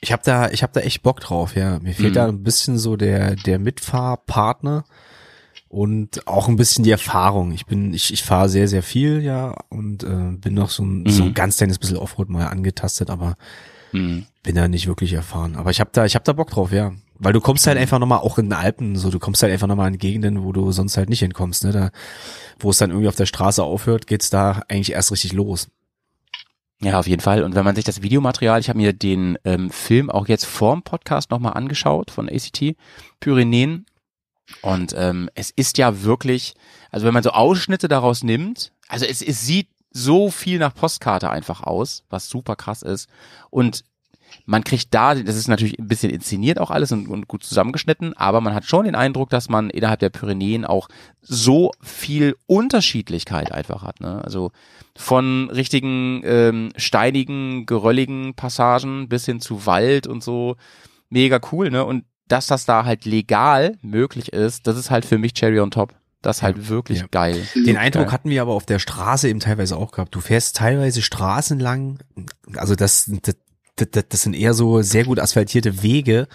Ich 0.00 0.12
habe 0.12 0.22
da, 0.24 0.50
ich 0.50 0.62
habe 0.62 0.72
da 0.72 0.80
echt 0.80 1.02
Bock 1.02 1.20
drauf, 1.20 1.56
ja. 1.56 1.78
Mir 1.80 1.94
fehlt 1.94 2.10
Mhm. 2.10 2.14
da 2.14 2.28
ein 2.28 2.42
bisschen 2.42 2.78
so 2.78 2.96
der, 2.96 3.36
der 3.36 3.58
Mitfahrpartner 3.58 4.84
und 5.74 6.26
auch 6.28 6.48
ein 6.48 6.56
bisschen 6.56 6.84
die 6.84 6.90
Erfahrung. 6.92 7.52
Ich 7.52 7.66
bin, 7.66 7.92
ich, 7.92 8.12
ich 8.12 8.22
fahre 8.22 8.48
sehr, 8.48 8.68
sehr 8.68 8.82
viel, 8.82 9.20
ja, 9.22 9.54
und 9.70 10.04
äh, 10.04 10.32
bin 10.36 10.54
noch 10.54 10.70
so 10.70 10.84
ein, 10.84 11.04
so 11.08 11.22
ein 11.24 11.28
Mhm. 11.30 11.34
ganz 11.34 11.56
kleines 11.56 11.78
bisschen 11.78 11.96
Offroad 11.96 12.28
mal 12.30 12.46
angetastet, 12.46 13.10
aber 13.10 13.36
Mhm. 13.92 14.26
bin 14.42 14.54
da 14.54 14.68
nicht 14.68 14.86
wirklich 14.86 15.12
erfahren. 15.12 15.56
Aber 15.56 15.70
ich 15.70 15.80
habe 15.80 15.90
da, 15.92 16.04
ich 16.04 16.14
habe 16.14 16.24
da 16.24 16.32
Bock 16.32 16.50
drauf, 16.50 16.72
ja. 16.72 16.92
Weil 17.18 17.32
du 17.32 17.40
kommst 17.40 17.66
halt 17.66 17.78
einfach 17.78 17.98
nochmal, 17.98 18.18
auch 18.20 18.38
in 18.38 18.46
den 18.46 18.52
Alpen, 18.54 18.96
so, 18.96 19.10
du 19.10 19.18
kommst 19.18 19.42
halt 19.42 19.52
einfach 19.52 19.66
nochmal 19.68 19.88
in 19.88 19.98
Gegenden, 19.98 20.42
wo 20.44 20.52
du 20.52 20.72
sonst 20.72 20.96
halt 20.96 21.08
nicht 21.08 21.20
hinkommst, 21.20 21.64
ne, 21.64 21.72
da, 21.72 21.90
wo 22.58 22.70
es 22.70 22.78
dann 22.78 22.90
irgendwie 22.90 23.08
auf 23.08 23.14
der 23.16 23.26
Straße 23.26 23.62
aufhört, 23.62 24.06
geht's 24.06 24.30
da 24.30 24.62
eigentlich 24.68 24.92
erst 24.92 25.12
richtig 25.12 25.32
los. 25.32 25.68
Ja, 26.82 26.98
auf 26.98 27.06
jeden 27.06 27.22
Fall. 27.22 27.44
Und 27.44 27.54
wenn 27.54 27.64
man 27.64 27.76
sich 27.76 27.84
das 27.84 28.02
Videomaterial, 28.02 28.60
ich 28.60 28.68
habe 28.68 28.78
mir 28.78 28.92
den 28.92 29.38
ähm, 29.44 29.70
Film 29.70 30.10
auch 30.10 30.26
jetzt 30.28 30.44
vorm 30.44 30.82
Podcast 30.82 31.30
nochmal 31.30 31.54
angeschaut 31.54 32.10
von 32.10 32.28
ACT 32.28 32.74
Pyrenäen. 33.20 33.86
Und 34.62 34.94
ähm, 34.96 35.30
es 35.34 35.50
ist 35.50 35.78
ja 35.78 36.02
wirklich, 36.02 36.54
also 36.90 37.06
wenn 37.06 37.14
man 37.14 37.22
so 37.22 37.30
Ausschnitte 37.30 37.88
daraus 37.88 38.22
nimmt, 38.22 38.72
also 38.88 39.06
es, 39.06 39.22
es 39.22 39.42
sieht 39.42 39.68
so 39.90 40.30
viel 40.30 40.58
nach 40.58 40.74
Postkarte 40.74 41.30
einfach 41.30 41.62
aus, 41.62 42.04
was 42.10 42.28
super 42.28 42.56
krass 42.56 42.82
ist. 42.82 43.08
Und 43.50 43.84
man 44.46 44.64
kriegt 44.64 44.92
da, 44.92 45.14
das 45.14 45.36
ist 45.36 45.48
natürlich 45.48 45.78
ein 45.78 45.88
bisschen 45.88 46.10
inszeniert 46.10 46.58
auch 46.58 46.70
alles 46.70 46.92
und, 46.92 47.08
und 47.08 47.28
gut 47.28 47.44
zusammengeschnitten, 47.44 48.14
aber 48.14 48.40
man 48.40 48.54
hat 48.54 48.64
schon 48.64 48.84
den 48.84 48.96
Eindruck, 48.96 49.30
dass 49.30 49.48
man 49.48 49.70
innerhalb 49.70 50.00
der 50.00 50.10
Pyrenäen 50.10 50.64
auch 50.64 50.88
so 51.20 51.70
viel 51.80 52.36
Unterschiedlichkeit 52.46 53.52
einfach 53.52 53.82
hat. 53.82 54.00
Ne? 54.00 54.22
Also 54.24 54.50
von 54.96 55.50
richtigen 55.50 56.22
ähm, 56.24 56.70
steinigen, 56.76 57.64
gerölligen 57.66 58.34
Passagen 58.34 59.08
bis 59.08 59.24
hin 59.24 59.40
zu 59.40 59.66
Wald 59.66 60.06
und 60.06 60.22
so. 60.22 60.56
Mega 61.08 61.38
cool, 61.52 61.70
ne? 61.70 61.84
Und 61.84 62.04
dass 62.28 62.46
das 62.46 62.64
da 62.64 62.84
halt 62.84 63.04
legal 63.04 63.76
möglich 63.82 64.32
ist, 64.32 64.66
das 64.66 64.76
ist 64.76 64.90
halt 64.90 65.04
für 65.04 65.18
mich 65.18 65.34
Cherry 65.34 65.60
on 65.60 65.70
top. 65.70 65.94
Das 66.22 66.38
ist 66.38 66.42
halt 66.42 66.68
wirklich 66.70 67.00
ja. 67.00 67.06
geil. 67.10 67.46
Den 67.54 67.76
Eindruck 67.76 68.10
hatten 68.10 68.30
wir 68.30 68.40
aber 68.40 68.52
auf 68.52 68.64
der 68.64 68.78
Straße 68.78 69.28
eben 69.28 69.40
teilweise 69.40 69.76
auch 69.76 69.92
gehabt. 69.92 70.14
Du 70.14 70.20
fährst 70.20 70.56
teilweise 70.56 71.02
Straßen 71.02 71.58
lang, 71.60 71.98
also 72.56 72.74
das, 72.74 73.10
das, 73.22 73.36
das, 73.76 74.04
das 74.08 74.22
sind 74.22 74.34
eher 74.34 74.54
so 74.54 74.80
sehr 74.80 75.04
gut 75.04 75.20
asphaltierte 75.20 75.82
Wege, 75.82 76.26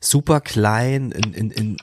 super 0.00 0.40
klein, 0.40 1.12
in, 1.12 1.34
in, 1.34 1.50
in 1.52 1.76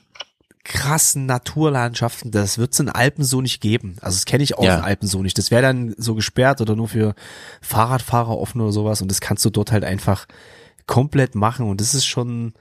krassen 0.66 1.28
Naturlandschaften. 1.28 2.32
Das 2.32 2.58
wird's 2.58 2.80
in 2.82 2.90
Alpen 2.90 3.24
so 3.24 3.40
nicht 3.40 3.62
geben. 3.62 3.96
Also 4.02 4.18
das 4.18 4.26
kenne 4.26 4.44
ich 4.44 4.58
auch 4.58 4.64
Ja. 4.64 4.80
in 4.80 4.84
Alpen 4.84 5.08
so 5.08 5.22
nicht. 5.22 5.38
Das 5.38 5.50
wäre 5.50 5.62
dann 5.62 5.96
so 5.98 6.14
gesperrt 6.16 6.60
oder 6.60 6.76
nur 6.76 6.90
für 6.90 7.16
Fahrradfahrer 7.62 8.38
offen 8.38 8.60
oder 8.60 8.74
sowas 8.74 9.02
und 9.02 9.10
das 9.10 9.22
kannst 9.22 9.46
du 9.46 9.50
dort 9.50 9.72
halt 9.72 9.86
einfach 9.86 10.26
komplett 10.88 11.36
machen 11.36 11.70
und 11.70 11.80
das 11.80 11.94
ist 11.94 12.06
schon, 12.06 12.54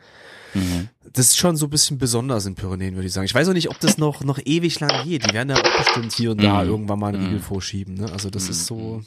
Mhm. 0.55 0.89
das 1.13 1.27
ist 1.29 1.37
schon 1.39 1.57
so 1.57 1.67
ein 1.67 1.71
bisschen 1.71 1.99
besonders 1.99 2.47
in 2.47 2.55
Pyrenäen, 2.55 2.95
würde 2.95 3.07
ich 3.07 3.13
sagen. 3.13 3.25
Ich 3.27 3.35
weiß 3.35 3.49
auch 3.49 3.53
nicht, 3.53 3.71
ob 3.71 3.79
das 3.81 3.99
noch, 3.99 4.25
noch 4.25 4.39
ewig 4.45 4.81
lang 4.81 5.05
geht. 5.05 5.29
Die 5.29 5.33
werden 5.35 5.49
da 5.49 5.57
auch 5.57 5.79
bestimmt 5.79 6.13
hier 6.13 6.33
und 6.33 6.43
da 6.43 6.63
Mhm. 6.63 6.69
irgendwann 6.71 6.99
mal 6.99 7.09
einen 7.09 7.21
Mhm. 7.21 7.27
Riegel 7.27 7.41
vorschieben. 7.41 7.95
Ne? 7.95 8.11
Also 8.13 8.31
das 8.31 8.49
ist 8.49 8.67
so, 8.67 9.03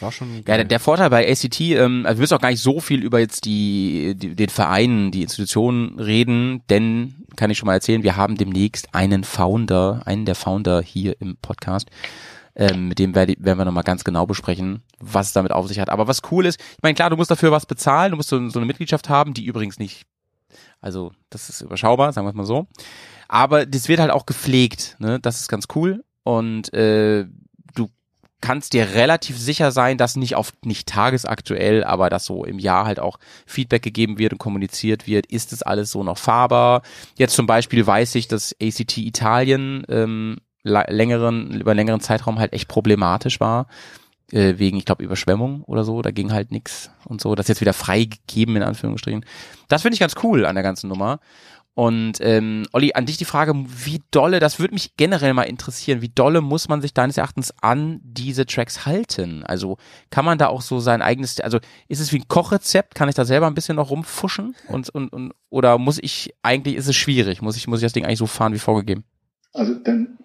war 0.00 0.10
schon 0.12 0.28
Ja, 0.36 0.42
geil. 0.42 0.56
der, 0.58 0.64
der 0.64 0.80
Vorteil 0.80 1.10
bei 1.10 1.28
ACT, 1.30 1.60
ähm, 1.74 2.04
also 2.06 2.18
wir 2.18 2.22
müssen 2.22 2.34
auch 2.34 2.40
gar 2.40 2.50
nicht 2.50 2.62
so 2.62 2.80
viel 2.80 3.02
über 3.02 3.18
jetzt 3.20 3.44
die, 3.44 4.14
die 4.16 4.34
den 4.34 4.48
Verein, 4.48 5.10
die 5.12 5.22
Institutionen 5.22 5.98
reden, 6.00 6.62
denn 6.70 7.14
kann 7.36 7.50
ich 7.50 7.58
schon 7.58 7.66
mal 7.66 7.74
erzählen, 7.74 8.02
wir 8.02 8.16
haben 8.16 8.36
demnächst 8.36 8.94
einen 8.94 9.22
Founder, 9.24 10.02
einen 10.06 10.24
der 10.24 10.34
Founder 10.34 10.82
hier 10.82 11.16
im 11.20 11.36
Podcast. 11.36 11.88
Ähm, 12.56 12.88
mit 12.88 12.98
dem 12.98 13.14
werde, 13.14 13.36
werden 13.38 13.58
wir 13.58 13.64
nochmal 13.64 13.84
ganz 13.84 14.02
genau 14.02 14.26
besprechen, 14.26 14.82
was 14.98 15.28
es 15.28 15.32
damit 15.32 15.52
auf 15.52 15.68
sich 15.68 15.78
hat. 15.78 15.90
Aber 15.90 16.08
was 16.08 16.22
cool 16.32 16.44
ist, 16.44 16.58
ich 16.60 16.82
meine, 16.82 16.96
klar, 16.96 17.08
du 17.10 17.16
musst 17.16 17.30
dafür 17.30 17.52
was 17.52 17.66
bezahlen, 17.66 18.10
du 18.10 18.16
musst 18.16 18.30
so, 18.30 18.48
so 18.48 18.58
eine 18.58 18.66
Mitgliedschaft 18.66 19.08
haben, 19.08 19.32
die 19.32 19.44
übrigens 19.44 19.78
nicht, 19.78 20.02
also 20.80 21.12
das 21.30 21.48
ist 21.48 21.60
überschaubar, 21.60 22.12
sagen 22.12 22.26
wir 22.26 22.30
es 22.30 22.36
mal 22.36 22.46
so. 22.46 22.66
Aber 23.28 23.66
das 23.66 23.88
wird 23.88 24.00
halt 24.00 24.10
auch 24.10 24.26
gepflegt, 24.26 24.96
ne? 24.98 25.20
Das 25.20 25.40
ist 25.40 25.48
ganz 25.48 25.66
cool. 25.74 26.04
Und 26.22 26.72
äh, 26.72 27.26
du 27.74 27.90
kannst 28.40 28.72
dir 28.72 28.94
relativ 28.94 29.38
sicher 29.38 29.72
sein, 29.72 29.98
dass 29.98 30.16
nicht 30.16 30.34
auf 30.34 30.52
nicht 30.64 30.88
tagesaktuell, 30.88 31.84
aber 31.84 32.10
dass 32.10 32.24
so 32.24 32.44
im 32.44 32.58
Jahr 32.58 32.86
halt 32.86 33.00
auch 33.00 33.18
Feedback 33.46 33.82
gegeben 33.82 34.18
wird 34.18 34.32
und 34.32 34.38
kommuniziert 34.38 35.06
wird, 35.06 35.26
ist 35.26 35.52
es 35.52 35.62
alles 35.62 35.90
so 35.90 36.04
noch 36.04 36.18
fahrbar. 36.18 36.82
Jetzt 37.16 37.34
zum 37.34 37.46
Beispiel 37.46 37.86
weiß 37.86 38.14
ich, 38.14 38.28
dass 38.28 38.54
ACT 38.62 38.98
Italien 38.98 39.84
ähm, 39.88 40.38
längeren, 40.62 41.60
über 41.60 41.74
längeren 41.74 42.00
Zeitraum 42.00 42.38
halt 42.38 42.52
echt 42.52 42.68
problematisch 42.68 43.40
war. 43.40 43.66
Äh, 44.30 44.58
wegen, 44.58 44.76
ich 44.76 44.84
glaube, 44.84 45.02
Überschwemmung 45.02 45.62
oder 45.62 45.84
so, 45.84 46.02
da 46.02 46.10
ging 46.10 46.32
halt 46.32 46.50
nix 46.50 46.90
und 47.06 47.20
so. 47.20 47.34
Das 47.34 47.44
ist 47.44 47.48
jetzt 47.48 47.60
wieder 47.60 47.72
freigegeben, 47.72 48.56
in 48.56 48.62
Anführungsstrichen. 48.62 49.24
Das 49.68 49.82
finde 49.82 49.94
ich 49.94 50.00
ganz 50.00 50.14
cool 50.22 50.44
an 50.44 50.54
der 50.54 50.62
ganzen 50.62 50.88
Nummer. 50.88 51.20
Und 51.78 52.14
ähm, 52.22 52.66
Olli, 52.72 52.94
an 52.94 53.06
dich 53.06 53.18
die 53.18 53.24
Frage, 53.24 53.54
wie 53.54 54.02
dolle, 54.10 54.40
das 54.40 54.58
würde 54.58 54.74
mich 54.74 54.96
generell 54.96 55.32
mal 55.32 55.44
interessieren, 55.44 56.02
wie 56.02 56.08
dolle 56.08 56.40
muss 56.40 56.68
man 56.68 56.82
sich 56.82 56.92
deines 56.92 57.16
Erachtens 57.16 57.54
an 57.62 58.00
diese 58.02 58.46
Tracks 58.46 58.84
halten? 58.84 59.44
Also 59.44 59.76
kann 60.10 60.24
man 60.24 60.38
da 60.38 60.48
auch 60.48 60.60
so 60.60 60.80
sein 60.80 61.02
eigenes, 61.02 61.38
also 61.38 61.60
ist 61.86 62.00
es 62.00 62.12
wie 62.12 62.18
ein 62.18 62.26
Kochrezept, 62.26 62.96
kann 62.96 63.08
ich 63.08 63.14
da 63.14 63.24
selber 63.24 63.46
ein 63.46 63.54
bisschen 63.54 63.76
noch 63.76 63.90
rumfuschen? 63.90 64.56
Und, 64.66 64.90
und, 64.90 65.12
und 65.12 65.32
oder 65.50 65.78
muss 65.78 66.00
ich, 66.02 66.34
eigentlich 66.42 66.74
ist 66.74 66.88
es 66.88 66.96
schwierig, 66.96 67.42
muss 67.42 67.56
ich, 67.56 67.68
muss 67.68 67.78
ich 67.78 67.86
das 67.86 67.92
Ding 67.92 68.04
eigentlich 68.04 68.18
so 68.18 68.26
fahren 68.26 68.54
wie 68.54 68.58
vorgegeben? 68.58 69.04
Also 69.52 69.74
dann 69.74 70.18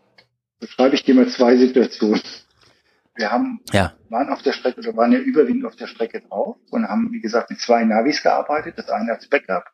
beschreibe 0.60 0.96
ich 0.96 1.04
dir 1.04 1.14
mal 1.14 1.28
zwei 1.28 1.56
Situationen. 1.56 2.20
Wir 3.16 3.32
haben, 3.32 3.62
Ja. 3.72 3.94
waren 4.10 4.30
auf 4.30 4.42
der 4.42 4.54
Strecke 4.54 4.80
oder 4.80 4.96
waren 4.98 5.12
ja 5.12 5.20
überwiegend 5.20 5.66
auf 5.66 5.76
der 5.76 5.88
Strecke 5.88 6.22
drauf 6.22 6.58
und 6.72 6.88
haben, 6.88 7.12
wie 7.12 7.22
gesagt, 7.22 7.50
mit 7.50 7.60
zwei 7.60 7.84
Navis 7.84 8.24
gearbeitet, 8.24 8.78
das 8.78 8.90
eine 8.90 9.12
als 9.12 9.28
Backup. 9.28 9.66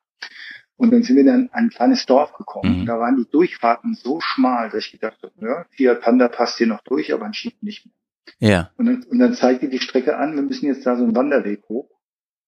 Und 0.75 0.91
dann 0.91 1.03
sind 1.03 1.17
wir 1.17 1.25
dann 1.25 1.43
in 1.43 1.49
ein 1.51 1.69
kleines 1.69 2.05
Dorf 2.05 2.33
gekommen. 2.33 2.73
Mhm. 2.73 2.79
Und 2.81 2.85
da 2.85 2.99
waren 2.99 3.17
die 3.17 3.29
Durchfahrten 3.29 3.95
so 3.95 4.19
schmal, 4.21 4.69
dass 4.69 4.85
ich 4.85 4.91
gedacht 4.93 5.17
habe, 5.21 5.33
ja, 5.41 5.65
Fiat 5.71 6.01
Panda 6.01 6.27
passt 6.29 6.57
hier 6.57 6.67
noch 6.67 6.81
durch, 6.83 7.13
aber 7.13 7.25
ein 7.25 7.33
Jeep 7.33 7.61
nicht 7.61 7.85
mehr. 7.85 7.93
Ja. 8.39 8.71
Und 8.77 8.85
dann, 8.85 9.03
und 9.03 9.19
dann 9.19 9.33
zeigte 9.33 9.67
die 9.67 9.79
Strecke 9.79 10.17
an, 10.17 10.35
wir 10.35 10.41
müssen 10.41 10.67
jetzt 10.67 10.85
da 10.85 10.95
so 10.95 11.03
einen 11.03 11.15
Wanderweg 11.15 11.63
hoch. 11.67 11.89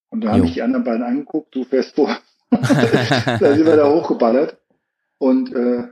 Und 0.10 0.22
da 0.24 0.34
habe 0.34 0.46
ich 0.46 0.54
die 0.54 0.62
anderen 0.62 0.84
beiden 0.84 1.04
angeguckt, 1.04 1.56
du 1.56 1.64
fährst 1.64 1.96
vor. 1.96 2.18
da 2.50 3.56
sind 3.56 3.66
wir 3.66 3.78
da 3.78 3.89
hochgeballert 3.89 4.58
und 5.18 5.54
äh, 5.54 5.88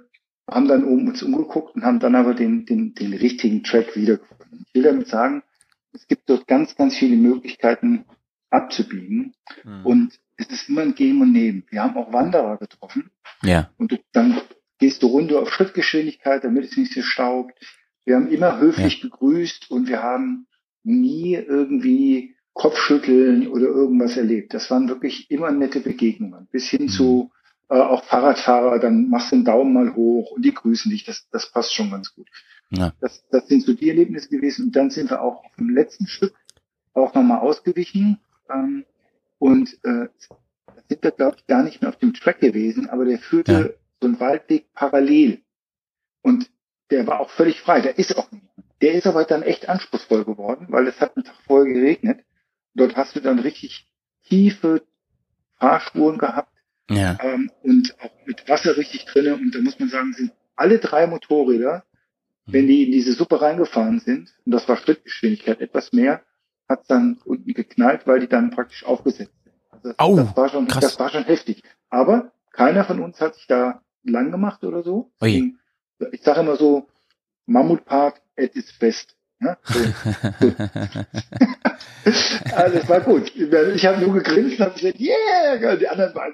haben 0.50 0.68
dann 0.68 0.84
oben 0.84 1.08
uns 1.08 1.24
umgeguckt 1.24 1.76
und 1.76 1.84
haben 1.84 2.00
dann 2.00 2.16
aber 2.16 2.34
den, 2.34 2.66
den, 2.66 2.94
den 2.94 3.14
richtigen 3.14 3.64
Track 3.64 3.96
wiedergefunden. 3.96 4.39
Ich 4.68 4.74
will 4.74 4.84
damit 4.84 5.08
sagen, 5.08 5.44
es 5.94 6.08
gibt 6.08 6.30
dort 6.30 6.48
ganz, 6.48 6.76
ganz 6.76 6.96
viele 6.96 7.16
Möglichkeiten 7.16 8.06
abzubiegen 8.50 9.34
Hm. 9.64 9.86
und 9.86 10.20
es 10.38 10.48
ist 10.50 10.70
immer 10.70 10.82
ein 10.82 10.96
Geben 10.96 11.22
und 11.22 11.32
Nehmen. 11.34 11.66
Wir 11.70 11.84
haben 11.84 11.98
auch 11.98 12.14
Wanderer 12.14 12.58
getroffen 12.58 13.12
Ja. 13.44 13.70
und 13.78 13.92
du, 13.92 13.98
dann 14.14 14.40
gehst 14.78 15.04
du 15.04 15.08
runter 15.08 15.42
auf 15.42 15.52
Schrittgeschwindigkeit, 15.52 16.44
damit 16.44 16.66
es 16.66 16.78
nicht 16.78 16.94
so 16.94 17.02
staubt. 17.02 17.54
Wir 18.06 18.16
haben 18.16 18.30
immer 18.30 18.60
höflich 18.60 19.02
begrüßt 19.02 19.70
und 19.70 19.88
wir 19.88 20.02
haben 20.02 20.48
nie 20.84 21.34
irgendwie 21.36 22.36
Kopfschütteln 22.54 23.48
oder 23.48 23.68
irgendwas 23.68 24.18
erlebt. 24.18 24.54
Das 24.54 24.72
waren 24.72 24.88
wirklich 24.88 25.30
immer 25.30 25.52
nette 25.52 25.80
Begegnungen. 25.82 26.48
Bis 26.52 26.70
hin 26.70 26.90
zu 26.90 27.32
äh, 27.70 27.76
auch 27.76 28.04
Fahrradfahrer, 28.06 28.80
dann 28.80 29.10
machst 29.10 29.32
du 29.32 29.38
den 29.38 29.46
Daumen 29.46 29.74
mal 29.74 29.96
hoch 29.96 30.32
und 30.32 30.44
die 30.44 30.54
grüßen 30.54 30.90
dich. 30.92 31.04
Das, 31.06 31.28
das 31.32 31.52
passt 31.52 31.74
schon 31.74 31.92
ganz 31.92 32.14
gut. 32.16 32.28
Ja. 32.72 32.94
Das, 33.02 33.24
das 33.32 33.48
sind 33.48 33.64
so 33.64 33.74
die 33.74 33.90
Erlebnisse 33.90 34.30
gewesen. 34.30 34.66
Und 34.68 34.76
dann 34.76 34.90
sind 34.90 35.10
wir 35.10 35.22
auch 35.22 35.44
auf 35.44 35.56
dem 35.58 35.70
letzten 35.70 36.08
Stück 36.08 36.34
auch 36.94 37.14
nochmal 37.14 37.40
ausgewichen. 37.40 38.20
Ähm, 38.50 38.86
und 39.40 39.74
äh, 39.84 40.08
da 40.68 40.82
sind 40.88 41.04
wir, 41.04 41.12
glaube 41.12 41.38
ich, 41.40 41.48
gar 41.48 41.64
nicht 41.64 41.82
mehr 41.82 41.90
auf 41.90 41.98
dem 41.98 42.14
Track 42.14 42.40
gewesen, 42.42 42.90
aber 42.90 43.06
der 43.06 43.20
führte 43.20 43.52
Ja. 43.52 43.70
so 44.02 44.08
einen 44.08 44.20
Waldweg 44.20 44.72
parallel. 44.74 45.42
Und 46.22 46.50
der 46.92 47.08
war 47.08 47.20
auch 47.20 47.30
völlig 47.30 47.62
frei. 47.62 47.82
Der 47.82 47.98
ist 47.98 48.18
auch 48.18 48.28
der 48.82 48.94
ist 48.94 49.08
aber 49.08 49.26
dann 49.26 49.44
echt 49.44 49.68
anspruchsvoll 49.68 50.24
geworden, 50.24 50.68
weil 50.70 50.88
es 50.88 51.02
hat 51.02 51.16
einen 51.18 51.26
Tag 51.26 51.36
vorher 51.46 51.74
geregnet. 51.74 52.24
Dort 52.76 52.96
hast 52.96 53.14
du 53.16 53.20
dann 53.20 53.40
richtig 53.40 53.92
tiefe 54.24 54.84
Fahrspuren 55.60 56.18
gehabt 56.18 56.54
Ja. 56.90 57.18
ähm, 57.22 57.52
und 57.62 57.96
auch 58.02 58.12
mit 58.26 58.48
Wasser 58.48 58.78
richtig 58.78 59.04
drinne. 59.06 59.36
Und 59.36 59.54
da 59.54 59.60
muss 59.60 59.78
man 59.80 59.90
sagen, 59.90 60.14
sind 60.14 60.32
alle 60.56 60.80
drei 60.80 61.08
Motorräder, 61.08 61.84
wenn 62.52 62.68
die 62.68 62.84
in 62.86 62.92
diese 62.92 63.14
Suppe 63.14 63.42
reingefahren 63.42 64.00
sind, 64.00 64.34
und 64.46 64.52
das 64.52 64.68
war 64.68 64.78
Schrittgeschwindigkeit 64.78 65.62
etwas 65.62 65.94
mehr, 65.94 66.22
hat 66.68 66.84
dann 66.88 67.20
unten 67.26 67.54
geknallt, 67.54 68.06
weil 68.06 68.20
die 68.20 68.28
dann 68.28 68.52
praktisch 68.52 68.84
aufgesetzt 68.86 69.34
sind. 69.44 69.56
Also 69.72 69.90
das, 69.90 70.00
Au, 70.00 70.16
das, 70.16 70.38
war 70.38 70.50
schon, 70.50 70.68
krass. 70.68 70.82
das 70.82 71.00
war 71.00 71.10
schon 71.10 71.24
heftig. 71.24 71.64
Aber 71.90 72.32
keiner 72.52 72.84
von 72.86 73.00
uns 73.00 73.20
hat 73.22 73.36
sich 73.36 73.48
da 73.48 73.82
lang 74.04 74.32
gemacht 74.32 74.64
oder 74.64 74.84
so. 74.84 75.12
Deswegen, 75.22 75.60
Ich 76.12 76.22
sage 76.22 76.42
immer 76.42 76.56
so, 76.56 76.88
Mammutpark 77.46 78.22
at 78.38 78.56
its 78.56 78.78
best. 78.78 79.16
Ne? 79.40 79.58
So. 79.64 79.80
Also 82.54 82.78
es 82.78 82.90
war 82.90 83.02
gut. 83.02 83.32
Ich 83.36 83.86
habe 83.86 84.02
nur 84.02 84.14
gegrinst 84.14 84.60
und 84.60 84.66
habe 84.66 84.76
gesagt, 84.76 85.00
yeah, 85.00 85.76
die 85.76 85.88
anderen 85.88 86.16
waren 86.16 86.34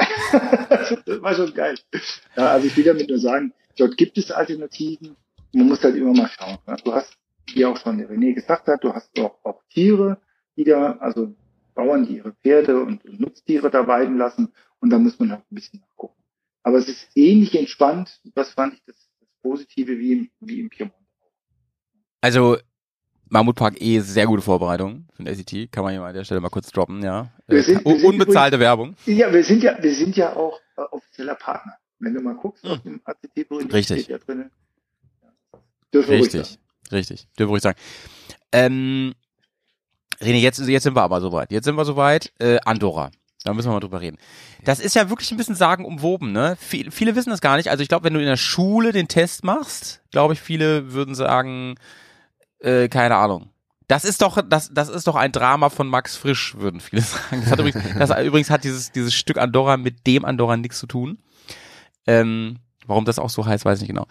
das 1.04 1.22
war 1.22 1.34
schon 1.34 1.52
geil. 1.52 1.78
Ja, 2.34 2.52
also 2.52 2.66
ich 2.66 2.76
will 2.76 2.84
damit 2.84 3.08
nur 3.08 3.18
sagen, 3.18 3.52
dort 3.80 3.96
gibt 3.96 4.18
es 4.18 4.30
Alternativen. 4.30 5.16
Man 5.52 5.68
muss 5.68 5.82
halt 5.82 5.96
immer 5.96 6.12
mal 6.12 6.28
schauen. 6.28 6.58
ne? 6.66 6.76
Du 6.84 6.92
hast, 6.92 7.12
wie 7.52 7.64
auch 7.64 7.76
schon 7.76 7.98
der 7.98 8.10
René 8.10 8.34
gesagt 8.34 8.68
hat, 8.68 8.84
du 8.84 8.92
hast 8.92 9.10
auch, 9.18 9.36
auch 9.44 9.62
Tiere, 9.70 10.20
die 10.56 10.64
da, 10.64 10.92
also 10.98 11.34
Bauern, 11.74 12.06
die 12.06 12.16
ihre 12.16 12.32
Pferde 12.32 12.82
und, 12.82 13.04
und 13.04 13.20
Nutztiere 13.20 13.70
da 13.70 13.86
weiden 13.86 14.16
lassen. 14.18 14.52
Und 14.80 14.90
da 14.90 14.98
muss 14.98 15.18
man 15.18 15.30
halt 15.32 15.42
ein 15.50 15.54
bisschen 15.54 15.80
nachgucken. 15.80 16.22
Aber 16.62 16.78
es 16.78 16.88
ist 16.88 17.08
ähnlich 17.16 17.54
entspannt. 17.58 18.20
Das 18.34 18.50
fand 18.50 18.74
ich 18.74 18.82
das, 18.84 18.96
das 19.20 19.28
Positive 19.42 19.98
wie 19.98 20.12
im, 20.12 20.30
wie 20.40 20.60
im 20.60 20.68
Piemont. 20.70 20.94
Also 22.20 22.58
Mammutpark 23.28 23.80
eh 23.80 24.00
sehr 24.00 24.26
gute 24.26 24.42
Vorbereitung 24.42 25.06
für 25.14 25.22
den 25.24 25.32
ACT, 25.32 25.72
kann 25.72 25.84
man 25.84 25.92
hier 25.92 26.00
mal 26.00 26.08
an 26.08 26.14
der 26.14 26.24
Stelle 26.24 26.40
mal 26.40 26.48
kurz 26.50 26.70
droppen, 26.70 27.02
ja. 27.02 27.30
Äh, 27.46 27.60
sind- 27.60 27.84
unbezahlte 27.86 28.58
Werbung. 28.58 28.96
Ja, 29.06 29.32
wir 29.32 29.44
sind 29.44 29.62
ja, 29.62 29.80
wir 29.80 29.94
sind 29.94 30.16
ja 30.16 30.34
auch 30.36 30.60
äh, 30.76 30.82
offizieller 30.82 31.36
Partner. 31.36 31.74
Wenn 32.00 32.14
du 32.14 32.20
mal 32.20 32.34
guckst, 32.34 32.64
auf 32.66 32.82
dem 32.82 33.00
ACT-Bericht 33.04 33.72
Richtig. 33.72 34.04
steht 34.04 34.08
ja 34.08 34.18
drin. 34.18 34.50
Ruhig 35.94 36.08
Richtig, 36.08 36.46
sagen. 36.46 36.58
richtig, 36.92 37.28
dürfen 37.38 37.50
ruhig 37.50 37.62
sagen. 37.62 37.78
Ähm, 38.52 39.14
René, 40.20 40.38
jetzt, 40.38 40.58
jetzt 40.60 40.82
sind 40.82 40.94
wir 40.96 41.02
aber 41.02 41.20
soweit. 41.20 41.50
Jetzt 41.52 41.64
sind 41.64 41.76
wir 41.76 41.84
soweit. 41.84 42.32
Äh, 42.38 42.58
Andorra. 42.64 43.10
Da 43.44 43.54
müssen 43.54 43.68
wir 43.68 43.72
mal 43.72 43.80
drüber 43.80 44.00
reden. 44.02 44.18
Das 44.64 44.80
ist 44.80 44.94
ja 44.94 45.08
wirklich 45.08 45.30
ein 45.30 45.38
bisschen 45.38 45.54
sagenumwoben, 45.54 46.30
ne? 46.30 46.56
Viel, 46.60 46.90
viele 46.90 47.16
wissen 47.16 47.30
das 47.30 47.40
gar 47.40 47.56
nicht. 47.56 47.70
Also 47.70 47.82
ich 47.82 47.88
glaube, 47.88 48.04
wenn 48.04 48.12
du 48.12 48.20
in 48.20 48.26
der 48.26 48.36
Schule 48.36 48.92
den 48.92 49.08
Test 49.08 49.44
machst, 49.44 50.02
glaube 50.10 50.34
ich, 50.34 50.40
viele 50.40 50.92
würden 50.92 51.14
sagen, 51.14 51.76
äh, 52.58 52.88
keine 52.88 53.16
Ahnung. 53.16 53.50
Das 53.88 54.04
ist 54.04 54.20
doch, 54.20 54.40
das, 54.46 54.72
das 54.72 54.88
ist 54.90 55.06
doch 55.06 55.16
ein 55.16 55.32
Drama 55.32 55.70
von 55.70 55.88
Max 55.88 56.16
Frisch, 56.16 56.54
würden 56.58 56.80
viele 56.80 57.00
sagen. 57.02 57.40
Das 57.40 57.50
hat 57.50 57.58
übrigens, 57.60 57.82
das 57.98 58.10
übrigens 58.24 58.50
hat 58.50 58.62
dieses, 58.62 58.92
dieses 58.92 59.14
Stück 59.14 59.38
Andorra 59.38 59.78
mit 59.78 60.06
dem 60.06 60.26
Andorra 60.26 60.58
nichts 60.58 60.78
zu 60.78 60.86
tun. 60.86 61.18
Ähm, 62.06 62.58
warum 62.86 63.04
das 63.04 63.18
auch 63.18 63.30
so 63.30 63.44
heißt, 63.46 63.64
weiß 63.64 63.78
ich 63.78 63.82
nicht 63.82 63.94
genau. 63.94 64.06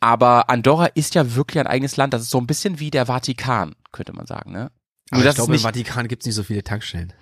Aber 0.00 0.50
Andorra 0.50 0.86
ist 0.86 1.14
ja 1.14 1.34
wirklich 1.34 1.58
ein 1.58 1.66
eigenes 1.66 1.96
Land. 1.96 2.12
Das 2.14 2.22
ist 2.22 2.30
so 2.30 2.38
ein 2.38 2.46
bisschen 2.46 2.78
wie 2.80 2.90
der 2.90 3.06
Vatikan, 3.06 3.74
könnte 3.92 4.12
man 4.12 4.26
sagen, 4.26 4.52
ne? 4.52 4.70
Aber 5.10 5.22
das 5.22 5.32
ich 5.34 5.36
glaube, 5.36 5.54
im 5.54 5.60
Vatikan 5.60 6.08
gibt's 6.08 6.26
nicht 6.26 6.34
so 6.34 6.42
viele 6.42 6.62
Tankstellen. 6.62 7.12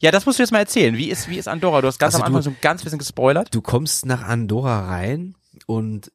ja, 0.00 0.10
das 0.10 0.26
musst 0.26 0.38
du 0.38 0.42
jetzt 0.42 0.50
mal 0.50 0.58
erzählen. 0.58 0.96
Wie 0.96 1.08
ist, 1.10 1.28
wie 1.28 1.38
ist 1.38 1.48
Andorra? 1.48 1.80
Du 1.80 1.86
hast 1.86 1.98
ganz 1.98 2.14
Also 2.14 2.24
am 2.24 2.26
Anfang 2.26 2.40
du- 2.40 2.44
so 2.44 2.50
ein 2.50 2.56
ganz 2.60 2.82
bisschen 2.82 2.98
gespoilert. 2.98 3.54
Du 3.54 3.62
kommst 3.62 4.04
nach 4.04 4.22
Andorra 4.22 4.86
rein 4.88 5.34
und 5.66 6.10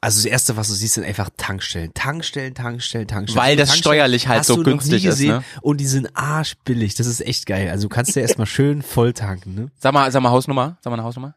also 0.00 0.18
das 0.18 0.24
erste, 0.26 0.56
was 0.56 0.68
du 0.68 0.74
siehst, 0.74 0.94
sind 0.94 1.04
einfach 1.04 1.30
Tankstellen. 1.36 1.92
Tankstellen, 1.94 2.54
Tankstellen, 2.54 3.06
Tankstellen. 3.06 3.44
Weil 3.44 3.56
das 3.56 3.68
Tankstellen 3.68 3.94
steuerlich 3.96 4.28
halt 4.28 4.44
so 4.44 4.62
günstig 4.62 5.04
ist, 5.04 5.20
ne? 5.20 5.44
Und 5.62 5.78
die 5.78 5.86
sind 5.86 6.16
arschbillig. 6.16 6.94
Das 6.96 7.06
ist 7.06 7.20
echt 7.20 7.46
geil. 7.46 7.70
Also 7.70 7.88
du 7.88 7.94
kannst 7.94 8.14
ja 8.16 8.22
erstmal 8.22 8.46
schön 8.46 8.82
voll 8.82 9.12
tanken, 9.12 9.54
ne? 9.54 9.70
Sag 9.78 9.92
mal, 9.92 10.10
sag 10.10 10.22
mal 10.22 10.30
Hausnummer. 10.30 10.78
Sag 10.82 10.90
mal 10.90 10.94
eine 10.94 11.04
Hausnummer. 11.04 11.34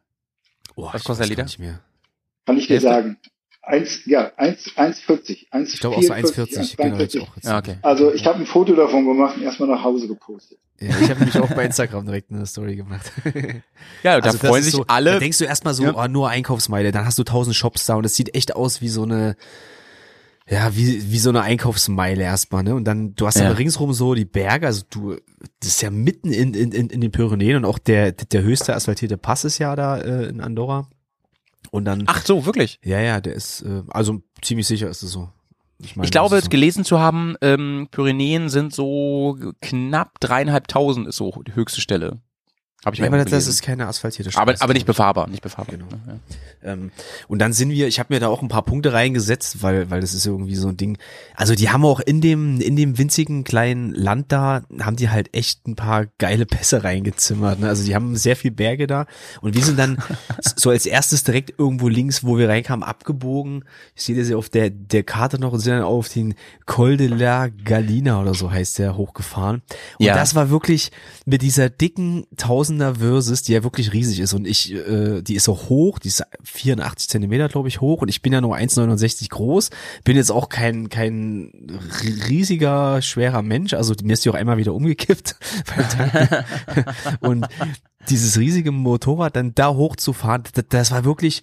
Oh, 0.84 0.90
Was 0.94 1.02
ich 1.02 1.08
kostet 1.08 1.24
der 1.26 1.30
Liter? 1.30 1.44
Nicht 1.44 1.60
mehr. 1.60 1.80
Kann 2.46 2.58
ich 2.58 2.68
dir 2.68 2.82
sagen. 2.82 3.18
Eins, 3.62 4.00
ja, 4.06 4.32
eins, 4.38 4.72
1,40. 4.76 5.48
1, 5.52 5.74
Ich 5.76 5.80
glaube 5.80 5.98
auch 5.98 6.02
so 6.02 6.12
1,40. 6.14 6.78
Genau, 6.78 6.98
ich 6.98 7.22
auch. 7.22 7.28
Ja, 7.44 7.60
okay. 7.60 7.78
Also 7.84 8.12
ich 8.14 8.26
habe 8.26 8.40
ein 8.40 8.48
Foto 8.48 8.74
davon 8.74 9.06
gemacht 9.06 9.38
und 9.38 9.44
erstmal 9.44 9.70
nach 9.70 9.84
Hause 9.84 10.08
gepostet. 10.08 10.58
Ja, 10.80 10.90
ich 11.00 11.10
habe 11.10 11.20
nämlich 11.20 11.38
auch 11.40 11.54
bei 11.54 11.66
Instagram 11.66 12.06
direkt 12.06 12.32
eine 12.32 12.46
Story 12.46 12.76
gemacht. 12.78 13.12
Ja, 14.02 14.20
da 14.20 14.26
Also 14.28 14.38
das 14.40 14.50
freuen 14.50 14.64
sich 14.64 14.74
so, 14.74 14.86
alle. 14.88 15.12
Da 15.14 15.20
denkst 15.20 15.38
du 15.38 15.46
erstmal 15.46 15.74
so, 15.74 15.84
Ja. 15.84 15.94
oh, 15.94 16.08
nur 16.08 16.30
Einkaufsmeile, 16.30 16.92
dann 16.92 17.06
hast 17.06 17.20
du 17.20 17.24
tausend 17.24 17.56
Shops 17.56 17.86
da 17.86 17.96
und 17.96 18.06
es 18.06 18.16
sieht 18.16 18.34
echt 18.34 18.56
aus 18.56 18.82
wie 18.82 18.88
so 18.90 19.04
eine, 19.04 19.36
ja, 20.50 20.76
wie, 20.76 21.12
wie 21.12 21.20
so 21.20 21.30
eine 21.30 21.42
Einkaufsmeile 21.42 22.24
erstmal, 22.24 22.64
ne? 22.64 22.74
Und 22.76 22.86
dann, 22.86 23.14
du 23.16 23.28
hast 23.28 23.38
Ja. 23.38 23.48
aber 23.50 23.58
ringsrum 23.60 23.94
so 23.94 24.16
die 24.16 24.26
Berge, 24.26 24.66
also 24.68 24.84
du, 24.90 25.16
das 25.60 25.70
ist 25.70 25.82
ja 25.82 25.92
mitten 25.92 26.32
in, 26.32 26.54
in, 26.54 26.72
in, 26.72 26.90
in 26.90 27.02
den 27.02 27.12
Pyrenäen 27.12 27.58
und 27.58 27.66
auch 27.66 27.78
der, 27.78 28.12
der 28.14 28.42
höchste 28.42 28.74
asphaltierte 28.76 29.18
Pass 29.18 29.46
ist 29.46 29.60
ja 29.60 29.76
da 29.76 29.98
äh, 30.00 30.26
in 30.28 30.42
Andorra. 30.42 30.88
Und 31.72 31.86
dann, 31.86 32.04
Ach 32.08 32.26
so, 32.26 32.46
wirklich. 32.46 32.80
ja, 32.84 33.00
ja, 33.00 33.22
der 33.22 33.34
ist, 33.34 33.62
äh, 33.62 33.84
also 33.90 34.22
ziemlich 34.42 34.66
sicher 34.66 34.90
ist 34.90 35.04
es 35.04 35.12
so. 35.12 35.30
meine, 35.96 36.06
Ich 36.06 36.12
glaube, 36.12 36.38
ist 36.38 36.46
so. 36.46 36.50
gelesen 36.50 36.84
zu 36.84 37.00
haben, 37.00 37.36
ähm, 37.42 37.88
Pyrenäen 37.92 38.50
sind 38.50 38.74
so 38.74 39.38
knapp 39.62 40.20
dreieinhalbtausend 40.20 41.08
ist 41.08 41.18
so 41.18 41.32
die 41.46 41.54
höchste 41.56 41.80
Stelle. 41.82 42.22
Habe 42.86 42.96
ich 42.96 43.02
Ja, 43.02 43.08
aber 43.08 43.24
das, 43.24 43.48
ist 43.48 43.62
keine 43.62 43.88
asphaltierte 43.88 44.32
Straße. 44.32 44.42
aber, 44.42 44.56
aber 44.62 44.74
nicht 44.74 44.86
befahrbar, 44.86 45.28
nicht 45.28 45.42
befahrbar. 45.44 45.76
Genau. 45.76 45.88
Ja. 46.64 46.72
Ähm, 46.74 46.92
und 47.28 47.40
dann 47.40 47.52
sind 47.52 47.72
wir, 47.72 47.88
ich 47.88 48.00
habe 48.00 48.14
mir 48.14 48.20
da 48.22 48.30
auch 48.30 48.42
ein 48.42 48.48
paar 48.48 48.64
Punkte 48.64 48.94
reingesetzt, 48.94 49.62
weil, 49.62 49.90
weil 49.92 50.00
das 50.02 50.14
ist 50.14 50.26
irgendwie 50.26 50.56
so 50.56 50.70
ein 50.70 50.78
Ding. 50.78 50.98
Also 51.36 51.56
die 51.56 51.70
haben 51.70 51.84
auch 51.86 52.00
in 52.00 52.22
dem, 52.22 52.62
in 52.62 52.76
dem 52.78 52.98
winzigen 52.98 53.44
kleinen 53.44 53.94
Land 53.94 54.32
da, 54.32 54.62
haben 54.80 54.96
die 54.96 55.10
halt 55.10 55.34
echt 55.34 55.68
ein 55.68 55.76
paar 55.76 56.06
geile 56.20 56.46
Pässe 56.46 56.84
reingezimmert. 56.86 57.60
Ne? 57.60 57.68
Also 57.68 57.84
die 57.84 57.96
haben 57.96 58.16
sehr 58.16 58.36
viel 58.38 58.52
Berge 58.52 58.88
da. 58.88 59.08
Und 59.42 59.56
wir 59.56 59.64
sind 59.64 59.78
dann 59.78 59.98
so 60.56 60.70
als 60.70 60.86
erstes 60.86 61.26
direkt 61.26 61.54
irgendwo 61.58 61.90
links, 61.90 62.24
wo 62.24 62.38
wir 62.38 62.48
reinkamen, 62.48 62.84
abgebogen. 62.88 63.66
Ich 63.96 64.04
sehe 64.04 64.16
das 64.18 64.30
ja 64.30 64.38
auf 64.38 64.48
der, 64.50 64.70
der 64.70 65.04
Karte 65.04 65.38
noch 65.40 65.52
und 65.52 65.60
sind 65.60 65.74
dann 65.74 65.84
auf 65.84 66.08
den 66.08 66.34
Col 66.66 66.96
de 66.96 67.08
la 67.08 67.48
Galina 67.50 68.22
oder 68.22 68.34
so 68.34 68.52
heißt 68.52 68.80
der 68.80 68.96
hochgefahren. 68.96 69.64
Und 70.00 70.06
Ja. 70.06 70.16
das 70.16 70.34
war 70.34 70.50
wirklich 70.50 70.92
mit 71.26 71.42
dieser 71.42 71.70
dicken 71.70 72.26
Tausender 72.70 72.96
Versus, 72.96 73.42
die 73.42 73.54
ja 73.54 73.64
wirklich 73.64 73.94
riesig 73.94 74.20
ist. 74.20 74.34
Und 74.34 74.46
ich, 74.46 74.72
äh, 74.72 75.24
die 75.24 75.34
ist 75.34 75.46
so 75.46 75.58
hoch, 75.58 75.98
die 75.98 76.10
ist 76.10 76.24
84 76.44 77.10
Zentimeter, 77.10 77.50
glaube 77.50 77.68
ich, 77.68 77.82
hoch. 77.82 78.04
Und 78.04 78.10
ich 78.10 78.22
bin 78.22 78.32
ja 78.32 78.42
nur 78.42 78.56
1,69 78.56 79.30
groß. 79.30 79.72
Bin 80.04 80.16
jetzt 80.16 80.32
auch 80.32 80.50
kein, 80.50 80.90
kein 80.90 81.52
riesiger, 82.30 83.02
schwerer 83.02 83.42
Mensch. 83.42 83.74
Also 83.74 83.96
mir 84.04 84.14
ist 84.14 84.24
die 84.24 84.30
auch 84.30 84.36
einmal 84.36 84.58
wieder 84.58 84.76
umgekippt. 84.76 85.36
und 87.22 87.48
dieses 88.10 88.38
riesige 88.38 88.72
Motorrad 88.72 89.36
dann 89.36 89.56
da 89.56 89.70
hochzufahren, 89.70 90.44
das, 90.54 90.66
das 90.70 90.92
war 90.92 91.06
wirklich 91.06 91.42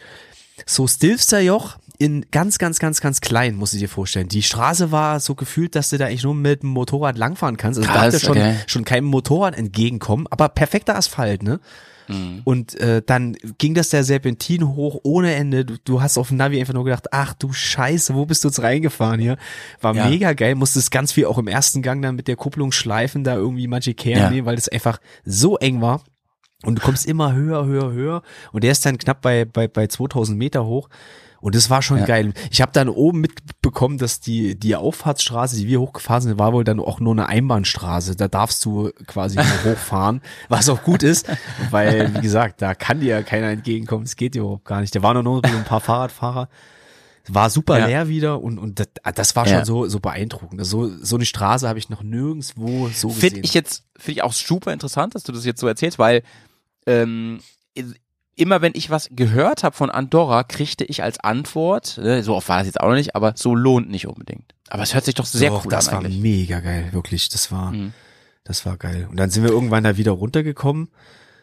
so 0.65 0.87
Stilfster-Joch 0.87 1.77
in 1.99 2.27
ganz, 2.31 2.59
ganz, 2.59 2.79
ganz, 2.79 3.01
ganz 3.01 3.21
klein, 3.21 3.55
musst 3.57 3.75
du 3.75 3.79
dir 3.79 3.89
vorstellen. 3.89 4.29
Die 4.29 4.43
Straße 4.43 4.93
war 4.93 5.21
so 5.21 5.35
gefühlt, 5.35 5.75
dass 5.75 5.91
du 5.91 5.99
da 5.99 6.07
eigentlich 6.07 6.23
nur 6.25 6.35
mit 6.35 6.63
dem 6.63 6.71
Motorrad 6.71 7.17
langfahren 7.19 7.57
kannst. 7.57 7.79
Also 7.79 7.91
Krass, 7.91 8.13
da 8.13 8.19
schon, 8.21 8.37
okay. 8.37 8.57
schon 8.67 8.85
keinem 8.85 9.07
Motorrad 9.07 9.57
entgegenkommen, 9.57 10.27
aber 10.31 10.49
perfekter 10.49 10.97
Asphalt, 10.97 11.43
ne? 11.43 11.61
Und 12.45 12.79
äh, 12.79 13.03
dann 13.05 13.37
ging 13.59 13.75
das 13.75 13.89
der 13.89 14.05
Serpentin 14.05 14.77
hoch 14.77 15.01
ohne 15.03 15.35
Ende. 15.35 15.65
Du, 15.65 15.75
du 15.83 16.01
hast 16.03 16.19
auf 16.19 16.29
dem 16.29 16.37
Navi 16.37 16.61
einfach 16.61 16.73
nur 16.73 16.85
gedacht, 16.85 17.09
ach 17.11 17.35
du 17.35 17.53
Scheiße, 17.53 18.15
wo 18.15 18.27
bist 18.27 18.45
du 18.45 18.49
jetzt 18.49 18.63
reingefahren 18.63 19.19
hier? 19.19 19.37
War 19.81 19.93
Ja. 19.97 20.09
mega 20.09 20.33
geil, 20.33 20.55
musstest 20.55 20.93
ganz 20.93 21.11
viel 21.11 21.25
auch 21.25 21.37
im 21.37 21.49
ersten 21.49 21.83
Gang 21.83 22.01
dann 22.03 22.15
mit 22.15 22.29
der 22.29 22.37
Kupplung 22.37 22.71
schleifen, 22.71 23.25
da 23.25 23.35
irgendwie 23.35 23.67
manche 23.67 23.93
Kehren 23.95 24.21
Ja. 24.23 24.31
nehmen, 24.31 24.47
weil 24.47 24.55
das 24.55 24.69
einfach 24.69 25.01
so 25.25 25.57
eng 25.59 25.81
war. 25.81 26.01
Und 26.63 26.77
du 26.79 26.83
kommst 26.83 27.07
immer 27.07 27.33
höher, 27.33 27.67
höher, 27.67 27.91
höher. 27.91 28.23
Und 28.53 28.63
der 28.63 28.71
ist 28.71 28.87
dann 28.87 28.99
knapp 28.99 29.21
bei, 29.21 29.45
bei, 29.45 29.67
bei 29.67 29.89
2000 29.89 30.39
Meter 30.39 30.65
hoch. 30.65 30.89
Und 31.41 31.55
das 31.55 31.69
war 31.71 31.83
schon 31.83 31.99
Ja. 31.99 32.05
geil. 32.07 32.33
Ich 32.51 32.61
habe 32.63 32.73
dann 32.73 32.89
oben 32.89 33.21
mitbekommen, 33.21 33.99
dass 33.99 34.21
die, 34.21 34.59
die 34.59 34.75
Auffahrtsstraße, 34.75 35.57
die 35.57 35.67
wir 35.69 35.81
hochgefahren 35.81 36.23
sind, 36.23 36.39
war 36.39 36.53
wohl 36.53 36.65
dann 36.65 36.81
auch 36.81 36.99
nur 37.01 37.13
eine 37.13 37.29
Einbahnstraße. 37.29 38.17
Da 38.17 38.29
darfst 38.29 38.65
du 38.65 38.91
quasi 39.07 39.37
nur 39.37 39.45
hochfahren, 39.75 40.23
was 40.49 40.69
auch 40.69 40.83
gut 40.83 41.03
ist, 41.03 41.29
weil, 41.71 42.15
wie 42.15 42.21
gesagt, 42.21 42.63
da 42.63 42.75
kann 42.75 43.01
dir 43.01 43.09
ja 43.17 43.23
keiner 43.23 43.49
entgegenkommen. 43.51 44.05
Das 44.05 44.17
geht 44.17 44.35
dir 44.35 44.41
überhaupt 44.43 44.65
gar 44.65 44.81
nicht. 44.81 44.95
Da 44.95 45.03
waren 45.03 45.23
nur 45.23 45.43
noch 45.43 45.45
ein 45.45 45.65
paar 45.65 45.81
Fahrradfahrer. 45.81 46.49
War 47.29 47.51
super 47.51 47.79
Ja. 47.81 47.87
leer 47.87 48.09
wieder 48.09 48.41
und, 48.41 48.57
und 48.59 48.79
das, 48.79 48.87
das 49.17 49.35
war 49.37 49.47
Ja. 49.47 49.57
schon 49.57 49.65
so, 49.65 49.89
so 49.89 49.99
beeindruckend. 50.01 50.65
So, 50.65 50.89
so 50.89 51.17
eine 51.17 51.25
Straße 51.27 51.69
habe 51.69 51.79
ich 51.79 51.89
noch 51.91 52.03
nirgendwo 52.05 52.89
so 52.91 53.09
gesehen. 53.09 53.21
Finde 53.21 53.41
ich 53.43 53.53
jetzt, 53.53 53.83
finde 53.97 54.13
ich 54.19 54.23
auch 54.23 54.33
super 54.33 54.73
interessant, 54.73 55.15
dass 55.17 55.25
du 55.25 55.33
das 55.33 55.45
jetzt 55.45 55.61
so 55.61 55.67
erzählst, 55.67 55.99
weil 55.99 56.23
ähm, 56.87 57.41
immer 58.37 58.61
wenn 58.63 58.73
ich 58.75 58.91
was 58.91 59.09
gehört 59.11 59.63
habe 59.65 59.75
von 59.75 59.91
Andorra, 59.91 60.45
kriegte 60.45 60.85
ich 60.85 61.03
als 61.03 61.19
Antwort, 61.21 61.99
ne, 61.99 62.23
so 62.23 62.35
oft 62.35 62.49
war 62.49 62.59
das 62.59 62.67
jetzt 62.67 62.81
auch 62.81 62.89
noch 62.89 62.95
nicht, 62.97 63.17
aber 63.17 63.33
so 63.37 63.55
lohnt 63.55 63.91
nicht 63.91 64.07
unbedingt. 64.07 64.55
Aber 64.69 64.83
es 64.83 64.95
hört 64.95 65.05
sich 65.05 65.15
doch 65.15 65.27
sehr 65.27 65.51
Doch, 65.51 65.65
cool 65.65 65.71
das 65.71 65.89
an 65.89 65.95
war 65.95 66.01
eigentlich. 66.05 66.21
mega 66.21 66.61
geil, 66.61 66.89
wirklich. 66.93 67.29
Das 67.29 67.51
war, 67.51 67.73
Mhm. 67.73 67.93
das 68.45 68.67
war 68.67 68.77
geil. 68.77 69.07
Und 69.11 69.17
dann 69.19 69.31
sind 69.31 69.43
wir 69.43 69.51
irgendwann 69.51 69.85
da 69.85 69.97
wieder 69.97 70.13
runtergekommen. 70.13 70.89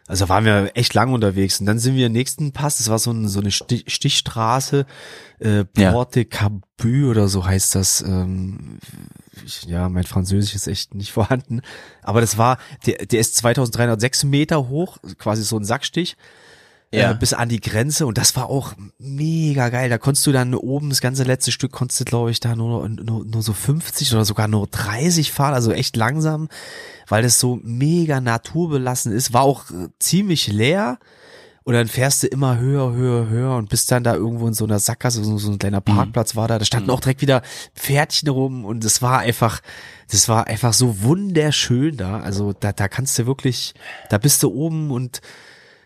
Also 0.05 0.27
waren 0.27 0.43
wir 0.43 0.71
echt 0.75 0.93
lang 0.93 1.13
unterwegs. 1.13 1.61
Und 1.61 1.65
dann 1.65 1.79
sind 1.79 1.95
wir 1.95 2.07
im 2.07 2.11
nächsten 2.11 2.51
Pass, 2.51 2.77
das 2.79 2.89
war 2.89 2.99
so, 2.99 3.11
ein, 3.11 3.29
so 3.29 3.39
eine 3.39 3.51
Stich, 3.51 3.85
Stichstraße, 3.87 4.85
äh, 5.39 5.63
Ja. 5.77 5.91
Porte 5.93 6.25
Cabu 6.25 7.09
oder 7.09 7.29
so 7.29 7.45
heißt 7.45 7.73
das. 7.75 8.01
Ähm, 8.01 8.79
ich, 9.45 9.63
ja, 9.63 9.87
mein 9.87 10.03
Französisch 10.03 10.55
ist 10.55 10.67
echt 10.67 10.93
nicht 10.93 11.11
vorhanden. 11.13 11.61
Aber 12.01 12.19
das 12.19 12.37
war, 12.37 12.57
der, 12.85 13.05
der 13.05 13.21
ist 13.21 13.37
2306 13.37 14.25
Meter 14.25 14.67
hoch, 14.67 14.97
quasi 15.17 15.41
so 15.43 15.57
ein 15.57 15.63
Sackstich. 15.63 16.17
Ja. 16.93 17.11
Äh, 17.11 17.15
bis 17.15 17.33
an 17.33 17.49
die 17.49 17.59
Grenze 17.59 18.05
und 18.05 18.19
das 18.19 18.35
war 18.35 18.49
auch 18.49 18.73
mega 18.99 19.69
geil. 19.69 19.89
Da 19.89 19.97
konntest 19.97 20.27
du 20.27 20.31
dann 20.31 20.53
oben 20.53 20.89
das 20.89 21.01
ganze 21.01 21.23
letzte 21.23 21.51
Stück 21.51 21.71
konntest 21.71 21.99
du 22.01 22.05
glaube 22.05 22.29
ich 22.29 22.39
da 22.39 22.55
nur, 22.55 22.87
nur 22.87 23.25
nur 23.25 23.41
so 23.41 23.53
50 23.53 24.13
oder 24.13 24.25
sogar 24.25 24.47
nur 24.47 24.67
30 24.67 25.31
fahren, 25.31 25.55
also 25.55 25.71
echt 25.71 25.95
langsam, 25.95 26.49
weil 27.07 27.23
das 27.23 27.39
so 27.39 27.59
mega 27.63 28.21
naturbelassen 28.21 29.11
ist. 29.11 29.33
War 29.33 29.41
auch 29.41 29.71
äh, 29.71 29.89
ziemlich 29.97 30.47
leer 30.47 30.99
und 31.63 31.73
dann 31.73 31.87
fährst 31.87 32.23
du 32.23 32.27
immer 32.27 32.59
höher, 32.59 32.91
höher, 32.91 33.29
höher 33.29 33.55
und 33.55 33.69
bist 33.69 33.89
dann 33.91 34.03
da 34.03 34.13
irgendwo 34.13 34.47
in 34.47 34.53
so 34.53 34.65
einer 34.65 34.79
Sackgasse, 34.79 35.23
so, 35.23 35.37
so 35.37 35.51
ein 35.51 35.59
kleiner 35.59 35.79
Parkplatz 35.81 36.35
war 36.35 36.47
da. 36.47 36.59
Da 36.59 36.65
standen 36.65 36.89
auch 36.89 36.99
direkt 36.99 37.21
wieder 37.21 37.41
Pferdchen 37.73 38.27
rum 38.29 38.65
und 38.65 38.83
es 38.83 39.01
war 39.01 39.19
einfach, 39.19 39.61
das 40.11 40.27
war 40.27 40.47
einfach 40.47 40.73
so 40.73 41.01
wunderschön 41.01 41.95
da. 41.95 42.19
Also 42.19 42.51
da, 42.51 42.73
da 42.73 42.89
kannst 42.89 43.17
du 43.17 43.25
wirklich, 43.25 43.73
da 44.09 44.17
bist 44.17 44.43
du 44.43 44.51
oben 44.51 44.91
und 44.91 45.21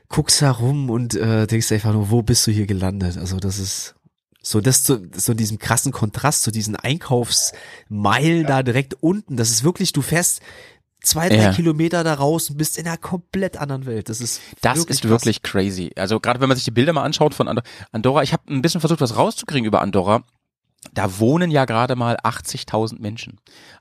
guckst 0.09 0.41
herum 0.41 0.89
und 0.89 1.15
äh, 1.15 1.47
denkst 1.47 1.71
einfach 1.71 1.93
nur, 1.93 2.09
wo 2.09 2.21
bist 2.21 2.45
du 2.47 2.51
hier 2.51 2.65
gelandet? 2.67 3.17
Also 3.17 3.38
das 3.38 3.59
ist 3.59 3.95
so 4.41 4.61
das 4.61 4.84
zu 4.84 5.09
so 5.13 5.34
diesem 5.34 5.59
krassen 5.59 5.91
Kontrast 5.91 6.43
zu 6.43 6.51
diesen 6.51 6.75
Einkaufsmeilen 6.77 8.45
da 8.45 8.63
direkt 8.63 8.95
unten. 9.01 9.38
Das 9.38 9.49
ist 9.49 9.63
wirklich, 9.63 9.91
du 9.93 10.01
fährst 10.01 10.41
zwei, 11.01 11.29
drei 11.29 11.35
Ja. 11.43 11.53
Kilometer 11.53 12.03
da 12.03 12.13
raus 12.13 12.49
und 12.49 12.57
bist 12.57 12.77
in 12.77 12.88
einer 12.88 12.97
komplett 12.97 13.57
anderen 13.57 13.85
Welt. 13.85 14.09
Das 14.09 14.21
ist 14.21 14.41
Das 14.61 14.77
wirklich 14.77 14.95
ist 14.97 15.01
krass. 15.01 15.09
wirklich 15.11 15.41
crazy. 15.43 15.91
Also 15.95 16.19
gerade 16.19 16.39
wenn 16.39 16.47
man 16.49 16.55
sich 16.57 16.65
die 16.65 16.71
Bilder 16.71 16.93
mal 16.93 17.03
anschaut 17.03 17.34
von 17.34 17.47
Andor- 17.47 17.63
Andorra, 17.91 18.23
ich 18.23 18.34
habe 18.34 18.43
ein 18.53 18.61
bisschen 18.61 18.79
versucht, 18.81 19.01
was 19.01 19.15
rauszukriegen 19.17 19.65
über 19.65 19.81
Andorra. 19.81 20.23
Da 20.94 21.20
wohnen 21.20 21.52
ja 21.52 21.66
gerade 21.66 21.95
mal 21.95 22.18
80.000 22.18 22.99
Menschen. 23.02 23.40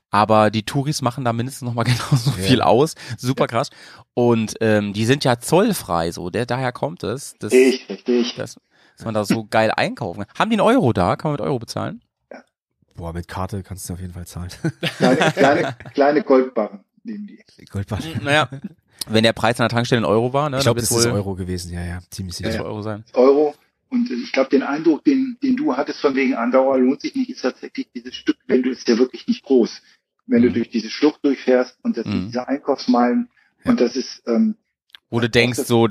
Aber 0.09 0.49
die 0.51 0.63
Touris 0.63 1.01
machen 1.01 1.25
da 1.25 1.33
mindestens 1.33 1.65
noch 1.67 1.73
mal 1.73 1.83
genauso 2.11 2.31
viel 2.31 2.61
aus. 2.61 2.95
Super 3.17 3.47
krass. 3.47 3.69
Und 4.13 4.55
ähm, 4.61 4.93
die 4.93 5.05
sind 5.05 5.23
ja 5.23 5.39
zollfrei, 5.39 6.11
so. 6.11 6.29
Der, 6.29 6.45
daher 6.45 6.71
kommt 6.71 7.03
es, 7.03 7.35
dass, 7.39 7.51
Richtig, 7.53 8.07
richtig. 8.07 8.35
dass, 8.35 8.55
dass 8.97 9.05
man 9.05 9.13
da 9.13 9.25
so 9.25 9.45
geil 9.45 9.71
einkaufen 9.75 10.25
kann. 10.25 10.39
Haben 10.39 10.49
die 10.49 10.55
einen 10.55 10.67
Euro 10.67 10.93
da? 10.93 11.15
Kann 11.15 11.29
man 11.31 11.33
mit 11.39 11.41
Euro 11.41 11.59
bezahlen? 11.59 12.01
Boah, 12.95 13.13
mit 13.13 13.27
Karte 13.27 13.61
kannst 13.61 13.87
du 13.87 13.93
auf 13.93 13.99
jeden 13.99 14.13
Fall 14.13 14.25
zahlen. 14.25 14.49
Kleine, 14.97 15.31
kleine, 15.33 15.75
kleine 15.93 16.23
Goldbarren 16.23 16.79
nehmen 17.03 17.27
die. 17.27 17.65
Goldbahn. 17.65 18.01
Naja, 18.23 18.49
wenn 19.07 19.23
der 19.23 19.33
Preis 19.33 19.59
an 19.59 19.65
der 19.65 19.69
Tankstelle 19.69 20.01
ein 20.01 20.05
Euro 20.05 20.33
war, 20.33 20.49
ne, 20.49 20.57
Ich 20.57 20.63
glaube, 20.63 20.81
das 20.81 20.89
ist 20.89 21.05
wohl 21.05 21.11
Euro 21.11 21.35
gewesen, 21.35 21.71
ja, 21.71 21.83
ja, 21.85 21.99
ziemlich 22.09 22.35
sicher. 22.35 22.49
das 22.49 22.59
Euro 22.59 22.81
sein. 22.81 23.03
Euro. 23.13 23.53
Und 23.89 24.11
ich 24.11 24.31
glaube, 24.33 24.49
den 24.49 24.63
Eindruck, 24.63 25.03
den, 25.05 25.37
den 25.41 25.55
du 25.55 25.75
hattest 25.77 26.01
von 26.01 26.13
wegen 26.15 26.33
Andauer 26.35 26.77
lohnt 26.77 27.01
sich 27.01 27.15
nicht, 27.15 27.29
ist 27.29 27.41
tatsächlich 27.41 27.89
dieses 27.95 28.15
Stück, 28.15 28.37
wenn 28.47 28.63
du 28.63 28.69
ist 28.69 28.87
ja 28.87 28.97
wirklich 28.97 29.27
nicht 29.27 29.43
groß. 29.43 29.81
Wenn 30.25 30.41
du 30.41 30.49
Mhm. 30.49 30.53
durch 30.55 30.69
diese 30.69 30.89
Schlucht 30.89 31.23
durchfährst 31.23 31.77
und 31.83 31.95
das 31.97 32.05
Mhm. 32.05 32.11
sind 32.11 32.25
diese 32.27 32.47
Einkaufsmeilen 32.47 33.29
und 33.63 33.79
das 33.79 33.95
ist 33.95 34.23
ähm, 34.27 34.55
Wo 35.09 35.21
du 35.21 35.29
denkst, 35.29 35.59
so, 35.59 35.87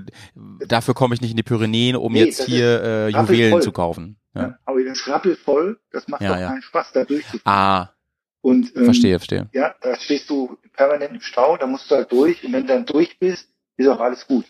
dafür 0.69 0.93
komme 0.93 1.15
ich 1.15 1.23
nicht 1.23 1.31
in 1.31 1.39
die 1.39 1.43
Pyrenäen, 1.43 1.97
um 1.97 2.13
Nee, 2.13 2.25
jetzt 2.25 2.41
das 2.41 2.47
hier 2.47 2.83
äh. 2.83 3.09
Juwelen 3.09 3.63
zu 3.63 3.73
kaufen. 3.73 4.17
Ja. 4.35 4.43
ja. 4.43 4.59
aber 4.67 4.85
das 4.85 5.09
rappelvoll, 5.09 5.81
das 5.91 6.07
macht 6.09 6.21
Ja, 6.21 6.35
doch 6.35 6.41
ja. 6.41 6.49
keinen 6.49 6.61
Spaß, 6.63 6.93
da 6.93 7.05
durchzufahren. 7.05 7.41
Ah, 7.45 7.95
und, 8.43 8.77
ähm, 8.77 8.85
verstehe, 8.85 9.19
verstehe. 9.19 9.49
Ja, 9.55 9.75
da 9.81 9.99
stehst 9.99 10.29
du 10.29 10.59
permanent 10.75 11.15
im 11.15 11.21
Stau, 11.23 11.57
da 11.57 11.67
musst 11.67 11.91
du 11.91 11.95
halt 11.95 12.13
durch 12.13 12.45
und 12.45 12.53
wenn 12.53 12.67
du 12.67 12.75
dann 12.75 12.85
durch 12.85 13.19
bist, 13.19 13.49
ist 13.79 13.89
auch 13.89 14.01
alles 14.01 14.27
gut. 14.27 14.45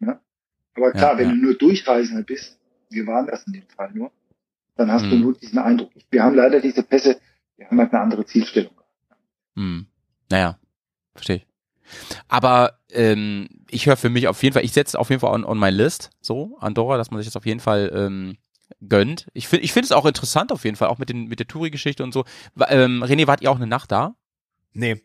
Ja? 0.00 0.20
Aber 0.74 0.92
klar, 0.92 1.12
Ja, 1.12 1.18
wenn 1.18 1.28
ja. 1.30 1.34
du 1.34 1.40
nur 1.40 1.54
Durchreisender 1.54 2.22
bist, 2.22 2.59
wir 2.90 3.06
waren 3.06 3.26
das 3.26 3.44
in 3.46 3.52
dem 3.54 3.68
Fall 3.68 3.90
nur, 3.92 4.10
dann 4.76 4.90
hast 4.90 5.06
du 5.06 5.14
Mhm. 5.16 5.20
nur 5.22 5.34
diesen 5.34 5.58
Eindruck. 5.58 5.90
Wir 6.10 6.22
haben 6.22 6.34
leider 6.36 6.60
diese 6.60 6.82
Pässe, 6.82 7.20
wir 7.56 7.66
haben 7.66 7.78
halt 7.78 7.92
eine 7.92 8.02
andere 8.02 8.24
Zielstellung. 8.26 8.72
Hm. 9.56 9.86
Naja, 10.30 10.58
verstehe 11.14 11.36
ich. 11.36 11.46
Aber 12.28 12.78
ähm, 12.92 13.48
ich 13.68 13.86
höre 13.86 13.96
für 13.96 14.10
mich 14.10 14.28
auf 14.28 14.42
jeden 14.42 14.52
Fall, 14.54 14.64
ich 14.64 14.72
setze 14.72 14.98
auf 14.98 15.10
jeden 15.10 15.20
Fall 15.20 15.32
on, 15.34 15.44
on 15.44 15.58
my 15.58 15.70
list, 15.70 16.10
so, 16.20 16.56
Andorra, 16.60 16.96
dass 16.96 17.10
man 17.10 17.20
sich 17.20 17.26
das 17.26 17.36
auf 17.36 17.46
jeden 17.46 17.60
Fall 17.60 17.90
ähm, 17.94 18.36
gönnt. 18.88 19.26
Ich 19.34 19.48
finde 19.48 19.64
ich 19.64 19.72
finde 19.72 19.86
es 19.86 19.92
auch 19.92 20.06
interessant 20.06 20.52
auf 20.52 20.64
jeden 20.64 20.76
Fall, 20.76 20.88
auch 20.88 20.98
mit, 20.98 21.08
den, 21.08 21.26
mit 21.26 21.40
der 21.40 21.48
Touri-Geschichte 21.48 22.04
und 22.04 22.12
so. 22.12 22.24
Ähm, 22.68 23.02
René, 23.02 23.26
wart 23.26 23.40
ihr 23.42 23.50
auch 23.50 23.56
eine 23.56 23.66
Nacht 23.66 23.90
da? 23.90 24.14
Nee. 24.72 25.02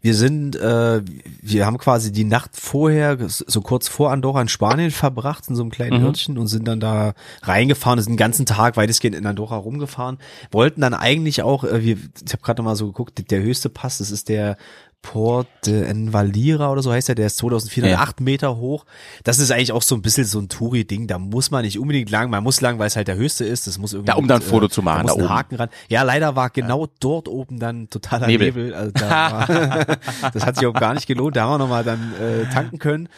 Wir 0.00 0.14
sind, 0.14 0.56
äh, 0.56 1.02
wir 1.42 1.66
haben 1.66 1.76
quasi 1.76 2.12
die 2.12 2.24
Nacht 2.24 2.56
vorher, 2.56 3.18
so 3.28 3.60
kurz 3.60 3.86
vor 3.86 4.10
Andorra 4.10 4.40
in 4.40 4.48
Spanien 4.48 4.90
verbracht, 4.90 5.48
in 5.48 5.54
so 5.54 5.62
einem 5.62 5.70
kleinen 5.70 6.00
Mhm. 6.00 6.06
Örtchen 6.06 6.38
und 6.38 6.46
sind 6.46 6.66
dann 6.66 6.80
da 6.80 7.12
reingefahren, 7.42 8.00
sind 8.00 8.12
den 8.12 8.16
ganzen 8.16 8.46
Tag 8.46 8.76
weitestgehend 8.78 9.14
in 9.14 9.26
Andorra 9.26 9.56
rumgefahren, 9.56 10.18
wollten 10.50 10.80
dann 10.80 10.94
eigentlich 10.94 11.42
auch, 11.42 11.64
äh, 11.64 11.84
wir, 11.84 11.96
ich 11.96 12.32
habe 12.32 12.42
gerade 12.42 12.62
noch 12.62 12.70
mal 12.70 12.76
so 12.76 12.86
geguckt, 12.86 13.30
der 13.30 13.42
höchste 13.42 13.68
Pass, 13.68 13.98
das 13.98 14.10
ist 14.10 14.30
der 14.30 14.56
Port 15.02 15.48
de 15.66 15.84
Envalira 15.84 16.70
oder 16.70 16.80
so 16.80 16.92
heißt 16.92 17.08
der, 17.08 17.14
der 17.16 17.26
ist 17.26 17.36
2408 17.38 18.20
Meter 18.20 18.56
hoch. 18.56 18.86
Das 19.24 19.38
ist 19.38 19.50
eigentlich 19.50 19.72
auch 19.72 19.82
so 19.82 19.94
ein 19.96 20.02
bisschen 20.02 20.24
so 20.24 20.38
ein 20.38 20.48
Touri-Ding, 20.48 21.08
da 21.08 21.18
muss 21.18 21.50
man 21.50 21.64
nicht 21.64 21.78
unbedingt 21.78 22.08
lang, 22.10 22.30
man 22.30 22.42
muss 22.42 22.60
lang, 22.60 22.78
weil 22.78 22.86
es 22.86 22.96
halt 22.96 23.08
der 23.08 23.16
höchste 23.16 23.44
ist, 23.44 23.66
das 23.66 23.78
muss 23.78 23.92
irgendwie. 23.92 24.12
Da, 24.12 24.16
um 24.16 24.28
da 24.28 24.36
ein 24.36 24.42
Foto 24.42 24.68
zu 24.68 24.80
machen, 24.80 25.06
Da 25.06 25.14
da 25.14 25.20
oben. 25.20 25.28
Haken 25.28 25.56
ran. 25.56 25.68
Ja, 25.88 26.02
leider 26.02 26.36
war 26.36 26.50
genau 26.50 26.86
dort 27.00 27.28
oben 27.28 27.58
dann 27.58 27.90
totaler 27.90 28.28
Nebel. 28.28 28.46
Nebel. 28.46 28.74
also 28.74 28.92
da 28.92 29.10
war, 29.10 29.96
das 30.32 30.46
hat 30.46 30.56
sich 30.56 30.66
auch 30.66 30.74
gar 30.74 30.94
nicht 30.94 31.06
gelohnt, 31.06 31.36
da 31.36 31.42
haben 31.42 31.54
wir 31.54 31.58
nochmal 31.58 31.84
dann 31.84 32.14
äh, 32.14 32.48
tanken 32.52 32.78
können. 32.78 33.08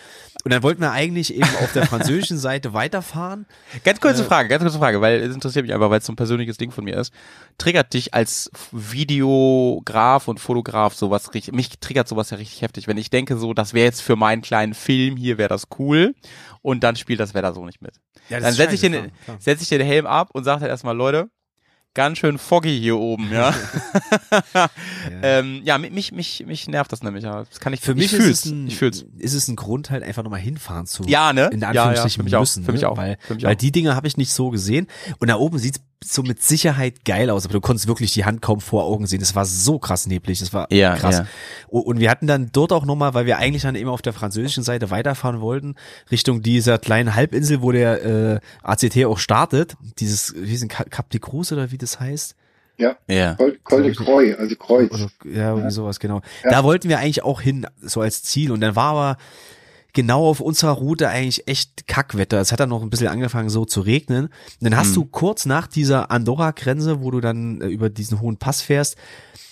Und 0.44 0.52
dann 0.52 0.62
wollten 0.62 0.82
wir 0.82 0.92
eigentlich 0.92 1.34
eben 1.34 1.48
auf 1.62 1.72
der 1.72 1.86
französischen 1.88 2.36
Seite 2.36 2.74
weiterfahren. 2.74 3.46
Ganz 3.82 4.00
kurze 4.00 4.24
Frage, 4.24 4.48
ganz 4.50 4.62
kurze 4.62 4.78
Frage, 4.78 5.00
weil 5.00 5.20
es 5.20 5.34
interessiert 5.34 5.64
mich 5.64 5.74
einfach, 5.74 5.88
weil 5.88 6.00
es 6.00 6.06
so 6.06 6.12
ein 6.12 6.16
persönliches 6.16 6.58
Ding 6.58 6.70
von 6.70 6.84
mir 6.84 6.96
ist. 6.96 7.12
Triggert 7.56 7.94
dich 7.94 8.12
als 8.12 8.50
Videograf 8.70 10.28
und 10.28 10.40
Fotograf 10.40 10.94
sowas 10.94 11.32
richtig, 11.32 11.54
mich 11.54 11.70
triggert 11.80 12.08
sowas 12.08 12.30
ja 12.30 12.36
richtig 12.36 12.60
heftig, 12.60 12.86
wenn 12.86 12.98
ich 12.98 13.08
denke 13.08 13.36
so, 13.36 13.54
das 13.54 13.72
wäre 13.72 13.86
jetzt 13.86 14.02
für 14.02 14.16
meinen 14.16 14.42
kleinen 14.42 14.74
Film 14.74 15.16
hier, 15.16 15.38
wäre 15.38 15.48
das 15.48 15.64
cool 15.78 16.14
und 16.60 16.84
dann 16.84 16.96
spielt 16.96 17.20
das 17.20 17.32
Wetter 17.34 17.54
so 17.54 17.64
nicht 17.64 17.80
mit. 17.80 17.94
Ja, 18.28 18.40
Dann 18.40 18.52
setze 18.52 18.74
ich, 18.74 18.80
den, 18.80 19.12
setz 19.38 19.62
ich 19.62 19.68
den 19.68 19.80
Helm 19.82 20.06
ab 20.06 20.30
und 20.32 20.44
sage 20.44 20.62
halt 20.62 20.70
erstmal, 20.70 20.96
Leute, 20.96 21.28
ganz 21.94 22.18
schön 22.18 22.38
foggy 22.38 22.78
hier 22.78 22.98
oben, 22.98 23.30
ja. 23.32 23.54
ähm, 25.22 25.62
ja, 25.64 25.78
mi- 25.78 25.90
mich, 25.90 26.12
mich, 26.12 26.44
mich 26.46 26.68
nervt 26.68 26.92
das 26.92 27.02
nämlich, 27.02 27.24
ja. 27.24 27.44
Das 27.44 27.60
kann 27.60 27.72
ich, 27.72 27.80
Für 27.80 27.92
ich 27.92 27.98
mich 27.98 28.10
fühl's, 28.10 28.24
ist 28.26 28.44
es 28.46 28.52
ein, 28.52 28.66
ich 28.66 28.76
fühl's. 28.76 29.04
ist 29.18 29.34
es 29.34 29.48
ein 29.48 29.56
Grund 29.56 29.90
halt 29.90 30.02
einfach 30.02 30.22
nochmal 30.22 30.40
hinfahren 30.40 30.86
zu. 30.86 31.04
Ja, 31.04 31.32
ne? 31.32 31.48
In 31.52 31.60
Ja, 31.60 31.68
Anführungsstrichen 31.68 32.10
ja, 32.10 32.16
für 32.18 32.22
mich 32.24 32.36
auch, 32.36 32.40
müssen. 32.40 32.64
für 32.64 32.72
mich 32.72 32.80
ne? 32.82 32.88
auch, 32.88 32.96
Weil, 32.96 33.18
für 33.20 33.34
mich 33.34 33.44
weil 33.44 33.54
auch. 33.54 33.58
die 33.58 33.72
Dinge 33.72 33.94
habe 33.96 34.06
ich 34.06 34.16
nicht 34.16 34.32
so 34.32 34.50
gesehen. 34.50 34.86
Und 35.18 35.28
da 35.28 35.36
oben 35.36 35.58
sieht's 35.58 35.80
so 36.04 36.22
mit 36.22 36.42
Sicherheit 36.42 37.04
geil 37.04 37.30
aus, 37.30 37.44
aber 37.44 37.54
du 37.54 37.60
konntest 37.60 37.86
wirklich 37.88 38.12
die 38.12 38.24
Hand 38.24 38.42
kaum 38.42 38.60
vor 38.60 38.84
Augen 38.84 39.06
sehen. 39.06 39.20
Das 39.20 39.34
war 39.34 39.44
so 39.44 39.78
krass 39.78 40.06
neblig, 40.06 40.38
das 40.40 40.52
war 40.52 40.66
Ja, 40.72 40.96
krass. 40.96 41.18
ja. 41.18 41.26
Und 41.68 42.00
wir 42.00 42.10
hatten 42.10 42.26
dann 42.26 42.50
dort 42.52 42.72
auch 42.72 42.84
nochmal, 42.84 43.14
weil 43.14 43.26
wir 43.26 43.38
eigentlich 43.38 43.62
dann 43.62 43.74
immer 43.74 43.92
auf 43.92 44.02
der 44.02 44.12
französischen 44.12 44.62
Seite 44.62 44.90
weiterfahren 44.90 45.40
wollten, 45.40 45.74
Richtung 46.10 46.42
dieser 46.42 46.78
kleinen 46.78 47.14
Halbinsel, 47.14 47.62
wo 47.62 47.72
der 47.72 48.04
äh, 48.34 48.40
ACT 48.62 49.04
auch 49.04 49.18
startet. 49.18 49.76
Dieses, 49.98 50.34
wie 50.36 50.52
ist 50.54 50.60
denn, 50.60 50.68
Cap 50.68 51.10
de 51.10 51.20
Cruz 51.20 51.50
oder 51.52 51.70
wie 51.70 51.78
das 51.78 52.00
heißt? 52.00 52.34
Ja, 52.76 52.96
Ja. 53.06 53.34
Col, 53.34 53.58
Col 53.62 53.82
de 53.84 53.94
Croix, 53.94 54.36
also 54.36 54.56
Kreuz. 54.56 54.90
Oder, 54.92 55.08
ja, 55.24 55.50
irgendwie 55.50 55.70
sowas, 55.70 56.00
genau. 56.00 56.22
Ja. 56.42 56.50
Da 56.50 56.64
wollten 56.64 56.88
wir 56.88 56.98
eigentlich 56.98 57.22
auch 57.22 57.40
hin, 57.40 57.66
so 57.80 58.00
als 58.00 58.22
Ziel. 58.24 58.50
Und 58.50 58.60
dann 58.60 58.74
war 58.74 58.90
aber 58.92 59.16
genau 59.94 60.26
auf 60.28 60.40
unserer 60.40 60.72
Route 60.72 61.08
eigentlich 61.08 61.48
echt 61.48 61.86
Kackwetter. 61.86 62.40
Es 62.40 62.52
hat 62.52 62.60
dann 62.60 62.68
noch 62.68 62.82
ein 62.82 62.90
bisschen 62.90 63.08
angefangen 63.08 63.48
so 63.48 63.64
zu 63.64 63.80
regnen. 63.80 64.24
Und 64.26 64.32
dann 64.60 64.76
hast 64.76 64.90
Mhm. 64.90 64.94
du 64.94 65.04
kurz 65.06 65.46
nach 65.46 65.66
dieser 65.66 66.10
Andorra-Grenze, 66.10 67.00
wo 67.02 67.10
du 67.10 67.20
dann 67.20 67.60
äh, 67.62 67.66
über 67.68 67.88
diesen 67.88 68.20
hohen 68.20 68.36
Pass 68.36 68.60
fährst, 68.60 68.96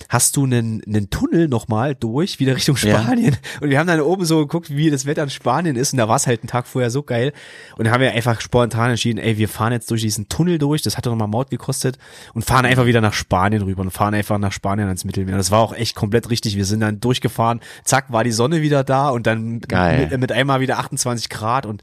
hast 0.09 0.37
du 0.37 0.45
einen, 0.45 0.83
einen 0.85 1.11
Tunnel 1.11 1.49
nochmal 1.49 1.95
durch, 1.95 2.39
wieder 2.41 2.57
Richtung 2.57 2.77
Ja. 2.77 3.01
Spanien. 3.03 3.37
Und 3.61 3.71
wir 3.71 3.79
haben 3.79 3.87
dann 3.87 4.01
oben 4.01 4.25
so 4.25 4.39
geguckt, 4.41 4.75
wie 4.75 4.91
das 4.91 5.07
Wetter 5.07 5.23
in 5.23 5.31
Spanien 5.31 5.77
ist. 5.77 5.93
Und 5.93 5.99
da 5.99 6.09
war 6.09 6.17
es 6.17 6.27
halt 6.27 6.43
einen 6.43 6.49
Tag 6.49 6.67
vorher 6.67 6.91
so 6.91 7.03
geil. 7.03 7.33
Und 7.77 7.85
dann 7.87 7.95
haben 7.95 8.01
wir 8.01 8.13
einfach 8.13 8.41
spontan 8.41 8.91
entschieden, 8.91 9.19
ey, 9.19 9.39
wir 9.39 9.49
fahren 9.49 9.73
jetzt 9.73 9.91
durch 9.91 10.03
diesen 10.03 10.29
Tunnel 10.29 10.59
durch. 10.59 10.83
Das 10.83 10.97
hat 10.97 11.07
doch 11.07 11.11
nochmal 11.13 11.29
Maut 11.29 11.51
gekostet. 11.51 11.99
Und 12.35 12.45
fahren 12.45 12.67
einfach 12.67 12.87
wieder 12.87 13.01
nach 13.01 13.15
Spanien 13.15 13.63
rüber 13.63 13.83
und 13.83 13.91
fahren 13.91 14.15
einfach 14.15 14.39
nach 14.39 14.53
Spanien 14.53 14.89
ans 14.89 15.05
Mittelmeer. 15.05 15.37
Das 15.37 15.51
war 15.51 15.61
auch 15.61 15.75
echt 15.75 15.95
komplett 15.95 16.31
richtig. 16.31 16.57
Wir 16.57 16.65
sind 16.65 16.81
dann 16.81 17.01
durchgefahren. 17.01 17.61
Zack, 17.85 18.13
war 18.13 18.25
die 18.25 18.33
Sonne 18.33 18.63
wieder 18.63 18.85
da 18.85 19.09
und 19.11 19.27
dann 19.27 19.61
Geil. 19.61 20.09
mit, 20.11 20.21
mit 20.21 20.33
einmal 20.33 20.61
wieder 20.61 20.79
28 20.79 21.29
Grad 21.29 21.67
und 21.67 21.83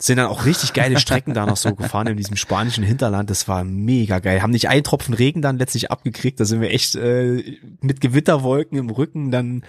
sind 0.00 0.18
dann 0.18 0.26
auch 0.26 0.44
richtig 0.44 0.74
geile 0.74 0.98
Strecken 1.00 1.34
da 1.34 1.44
noch 1.44 1.56
so 1.56 1.74
gefahren 1.74 2.06
in 2.06 2.16
diesem 2.16 2.36
spanischen 2.36 2.84
Hinterland. 2.84 3.30
Das 3.30 3.48
war 3.48 3.64
mega 3.64 4.20
geil. 4.20 4.42
Haben 4.42 4.52
nicht 4.52 4.68
einen 4.68 4.84
Tropfen 4.84 5.12
Regen 5.12 5.42
dann 5.42 5.58
letztlich 5.58 5.90
abgekriegt. 5.90 6.38
Da 6.38 6.44
sind 6.44 6.60
wir 6.60 6.70
echt 6.70 6.94
äh, 6.94 7.58
mit 7.80 8.00
Gewitterwolken 8.00 8.78
im 8.78 8.90
Rücken 8.90 9.32
dann 9.32 9.64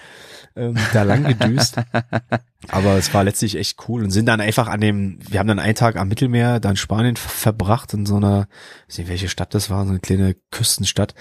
ähm, 0.56 0.76
da 0.94 1.02
lang 1.02 1.24
gedüst. 1.24 1.78
Aber 2.68 2.98
es 2.98 3.14
war 3.14 3.24
letztlich 3.24 3.56
echt 3.56 3.78
cool 3.88 4.04
und 4.04 4.12
sind 4.12 4.26
dann 4.26 4.42
einfach 4.42 4.68
an 4.68 4.82
dem, 4.82 5.18
wir 5.30 5.40
haben 5.40 5.48
dann 5.48 5.60
einen 5.60 5.76
Tag 5.76 5.96
am 5.96 6.10
Mittelmeer, 6.10 6.60
dann 6.60 6.76
Spanien 6.76 7.16
ver- 7.16 7.30
verbracht 7.30 7.94
in 7.94 8.06
so 8.06 8.18
einer, 8.18 8.48
ich 8.88 8.96
weiß 8.96 8.98
nicht 9.00 9.10
welche 9.10 9.30
Stadt 9.30 9.54
das 9.54 9.70
war, 9.70 9.86
so 9.86 9.92
eine 9.92 10.00
kleine 10.02 10.36
Küstenstadt 10.52 11.16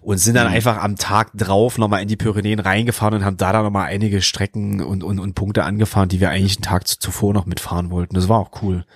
und 0.00 0.16
sind 0.16 0.36
dann 0.36 0.46
einfach 0.46 0.78
am 0.82 0.96
Tag 0.96 1.32
drauf 1.34 1.76
nochmal 1.76 2.00
in 2.00 2.08
die 2.08 2.16
Pyrenäen 2.16 2.60
reingefahren 2.60 3.14
und 3.14 3.24
haben 3.26 3.36
da 3.36 3.52
dann 3.52 3.64
nochmal 3.64 3.88
einige 3.88 4.22
Strecken 4.22 4.80
und, 4.80 5.04
und, 5.04 5.18
und 5.18 5.34
Punkte 5.34 5.64
angefahren, 5.64 6.08
die 6.08 6.18
wir 6.20 6.30
eigentlich 6.30 6.56
einen 6.56 6.62
Tag 6.64 6.88
zu- 6.88 6.98
zuvor 6.98 7.34
noch 7.34 7.44
mitfahren 7.44 7.90
wollten. 7.90 8.14
Das 8.14 8.30
war 8.30 8.38
auch 8.38 8.62
cool. 8.62 8.86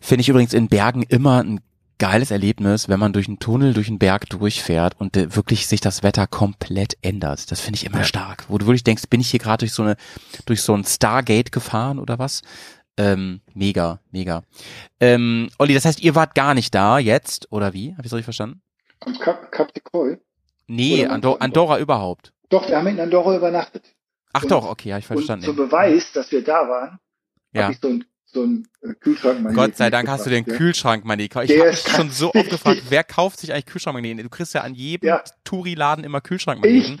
Finde 0.00 0.22
ich 0.22 0.28
übrigens 0.28 0.52
in 0.52 0.66
Bergen 0.68 1.02
immer 1.04 1.42
ein 1.44 1.60
geiles 2.02 2.30
Erlebnis, 2.32 2.88
wenn 2.88 2.98
man 2.98 3.12
durch 3.12 3.28
einen 3.28 3.38
Tunnel, 3.38 3.74
durch 3.74 3.86
einen 3.88 4.00
Berg 4.00 4.28
durchfährt 4.28 4.98
und 5.00 5.16
äh, 5.16 5.36
wirklich 5.36 5.68
sich 5.68 5.80
das 5.80 6.02
Wetter 6.02 6.26
komplett 6.26 6.96
ändert. 7.00 7.50
Das 7.52 7.60
finde 7.60 7.76
ich 7.76 7.86
immer 7.86 7.98
Ja. 7.98 8.04
stark. 8.04 8.44
Wo 8.48 8.58
du 8.58 8.66
wirklich 8.66 8.82
denkst, 8.82 9.04
bin 9.08 9.20
ich 9.20 9.30
hier 9.30 9.38
gerade 9.38 9.58
durch 9.60 9.72
so 9.72 9.82
eine, 9.84 9.96
durch 10.46 10.62
so 10.62 10.74
ein 10.74 10.84
Stargate 10.84 11.52
gefahren 11.52 12.00
oder 12.00 12.18
was? 12.18 12.42
Ähm, 12.96 13.40
mega, 13.54 14.00
mega. 14.10 14.42
Ähm, 15.00 15.48
Olli, 15.58 15.74
das 15.74 15.84
heißt, 15.84 16.00
ihr 16.02 16.14
wart 16.16 16.34
gar 16.34 16.54
nicht 16.54 16.74
da 16.74 16.98
jetzt, 16.98 17.50
oder 17.52 17.72
wie? 17.72 17.92
Habe 17.92 18.04
ich 18.06 18.12
richtig 18.12 18.24
verstanden? 18.24 18.60
Am 19.00 19.16
Cap, 19.18 19.52
Cap 19.52 19.72
de 19.72 19.82
Croix. 19.82 20.18
Nee, 20.66 21.06
Andor 21.06 21.40
Andorra. 21.40 21.78
Überhaupt. 21.78 22.32
Doch, 22.48 22.68
wir 22.68 22.76
haben 22.76 22.86
in 22.88 22.98
Andorra 23.00 23.36
übernachtet. 23.36 23.84
Ach 24.32 24.42
Und- 24.42 24.50
doch, 24.50 24.68
okay, 24.68 24.90
habe 24.92 25.00
ich 25.00 25.08
Und 25.10 25.16
verstanden. 25.16 25.44
zum 25.46 25.56
Beweis, 25.56 26.12
dass 26.12 26.30
wir 26.32 26.42
da 26.42 26.68
waren, 26.68 26.98
ja. 27.54 27.62
habe 27.64 27.72
ich 27.74 27.78
so 27.80 27.88
ein, 27.88 28.04
so 28.32 28.42
ein 28.44 28.66
äh, 28.82 28.94
Kühlschrank 28.94 29.54
Gott 29.54 29.76
sei 29.76 29.90
Dank 29.90 30.08
hast 30.08 30.24
du 30.26 30.30
den 30.30 30.38
mitgebracht, 30.40 30.58
Kühlschrankmagnet. 30.58 31.30
Ich 31.44 31.58
habe 31.58 31.70
mich 31.70 31.78
schon 31.80 32.10
so 32.10 32.32
oft 32.32 32.50
gefragt, 32.50 32.82
wer 32.88 33.04
kauft 33.04 33.38
sich 33.40 33.52
eigentlich 33.52 33.66
Kühlschrankmagneten? 33.66 34.22
Du 34.24 34.30
kriegst 34.30 34.54
ja 34.54 34.62
an 34.62 34.74
jedem 34.74 35.06
Ja. 35.08 35.22
Touri-Laden 35.44 36.04
immer 36.04 36.20
Kühlschrankmagneten. 36.20 37.00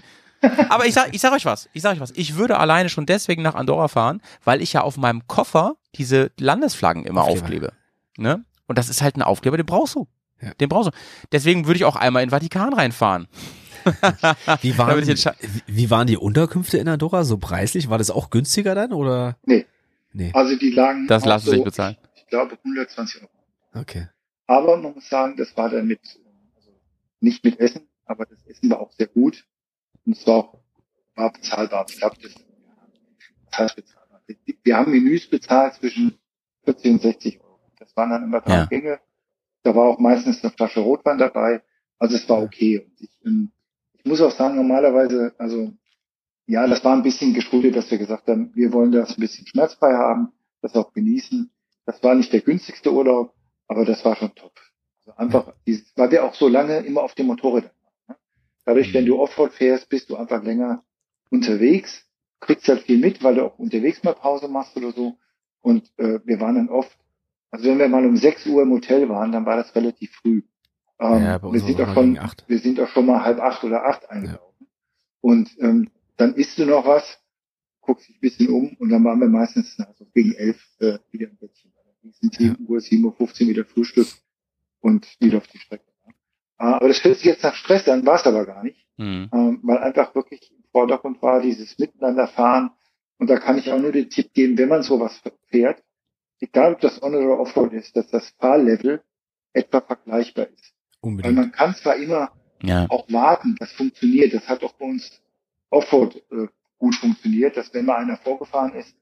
Aber 0.68 0.86
ich 0.86 0.94
sag, 0.94 1.14
ich 1.14 1.20
sag 1.20 1.32
euch 1.32 1.44
was, 1.44 1.68
ich 1.72 1.82
sag 1.82 1.92
euch 1.92 2.00
was. 2.00 2.10
Ich 2.16 2.36
würde 2.36 2.58
alleine 2.58 2.88
schon 2.88 3.06
deswegen 3.06 3.42
nach 3.42 3.54
Andorra 3.54 3.88
fahren, 3.88 4.20
weil 4.44 4.60
ich 4.60 4.72
ja 4.72 4.82
auf 4.82 4.96
meinem 4.96 5.26
Koffer 5.28 5.76
diese 5.94 6.32
Landesflaggen 6.38 7.04
immer 7.04 7.22
Aufkleber. 7.22 7.68
aufklebe. 7.68 7.72
Ne? 8.16 8.44
Und 8.66 8.76
das 8.78 8.88
ist 8.88 9.02
halt 9.02 9.16
ein 9.16 9.22
Aufkleber, 9.22 9.56
den 9.56 9.66
brauchst 9.66 9.94
du. 9.94 10.08
Ja. 10.40 10.52
Den 10.54 10.68
brauchst 10.68 10.88
du. 10.88 10.92
Deswegen 11.30 11.66
würde 11.66 11.76
ich 11.76 11.84
auch 11.84 11.96
einmal 11.96 12.22
in 12.22 12.28
den 12.28 12.34
Vatikan 12.34 12.74
reinfahren. 12.74 13.28
Wie 14.60 14.76
waren, 14.78 15.04
wie 15.66 15.90
waren 15.90 16.06
die 16.06 16.16
Unterkünfte 16.16 16.78
in 16.78 16.88
Andorra 16.88 17.24
so 17.24 17.38
preislich? 17.38 17.88
War 17.88 17.98
das 17.98 18.10
auch 18.10 18.30
günstiger 18.30 18.74
dann 18.74 18.92
oder? 18.92 19.36
Nee. 19.44 19.66
Nee. 20.12 20.30
Also 20.34 20.56
die 20.56 20.70
lagen 20.70 21.06
Das 21.06 21.24
lassen 21.24 21.46
so, 21.46 21.52
sich 21.52 21.64
bezahlen. 21.64 21.96
Ich 22.14 22.26
glaube 22.26 22.56
120 22.64 23.22
Euro. 23.22 23.30
Okay. 23.74 24.08
Aber 24.46 24.76
man 24.76 24.94
muss 24.94 25.08
sagen, 25.08 25.36
das 25.36 25.56
war 25.56 25.70
dann 25.70 25.86
mit, 25.86 26.00
also 26.56 26.70
nicht 27.20 27.44
mit 27.44 27.58
Essen, 27.60 27.88
aber 28.04 28.26
das 28.26 28.44
Essen 28.46 28.68
war 28.70 28.80
auch 28.80 28.92
sehr 28.92 29.06
gut. 29.06 29.44
Und 30.04 30.16
es 30.16 30.26
war 30.26 30.34
auch, 30.36 30.58
war 31.14 31.32
bezahlbar. 31.32 31.86
Ich 31.88 31.98
glaube, 31.98 32.16
das, 32.22 32.34
das 33.50 33.58
heißt 33.58 33.76
bezahlbar. 33.76 34.20
Wir- 34.64 34.76
haben 34.76 34.90
Menüs 34.92 35.28
bezahlt 35.28 35.74
zwischen 35.74 36.18
40 36.64 36.92
und 36.92 37.02
60 37.02 37.40
Euro. 37.40 37.60
Das 37.78 37.96
waren 37.96 38.10
dann 38.10 38.24
immer 38.24 38.40
drei 38.40 38.54
Ja. 38.56 38.64
Gänge. 38.66 39.00
Da 39.62 39.74
war 39.74 39.84
auch 39.90 39.98
meistens 39.98 40.42
eine 40.42 40.52
Flasche 40.52 40.80
Rotwein 40.80 41.18
dabei. 41.18 41.62
Also 41.98 42.16
es 42.16 42.28
war 42.28 42.42
okay. 42.42 42.80
Und 42.80 43.00
ich, 43.00 43.10
ich 43.94 44.04
muss 44.04 44.20
auch 44.20 44.32
sagen, 44.32 44.56
normalerweise, 44.56 45.34
also 45.38 45.72
ja, 46.46 46.66
das 46.66 46.84
war 46.84 46.94
ein 46.94 47.02
bisschen 47.02 47.34
geschuldet, 47.34 47.76
dass 47.76 47.90
wir 47.90 47.98
gesagt 47.98 48.28
haben, 48.28 48.50
wir 48.54 48.72
wollen 48.72 48.92
das 48.92 49.16
ein 49.16 49.20
bisschen 49.20 49.46
schmerzfrei 49.46 49.94
haben, 49.94 50.32
das 50.60 50.74
auch 50.74 50.92
genießen. 50.92 51.50
Das 51.86 52.02
war 52.02 52.14
nicht 52.14 52.32
der 52.32 52.40
günstigste 52.40 52.92
Urlaub, 52.92 53.34
aber 53.68 53.84
das 53.84 54.04
war 54.04 54.16
schon 54.16 54.34
top. 54.34 54.52
Also 55.04 55.16
einfach, 55.18 55.54
dieses, 55.66 55.92
weil 55.96 56.10
wir 56.10 56.24
auch 56.24 56.34
so 56.34 56.48
lange 56.48 56.78
immer 56.78 57.02
auf 57.02 57.14
dem 57.14 57.26
Motorrad 57.26 57.64
waren. 57.64 57.94
Ne? 58.08 58.16
Dadurch, 58.64 58.92
wenn 58.94 59.06
du 59.06 59.20
Offroad 59.20 59.52
fährst, 59.52 59.88
bist 59.88 60.10
du 60.10 60.16
einfach 60.16 60.42
länger 60.42 60.84
unterwegs, 61.30 62.06
kriegst 62.40 62.68
halt 62.68 62.82
viel 62.82 62.98
mit, 62.98 63.22
weil 63.22 63.36
du 63.36 63.44
auch 63.44 63.58
unterwegs 63.58 64.02
mal 64.04 64.14
Pause 64.14 64.48
machst 64.48 64.76
oder 64.76 64.92
so. 64.92 65.16
Und 65.60 65.90
äh, 65.96 66.20
wir 66.24 66.40
waren 66.40 66.56
dann 66.56 66.68
oft, 66.68 66.96
also 67.50 67.68
wenn 67.68 67.78
wir 67.78 67.88
mal 67.88 68.04
um 68.04 68.16
6 68.16 68.46
Uhr 68.46 68.62
im 68.62 68.72
Hotel 68.72 69.08
waren, 69.08 69.32
dann 69.32 69.46
war 69.46 69.56
das 69.56 69.74
relativ 69.74 70.12
früh. 70.12 70.42
Ähm, 70.98 71.22
Ja, 71.22 71.42
wir, 71.42 71.60
sind 71.60 71.80
auch 71.80 71.94
schon, 71.94 72.18
wir 72.46 72.58
sind 72.58 72.80
auch 72.80 72.88
schon 72.88 73.06
mal 73.06 73.24
halb 73.24 73.40
acht 73.40 73.64
oder 73.64 73.84
acht 73.84 74.10
eingelaufen. 74.10 74.68
Und 75.20 75.50
ähm, 75.60 75.90
dann 76.16 76.34
isst 76.34 76.58
du 76.58 76.66
noch 76.66 76.86
was, 76.86 77.18
guckst 77.80 78.08
dich 78.08 78.16
ein 78.16 78.20
bisschen 78.20 78.48
um 78.50 78.76
und 78.78 78.90
dann 78.90 79.04
waren 79.04 79.20
wir 79.20 79.28
meistens 79.28 79.78
also 79.80 80.04
gegen 80.14 80.32
elf 80.34 80.60
äh, 80.80 80.98
wieder 81.10 81.28
im 81.28 81.36
Bettchen. 81.36 81.72
Dann 82.02 82.12
sind 82.12 82.34
7 82.34 82.56
Uhr, 82.68 82.78
7.15 82.78 83.42
Uhr 83.42 83.48
wieder 83.48 83.64
Frühstück 83.64 84.08
und 84.80 85.06
wieder 85.20 85.38
auf 85.38 85.46
die 85.48 85.58
Strecke. 85.58 85.84
Ah, 86.58 86.74
Aber 86.76 86.88
das 86.88 87.02
hört 87.02 87.16
sich 87.16 87.24
jetzt 87.24 87.42
nach 87.42 87.54
Stress 87.56 87.88
an, 87.88 88.04
war 88.06 88.16
es 88.16 88.26
aber 88.26 88.44
gar 88.46 88.62
nicht, 88.62 88.86
Hm. 88.98 89.28
ähm, 89.32 89.60
weil 89.62 89.78
einfach 89.78 90.14
wirklich 90.14 90.52
im 90.52 90.62
Vordergrund 90.70 91.20
war 91.22 91.40
dieses 91.40 91.78
Miteinander 91.78 92.28
fahren. 92.28 92.70
Und 93.18 93.30
da 93.30 93.38
kann 93.38 93.56
ich 93.58 93.70
auch 93.72 93.78
nur 93.80 93.90
den 93.92 94.10
Tipp 94.10 94.32
geben, 94.34 94.58
wenn 94.58 94.68
man 94.68 94.82
sowas 94.82 95.20
fährt, 95.48 95.82
egal 96.40 96.74
ob 96.74 96.80
das 96.80 97.02
On- 97.02 97.14
oder 97.14 97.38
Offroad 97.40 97.72
ist, 97.72 97.96
dass 97.96 98.08
das 98.08 98.28
Fahrlevel 98.38 99.02
etwa 99.52 99.80
vergleichbar 99.80 100.48
ist. 100.48 100.74
Weil 101.00 101.10
Unbedingt. 101.10 101.36
man 101.36 101.52
kann 101.52 101.74
zwar 101.74 101.96
immer 101.96 102.32
Ja. 102.62 102.86
auch 102.90 103.10
warten, 103.10 103.56
das 103.58 103.72
funktioniert. 103.72 104.34
Das 104.34 104.46
hat 104.48 104.62
auch 104.62 104.72
bei 104.74 104.84
uns 104.86 105.21
Offroad 105.72 106.16
äh, 106.30 106.46
gut 106.78 106.94
funktioniert, 106.96 107.56
dass 107.56 107.72
wenn 107.74 107.86
mal 107.86 107.96
einer 107.96 108.16
vorgefahren 108.16 108.74
ist, 108.74 108.94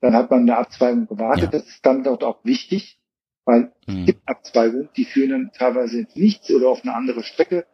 dann 0.00 0.14
hat 0.14 0.30
man 0.30 0.40
eine 0.42 0.56
Abzweigung 0.56 1.06
gewartet. 1.06 1.52
Ja. 1.52 1.58
Das 1.58 1.66
ist 1.66 1.84
dann 1.84 2.02
dort 2.04 2.22
auch 2.24 2.44
wichtig, 2.44 2.98
weil 3.44 3.72
es 3.86 3.94
Hm. 3.94 4.04
gibt 4.06 4.28
Abzweigungen, 4.28 4.88
die 4.96 5.04
führen 5.04 5.30
dann 5.30 5.50
teilweise 5.52 6.00
ins 6.00 6.14
Nichts 6.16 6.50
oder 6.50 6.68
auf 6.68 6.82
eine 6.84 6.94
andere 6.94 7.22
Strecke. 7.22 7.66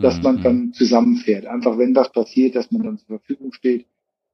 dass 0.00 0.18
Mhm, 0.18 0.22
man 0.22 0.36
mhm. 0.36 0.42
dann 0.44 0.72
zusammenfährt. 0.74 1.46
Einfach 1.46 1.76
wenn 1.76 1.92
was 1.96 2.12
passiert, 2.12 2.54
dass 2.54 2.70
man 2.70 2.84
dann 2.84 2.98
zur 2.98 3.18
Verfügung 3.18 3.52
steht. 3.52 3.88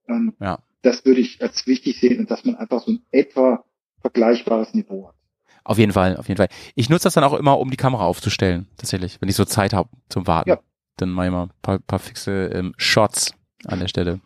Ähm, 0.08 0.34
Ja. 0.38 0.58
Das 0.82 1.06
würde 1.06 1.20
ich 1.22 1.40
als 1.40 1.66
wichtig 1.66 1.98
sehen 1.98 2.18
und 2.20 2.30
dass 2.30 2.44
man 2.44 2.56
einfach 2.56 2.82
so 2.82 2.90
ein 2.92 3.00
etwa 3.10 3.64
vergleichbares 4.02 4.74
Niveau 4.74 5.08
hat. 5.08 5.14
Auf 5.64 5.78
jeden 5.78 5.92
Fall, 5.92 6.18
auf 6.18 6.28
jeden 6.28 6.36
Fall. 6.36 6.48
Ich 6.74 6.90
nutze 6.90 7.04
das 7.04 7.14
dann 7.14 7.24
auch 7.24 7.32
immer, 7.32 7.58
um 7.58 7.70
die 7.70 7.78
Kamera 7.78 8.04
aufzustellen, 8.04 8.66
tatsächlich, 8.76 9.22
wenn 9.22 9.30
ich 9.30 9.36
so 9.36 9.46
Zeit 9.46 9.72
habe 9.72 9.88
zum 10.10 10.26
Warten. 10.26 10.50
Ja. 10.50 10.60
Dann 10.98 11.08
mache 11.08 11.26
ich 11.28 11.32
mal 11.32 11.44
ein 11.44 11.50
paar, 11.62 11.78
paar 11.78 11.98
fixe 11.98 12.50
ähm, 12.52 12.74
Shots 12.76 13.32
an 13.66 13.80
der 13.80 13.88
Stelle. 13.88 14.20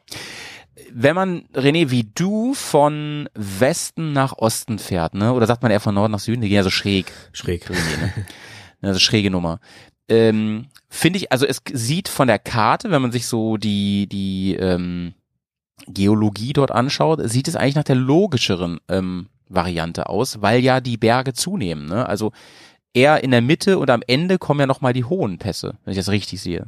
Wenn 0.93 1.15
man, 1.15 1.43
René, 1.55 1.91
wie 1.91 2.09
du 2.15 2.55
von 2.55 3.29
Westen 3.35 4.13
nach 4.13 4.39
Osten 4.39 4.79
fährt, 4.79 5.15
ne? 5.15 5.33
Oder 5.33 5.47
sagt 5.47 5.63
man 5.63 5.73
eher 5.73 5.81
von 5.81 5.95
Norden 5.95 6.13
nach 6.13 6.21
Süden? 6.21 6.41
Die 6.41 6.49
gehen 6.49 6.57
ja 6.57 6.63
so 6.63 6.71
schräg. 6.71 7.13
Schräg. 7.33 7.69
René, 7.69 8.01
ne? 8.01 8.13
Also 8.81 9.01
schräge 9.01 9.29
Nummer. 9.29 9.59
Ähm, 10.09 10.67
Finde 10.89 11.19
ich, 11.19 11.33
also 11.33 11.47
es 11.47 11.61
sieht 11.73 12.09
von 12.09 12.29
der 12.29 12.39
Karte, 12.39 12.93
wenn 12.93 13.03
man 13.03 13.11
sich 13.11 13.27
so 13.27 13.57
die, 13.57 14.07
die 14.07 14.55
ähm, 14.55 15.15
Geologie 15.87 16.53
dort 16.53 16.71
anschaut, 16.71 17.21
sieht 17.25 17.49
es 17.49 17.57
eigentlich 17.57 17.75
nach 17.75 17.85
der 17.85 17.97
logischeren 17.97 18.79
ähm, 18.89 19.29
Variante 19.49 20.09
aus, 20.09 20.41
weil 20.43 20.61
ja 20.61 20.81
die 20.81 20.97
Berge 20.97 21.33
zunehmen. 21.33 21.87
Ne? 21.87 22.09
Also 22.09 22.33
eher 22.95 23.23
in 23.23 23.31
der 23.31 23.43
Mitte 23.43 23.79
und 23.79 23.91
am 23.91 24.03
Ende 24.07 24.39
kommen 24.39 24.61
ja 24.61 24.67
nochmal 24.67 24.93
die 24.93 25.05
hohen 25.05 25.39
Pässe, 25.39 25.75
wenn 25.85 25.93
ich 25.93 25.99
das 25.99 26.09
richtig 26.09 26.41
sehe. 26.41 26.67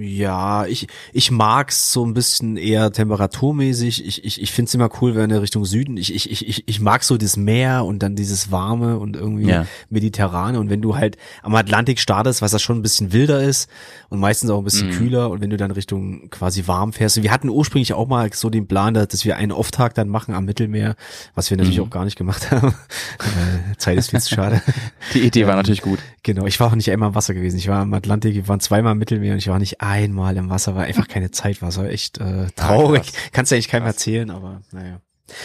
Ja, 0.00 0.66
ich, 0.66 0.88
ich 1.12 1.30
mag's 1.30 1.92
so 1.92 2.04
ein 2.04 2.14
bisschen 2.14 2.56
eher 2.56 2.90
temperaturmäßig. 2.92 4.04
Ich, 4.06 4.24
ich, 4.24 4.42
ich 4.42 4.52
find's 4.52 4.74
immer 4.74 4.90
cool, 5.00 5.14
wenn 5.14 5.30
in 5.30 5.36
Richtung 5.36 5.64
Süden. 5.64 5.96
Ich, 5.96 6.12
ich, 6.14 6.30
ich, 6.30 6.66
ich, 6.68 6.80
mag 6.80 7.04
so 7.04 7.16
das 7.16 7.36
Meer 7.36 7.84
und 7.84 8.00
dann 8.02 8.16
dieses 8.16 8.50
warme 8.50 8.98
und 8.98 9.16
irgendwie 9.16 9.46
Ja. 9.48 9.66
mediterrane. 9.90 10.58
Und 10.58 10.70
wenn 10.70 10.82
du 10.82 10.96
halt 10.96 11.16
am 11.42 11.54
Atlantik 11.54 12.00
startest, 12.00 12.42
was 12.42 12.50
das 12.50 12.62
schon 12.62 12.78
ein 12.78 12.82
bisschen 12.82 13.12
wilder 13.12 13.42
ist 13.42 13.70
und 14.08 14.18
meistens 14.20 14.50
auch 14.50 14.58
ein 14.58 14.64
bisschen 14.64 14.88
Mhm. 14.88 14.92
kühler 14.92 15.30
und 15.30 15.40
wenn 15.40 15.50
du 15.50 15.56
dann 15.56 15.70
Richtung 15.70 16.28
quasi 16.30 16.66
warm 16.66 16.92
fährst. 16.92 17.16
Und 17.18 17.22
wir 17.22 17.30
hatten 17.30 17.48
ursprünglich 17.48 17.92
auch 17.92 18.08
mal 18.08 18.32
so 18.32 18.50
den 18.50 18.66
Plan, 18.66 18.94
dass 18.94 19.08
dass 19.08 19.24
wir 19.24 19.36
einen 19.36 19.52
Off-Tag 19.52 19.94
dann 19.94 20.08
machen 20.08 20.34
am 20.34 20.44
Mittelmeer, 20.46 20.96
was 21.34 21.50
wir 21.50 21.56
natürlich 21.56 21.78
Mhm. 21.78 21.84
auch 21.84 21.90
gar 21.90 22.04
nicht 22.04 22.16
gemacht 22.16 22.50
haben. 22.50 22.74
Äh, 23.22 23.76
Zeit 23.78 23.98
ist 23.98 24.10
viel 24.10 24.20
zu 24.20 24.34
schade. 24.34 24.62
Die 25.14 25.20
Idee 25.20 25.41
war 25.46 25.54
Ähm, 25.54 25.58
natürlich 25.58 25.82
gut. 25.82 25.98
Genau, 26.22 26.46
ich 26.46 26.58
war 26.60 26.68
auch 26.68 26.74
nicht 26.74 26.90
einmal 26.90 27.10
im 27.10 27.14
Wasser 27.14 27.34
gewesen. 27.34 27.56
Ich 27.58 27.68
war 27.68 27.82
im 27.82 27.92
Atlantik, 27.94 28.34
wir 28.34 28.48
waren 28.48 28.60
zweimal 28.60 28.92
im 28.92 28.98
Mittelmeer 28.98 29.32
und 29.32 29.38
ich 29.38 29.48
war 29.48 29.58
nicht 29.58 29.80
einmal 29.80 30.36
im 30.36 30.50
Wasser, 30.50 30.74
war 30.74 30.84
einfach 30.84 31.08
keine 31.08 31.30
Zeit, 31.30 31.62
war 31.62 31.72
so 31.72 31.84
echt 31.84 32.18
äh, 32.18 32.46
traurig. 32.56 33.02
krass. 33.02 33.14
Kannst 33.32 33.52
du 33.52 33.56
eigentlich 33.56 33.68
keinem 33.68 33.84
Krass. 33.84 33.94
erzählen, 33.96 34.30
aber 34.30 34.62
naja. 34.72 35.00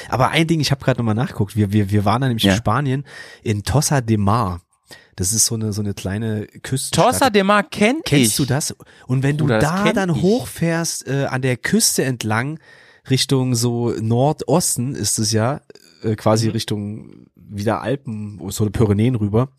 Aber 0.10 0.30
ein 0.32 0.48
Ding, 0.48 0.60
ich 0.60 0.72
habe 0.72 0.84
gerade 0.84 1.00
nochmal 1.00 1.16
nachgeguckt, 1.16 1.56
wir, 1.56 1.72
wir, 1.72 1.92
wir 1.92 2.04
waren 2.06 2.22
dann 2.22 2.30
nämlich 2.30 2.44
Ja. 2.44 2.54
in 2.54 2.58
Spanien, 2.58 3.04
in 3.44 3.64
Tossa 3.64 4.02
de 4.02 4.18
Mar. 4.18 4.62
Das 5.16 5.34
ist 5.34 5.46
so 5.46 5.56
eine, 5.56 5.74
so 5.74 5.82
eine 5.82 5.94
kleine 5.94 6.46
Küstenstadt. 6.62 7.06
Tossa 7.14 7.30
de 7.30 7.44
Mar 7.44 7.64
kennt 7.64 8.06
Kennst 8.06 8.32
ich. 8.32 8.36
du 8.38 8.46
das? 8.46 8.76
Und 9.08 9.24
wenn 9.24 9.38
du 9.38 9.46
Bruder, 9.46 9.60
das 9.60 9.70
da 9.72 9.84
kenn 9.84 9.96
dann 9.96 10.10
ich. 10.16 10.22
hochfährst, 10.22 11.08
äh, 11.08 11.26
an 11.26 11.42
der 11.42 11.58
Küste 11.58 12.04
entlang, 12.04 12.60
Richtung 13.10 13.56
so 13.56 13.94
Nordosten 14.00 14.94
ist 14.94 15.18
es 15.18 15.32
ja, 15.32 15.62
äh, 16.04 16.16
quasi 16.16 16.48
Mhm. 16.48 16.52
Richtung 16.52 17.26
wieder 17.36 17.82
Alpen, 17.82 18.40
so 18.50 18.64
eine 18.64 18.72
Pyrenäen 18.72 19.16
rüber. 19.16 19.50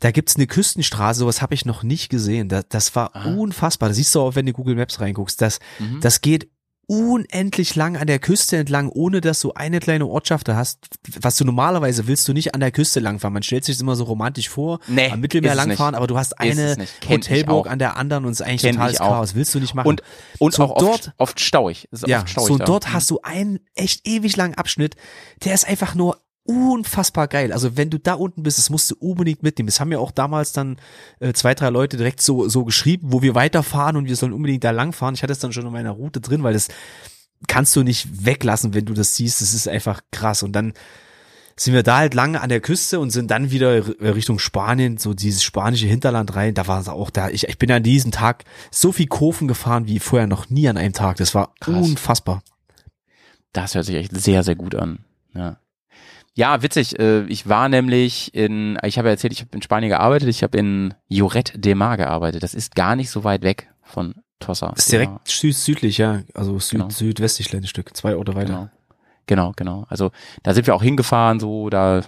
Da 0.00 0.12
gibt's 0.12 0.36
eine 0.36 0.46
Küstenstraße, 0.46 1.18
sowas 1.20 1.42
habe 1.42 1.54
ich 1.54 1.64
noch 1.64 1.82
nicht 1.82 2.08
gesehen. 2.08 2.48
Das, 2.48 2.66
das 2.68 2.94
war 2.94 3.16
Aha. 3.16 3.34
unfassbar. 3.34 3.88
Das 3.88 3.96
siehst 3.96 4.14
du 4.14 4.20
auch, 4.20 4.36
wenn 4.36 4.46
du 4.46 4.52
Google 4.52 4.76
Maps 4.76 5.00
reinguckst. 5.00 5.42
Das, 5.42 5.58
Mhm. 5.80 6.00
das 6.00 6.20
geht 6.20 6.48
unendlich 6.90 7.74
lang 7.76 7.98
an 7.98 8.06
der 8.06 8.18
Küste 8.18 8.56
entlang, 8.56 8.88
ohne 8.88 9.20
dass 9.20 9.40
du 9.40 9.52
eine 9.52 9.78
kleine 9.78 10.06
Ortschaft 10.06 10.48
da 10.48 10.56
hast. 10.56 10.78
Was 11.20 11.36
du 11.36 11.44
normalerweise 11.44 12.06
willst 12.06 12.26
du 12.26 12.32
nicht 12.32 12.54
an 12.54 12.60
der 12.60 12.70
Küste 12.72 12.98
langfahren. 12.98 13.34
Man 13.34 13.42
stellt 13.42 13.64
sich 13.66 13.76
das 13.76 13.82
immer 13.82 13.94
so 13.94 14.04
romantisch 14.04 14.48
vor, 14.48 14.80
Nee, 14.88 15.10
am 15.10 15.20
Mittelmeer 15.20 15.54
langfahren, 15.54 15.94
aber 15.94 16.06
du 16.06 16.16
hast 16.16 16.40
eine 16.40 16.76
Hotelburg 17.06 17.70
an 17.70 17.78
der 17.78 17.96
anderen 17.98 18.24
und 18.24 18.32
es 18.32 18.40
ist 18.40 18.46
eigentlich 18.46 18.62
Kenn 18.62 18.76
totales. 18.76 18.98
Chaos. 18.98 19.34
Willst 19.34 19.54
du 19.54 19.60
nicht 19.60 19.74
machen. 19.74 19.86
Und, 19.86 20.02
und 20.38 20.54
So 20.54 20.64
auch 20.64 20.70
oft, 20.70 20.82
dort- 20.82 21.12
oft 21.18 21.40
stauig. 21.40 21.88
Ja, 22.06 22.20
oft 22.20 22.30
stauig 22.30 22.48
so 22.48 22.56
da. 22.56 22.64
dort 22.64 22.92
hast 22.92 23.10
du 23.10 23.20
einen 23.22 23.60
echt 23.74 24.08
ewig 24.08 24.34
langen 24.36 24.54
Abschnitt, 24.54 24.96
der 25.44 25.52
ist 25.52 25.68
einfach 25.68 25.94
nur 25.94 26.18
unfassbar 26.48 27.28
geil. 27.28 27.52
Also 27.52 27.76
wenn 27.76 27.90
du 27.90 27.98
da 27.98 28.14
unten 28.14 28.42
bist, 28.42 28.56
das 28.58 28.70
musst 28.70 28.90
du 28.90 28.96
unbedingt 28.98 29.42
mitnehmen. 29.42 29.66
Das 29.66 29.80
haben 29.80 29.92
ja 29.92 29.98
auch 29.98 30.10
damals 30.10 30.52
dann 30.52 30.78
äh, 31.20 31.34
zwei, 31.34 31.54
drei 31.54 31.68
Leute 31.68 31.96
direkt 31.98 32.22
so, 32.22 32.48
so 32.48 32.64
geschrieben, 32.64 33.12
wo 33.12 33.20
wir 33.22 33.34
weiterfahren 33.34 33.96
und 33.96 34.06
wir 34.06 34.16
sollen 34.16 34.32
unbedingt 34.32 34.64
da 34.64 34.70
langfahren. 34.70 35.14
Ich 35.14 35.22
hatte 35.22 35.32
es 35.32 35.38
dann 35.40 35.52
schon 35.52 35.66
in 35.66 35.72
meiner 35.72 35.90
Route 35.90 36.20
drin, 36.20 36.42
weil 36.42 36.54
das 36.54 36.68
kannst 37.46 37.76
du 37.76 37.82
nicht 37.82 38.24
weglassen, 38.24 38.72
wenn 38.72 38.86
du 38.86 38.94
das 38.94 39.14
siehst. 39.14 39.42
Das 39.42 39.52
ist 39.52 39.68
einfach 39.68 40.00
krass. 40.10 40.42
Und 40.42 40.52
dann 40.52 40.72
sind 41.54 41.74
wir 41.74 41.82
da 41.82 41.98
halt 41.98 42.14
lange 42.14 42.40
an 42.40 42.48
der 42.48 42.60
Küste 42.60 42.98
und 42.98 43.10
sind 43.10 43.30
dann 43.30 43.50
wieder 43.50 43.74
r- 44.00 44.14
Richtung 44.14 44.38
Spanien, 44.38 44.96
so 44.96 45.12
dieses 45.12 45.42
spanische 45.42 45.86
Hinterland 45.86 46.34
rein. 46.34 46.54
Da 46.54 46.66
war 46.66 46.80
es 46.80 46.88
auch 46.88 47.10
da. 47.10 47.28
Ich, 47.28 47.46
ich 47.46 47.58
bin 47.58 47.70
an 47.70 47.82
diesem 47.82 48.10
Tag 48.10 48.44
so 48.70 48.90
viel 48.92 49.08
Kurven 49.08 49.48
gefahren 49.48 49.86
wie 49.86 49.98
vorher 49.98 50.26
noch 50.28 50.48
nie 50.50 50.68
an 50.68 50.76
einem 50.78 50.94
Tag. 50.94 51.16
Das 51.18 51.34
war 51.34 51.52
Krass. 51.60 51.84
unfassbar. 51.84 52.42
Das 53.52 53.74
hört 53.74 53.84
sich 53.86 53.96
echt 53.96 54.16
sehr, 54.16 54.42
sehr 54.44 54.54
gut 54.54 54.74
an. 54.74 55.00
Ja. 55.34 55.58
Ja, 56.38 56.62
witzig. 56.62 56.96
Äh, 57.00 57.24
ich 57.24 57.48
war 57.48 57.68
nämlich 57.68 58.32
in, 58.32 58.78
ich 58.84 58.96
habe 58.96 59.08
ja 59.08 59.12
erzählt, 59.14 59.32
ich 59.32 59.40
habe 59.40 59.50
in 59.54 59.60
Spanien 59.60 59.88
gearbeitet. 59.88 60.28
Ich 60.28 60.44
habe 60.44 60.56
in 60.56 60.94
Lloret 61.08 61.52
de 61.56 61.74
Mar 61.74 61.96
gearbeitet. 61.96 62.44
Das 62.44 62.54
ist 62.54 62.76
gar 62.76 62.94
nicht 62.94 63.10
so 63.10 63.24
weit 63.24 63.42
weg 63.42 63.68
von 63.82 64.14
Tossa. 64.38 64.72
Ist 64.76 64.92
direkt 64.92 65.26
süd 65.26 65.56
südlich, 65.56 65.98
ja. 65.98 66.22
Also 66.34 66.56
süd 66.60 66.78
Genau. 66.78 66.90
südwestlich 66.90 67.48
kleines 67.48 67.68
Stück. 67.70 67.96
Zwei 67.96 68.14
Orte 68.14 68.36
weiter. 68.36 68.46
Genau. 68.46 68.68
Genau, 69.26 69.52
genau. 69.56 69.86
Also 69.88 70.12
da 70.44 70.54
sind 70.54 70.68
wir 70.68 70.76
auch 70.76 70.82
hingefahren, 70.82 71.40
so 71.40 71.70
da. 71.70 72.02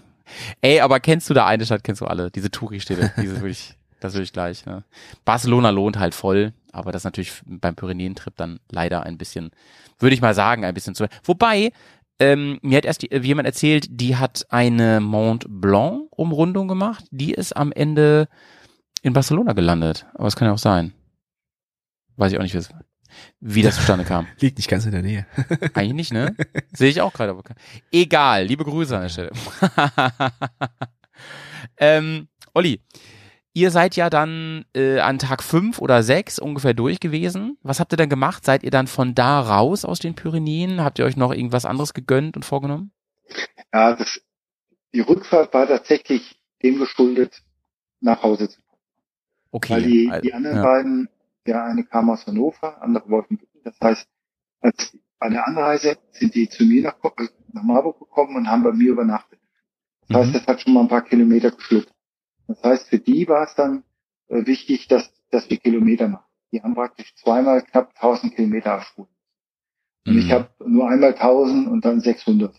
Ey, 0.61 0.81
aber 0.81 1.01
kennst 1.01 1.29
du 1.29 1.35
da 1.35 1.47
eine 1.47 1.67
Stadt, 1.67 1.83
kennst 1.83 2.01
du 2.01 2.07
alle? 2.07 2.31
Diese 2.31 2.53
Touri-Städte, 2.53 3.13
diese 3.21 3.35
wirklich, 3.35 3.75
das 4.01 4.15
will 4.15 4.23
ich 4.23 4.33
gleich. 4.33 4.65
Ne? 4.65 4.85
Barcelona 5.25 5.71
lohnt 5.71 5.99
halt 5.99 6.15
voll, 6.15 6.53
aber 6.71 6.93
das 6.93 7.01
ist 7.01 7.05
natürlich 7.05 7.33
beim 7.47 7.75
Pyrenäen-Trip 7.75 8.35
dann 8.37 8.61
leider 8.71 9.03
ein 9.03 9.19
bisschen, 9.19 9.51
würde 9.99 10.15
ich 10.15 10.21
mal 10.23 10.35
sagen, 10.35 10.65
ein 10.65 10.73
bisschen 10.73 10.95
zu. 10.95 11.09
Wobei, 11.25 11.73
ähm, 12.21 12.59
mir 12.63 12.77
hat 12.77 12.85
erst 12.85 13.03
die, 13.03 13.11
äh, 13.11 13.21
jemand 13.21 13.47
erzählt, 13.47 13.87
die 13.91 14.17
hat 14.17 14.47
eine 14.51 15.01
Mont 15.01 15.47
Blanc 15.49 16.05
Umrundung 16.11 16.69
gemacht, 16.69 17.05
die 17.11 17.33
ist 17.33 17.57
am 17.57 17.73
Ende 17.73 18.29
in 19.03 19.15
Barcelona 19.15 19.55
gelandet. 19.55 20.07
Aber 20.15 20.29
es 20.29 20.37
kann 20.37 20.47
ja 20.47 20.53
auch 20.53 20.59
sein. 20.59 20.93
Weiß 22.17 22.31
ich 22.31 22.39
auch 22.39 22.43
nicht, 22.43 22.57
wie 23.41 23.63
das 23.63 23.77
zustande 23.77 24.05
kam. 24.05 24.27
Liegt 24.41 24.59
nicht 24.59 24.69
ganz 24.69 24.85
in 24.85 24.93
der 24.93 25.03
Nähe. 25.03 25.27
Eigentlich 25.75 25.95
nicht, 25.95 26.13
ne? 26.13 26.37
Sehe 26.75 26.91
ich 26.91 27.01
auch 27.01 27.15
gerade. 27.15 27.35
Egal, 27.91 28.45
liebe 28.45 28.65
Grüße 28.65 28.95
an 28.95 29.03
der 29.03 29.09
Stelle. 29.09 29.31
ähm, 31.79 32.29
Olli, 32.53 32.83
ihr 33.53 33.71
seid 33.71 33.97
ja 33.97 34.11
dann 34.11 34.65
äh, 34.75 35.01
an 35.01 35.19
Tag 35.19 35.43
fünf 35.43 35.81
oder 35.81 36.03
sechs 36.03 36.39
ungefähr 36.39 36.75
durch 36.75 37.01
gewesen. 37.01 37.59
Was 37.63 37.81
habt 37.81 37.93
ihr 37.93 37.97
dann 37.97 38.09
gemacht? 38.09 38.45
Seid 38.45 38.63
ihr 38.63 38.71
dann 38.71 38.87
von 38.87 39.15
da 39.15 39.41
raus 39.41 39.85
aus 39.85 39.99
den 39.99 40.15
Pyrenäen? 40.15 40.83
Habt 40.83 40.99
ihr 40.99 41.05
euch 41.05 41.17
noch 41.17 41.33
irgendwas 41.33 41.65
anderes 41.65 41.95
gegönnt 41.95 42.37
und 42.37 42.45
vorgenommen? 42.45 42.93
Ja, 43.73 43.95
das, 43.95 44.21
die 44.93 45.01
Rückfahrt 45.01 45.53
war 45.55 45.67
tatsächlich 45.67 46.41
dem 46.63 46.79
geschuldet, 46.79 47.43
nach 48.01 48.23
Hause 48.23 48.49
zu 48.49 48.61
kommen. 48.63 48.83
Okay. 49.53 49.73
Weil 49.75 49.83
die, 49.83 50.13
die 50.23 50.35
anderen 50.35 50.57
ja. 50.57 50.63
beiden, 50.63 51.09
der 51.47 51.65
eine 51.65 51.85
kam 51.85 52.11
aus 52.11 52.27
Hannover, 52.27 52.83
andere 52.83 53.09
Wolfenbüttel. 53.09 53.61
Das 53.65 53.77
heißt, 53.83 54.09
als 54.61 54.97
bei 55.19 55.29
der 55.29 55.47
Anreise 55.47 55.99
sind 56.13 56.35
die 56.35 56.49
zu 56.49 56.65
mir 56.65 56.83
nach, 56.83 56.97
äh, 57.05 57.29
nach 57.53 57.63
Marburg 57.63 57.99
gekommen 57.99 58.37
und 58.37 58.49
haben 58.49 58.63
bei 58.63 58.73
mir 58.73 58.93
übernachtet. 58.93 59.39
Das 60.09 60.19
heißt, 60.19 60.29
Mhm. 60.29 60.33
das 60.35 60.47
hat 60.47 60.61
schon 60.61 60.73
mal 60.73 60.81
ein 60.81 60.89
paar 60.89 61.05
Kilometer 61.05 61.51
geschluckt. 61.51 61.93
Das 62.51 62.63
heißt, 62.65 62.89
für 62.89 62.99
die 62.99 63.29
war 63.29 63.45
es 63.47 63.55
dann 63.55 63.85
äh, 64.27 64.45
wichtig, 64.45 64.89
dass, 64.89 65.09
dass 65.31 65.49
wir 65.49 65.59
Kilometer 65.59 66.09
machen. 66.09 66.27
Die 66.51 66.61
haben 66.61 66.75
praktisch 66.75 67.15
zweimal 67.15 67.63
knapp 67.63 67.93
1000 67.95 68.35
Kilometer 68.35 68.71
erspult. 68.71 69.09
Und 70.05 70.19
ich 70.19 70.27
Mhm. 70.27 70.33
habe 70.33 70.51
nur 70.67 70.89
einmal 70.89 71.15
1000 71.15 71.69
und 71.69 71.85
dann 71.85 72.01
600. 72.01 72.55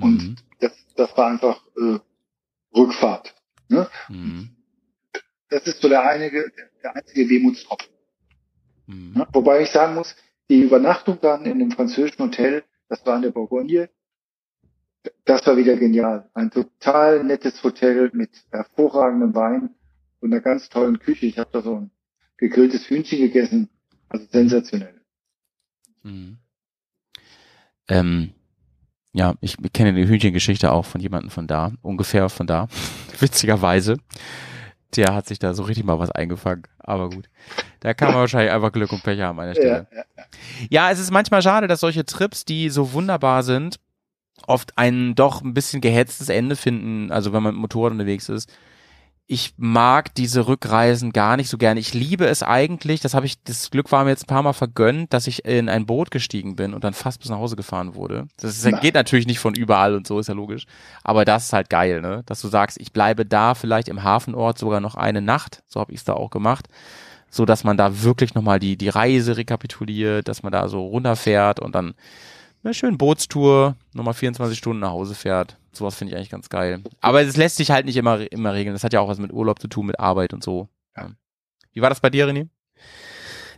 Und 0.00 0.22
Mhm. 0.22 0.36
das, 0.60 0.72
das 0.96 1.16
war 1.16 1.28
einfach 1.28 1.66
äh, 1.76 1.98
Rückfahrt. 2.76 3.34
Ne? 3.68 3.88
Mhm. 4.10 4.50
Das 5.48 5.66
ist 5.66 5.80
so 5.80 5.88
der, 5.88 6.02
einige, 6.06 6.52
der 6.82 6.94
einzige 6.94 7.28
Wehmutstropfen. 7.30 7.90
Mhm. 8.86 9.12
Ne? 9.16 9.26
Wobei 9.32 9.62
ich 9.62 9.70
sagen 9.70 9.94
muss, 9.94 10.14
die 10.50 10.60
Übernachtung 10.60 11.18
dann 11.22 11.46
in 11.46 11.58
dem 11.58 11.70
französischen 11.70 12.22
Hotel, 12.22 12.64
das 12.90 13.04
war 13.06 13.16
in 13.16 13.22
der 13.22 13.30
Bourgogne, 13.30 13.88
das 15.24 15.46
war 15.46 15.56
wieder 15.56 15.76
genial. 15.76 16.28
Ein 16.34 16.50
total 16.50 17.24
nettes 17.24 17.62
Hotel 17.62 18.10
mit 18.12 18.30
hervorragendem 18.50 19.34
Wein 19.34 19.70
und 20.20 20.32
einer 20.32 20.42
ganz 20.42 20.68
tollen 20.68 20.98
Küche. 20.98 21.26
Ich 21.26 21.38
habe 21.38 21.50
da 21.52 21.62
so 21.62 21.76
ein 21.76 21.90
gegrilltes 22.36 22.88
Hühnchen 22.88 23.18
gegessen. 23.18 23.68
Also 24.08 24.26
sensationell. 24.30 25.00
Mhm. 26.02 26.38
Ähm, 27.88 28.32
ja, 29.12 29.34
ich 29.40 29.56
kenne 29.72 29.94
die 29.94 30.06
Hühnchengeschichte 30.06 30.72
auch 30.72 30.84
von 30.84 31.00
jemandem 31.00 31.30
von 31.30 31.46
da, 31.46 31.72
ungefähr 31.82 32.28
von 32.28 32.46
da, 32.46 32.68
witzigerweise. 33.20 33.96
Der 34.96 35.14
hat 35.14 35.26
sich 35.26 35.38
da 35.38 35.52
so 35.52 35.64
richtig 35.64 35.84
mal 35.84 35.98
was 35.98 36.10
eingefangen, 36.10 36.62
aber 36.78 37.10
gut. 37.10 37.28
Da 37.80 37.92
kann 37.92 38.08
man 38.08 38.20
wahrscheinlich 38.20 38.52
einfach 38.52 38.72
Glück 38.72 38.90
und 38.90 39.02
Pech 39.02 39.20
haben 39.20 39.38
an 39.38 39.48
der 39.48 39.54
Stelle. 39.54 39.86
Ja, 39.92 39.98
ja. 39.98 40.24
Ja, 40.70 40.90
es 40.90 40.98
ist 40.98 41.10
manchmal 41.10 41.42
schade, 41.42 41.66
dass 41.66 41.80
solche 41.80 42.06
Trips, 42.06 42.46
die 42.46 42.70
so 42.70 42.94
wunderbar 42.94 43.42
sind, 43.42 43.78
oft 44.46 44.76
ein 44.76 45.14
doch 45.14 45.42
ein 45.42 45.54
bisschen 45.54 45.80
gehetztes 45.80 46.28
Ende 46.28 46.56
finden, 46.56 47.10
also 47.12 47.32
wenn 47.32 47.42
man 47.42 47.54
mit 47.54 47.60
Motorrad 47.60 47.92
unterwegs 47.92 48.28
ist. 48.28 48.48
ich 49.30 49.52
mag 49.58 50.14
diese 50.14 50.48
Rückreisen 50.48 51.12
gar 51.12 51.36
nicht 51.36 51.50
so 51.50 51.58
gerne. 51.58 51.78
Ich 51.80 51.92
liebe 51.92 52.24
es 52.26 52.42
eigentlich, 52.42 53.00
das 53.00 53.12
habe 53.12 53.26
ich, 53.26 53.42
das 53.44 53.70
Glück 53.70 53.92
war 53.92 54.04
mir 54.04 54.10
jetzt 54.10 54.24
ein 54.24 54.26
paar 54.26 54.42
Mal 54.42 54.54
vergönnt, 54.54 55.12
dass 55.12 55.26
ich 55.26 55.44
in 55.44 55.68
ein 55.68 55.84
Boot 55.84 56.10
gestiegen 56.10 56.56
bin 56.56 56.72
und 56.72 56.82
dann 56.82 56.94
fast 56.94 57.20
bis 57.20 57.28
nach 57.28 57.36
Hause 57.36 57.54
gefahren 57.54 57.94
wurde. 57.94 58.26
Das 58.40 58.56
ist, 58.56 58.80
geht 58.80 58.94
natürlich 58.94 59.26
nicht 59.26 59.38
von 59.38 59.54
überall 59.54 59.94
und 59.94 60.06
so, 60.06 60.18
ist 60.18 60.28
ja 60.28 60.34
logisch. 60.34 60.64
Aber 61.04 61.26
das 61.26 61.44
ist 61.44 61.52
halt 61.52 61.68
geil, 61.68 62.00
ne? 62.00 62.22
Dass 62.24 62.40
du 62.40 62.48
sagst, 62.48 62.80
ich 62.80 62.94
bleibe 62.94 63.26
da 63.26 63.54
vielleicht 63.54 63.88
im 63.88 64.02
Hafenort 64.02 64.56
sogar 64.56 64.80
noch 64.80 64.94
eine 64.94 65.20
Nacht, 65.20 65.62
so 65.68 65.78
habe 65.78 65.92
ich 65.92 65.98
es 65.98 66.04
da 66.04 66.14
auch 66.14 66.30
gemacht, 66.30 66.66
so 67.28 67.44
dass 67.44 67.64
man 67.64 67.76
da 67.76 68.02
wirklich 68.02 68.34
nochmal 68.34 68.58
die, 68.58 68.78
die 68.78 68.88
Reise 68.88 69.36
rekapituliert, 69.36 70.26
dass 70.26 70.42
man 70.42 70.52
da 70.52 70.68
so 70.68 70.86
runterfährt 70.86 71.60
und 71.60 71.74
dann 71.74 71.92
eine 72.68 72.74
schöne 72.74 72.96
Bootstour, 72.96 73.76
nochmal 73.94 74.14
24 74.14 74.56
Stunden 74.56 74.80
nach 74.80 74.90
Hause 74.90 75.14
fährt. 75.14 75.56
Sowas 75.72 75.94
finde 75.94 76.12
ich 76.12 76.16
eigentlich 76.16 76.30
ganz 76.30 76.48
geil. 76.48 76.82
Aber 77.00 77.22
es 77.22 77.36
lässt 77.36 77.56
sich 77.56 77.70
halt 77.70 77.86
nicht 77.86 77.96
immer, 77.96 78.30
immer 78.30 78.52
regeln. 78.52 78.74
Das 78.74 78.84
hat 78.84 78.92
ja 78.92 79.00
auch 79.00 79.08
was 79.08 79.18
mit 79.18 79.32
Urlaub 79.32 79.60
zu 79.60 79.68
tun, 79.68 79.86
mit 79.86 79.98
Arbeit 79.98 80.32
und 80.32 80.42
so. 80.42 80.68
Ja. 80.96 81.10
Wie 81.72 81.80
war 81.80 81.88
das 81.88 82.00
bei 82.00 82.10
dir, 82.10 82.28
René? 82.28 82.48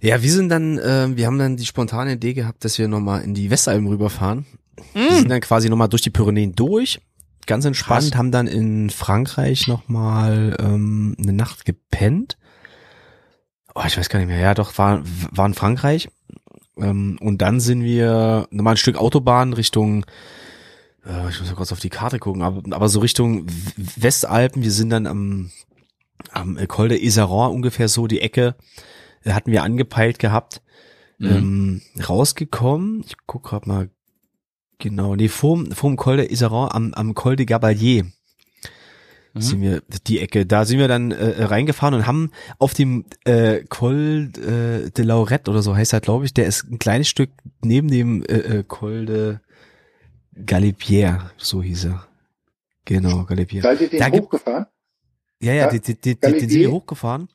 Ja, 0.00 0.22
wir 0.22 0.30
sind 0.30 0.48
dann, 0.48 0.78
äh, 0.78 1.08
wir 1.16 1.26
haben 1.26 1.38
dann 1.38 1.56
die 1.56 1.66
spontane 1.66 2.12
Idee 2.12 2.34
gehabt, 2.34 2.64
dass 2.64 2.78
wir 2.78 2.88
nochmal 2.88 3.22
in 3.22 3.34
die 3.34 3.50
Westalpen 3.50 3.86
rüberfahren. 3.86 4.46
Wir 4.94 5.12
sind 5.12 5.28
dann 5.28 5.40
quasi 5.40 5.68
nochmal 5.68 5.88
durch 5.88 6.02
die 6.02 6.10
Pyrenäen 6.10 6.54
durch. 6.54 7.00
Ganz 7.46 7.64
entspannt, 7.64 8.10
Krass. 8.10 8.18
haben 8.18 8.32
dann 8.32 8.46
in 8.46 8.90
Frankreich 8.90 9.66
nochmal 9.66 10.56
ähm, 10.60 11.16
eine 11.18 11.32
Nacht 11.32 11.64
gepennt. 11.64 12.38
Oh, 13.74 13.82
ich 13.86 13.96
weiß 13.96 14.08
gar 14.08 14.18
nicht 14.18 14.28
mehr. 14.28 14.38
Ja, 14.38 14.54
doch, 14.54 14.76
war, 14.78 15.02
war 15.30 15.46
in 15.46 15.54
Frankreich. 15.54 16.08
Ähm, 16.80 17.18
und 17.20 17.42
dann 17.42 17.60
sind 17.60 17.82
wir 17.82 18.46
nochmal 18.50 18.74
ein 18.74 18.78
Stück 18.78 18.96
Autobahn 18.96 19.52
Richtung, 19.52 20.04
äh, 21.04 21.28
ich 21.28 21.40
muss 21.40 21.48
mal 21.48 21.56
kurz 21.56 21.72
auf 21.72 21.80
die 21.80 21.90
Karte 21.90 22.18
gucken, 22.18 22.42
aber, 22.42 22.62
aber 22.74 22.88
so 22.88 23.00
Richtung 23.00 23.46
Westalpen. 23.76 24.62
Wir 24.62 24.72
sind 24.72 24.90
dann 24.90 25.06
am, 25.06 25.50
am 26.30 26.56
Col 26.68 26.88
de 26.88 26.98
Isaron 26.98 27.54
ungefähr 27.54 27.88
so 27.88 28.06
die 28.06 28.20
Ecke, 28.20 28.54
äh, 29.24 29.32
hatten 29.32 29.52
wir 29.52 29.62
angepeilt 29.62 30.18
gehabt. 30.18 30.62
Ähm, 31.22 31.82
rausgekommen, 32.08 33.04
ich 33.06 33.14
guck 33.26 33.42
grad 33.42 33.66
mal 33.66 33.90
genau, 34.78 35.16
nee, 35.16 35.28
vorm, 35.28 35.70
vorm 35.70 35.96
Col 35.96 36.16
de 36.16 36.32
Isaron 36.32 36.70
am, 36.72 36.94
am 36.94 37.12
Col 37.12 37.36
de 37.36 37.44
Gabalier 37.44 38.06
sind 39.34 39.60
wir 39.62 39.82
die 40.06 40.18
Ecke. 40.20 40.44
Da 40.46 40.64
sind 40.64 40.78
wir 40.78 40.88
dann 40.88 41.12
äh, 41.12 41.44
reingefahren 41.44 41.94
und 41.94 42.06
haben 42.06 42.30
auf 42.58 42.74
dem 42.74 43.04
äh, 43.24 43.60
Col 43.68 44.30
äh, 44.36 44.90
de 44.90 45.04
Laurette 45.04 45.50
oder 45.50 45.62
so 45.62 45.76
heißt 45.76 45.92
er, 45.92 46.00
glaube 46.00 46.24
ich, 46.24 46.34
der 46.34 46.46
ist 46.46 46.64
ein 46.70 46.78
kleines 46.78 47.08
Stück 47.08 47.30
neben 47.62 47.88
dem 47.88 48.22
äh, 48.24 48.34
äh, 48.58 48.64
Col 48.66 49.06
de 49.06 49.36
Galibier, 50.46 51.30
so 51.36 51.62
hieß 51.62 51.86
er. 51.86 52.06
Genau, 52.84 53.24
Galibier. 53.24 53.62
Seid 53.62 53.80
ihr 53.80 53.88
den 53.90 53.98
Da 54.00 54.08
gibt- 54.08 54.24
hochgefahren? 54.26 54.66
Ja, 55.42 55.52
ja, 55.54 55.64
Ja, 55.64 55.70
die, 55.70 55.80
die, 55.80 55.94
die, 55.94 56.14
den 56.16 56.38
sind 56.40 56.50
wir 56.50 56.70
hochgefahren 56.70 57.28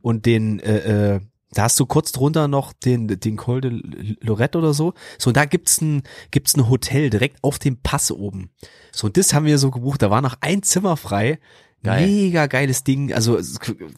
und 0.00 0.26
den, 0.26 0.58
äh, 0.60 1.14
äh, 1.16 1.20
da 1.54 1.64
hast 1.64 1.78
du 1.78 1.86
kurz 1.86 2.12
drunter 2.12 2.48
noch 2.48 2.72
den, 2.72 3.08
den 3.08 3.36
Col 3.36 3.60
de 3.60 3.82
Lorette 4.20 4.58
oder 4.58 4.72
so. 4.74 4.94
So, 5.18 5.30
und 5.30 5.36
da 5.36 5.44
gibt's 5.44 5.80
ein, 5.80 6.02
gibt's 6.30 6.56
ein 6.56 6.68
Hotel 6.68 7.10
direkt 7.10 7.38
auf 7.42 7.58
dem 7.58 7.76
Pass 7.76 8.10
oben. 8.10 8.50
So, 8.90 9.06
und 9.06 9.16
das 9.16 9.34
haben 9.34 9.46
wir 9.46 9.58
so 9.58 9.70
gebucht. 9.70 10.02
Da 10.02 10.10
war 10.10 10.22
noch 10.22 10.36
ein 10.40 10.62
Zimmer 10.62 10.96
frei. 10.96 11.38
Geil. 11.82 12.06
Mega 12.06 12.46
geiles 12.46 12.84
Ding. 12.84 13.12
Also, 13.12 13.38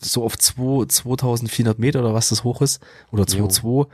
so 0.00 0.24
auf 0.24 0.38
zwei, 0.38 0.86
2400 0.86 1.78
Meter 1.78 2.00
oder 2.00 2.14
was 2.14 2.30
das 2.30 2.42
hoch 2.42 2.62
ist. 2.62 2.80
Oder 3.12 3.24
2,2. 3.24 3.86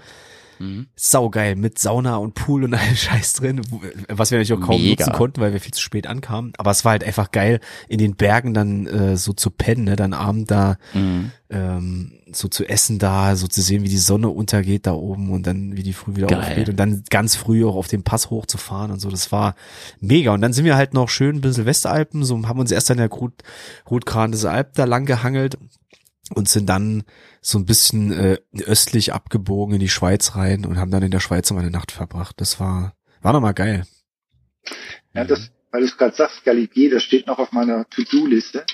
Mhm. 0.60 0.86
Saugeil, 0.94 1.56
mit 1.56 1.78
Sauna 1.78 2.16
und 2.16 2.34
Pool 2.34 2.64
und 2.64 2.74
allem 2.74 2.94
Scheiß 2.94 3.32
drin, 3.32 3.62
was 4.08 4.30
wir 4.30 4.38
natürlich 4.38 4.52
auch 4.62 4.66
kaum 4.66 4.80
Mega. 4.80 5.04
nutzen 5.06 5.16
konnten, 5.16 5.40
weil 5.40 5.52
wir 5.54 5.60
viel 5.60 5.72
zu 5.72 5.80
spät 5.80 6.06
ankamen. 6.06 6.52
Aber 6.58 6.70
es 6.70 6.84
war 6.84 6.92
halt 6.92 7.02
einfach 7.02 7.30
geil, 7.32 7.60
in 7.88 7.98
den 7.98 8.14
Bergen 8.14 8.52
dann 8.54 8.86
äh, 8.86 9.16
so 9.16 9.32
zu 9.32 9.50
pennen, 9.50 9.84
ne? 9.84 9.96
dann 9.96 10.12
Abend 10.12 10.50
da 10.50 10.76
Mhm. 10.94 11.32
ähm, 11.48 12.12
so 12.32 12.46
zu 12.46 12.64
essen 12.68 12.98
da, 13.00 13.34
so 13.34 13.48
zu 13.48 13.60
sehen, 13.60 13.82
wie 13.82 13.88
die 13.88 13.98
Sonne 13.98 14.28
untergeht 14.28 14.86
da 14.86 14.92
oben 14.92 15.30
und 15.32 15.46
dann 15.48 15.76
wie 15.76 15.82
die 15.82 15.92
früh 15.92 16.14
wieder 16.14 16.28
Geil. 16.28 16.38
aufgeht 16.40 16.68
und 16.68 16.76
dann 16.76 17.02
ganz 17.10 17.34
früh 17.34 17.64
auch 17.66 17.74
auf 17.74 17.88
den 17.88 18.04
Pass 18.04 18.30
hochzufahren 18.30 18.90
und 18.92 19.00
so. 19.00 19.10
Das 19.10 19.32
war 19.32 19.54
mega. 19.98 20.32
Und 20.32 20.42
dann 20.42 20.52
sind 20.52 20.64
wir 20.64 20.76
halt 20.76 20.94
noch 20.94 21.08
schön 21.08 21.36
ein 21.36 21.40
bisschen 21.40 21.66
Westalpen, 21.66 22.22
so 22.24 22.40
haben 22.46 22.60
uns 22.60 22.70
erst 22.70 22.90
an 22.90 22.98
der 22.98 23.08
Rot 23.08 23.32
Rotkran 23.90 24.30
des 24.30 24.44
Alp 24.44 24.74
da 24.74 24.84
lang 24.84 25.06
gehangelt 25.06 25.58
und 26.34 26.48
sind 26.48 26.66
dann 26.66 27.04
so 27.40 27.58
ein 27.58 27.66
bisschen 27.66 28.12
äh, 28.12 28.38
östlich 28.64 29.12
abgebogen 29.12 29.74
in 29.74 29.80
die 29.80 29.88
Schweiz 29.88 30.36
rein 30.36 30.64
und 30.64 30.78
haben 30.78 30.90
dann 30.90 31.02
in 31.02 31.10
der 31.10 31.20
Schweiz 31.20 31.50
noch 31.50 31.58
eine 31.58 31.70
Nacht 31.70 31.92
verbracht. 31.92 32.40
Das 32.40 32.60
war 32.60 32.94
war 33.22 33.32
nochmal 33.32 33.54
geil. 33.54 33.84
Ja, 35.12 35.24
das, 35.24 35.50
weil 35.70 35.82
du 35.82 35.86
es 35.86 35.96
gerade 35.96 36.14
sagst, 36.14 36.44
Galibier, 36.44 36.90
das 36.90 37.02
steht 37.02 37.26
noch 37.26 37.38
auf 37.38 37.52
meiner 37.52 37.88
To-Do-Liste, 37.88 38.64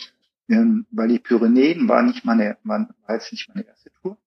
ähm, 0.49 0.87
weil 0.91 1.09
die 1.09 1.19
Pyrenäen 1.19 1.89
war 1.89 2.03
nicht 2.03 2.25
meine, 2.25 2.57
war, 2.63 2.89
war 3.07 3.15
jetzt 3.15 3.33
nicht 3.33 3.49
meine 3.49 3.67
erste 3.67 3.91
Tour, 4.01 4.19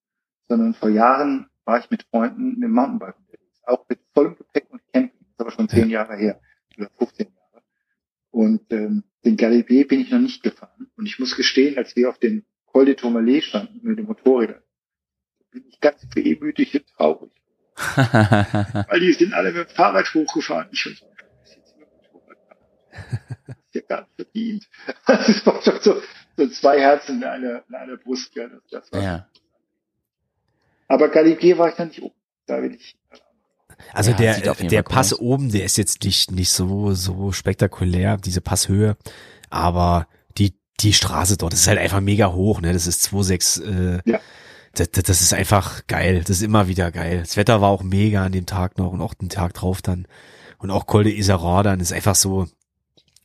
sondern 0.48 0.74
vor 0.74 0.90
Jahren 0.90 1.48
war 1.66 1.80
ich 1.80 1.90
mit 1.90 2.04
Freunden 2.04 2.56
mit 2.56 2.64
dem 2.64 2.72
Mountainbike 2.72 3.18
unterwegs, 3.18 3.62
auch 3.66 3.86
mit 3.88 4.00
vollem 4.14 4.36
Gepäck 4.36 4.68
und 4.70 4.82
Camping, 4.92 5.20
das 5.20 5.30
ist 5.30 5.40
aber 5.40 5.52
schon 5.52 5.70
zehn 5.70 5.90
Jahre 5.90 6.18
her, 6.18 6.42
oder 6.78 6.90
15 6.98 7.28
Jahre. 7.28 7.64
Und 8.32 8.72
ähm, 8.72 9.04
den 9.24 9.38
Galibier 9.38 9.88
bin 9.88 10.02
ich 10.02 10.12
noch 10.12 10.20
nicht 10.20 10.44
gefahren. 10.44 10.90
Und 10.96 11.06
ich 11.06 11.20
muss 11.20 11.36
gestehen, 11.36 11.78
als 11.78 11.96
wir 11.96 12.10
auf 12.10 12.20
den 12.20 12.46
Col 12.72 12.86
de 12.86 12.96
Tourmalet 12.96 13.44
standen 13.44 13.80
mit 13.82 13.98
dem 13.98 14.06
Motorrädern, 14.06 14.62
bin 15.52 15.66
ich 15.68 15.80
ganz 15.80 16.06
wehmütig 16.14 16.76
und 16.76 16.88
traurig. 16.96 17.32
Weil 17.96 19.00
die 19.00 19.14
sind 19.14 19.34
alle 19.34 19.52
mit 19.52 19.70
dem 19.70 19.76
Fahrrad 19.76 20.14
hochgefahren. 20.14 20.68
Ich 20.72 20.84
so, 20.84 20.90
das 20.90 21.56
ist 21.56 21.76
ja 23.76 23.82
gar 23.88 24.02
nicht 24.02 24.16
verdient. 24.16 24.68
Das 25.08 25.46
war 25.46 25.62
doch 25.64 25.82
so, 25.82 26.02
so 26.38 26.48
zwei 26.50 26.80
Herzen 26.80 27.18
in 27.18 27.24
einer, 27.24 27.64
in 27.68 27.76
einer 27.76 27.98
Brust. 27.98 28.36
Ja, 28.36 28.48
das, 28.48 28.62
das 28.70 28.92
war. 28.92 29.02
Ja. 29.02 29.28
Aber 30.88 31.10
Galibier 31.10 31.58
war 31.58 31.70
ich 31.70 31.78
noch 31.78 31.86
nicht 31.86 32.02
oben. 32.02 32.16
Da 32.48 32.62
will 32.62 32.76
ich. 32.76 32.98
Also 33.94 34.12
Ja, 34.12 34.18
der, 34.18 34.34
sieht 34.34 34.50
auf 34.50 34.58
jeden 34.58 34.70
der 34.70 34.84
Pass 34.84 35.14
aus. 35.14 35.20
oben, 35.20 35.52
der 35.52 35.64
ist 35.64 35.78
jetzt 35.78 36.04
nicht, 36.04 36.32
nicht 36.32 36.50
so, 36.50 36.94
so 36.94 37.32
spektakulär, 37.32 38.18
diese 38.18 38.42
Passhöhe, 38.42 38.98
aber 39.50 40.08
die, 40.80 40.94
Straße 40.94 41.38
dort 41.38 41.54
ist 41.54 41.68
halt 41.68 41.80
einfach 41.80 42.02
mega 42.02 42.32
hoch, 42.32 42.62
ne, 42.62 42.74
das 42.74 42.88
ist 42.88 43.04
2,6, 43.04 43.64
äh, 43.64 44.02
Ja. 44.06 44.20
das, 44.76 44.92
das 44.92 45.04
das 45.04 45.22
ist 45.22 45.34
einfach 45.34 45.86
geil, 45.88 46.20
das 46.22 46.38
ist 46.38 46.42
immer 46.42 46.68
wieder 46.68 46.92
geil. 46.92 47.20
Das 47.20 47.38
Wetter 47.38 47.62
war 47.62 47.70
auch 47.70 47.84
mega 47.84 48.24
an 48.26 48.32
dem 48.32 48.46
Tag 48.46 48.78
noch 48.78 48.92
und 48.92 49.02
auch 49.02 49.14
den 49.14 49.30
Tag 49.30 49.54
drauf 49.54 49.82
dann. 49.82 50.08
Und 50.58 50.72
auch 50.72 50.86
Col 50.88 51.04
de 51.06 51.14
Isarar 51.16 51.64
dann 51.64 51.80
ist 51.80 51.94
einfach 51.94 52.16
so, 52.16 52.48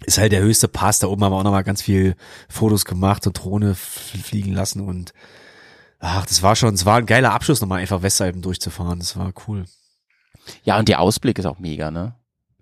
ist 0.07 0.19
halt 0.19 0.33
der 0.33 0.41
höchste 0.43 0.69
Pass, 0.69 0.99
da 0.99 1.07
oben 1.09 1.25
haben 1.25 1.33
wir 1.33 1.39
auch 1.39 1.43
nochmal 1.45 1.65
ganz 1.65 1.83
viel 1.83 2.17
Fotos 2.49 2.85
gemacht 2.85 3.27
und 3.27 3.33
Drohne 3.35 3.75
fliegen 3.75 4.53
lassen 4.53 4.81
und 4.81 5.13
ach, 6.01 6.27
das 6.27 6.43
war 6.43 6.55
schon, 6.57 6.75
es 6.75 6.85
war 6.85 6.99
ein 6.99 7.07
geiler 7.07 7.33
Abschluss 7.33 7.61
nochmal 7.61 7.81
einfach 7.81 8.03
Westalpen 8.03 8.43
durchzufahren, 8.43 8.99
das 8.99 9.17
war 9.17 9.33
cool. 9.49 9.65
ja, 10.63 10.79
und 10.79 10.89
der 10.89 11.01
Ausblick 11.01 11.39
ist 11.39 11.47
auch 11.47 11.59
mega, 11.59 11.91
ne? 11.91 12.15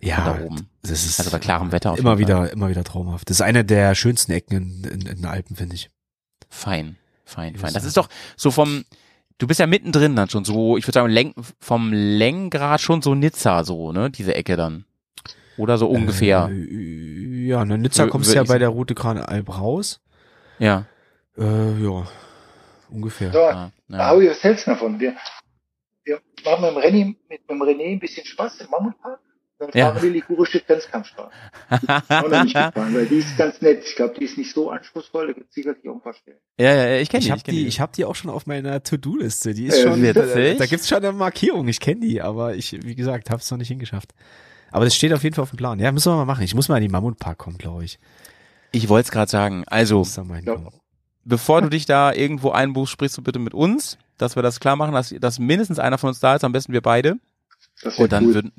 Ja, 0.04 0.24
da 0.24 0.44
oben. 0.44 0.68
das 0.82 1.04
ist 1.04 1.20
Also 1.20 1.30
bei 1.30 1.38
klarem 1.38 1.70
Wetter 1.70 1.92
auf 1.92 1.98
immer 1.98 2.18
wieder, 2.18 2.52
immer 2.52 2.68
wieder 2.68 2.82
traumhaft. 2.82 3.30
Das 3.30 3.36
ist 3.36 3.40
eine 3.40 3.64
der 3.64 3.94
schönsten 3.94 4.32
Ecken 4.32 4.56
in, 4.56 4.84
in, 4.84 5.06
in 5.06 5.16
den 5.16 5.24
Alpen, 5.26 5.54
finde 5.54 5.76
ich. 5.76 5.90
Fein, 6.50 6.96
fein, 7.24 7.54
fein. 7.54 7.72
Das 7.72 7.84
ist 7.84 7.96
doch 7.96 8.08
so 8.36 8.50
vom, 8.50 8.84
du 9.38 9.46
bist 9.46 9.60
ja 9.60 9.66
mittendrin 9.68 10.16
dann 10.16 10.28
schon 10.28 10.44
so, 10.44 10.76
ich 10.76 10.84
würde 10.86 10.94
sagen, 10.94 11.08
Lenk, 11.08 11.36
vom 11.60 11.92
Längengrad 11.92 12.80
schon 12.80 13.00
so 13.00 13.14
Nizza 13.14 13.62
so, 13.62 13.92
ne, 13.92 14.10
diese 14.10 14.34
Ecke 14.34 14.56
dann. 14.56 14.84
Oder 15.56 15.78
so 15.78 15.88
ungefähr. 15.88 16.48
Äh, 16.50 17.46
ja, 17.46 17.64
ne, 17.64 17.78
Nizza 17.78 18.08
kommst 18.08 18.28
du 18.28 18.30
würd 18.30 18.36
ja 18.36 18.42
ich 18.42 18.48
bei 18.48 18.58
der 18.58 18.70
Route 18.70 18.94
Gran 18.94 19.18
Alp 19.18 19.56
raus. 19.56 20.00
Ja. 20.58 20.86
Äh, 21.38 21.80
ja, 21.80 22.08
ungefähr. 22.90 23.30
So, 23.30 23.38
ja, 23.38 23.70
ja. 23.88 24.10
Aui, 24.10 24.28
was 24.28 24.42
hältst 24.42 24.66
du 24.66 24.72
davon? 24.72 24.98
Wir, 24.98 25.14
wir 26.04 26.20
machen 26.44 26.74
mit 26.74 26.74
dem 26.74 26.78
René, 26.78 27.16
mit 27.28 27.48
dem 27.48 27.62
René 27.62 27.92
ein 27.92 28.00
bisschen 28.00 28.26
Spaß 28.26 28.60
im 28.62 28.70
Mammutpark. 28.70 29.20
Dann 29.70 29.70
Ja. 29.80 29.93
fahren 29.93 30.02
wir 30.02 30.10
die 30.10 30.14
ligurische 30.16 30.60
Grenzkampfstraße. 30.60 31.30
Die 31.70 31.74
ist 31.86 32.10
auch 32.10 32.28
noch 32.28 32.44
nicht 32.44 32.55
gefahren, 32.55 32.94
weil 32.94 33.06
die 33.06 33.16
ist 33.16 33.36
ganz 33.39 33.60
nett. 33.60 33.84
Ich 33.86 33.94
glaube, 33.97 34.14
die 34.18 34.24
ist 34.24 34.36
nicht 34.39 34.52
so 34.52 34.70
anspruchsvoll, 34.70 35.28
da 35.28 35.32
gibt 35.34 35.48
es 35.51 35.55
sicherlich 35.55 35.89
auch 35.89 35.94
ein 35.94 36.01
paar 36.01 36.14
Stellen. 36.14 36.39
Ja, 36.59 36.74
ja, 36.74 36.89
ja, 36.89 36.97
ich 37.01 37.09
kenne 37.09 37.20
Ich 37.20 37.26
die. 37.26 37.32
habe 37.32 37.43
kenn 37.43 37.55
die, 37.55 37.66
ich 37.66 37.80
hab 37.80 37.93
die 37.93 38.05
auch 38.05 38.14
schon 38.14 38.30
auf 38.30 38.47
meiner 38.47 38.82
To-Do-Liste. 38.82 39.55
Die 39.55 39.66
ist 39.66 39.78
Äh, 39.78 39.82
schon, 39.82 40.02
da, 40.02 40.14
witzig. 40.14 40.59
da 40.59 40.66
gibt's 40.66 40.89
schon 40.89 40.98
eine 40.98 41.12
Markierung. 41.12 41.68
Ich 41.68 41.80
kenne 41.80 42.01
die, 42.01 42.20
aber 42.20 42.55
ich, 42.55 42.72
wie 42.84 42.94
gesagt, 42.94 43.30
habe 43.30 43.40
es 43.40 43.51
noch 43.51 43.59
nicht 43.59 43.68
hingeschafft. 43.68 44.12
Aber 44.70 44.84
das 44.84 44.97
steht 44.97 45.12
auf 45.12 45.22
jeden 45.22 45.34
Fall 45.34 45.43
auf 45.44 45.51
dem 45.51 45.59
Plan. 45.59 45.78
Ja, 45.78 45.93
müssen 45.93 46.10
wir 46.10 46.16
mal 46.16 46.24
machen. 46.24 46.43
Ich 46.44 46.55
muss 46.55 46.68
mal 46.68 46.76
in 46.78 46.82
die 46.82 46.89
Mammutpark 46.89 47.39
kommen, 47.39 47.59
glaube 47.59 47.84
ich. 47.84 47.98
Ich 48.72 48.89
wollte 48.89 49.06
es 49.06 49.10
gerade 49.12 49.30
sagen. 49.30 49.64
Also, 49.66 50.02
da 50.16 50.24
bevor 51.24 51.62
du 51.62 51.68
dich 51.68 51.86
da 51.86 52.12
irgendwo 52.12 52.51
einbuchst, 52.51 52.90
sprichst 52.93 53.16
du 53.18 53.22
bitte 53.22 53.39
mit 53.39 53.55
uns, 53.55 53.98
dass 54.18 54.34
wir 54.34 54.43
das 54.43 54.60
klar 54.60 54.76
machen, 54.76 54.94
dass, 54.94 55.10
dass 55.20 55.39
mindestens 55.39 55.78
einer 55.78 55.98
von 55.98 56.09
uns 56.09 56.20
da 56.20 56.34
ist, 56.34 56.43
am 56.44 56.52
besten 56.52 56.72
wir 56.72 56.80
beide. 56.80 57.16
Und 57.97 58.12
dann 58.12 58.26
cool. 58.26 58.34
würden, 58.34 58.52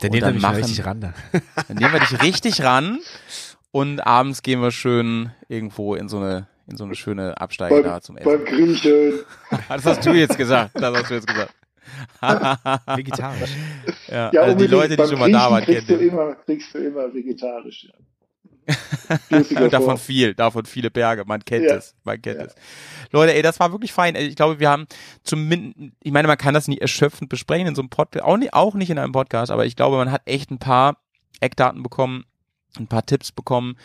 Dann 0.00 0.10
dann 0.20 0.34
mich 0.34 0.42
mal 0.42 0.48
machen- 0.52 0.62
richtig 0.62 0.84
ran 0.86 1.00
da. 1.00 1.12
dann 1.68 1.76
nehmen 1.76 1.92
wir 1.92 2.00
dich 2.00 2.22
richtig 2.22 2.62
ran 2.62 2.98
und 3.70 4.00
abends 4.00 4.42
gehen 4.42 4.60
wir 4.62 4.70
schön 4.70 5.30
irgendwo 5.48 5.94
in 5.94 6.08
so 6.08 6.18
eine, 6.18 6.46
in 6.66 6.76
so 6.76 6.84
eine 6.84 6.94
schöne 6.94 7.40
Absteige 7.40 7.74
beim, 7.76 7.84
da 7.84 8.00
zum 8.00 8.16
beim 8.16 8.42
Essen. 8.42 8.46
Äh, 8.46 8.50
Griechen. 8.50 9.12
Das 9.68 9.84
hast 9.84 10.04
du 10.06 10.10
jetzt 10.12 10.36
gesagt. 10.36 10.70
Das 10.74 10.96
hast 10.96 11.10
du 11.10 11.14
jetzt 11.14 11.26
gesagt. 11.26 11.52
Vegetarisch. 12.96 13.50
ja, 14.08 14.30
Ja, 14.32 14.42
also 14.42 14.56
die. 14.58 14.66
Leute, 14.66 14.90
die 14.90 14.96
Beim 14.96 15.08
schon 15.08 15.18
mal 15.18 15.32
da 15.32 15.50
waren, 15.50 15.64
kennen 15.64 15.86
kriegst 15.86 15.90
du 15.90 15.94
immer, 16.06 16.34
kriegst 16.34 16.74
du 16.74 16.78
immer 16.78 17.12
vegetarisch. 17.14 17.88
Davon 19.70 19.80
vor. 19.86 19.96
viel, 19.98 20.34
davon 20.34 20.66
viele 20.66 20.90
Berge. 20.90 21.24
Man 21.26 21.44
kennt 21.44 21.64
Ja. 21.64 21.76
es, 21.76 21.94
man 22.04 22.20
kennt 22.20 22.38
Ja. 22.40 22.46
es. 22.46 22.54
Leute, 23.10 23.34
ey, 23.34 23.42
das 23.42 23.58
war 23.60 23.72
wirklich 23.72 23.92
fein. 23.92 24.14
Ich 24.16 24.36
glaube, 24.36 24.60
wir 24.60 24.68
haben 24.68 24.86
zumindest, 25.24 25.94
ich 26.02 26.12
meine, 26.12 26.28
man 26.28 26.36
kann 26.38 26.54
das 26.54 26.68
nicht 26.68 26.80
erschöpfend 26.82 27.30
besprechen 27.30 27.66
in 27.68 27.74
so 27.74 27.82
einem 27.82 27.88
Podcast, 27.90 28.24
auch 28.24 28.36
nicht, 28.36 28.52
auch 28.54 28.74
nicht 28.74 28.90
in 28.90 28.98
einem 28.98 29.12
Podcast, 29.12 29.50
aber 29.50 29.64
ich 29.66 29.76
glaube, 29.76 29.96
man 29.96 30.10
hat 30.12 30.22
echt 30.26 30.50
ein 30.50 30.58
paar 30.58 30.98
Eckdaten 31.40 31.82
bekommen, 31.82 32.24
ein 32.78 32.86
paar 32.86 33.06
Tipps 33.06 33.32
bekommen. 33.32 33.76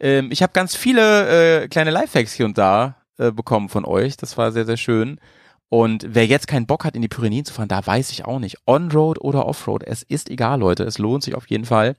Ähm, 0.00 0.30
ich 0.32 0.42
habe 0.42 0.52
ganz 0.52 0.74
viele 0.74 1.62
äh, 1.62 1.68
kleine 1.68 1.90
Lifehacks 1.90 2.32
hier 2.32 2.46
und 2.46 2.58
da 2.58 2.96
äh, 3.18 3.30
bekommen 3.30 3.68
von 3.68 3.84
euch. 3.84 4.16
Das 4.16 4.36
war 4.36 4.50
sehr, 4.50 4.66
sehr 4.66 4.76
schön. 4.76 5.20
Und 5.68 6.04
wer 6.10 6.26
jetzt 6.26 6.48
keinen 6.48 6.66
Bock 6.66 6.84
hat, 6.84 6.96
in 6.96 7.00
die 7.00 7.08
Pyrenäen 7.08 7.46
zu 7.46 7.54
fahren, 7.54 7.68
da 7.68 7.86
weiß 7.86 8.10
ich 8.10 8.26
auch 8.26 8.38
nicht. 8.40 8.58
On-Road 8.66 9.18
oder 9.22 9.46
Off-Road, 9.46 9.84
es 9.84 10.02
ist 10.02 10.28
egal, 10.28 10.60
Leute. 10.60 10.84
Es 10.84 10.98
lohnt 10.98 11.22
sich 11.22 11.34
auf 11.34 11.46
jeden 11.48 11.64
Fall. 11.64 11.96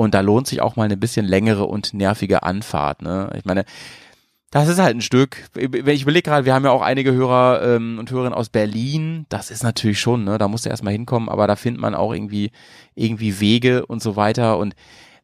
Und 0.00 0.14
da 0.14 0.20
lohnt 0.22 0.46
sich 0.46 0.62
auch 0.62 0.76
mal 0.76 0.84
eine 0.84 0.96
bisschen 0.96 1.26
längere 1.26 1.66
und 1.66 1.92
nervige 1.92 2.42
Anfahrt. 2.42 3.02
Ne? 3.02 3.28
Ich 3.36 3.44
meine, 3.44 3.66
das 4.50 4.66
ist 4.66 4.78
halt 4.78 4.96
ein 4.96 5.02
Stück. 5.02 5.50
Wenn 5.52 5.94
ich 5.94 6.04
überlege 6.04 6.22
gerade, 6.22 6.46
wir 6.46 6.54
haben 6.54 6.64
ja 6.64 6.70
auch 6.70 6.80
einige 6.80 7.12
Hörer 7.12 7.60
ähm, 7.76 7.98
und 7.98 8.10
Hörerinnen 8.10 8.32
aus 8.32 8.48
Berlin. 8.48 9.26
Das 9.28 9.50
ist 9.50 9.62
natürlich 9.62 10.00
schon, 10.00 10.24
ne? 10.24 10.38
Da 10.38 10.48
musst 10.48 10.64
du 10.64 10.70
erstmal 10.70 10.94
hinkommen, 10.94 11.28
aber 11.28 11.46
da 11.46 11.54
findet 11.54 11.82
man 11.82 11.94
auch 11.94 12.14
irgendwie, 12.14 12.50
irgendwie 12.94 13.40
Wege 13.40 13.84
und 13.84 14.02
so 14.02 14.16
weiter. 14.16 14.56
Und 14.56 14.74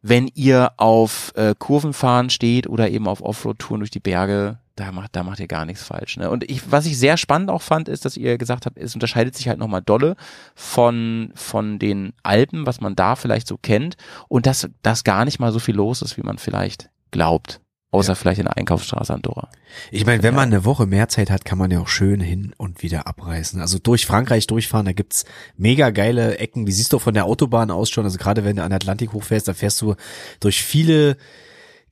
wenn 0.02 0.28
ihr 0.34 0.72
auf 0.76 1.32
äh, 1.36 1.54
Kurvenfahren 1.58 2.28
steht 2.28 2.66
oder 2.66 2.90
eben 2.90 3.08
auf 3.08 3.22
Offroad-Touren 3.22 3.80
durch 3.80 3.90
die 3.90 3.98
Berge, 3.98 4.58
da 4.76 4.92
macht, 4.92 5.16
da 5.16 5.22
macht 5.22 5.40
ihr 5.40 5.48
gar 5.48 5.64
nichts 5.64 5.82
falsch. 5.82 6.18
Ne? 6.18 6.30
Und 6.30 6.48
ich, 6.48 6.70
was 6.70 6.86
ich 6.86 6.98
sehr 6.98 7.16
spannend 7.16 7.50
auch 7.50 7.62
fand, 7.62 7.88
ist, 7.88 8.04
dass 8.04 8.16
ihr 8.16 8.38
gesagt 8.38 8.66
habt, 8.66 8.78
es 8.78 8.94
unterscheidet 8.94 9.34
sich 9.34 9.48
halt 9.48 9.58
nochmal 9.58 9.82
dolle 9.82 10.16
von, 10.54 11.32
von 11.34 11.78
den 11.78 12.12
Alpen, 12.22 12.66
was 12.66 12.80
man 12.80 12.94
da 12.94 13.16
vielleicht 13.16 13.48
so 13.48 13.56
kennt. 13.56 13.96
Und 14.28 14.46
dass, 14.46 14.68
dass 14.82 15.02
gar 15.02 15.24
nicht 15.24 15.40
mal 15.40 15.52
so 15.52 15.58
viel 15.58 15.74
los 15.74 16.02
ist, 16.02 16.16
wie 16.16 16.22
man 16.22 16.38
vielleicht 16.38 16.90
glaubt. 17.10 17.60
Außer 17.92 18.14
vielleicht 18.14 18.40
in 18.40 18.44
der 18.44 18.58
Einkaufsstraße 18.58 19.14
Andorra. 19.14 19.48
Ich 19.90 20.04
meine, 20.04 20.22
wenn 20.22 20.34
man 20.34 20.52
eine 20.52 20.66
Woche 20.66 20.86
mehr 20.86 21.08
Zeit 21.08 21.30
hat, 21.30 21.46
kann 21.46 21.56
man 21.56 21.70
ja 21.70 21.80
auch 21.80 21.88
schön 21.88 22.20
hin 22.20 22.52
und 22.58 22.82
wieder 22.82 23.06
abreißen. 23.06 23.60
Also 23.60 23.78
durch 23.78 24.04
Frankreich 24.04 24.46
durchfahren, 24.46 24.84
da 24.84 24.92
gibt's 24.92 25.24
mega 25.56 25.88
geile 25.90 26.38
Ecken, 26.38 26.66
die 26.66 26.72
siehst 26.72 26.92
du 26.92 26.98
von 26.98 27.14
der 27.14 27.24
Autobahn 27.24 27.70
aus 27.70 27.88
schon. 27.88 28.04
Also 28.04 28.18
gerade 28.18 28.44
wenn 28.44 28.56
du 28.56 28.62
an 28.62 28.70
den 28.70 28.76
Atlantik 28.76 29.14
hochfährst, 29.14 29.48
da 29.48 29.54
fährst 29.54 29.80
du 29.80 29.94
durch 30.40 30.62
viele 30.62 31.16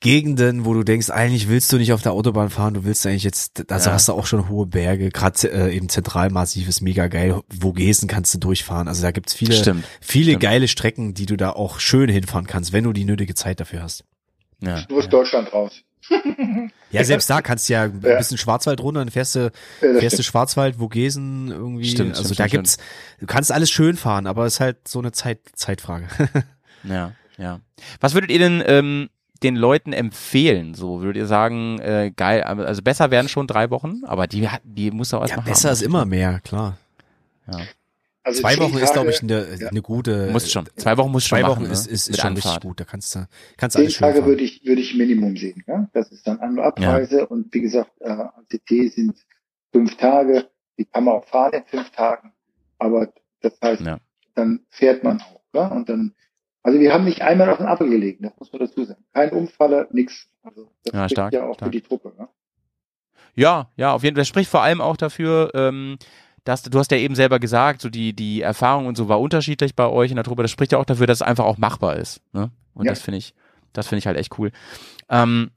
Gegenden, 0.04 0.66
wo 0.66 0.74
du 0.74 0.82
denkst, 0.84 1.08
eigentlich 1.08 1.48
willst 1.48 1.72
du 1.72 1.78
nicht 1.78 1.94
auf 1.94 2.02
der 2.02 2.12
Autobahn 2.12 2.50
fahren, 2.50 2.74
du 2.74 2.84
willst 2.84 3.06
eigentlich 3.06 3.22
jetzt, 3.24 3.70
also 3.72 3.88
Ja. 3.88 3.94
hast 3.94 4.06
du 4.08 4.12
auch 4.12 4.26
schon 4.26 4.50
hohe 4.50 4.66
Berge, 4.66 5.08
gerade 5.08 5.50
äh, 5.50 5.74
eben 5.74 5.88
Zentralmassiv 5.88 6.68
ist 6.68 6.82
mega 6.82 7.06
geil. 7.06 7.40
Vogesen 7.58 8.06
kannst 8.06 8.34
du 8.34 8.38
durchfahren. 8.38 8.86
Also 8.86 9.00
da 9.02 9.12
gibt's 9.12 9.32
viele, 9.32 9.54
Stimmt, 9.54 9.84
viele 10.02 10.32
stimmt. 10.32 10.42
geile 10.42 10.68
Strecken, 10.68 11.14
die 11.14 11.24
du 11.24 11.36
da 11.36 11.50
auch 11.50 11.80
schön 11.80 12.10
hinfahren 12.10 12.46
kannst, 12.46 12.72
wenn 12.74 12.84
du 12.84 12.92
die 12.92 13.04
nötige 13.06 13.34
Zeit 13.34 13.60
dafür 13.60 13.82
hast. 13.82 14.04
Ja. 14.60 14.84
Nur 14.90 14.98
aus 14.98 15.08
Deutschland 15.08 15.52
raus. 15.54 15.72
Ja, 16.90 17.02
selbst 17.02 17.30
da 17.30 17.40
kannst 17.40 17.68
du 17.68 17.72
ja 17.72 17.84
ein 17.84 18.02
Ja. 18.04 18.18
bisschen 18.18 18.36
Schwarzwald 18.36 18.80
runter, 18.82 19.00
dann 19.00 19.10
fährst 19.10 19.36
du, 19.36 19.50
Ja, 19.80 19.98
fährst 20.00 20.18
du. 20.18 20.22
Schwarzwald, 20.22 20.76
Vogesen 20.76 21.48
irgendwie. 21.50 21.86
Stimmt, 21.86 22.10
also 22.10 22.24
stimmt, 22.24 22.40
da 22.40 22.48
stimmt, 22.48 22.64
gibt's, 22.66 22.76
du 23.20 23.26
kannst 23.26 23.50
alles 23.50 23.70
schön 23.70 23.96
fahren, 23.96 24.26
aber 24.26 24.44
es 24.44 24.54
ist 24.54 24.60
halt 24.60 24.86
so 24.86 24.98
eine 24.98 25.12
Zeit, 25.12 25.40
Zeitfrage. 25.54 26.08
Ja, 26.86 27.12
ja. 27.38 27.60
Was 28.00 28.12
würdet 28.12 28.30
ihr 28.30 28.38
denn 28.38 28.62
ähm, 28.66 29.08
den 29.42 29.56
Leuten 29.56 29.92
empfehlen? 29.92 30.74
So 30.74 31.00
würdet 31.02 31.16
ihr 31.16 31.26
sagen, 31.26 31.78
äh, 31.80 32.12
geil, 32.14 32.42
also 32.42 32.82
besser 32.82 33.10
wären 33.10 33.28
schon 33.28 33.46
drei 33.46 33.70
Wochen, 33.70 34.02
aber 34.04 34.26
die 34.26 34.48
hat, 34.48 34.62
die 34.64 34.90
muss 34.90 35.12
auch 35.12 35.18
ja, 35.20 35.26
erstmal 35.26 35.46
besser 35.46 35.68
haben. 35.68 35.74
ist 35.74 35.82
immer 35.82 36.04
mehr, 36.04 36.40
klar. 36.40 36.78
Also 38.26 38.40
Zwei 38.40 38.56
Wochen 38.58 38.78
ist, 38.78 38.94
glaube 38.94 39.10
Tage- 39.12 39.16
ich, 39.16 39.22
eine, 39.22 39.56
ja. 39.60 39.68
eine 39.68 39.82
gute. 39.82 40.30
Muss 40.32 40.50
schon. 40.50 40.66
Zwei 40.76 40.96
Wochen 40.96 41.10
muss 41.12 41.26
schon 41.26 41.38
Zwei 41.38 41.42
machen, 41.42 41.56
Wochen 41.56 41.62
ne? 41.64 41.72
ist, 41.72 41.86
ist, 41.86 42.08
ist 42.08 42.20
schon 42.22 42.32
richtig 42.32 42.46
Anfahrt. 42.46 42.62
gut. 42.64 42.80
Da 42.80 42.84
kannst 42.84 43.14
du, 43.14 43.26
kannst 43.58 43.74
Zehn 43.76 43.82
alles 43.82 43.92
schön 43.94 44.00
Tage 44.06 44.18
fahren. 44.20 44.28
würde 44.30 44.42
ich, 44.44 44.64
würde 44.64 44.80
ich 44.80 44.94
Minimum 44.94 45.36
sehen. 45.36 45.62
Ja? 45.66 45.88
Das 45.92 46.10
ist 46.10 46.26
dann 46.26 46.38
An- 46.40 46.58
und 46.58 46.64
Abreise 46.64 47.26
und 47.26 47.52
wie 47.52 47.60
gesagt, 47.60 47.90
äh, 48.00 48.08
ACT 48.08 48.88
sind 48.94 49.14
fünf 49.72 49.94
Tage. 49.98 50.48
Die 50.78 50.86
kann 50.86 51.04
man 51.04 51.16
auch 51.16 51.26
fahren 51.26 51.52
in 51.52 51.64
fünf 51.66 51.90
Tagen. 51.90 52.32
Aber 52.78 53.12
das 53.42 53.52
heißt, 53.62 53.82
Ja. 53.82 53.98
dann 54.34 54.60
fährt 54.70 55.04
man 55.04 55.20
auch. 55.20 55.42
Ja? 55.52 55.66
Und 55.68 55.90
dann, 55.90 56.13
also 56.64 56.80
wir 56.80 56.92
haben 56.92 57.04
nicht 57.04 57.22
einmal 57.22 57.48
auf 57.50 57.58
den 57.58 57.66
Appel 57.66 57.88
gelegen, 57.88 58.24
das 58.24 58.32
muss 58.38 58.52
man 58.52 58.60
dazu 58.60 58.84
sagen. 58.84 59.04
Kein 59.12 59.30
Unfalle, 59.30 59.86
nix. 59.92 60.26
Also 60.42 60.70
das 60.84 60.92
Ja, 60.92 61.00
spricht 61.00 61.12
stark, 61.12 61.32
ja 61.32 61.44
auch 61.46 61.54
stark. 61.54 61.68
für 61.68 61.70
die 61.70 61.80
Truppe. 61.80 62.12
Ja? 62.18 62.28
Ja, 63.36 63.70
ja, 63.76 63.92
auf 63.92 64.02
jeden 64.02 64.16
Fall. 64.16 64.20
Das 64.22 64.28
spricht 64.28 64.50
vor 64.50 64.62
allem 64.62 64.80
auch 64.80 64.96
dafür, 64.96 65.50
ähm, 65.54 65.96
dass 66.44 66.62
du 66.62 66.78
hast 66.78 66.90
ja 66.90 66.98
eben 66.98 67.14
selber 67.14 67.38
gesagt, 67.38 67.80
so 67.80 67.88
die 67.88 68.12
die 68.12 68.42
Erfahrung 68.42 68.86
und 68.86 68.96
so 68.96 69.08
war 69.08 69.20
unterschiedlich 69.20 69.74
bei 69.74 69.86
euch 69.86 70.10
in 70.10 70.16
der 70.16 70.24
Truppe. 70.24 70.42
Das 70.42 70.50
spricht 70.50 70.72
ja 70.72 70.78
auch 70.78 70.84
dafür, 70.84 71.06
dass 71.06 71.18
es 71.18 71.22
einfach 71.22 71.44
auch 71.44 71.56
machbar 71.58 71.96
ist. 71.96 72.20
Ne? 72.32 72.50
Und 72.74 72.84
Ja. 72.86 72.92
das 72.92 73.00
finde 73.00 73.18
ich, 73.18 73.34
das 73.72 73.86
finde 73.88 74.00
ich 74.00 74.06
halt 74.06 74.18
echt 74.18 74.38
cool. 74.38 74.50
Ähm, 75.08 75.50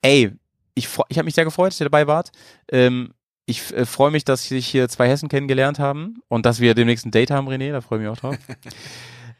ey, 0.00 0.32
ich 0.74 0.88
freu- 0.88 1.04
ich 1.08 1.18
habe 1.18 1.26
mich 1.26 1.34
sehr 1.34 1.44
gefreut, 1.44 1.68
dass 1.72 1.80
ihr 1.80 1.84
dabei 1.86 2.06
wart. 2.06 2.32
Ähm, 2.70 3.12
ich 3.44 3.74
äh, 3.76 3.84
freue 3.84 4.10
mich, 4.10 4.24
dass 4.24 4.44
sich 4.48 4.66
hier 4.66 4.88
zwei 4.88 5.06
Hessen 5.08 5.28
kennengelernt 5.28 5.78
haben 5.78 6.22
und 6.28 6.46
dass 6.46 6.60
wir 6.60 6.74
demnächst 6.74 7.04
ein 7.04 7.10
Date 7.10 7.30
haben, 7.30 7.48
René. 7.48 7.72
Da 7.72 7.80
freue 7.82 7.98
ich 7.98 8.02
mich 8.08 8.10
auch 8.12 8.20
drauf. 8.20 8.36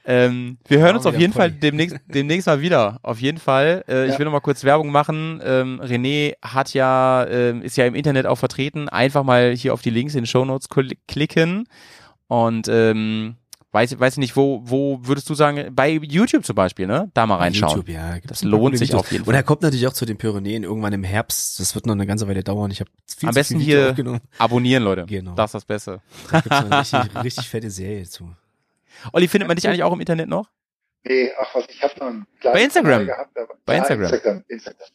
ähm, 0.04 0.58
wir 0.66 0.78
hören 0.80 0.96
uns 0.96 1.06
auf 1.06 1.16
jeden 1.18 1.32
Fall 1.32 1.50
demnächst, 1.50 1.96
demnächst 2.12 2.46
mal 2.46 2.60
wieder. 2.60 2.98
Auf 3.02 3.20
jeden 3.20 3.38
Fall. 3.38 3.84
Äh, 3.88 4.06
Ich 4.06 4.12
Ja. 4.12 4.18
will 4.18 4.24
noch 4.26 4.32
mal 4.32 4.40
kurz 4.40 4.64
Werbung 4.64 4.90
machen. 4.90 5.40
Ähm, 5.44 5.80
René 5.82 6.34
hat 6.42 6.74
ja, 6.74 7.26
ähm, 7.28 7.62
ist 7.62 7.76
ja 7.76 7.86
im 7.86 7.94
Internet 7.94 8.26
auch 8.26 8.36
vertreten. 8.38 8.88
Einfach 8.88 9.22
mal 9.22 9.52
hier 9.54 9.72
auf 9.74 9.82
die 9.82 9.90
Links 9.90 10.14
in 10.14 10.22
den 10.22 10.26
Show 10.26 10.44
Notes 10.44 10.68
klicken 11.06 11.68
und 12.28 12.66
ähm, 12.68 13.36
weiß, 13.72 13.98
weiß 13.98 14.16
nicht, 14.18 14.36
wo, 14.36 14.60
wo 14.64 14.98
würdest 15.02 15.30
du 15.30 15.34
sagen, 15.34 15.74
bei 15.74 15.90
YouTube 15.92 16.44
zum 16.44 16.56
Beispiel, 16.56 16.86
ne? 16.86 17.10
Da 17.14 17.26
mal 17.26 17.36
reinschauen. 17.36 17.76
YouTube, 17.76 17.88
ja, 17.88 18.14
gibt's 18.14 18.28
Das 18.28 18.42
lohnt 18.42 18.76
sich 18.76 18.88
Videos. 18.88 19.00
auf 19.00 19.12
jeden 19.12 19.22
Und 19.22 19.26
Fall. 19.26 19.34
er 19.36 19.42
kommt 19.44 19.62
natürlich 19.62 19.86
auch 19.86 19.92
zu 19.94 20.04
den 20.04 20.18
Pyrenäen 20.18 20.62
irgendwann 20.64 20.92
im 20.92 21.04
Herbst. 21.04 21.58
Das 21.60 21.74
wird 21.74 21.86
noch 21.86 21.94
eine 21.94 22.06
ganze 22.06 22.28
Weile 22.28 22.42
dauern. 22.42 22.70
Ich 22.70 22.80
habe 22.80 22.90
viel 23.16 23.28
Am 23.28 23.32
zu 23.34 23.38
besten 23.40 23.58
viel 23.60 23.94
hier 23.94 24.20
abonnieren, 24.38 24.82
Leute. 24.82 25.06
Genau. 25.06 25.34
Das 25.36 25.50
ist 25.50 25.54
das 25.54 25.64
Beste. 25.64 26.00
Da 26.30 26.40
gibt's 26.40 26.58
eine 26.58 26.80
richtig, 26.80 27.22
richtig 27.24 27.48
fette 27.48 27.70
Serie 27.70 28.04
zu. 28.04 28.30
Olli, 29.12 29.28
findet 29.28 29.48
man 29.48 29.56
dich 29.56 29.66
eigentlich 29.66 29.82
auch 29.82 29.92
im 29.92 30.00
Internet 30.00 30.28
noch? 30.28 30.50
Nee, 31.04 31.32
ach 31.38 31.54
was, 31.54 31.64
ich 31.68 31.82
habe 31.82 31.94
noch 31.98 32.06
einen 32.06 32.26
kleinen 32.40 32.54
Bei 32.54 32.62
Instagram? 32.62 33.06
Gehabt, 33.06 33.30
Bei 33.64 33.74
ja, 33.74 33.78
Instagram. 33.80 34.12
Instagram. 34.12 34.44
Instagram. 34.48 34.88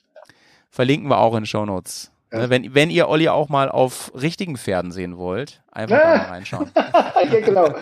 Verlinken 0.69 1.09
wir 1.09 1.17
auch 1.17 1.33
in 1.33 1.41
den 1.41 1.45
Show 1.45 1.65
Notes. 1.65 2.11
Ja. 2.31 2.49
Wenn, 2.49 2.73
wenn 2.73 2.89
ihr 2.89 3.07
Olli 3.07 3.29
auch 3.29 3.49
mal 3.49 3.69
auf 3.69 4.11
richtigen 4.13 4.57
Pferden 4.57 4.91
sehen 4.91 5.17
wollt, 5.17 5.61
einfach 5.71 5.97
mal 5.97 6.17
reinschauen. 6.17 6.69
ja, 6.75 7.39
genau. 7.39 7.73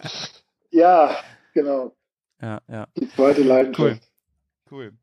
Ja, 0.70 1.18
genau. 1.54 1.96
Ja, 2.42 2.60
ja. 2.68 2.88
Die 2.96 3.10
zweite 3.10 3.42
Leidenschaft. 3.42 3.80
Cool. 3.80 4.00
Cool. 4.72 4.94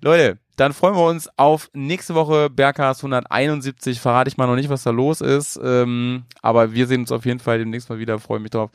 Leute, 0.00 0.38
dann 0.56 0.72
freuen 0.72 0.94
wir 0.94 1.06
uns 1.06 1.28
auf 1.36 1.70
nächste 1.74 2.14
Woche 2.14 2.48
Bergcast 2.48 3.00
171. 3.00 4.00
Verrate 4.00 4.28
ich 4.28 4.36
mal 4.38 4.46
noch 4.46 4.56
nicht, 4.56 4.70
was 4.70 4.82
da 4.82 4.90
los 4.90 5.20
ist. 5.20 5.60
Ähm, 5.62 6.24
aber 6.40 6.72
wir 6.72 6.86
sehen 6.86 7.02
uns 7.02 7.12
auf 7.12 7.26
jeden 7.26 7.38
Fall 7.38 7.58
demnächst 7.58 7.90
mal 7.90 7.98
wieder. 7.98 8.18
Freue 8.18 8.40
mich 8.40 8.50
drauf. 8.50 8.70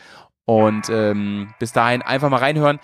Und 0.47 0.89
ähm, 0.91 1.53
bis 1.57 1.73
dahin 1.73 2.03
einfach 2.03 2.29
mal 2.29 2.37
reinhören. 2.37 2.79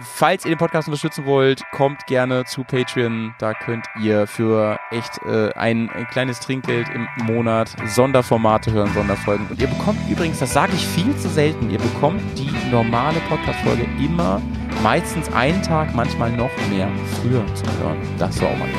Falls 0.00 0.44
ihr 0.44 0.50
den 0.50 0.58
Podcast 0.58 0.86
unterstützen 0.86 1.24
wollt, 1.24 1.62
kommt 1.72 2.06
gerne 2.06 2.44
zu 2.44 2.62
Patreon. 2.62 3.34
Da 3.38 3.54
könnt 3.54 3.86
ihr 4.02 4.26
für 4.26 4.78
echt 4.90 5.18
äh, 5.24 5.50
ein, 5.54 5.88
ein 5.88 6.06
kleines 6.08 6.40
Trinkgeld 6.40 6.88
im 6.90 7.08
Monat 7.24 7.74
Sonderformate 7.86 8.70
hören, 8.70 8.92
Sonderfolgen. 8.92 9.46
Und 9.48 9.60
ihr 9.60 9.68
bekommt 9.68 9.98
übrigens, 10.10 10.40
das 10.40 10.52
sage 10.52 10.72
ich 10.74 10.86
viel 10.86 11.16
zu 11.16 11.30
selten, 11.30 11.70
ihr 11.70 11.78
bekommt 11.78 12.20
die 12.38 12.50
normale 12.70 13.18
Podcast-Folge 13.30 13.86
immer 13.98 14.42
meistens 14.82 15.32
einen 15.32 15.62
Tag, 15.62 15.94
manchmal 15.94 16.30
noch 16.32 16.50
mehr 16.68 16.88
früher 17.22 17.44
zu 17.54 17.64
hören. 17.80 17.96
Das 18.18 18.40
war 18.42 18.50
auch 18.50 18.58
mal 18.58 18.68
geil. 18.68 18.76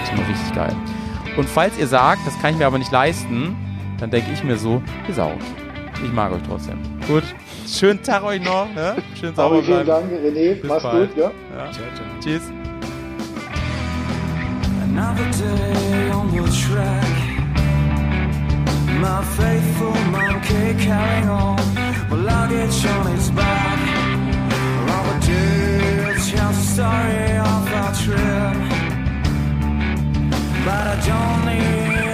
Das 0.00 0.10
ist 0.10 0.18
immer 0.18 0.28
richtig 0.28 0.54
geil. 0.54 0.76
Und 1.38 1.48
falls 1.48 1.78
ihr 1.78 1.86
sagt, 1.86 2.26
das 2.26 2.38
kann 2.42 2.52
ich 2.52 2.58
mir 2.58 2.66
aber 2.66 2.78
nicht 2.78 2.92
leisten, 2.92 3.56
dann 3.98 4.10
denke 4.10 4.30
ich 4.32 4.44
mir 4.44 4.58
so, 4.58 4.82
ist 5.08 5.18
auch. 5.18 5.32
Ich 6.04 6.12
mag 6.12 6.32
euch 6.32 6.42
trotzdem. 6.46 6.78
Gut. 7.06 7.24
Schönen 7.66 8.02
Tag 8.02 8.22
euch 8.22 8.40
noch. 8.42 8.72
Ne? 8.74 8.96
Schön 9.18 9.34
sauber 9.34 9.56
Aber 9.56 9.64
vielen. 9.64 9.86
Dank, 9.86 10.06
René. 10.10 10.54
Bis 10.54 10.64
Mach's 10.64 10.82
bald. 10.82 11.14
gut, 11.14 11.24
ja. 11.24 11.30
Ja. 11.56 11.70
Tschüss. 12.20 12.42
Another 14.84 15.30
day 15.32 16.10
on 16.10 16.30
the 16.30 16.42
track. 16.50 17.18
My 19.00 19.22
faithful 19.36 19.94
monkey 20.10 20.74
carrying 20.84 21.28
on. 21.28 21.56
My 22.10 22.16
luggage 22.16 22.86
on 22.86 23.14
its 23.14 23.30
back. 23.30 23.78
Robert 24.86 25.22
tell 25.22 26.52
the 26.52 26.62
story 26.74 27.38
of 27.38 27.72
our 27.72 27.92
trip. 27.94 28.56
But 30.64 30.86
I 30.86 30.96
don't 31.06 31.46
need 31.46 32.07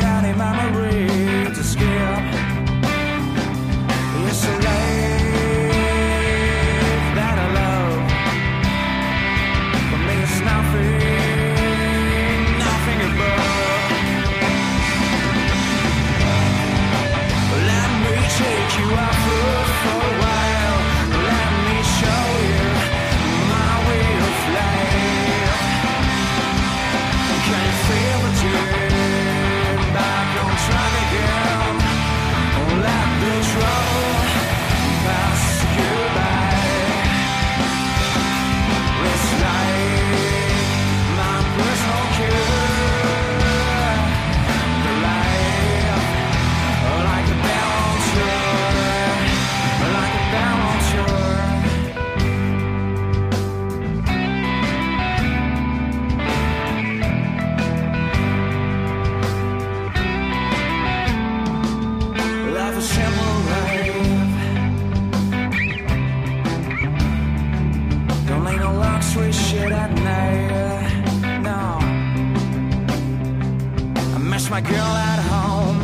my 74.55 74.61
girl 74.61 74.95
at 75.11 75.19
home, 75.19 75.81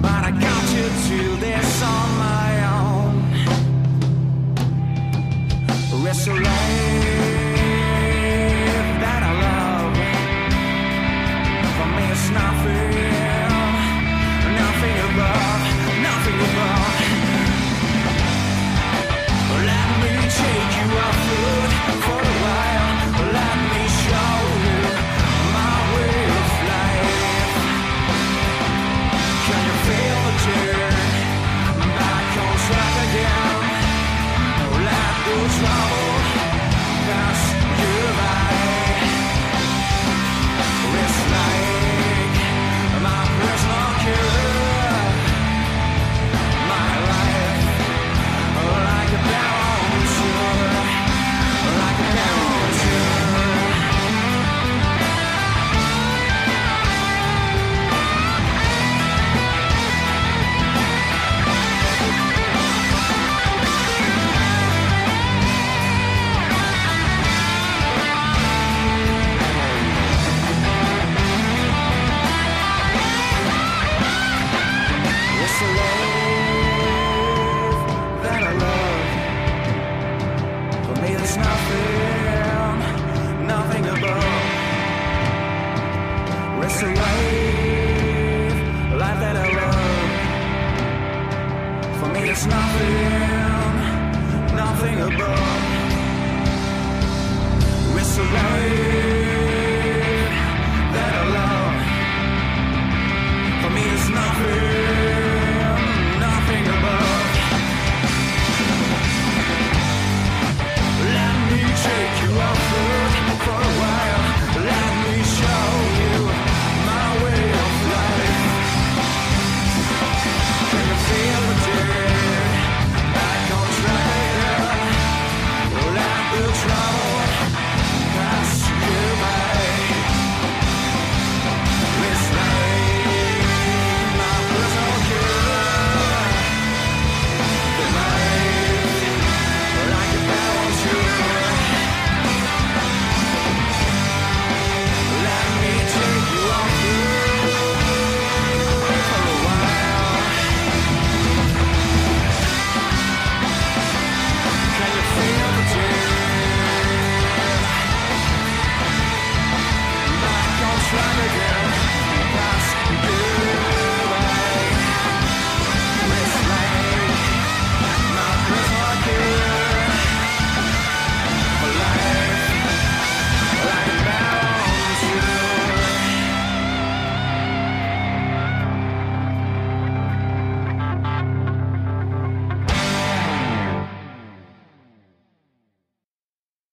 but 0.00 0.22
I 0.22 0.30
got 0.30 0.64
you 0.76 0.86
to 1.08 1.36
this 1.40 1.82
on 1.82 2.08
my 2.16 2.50
own. 2.76 3.14
Rest. 6.04 6.73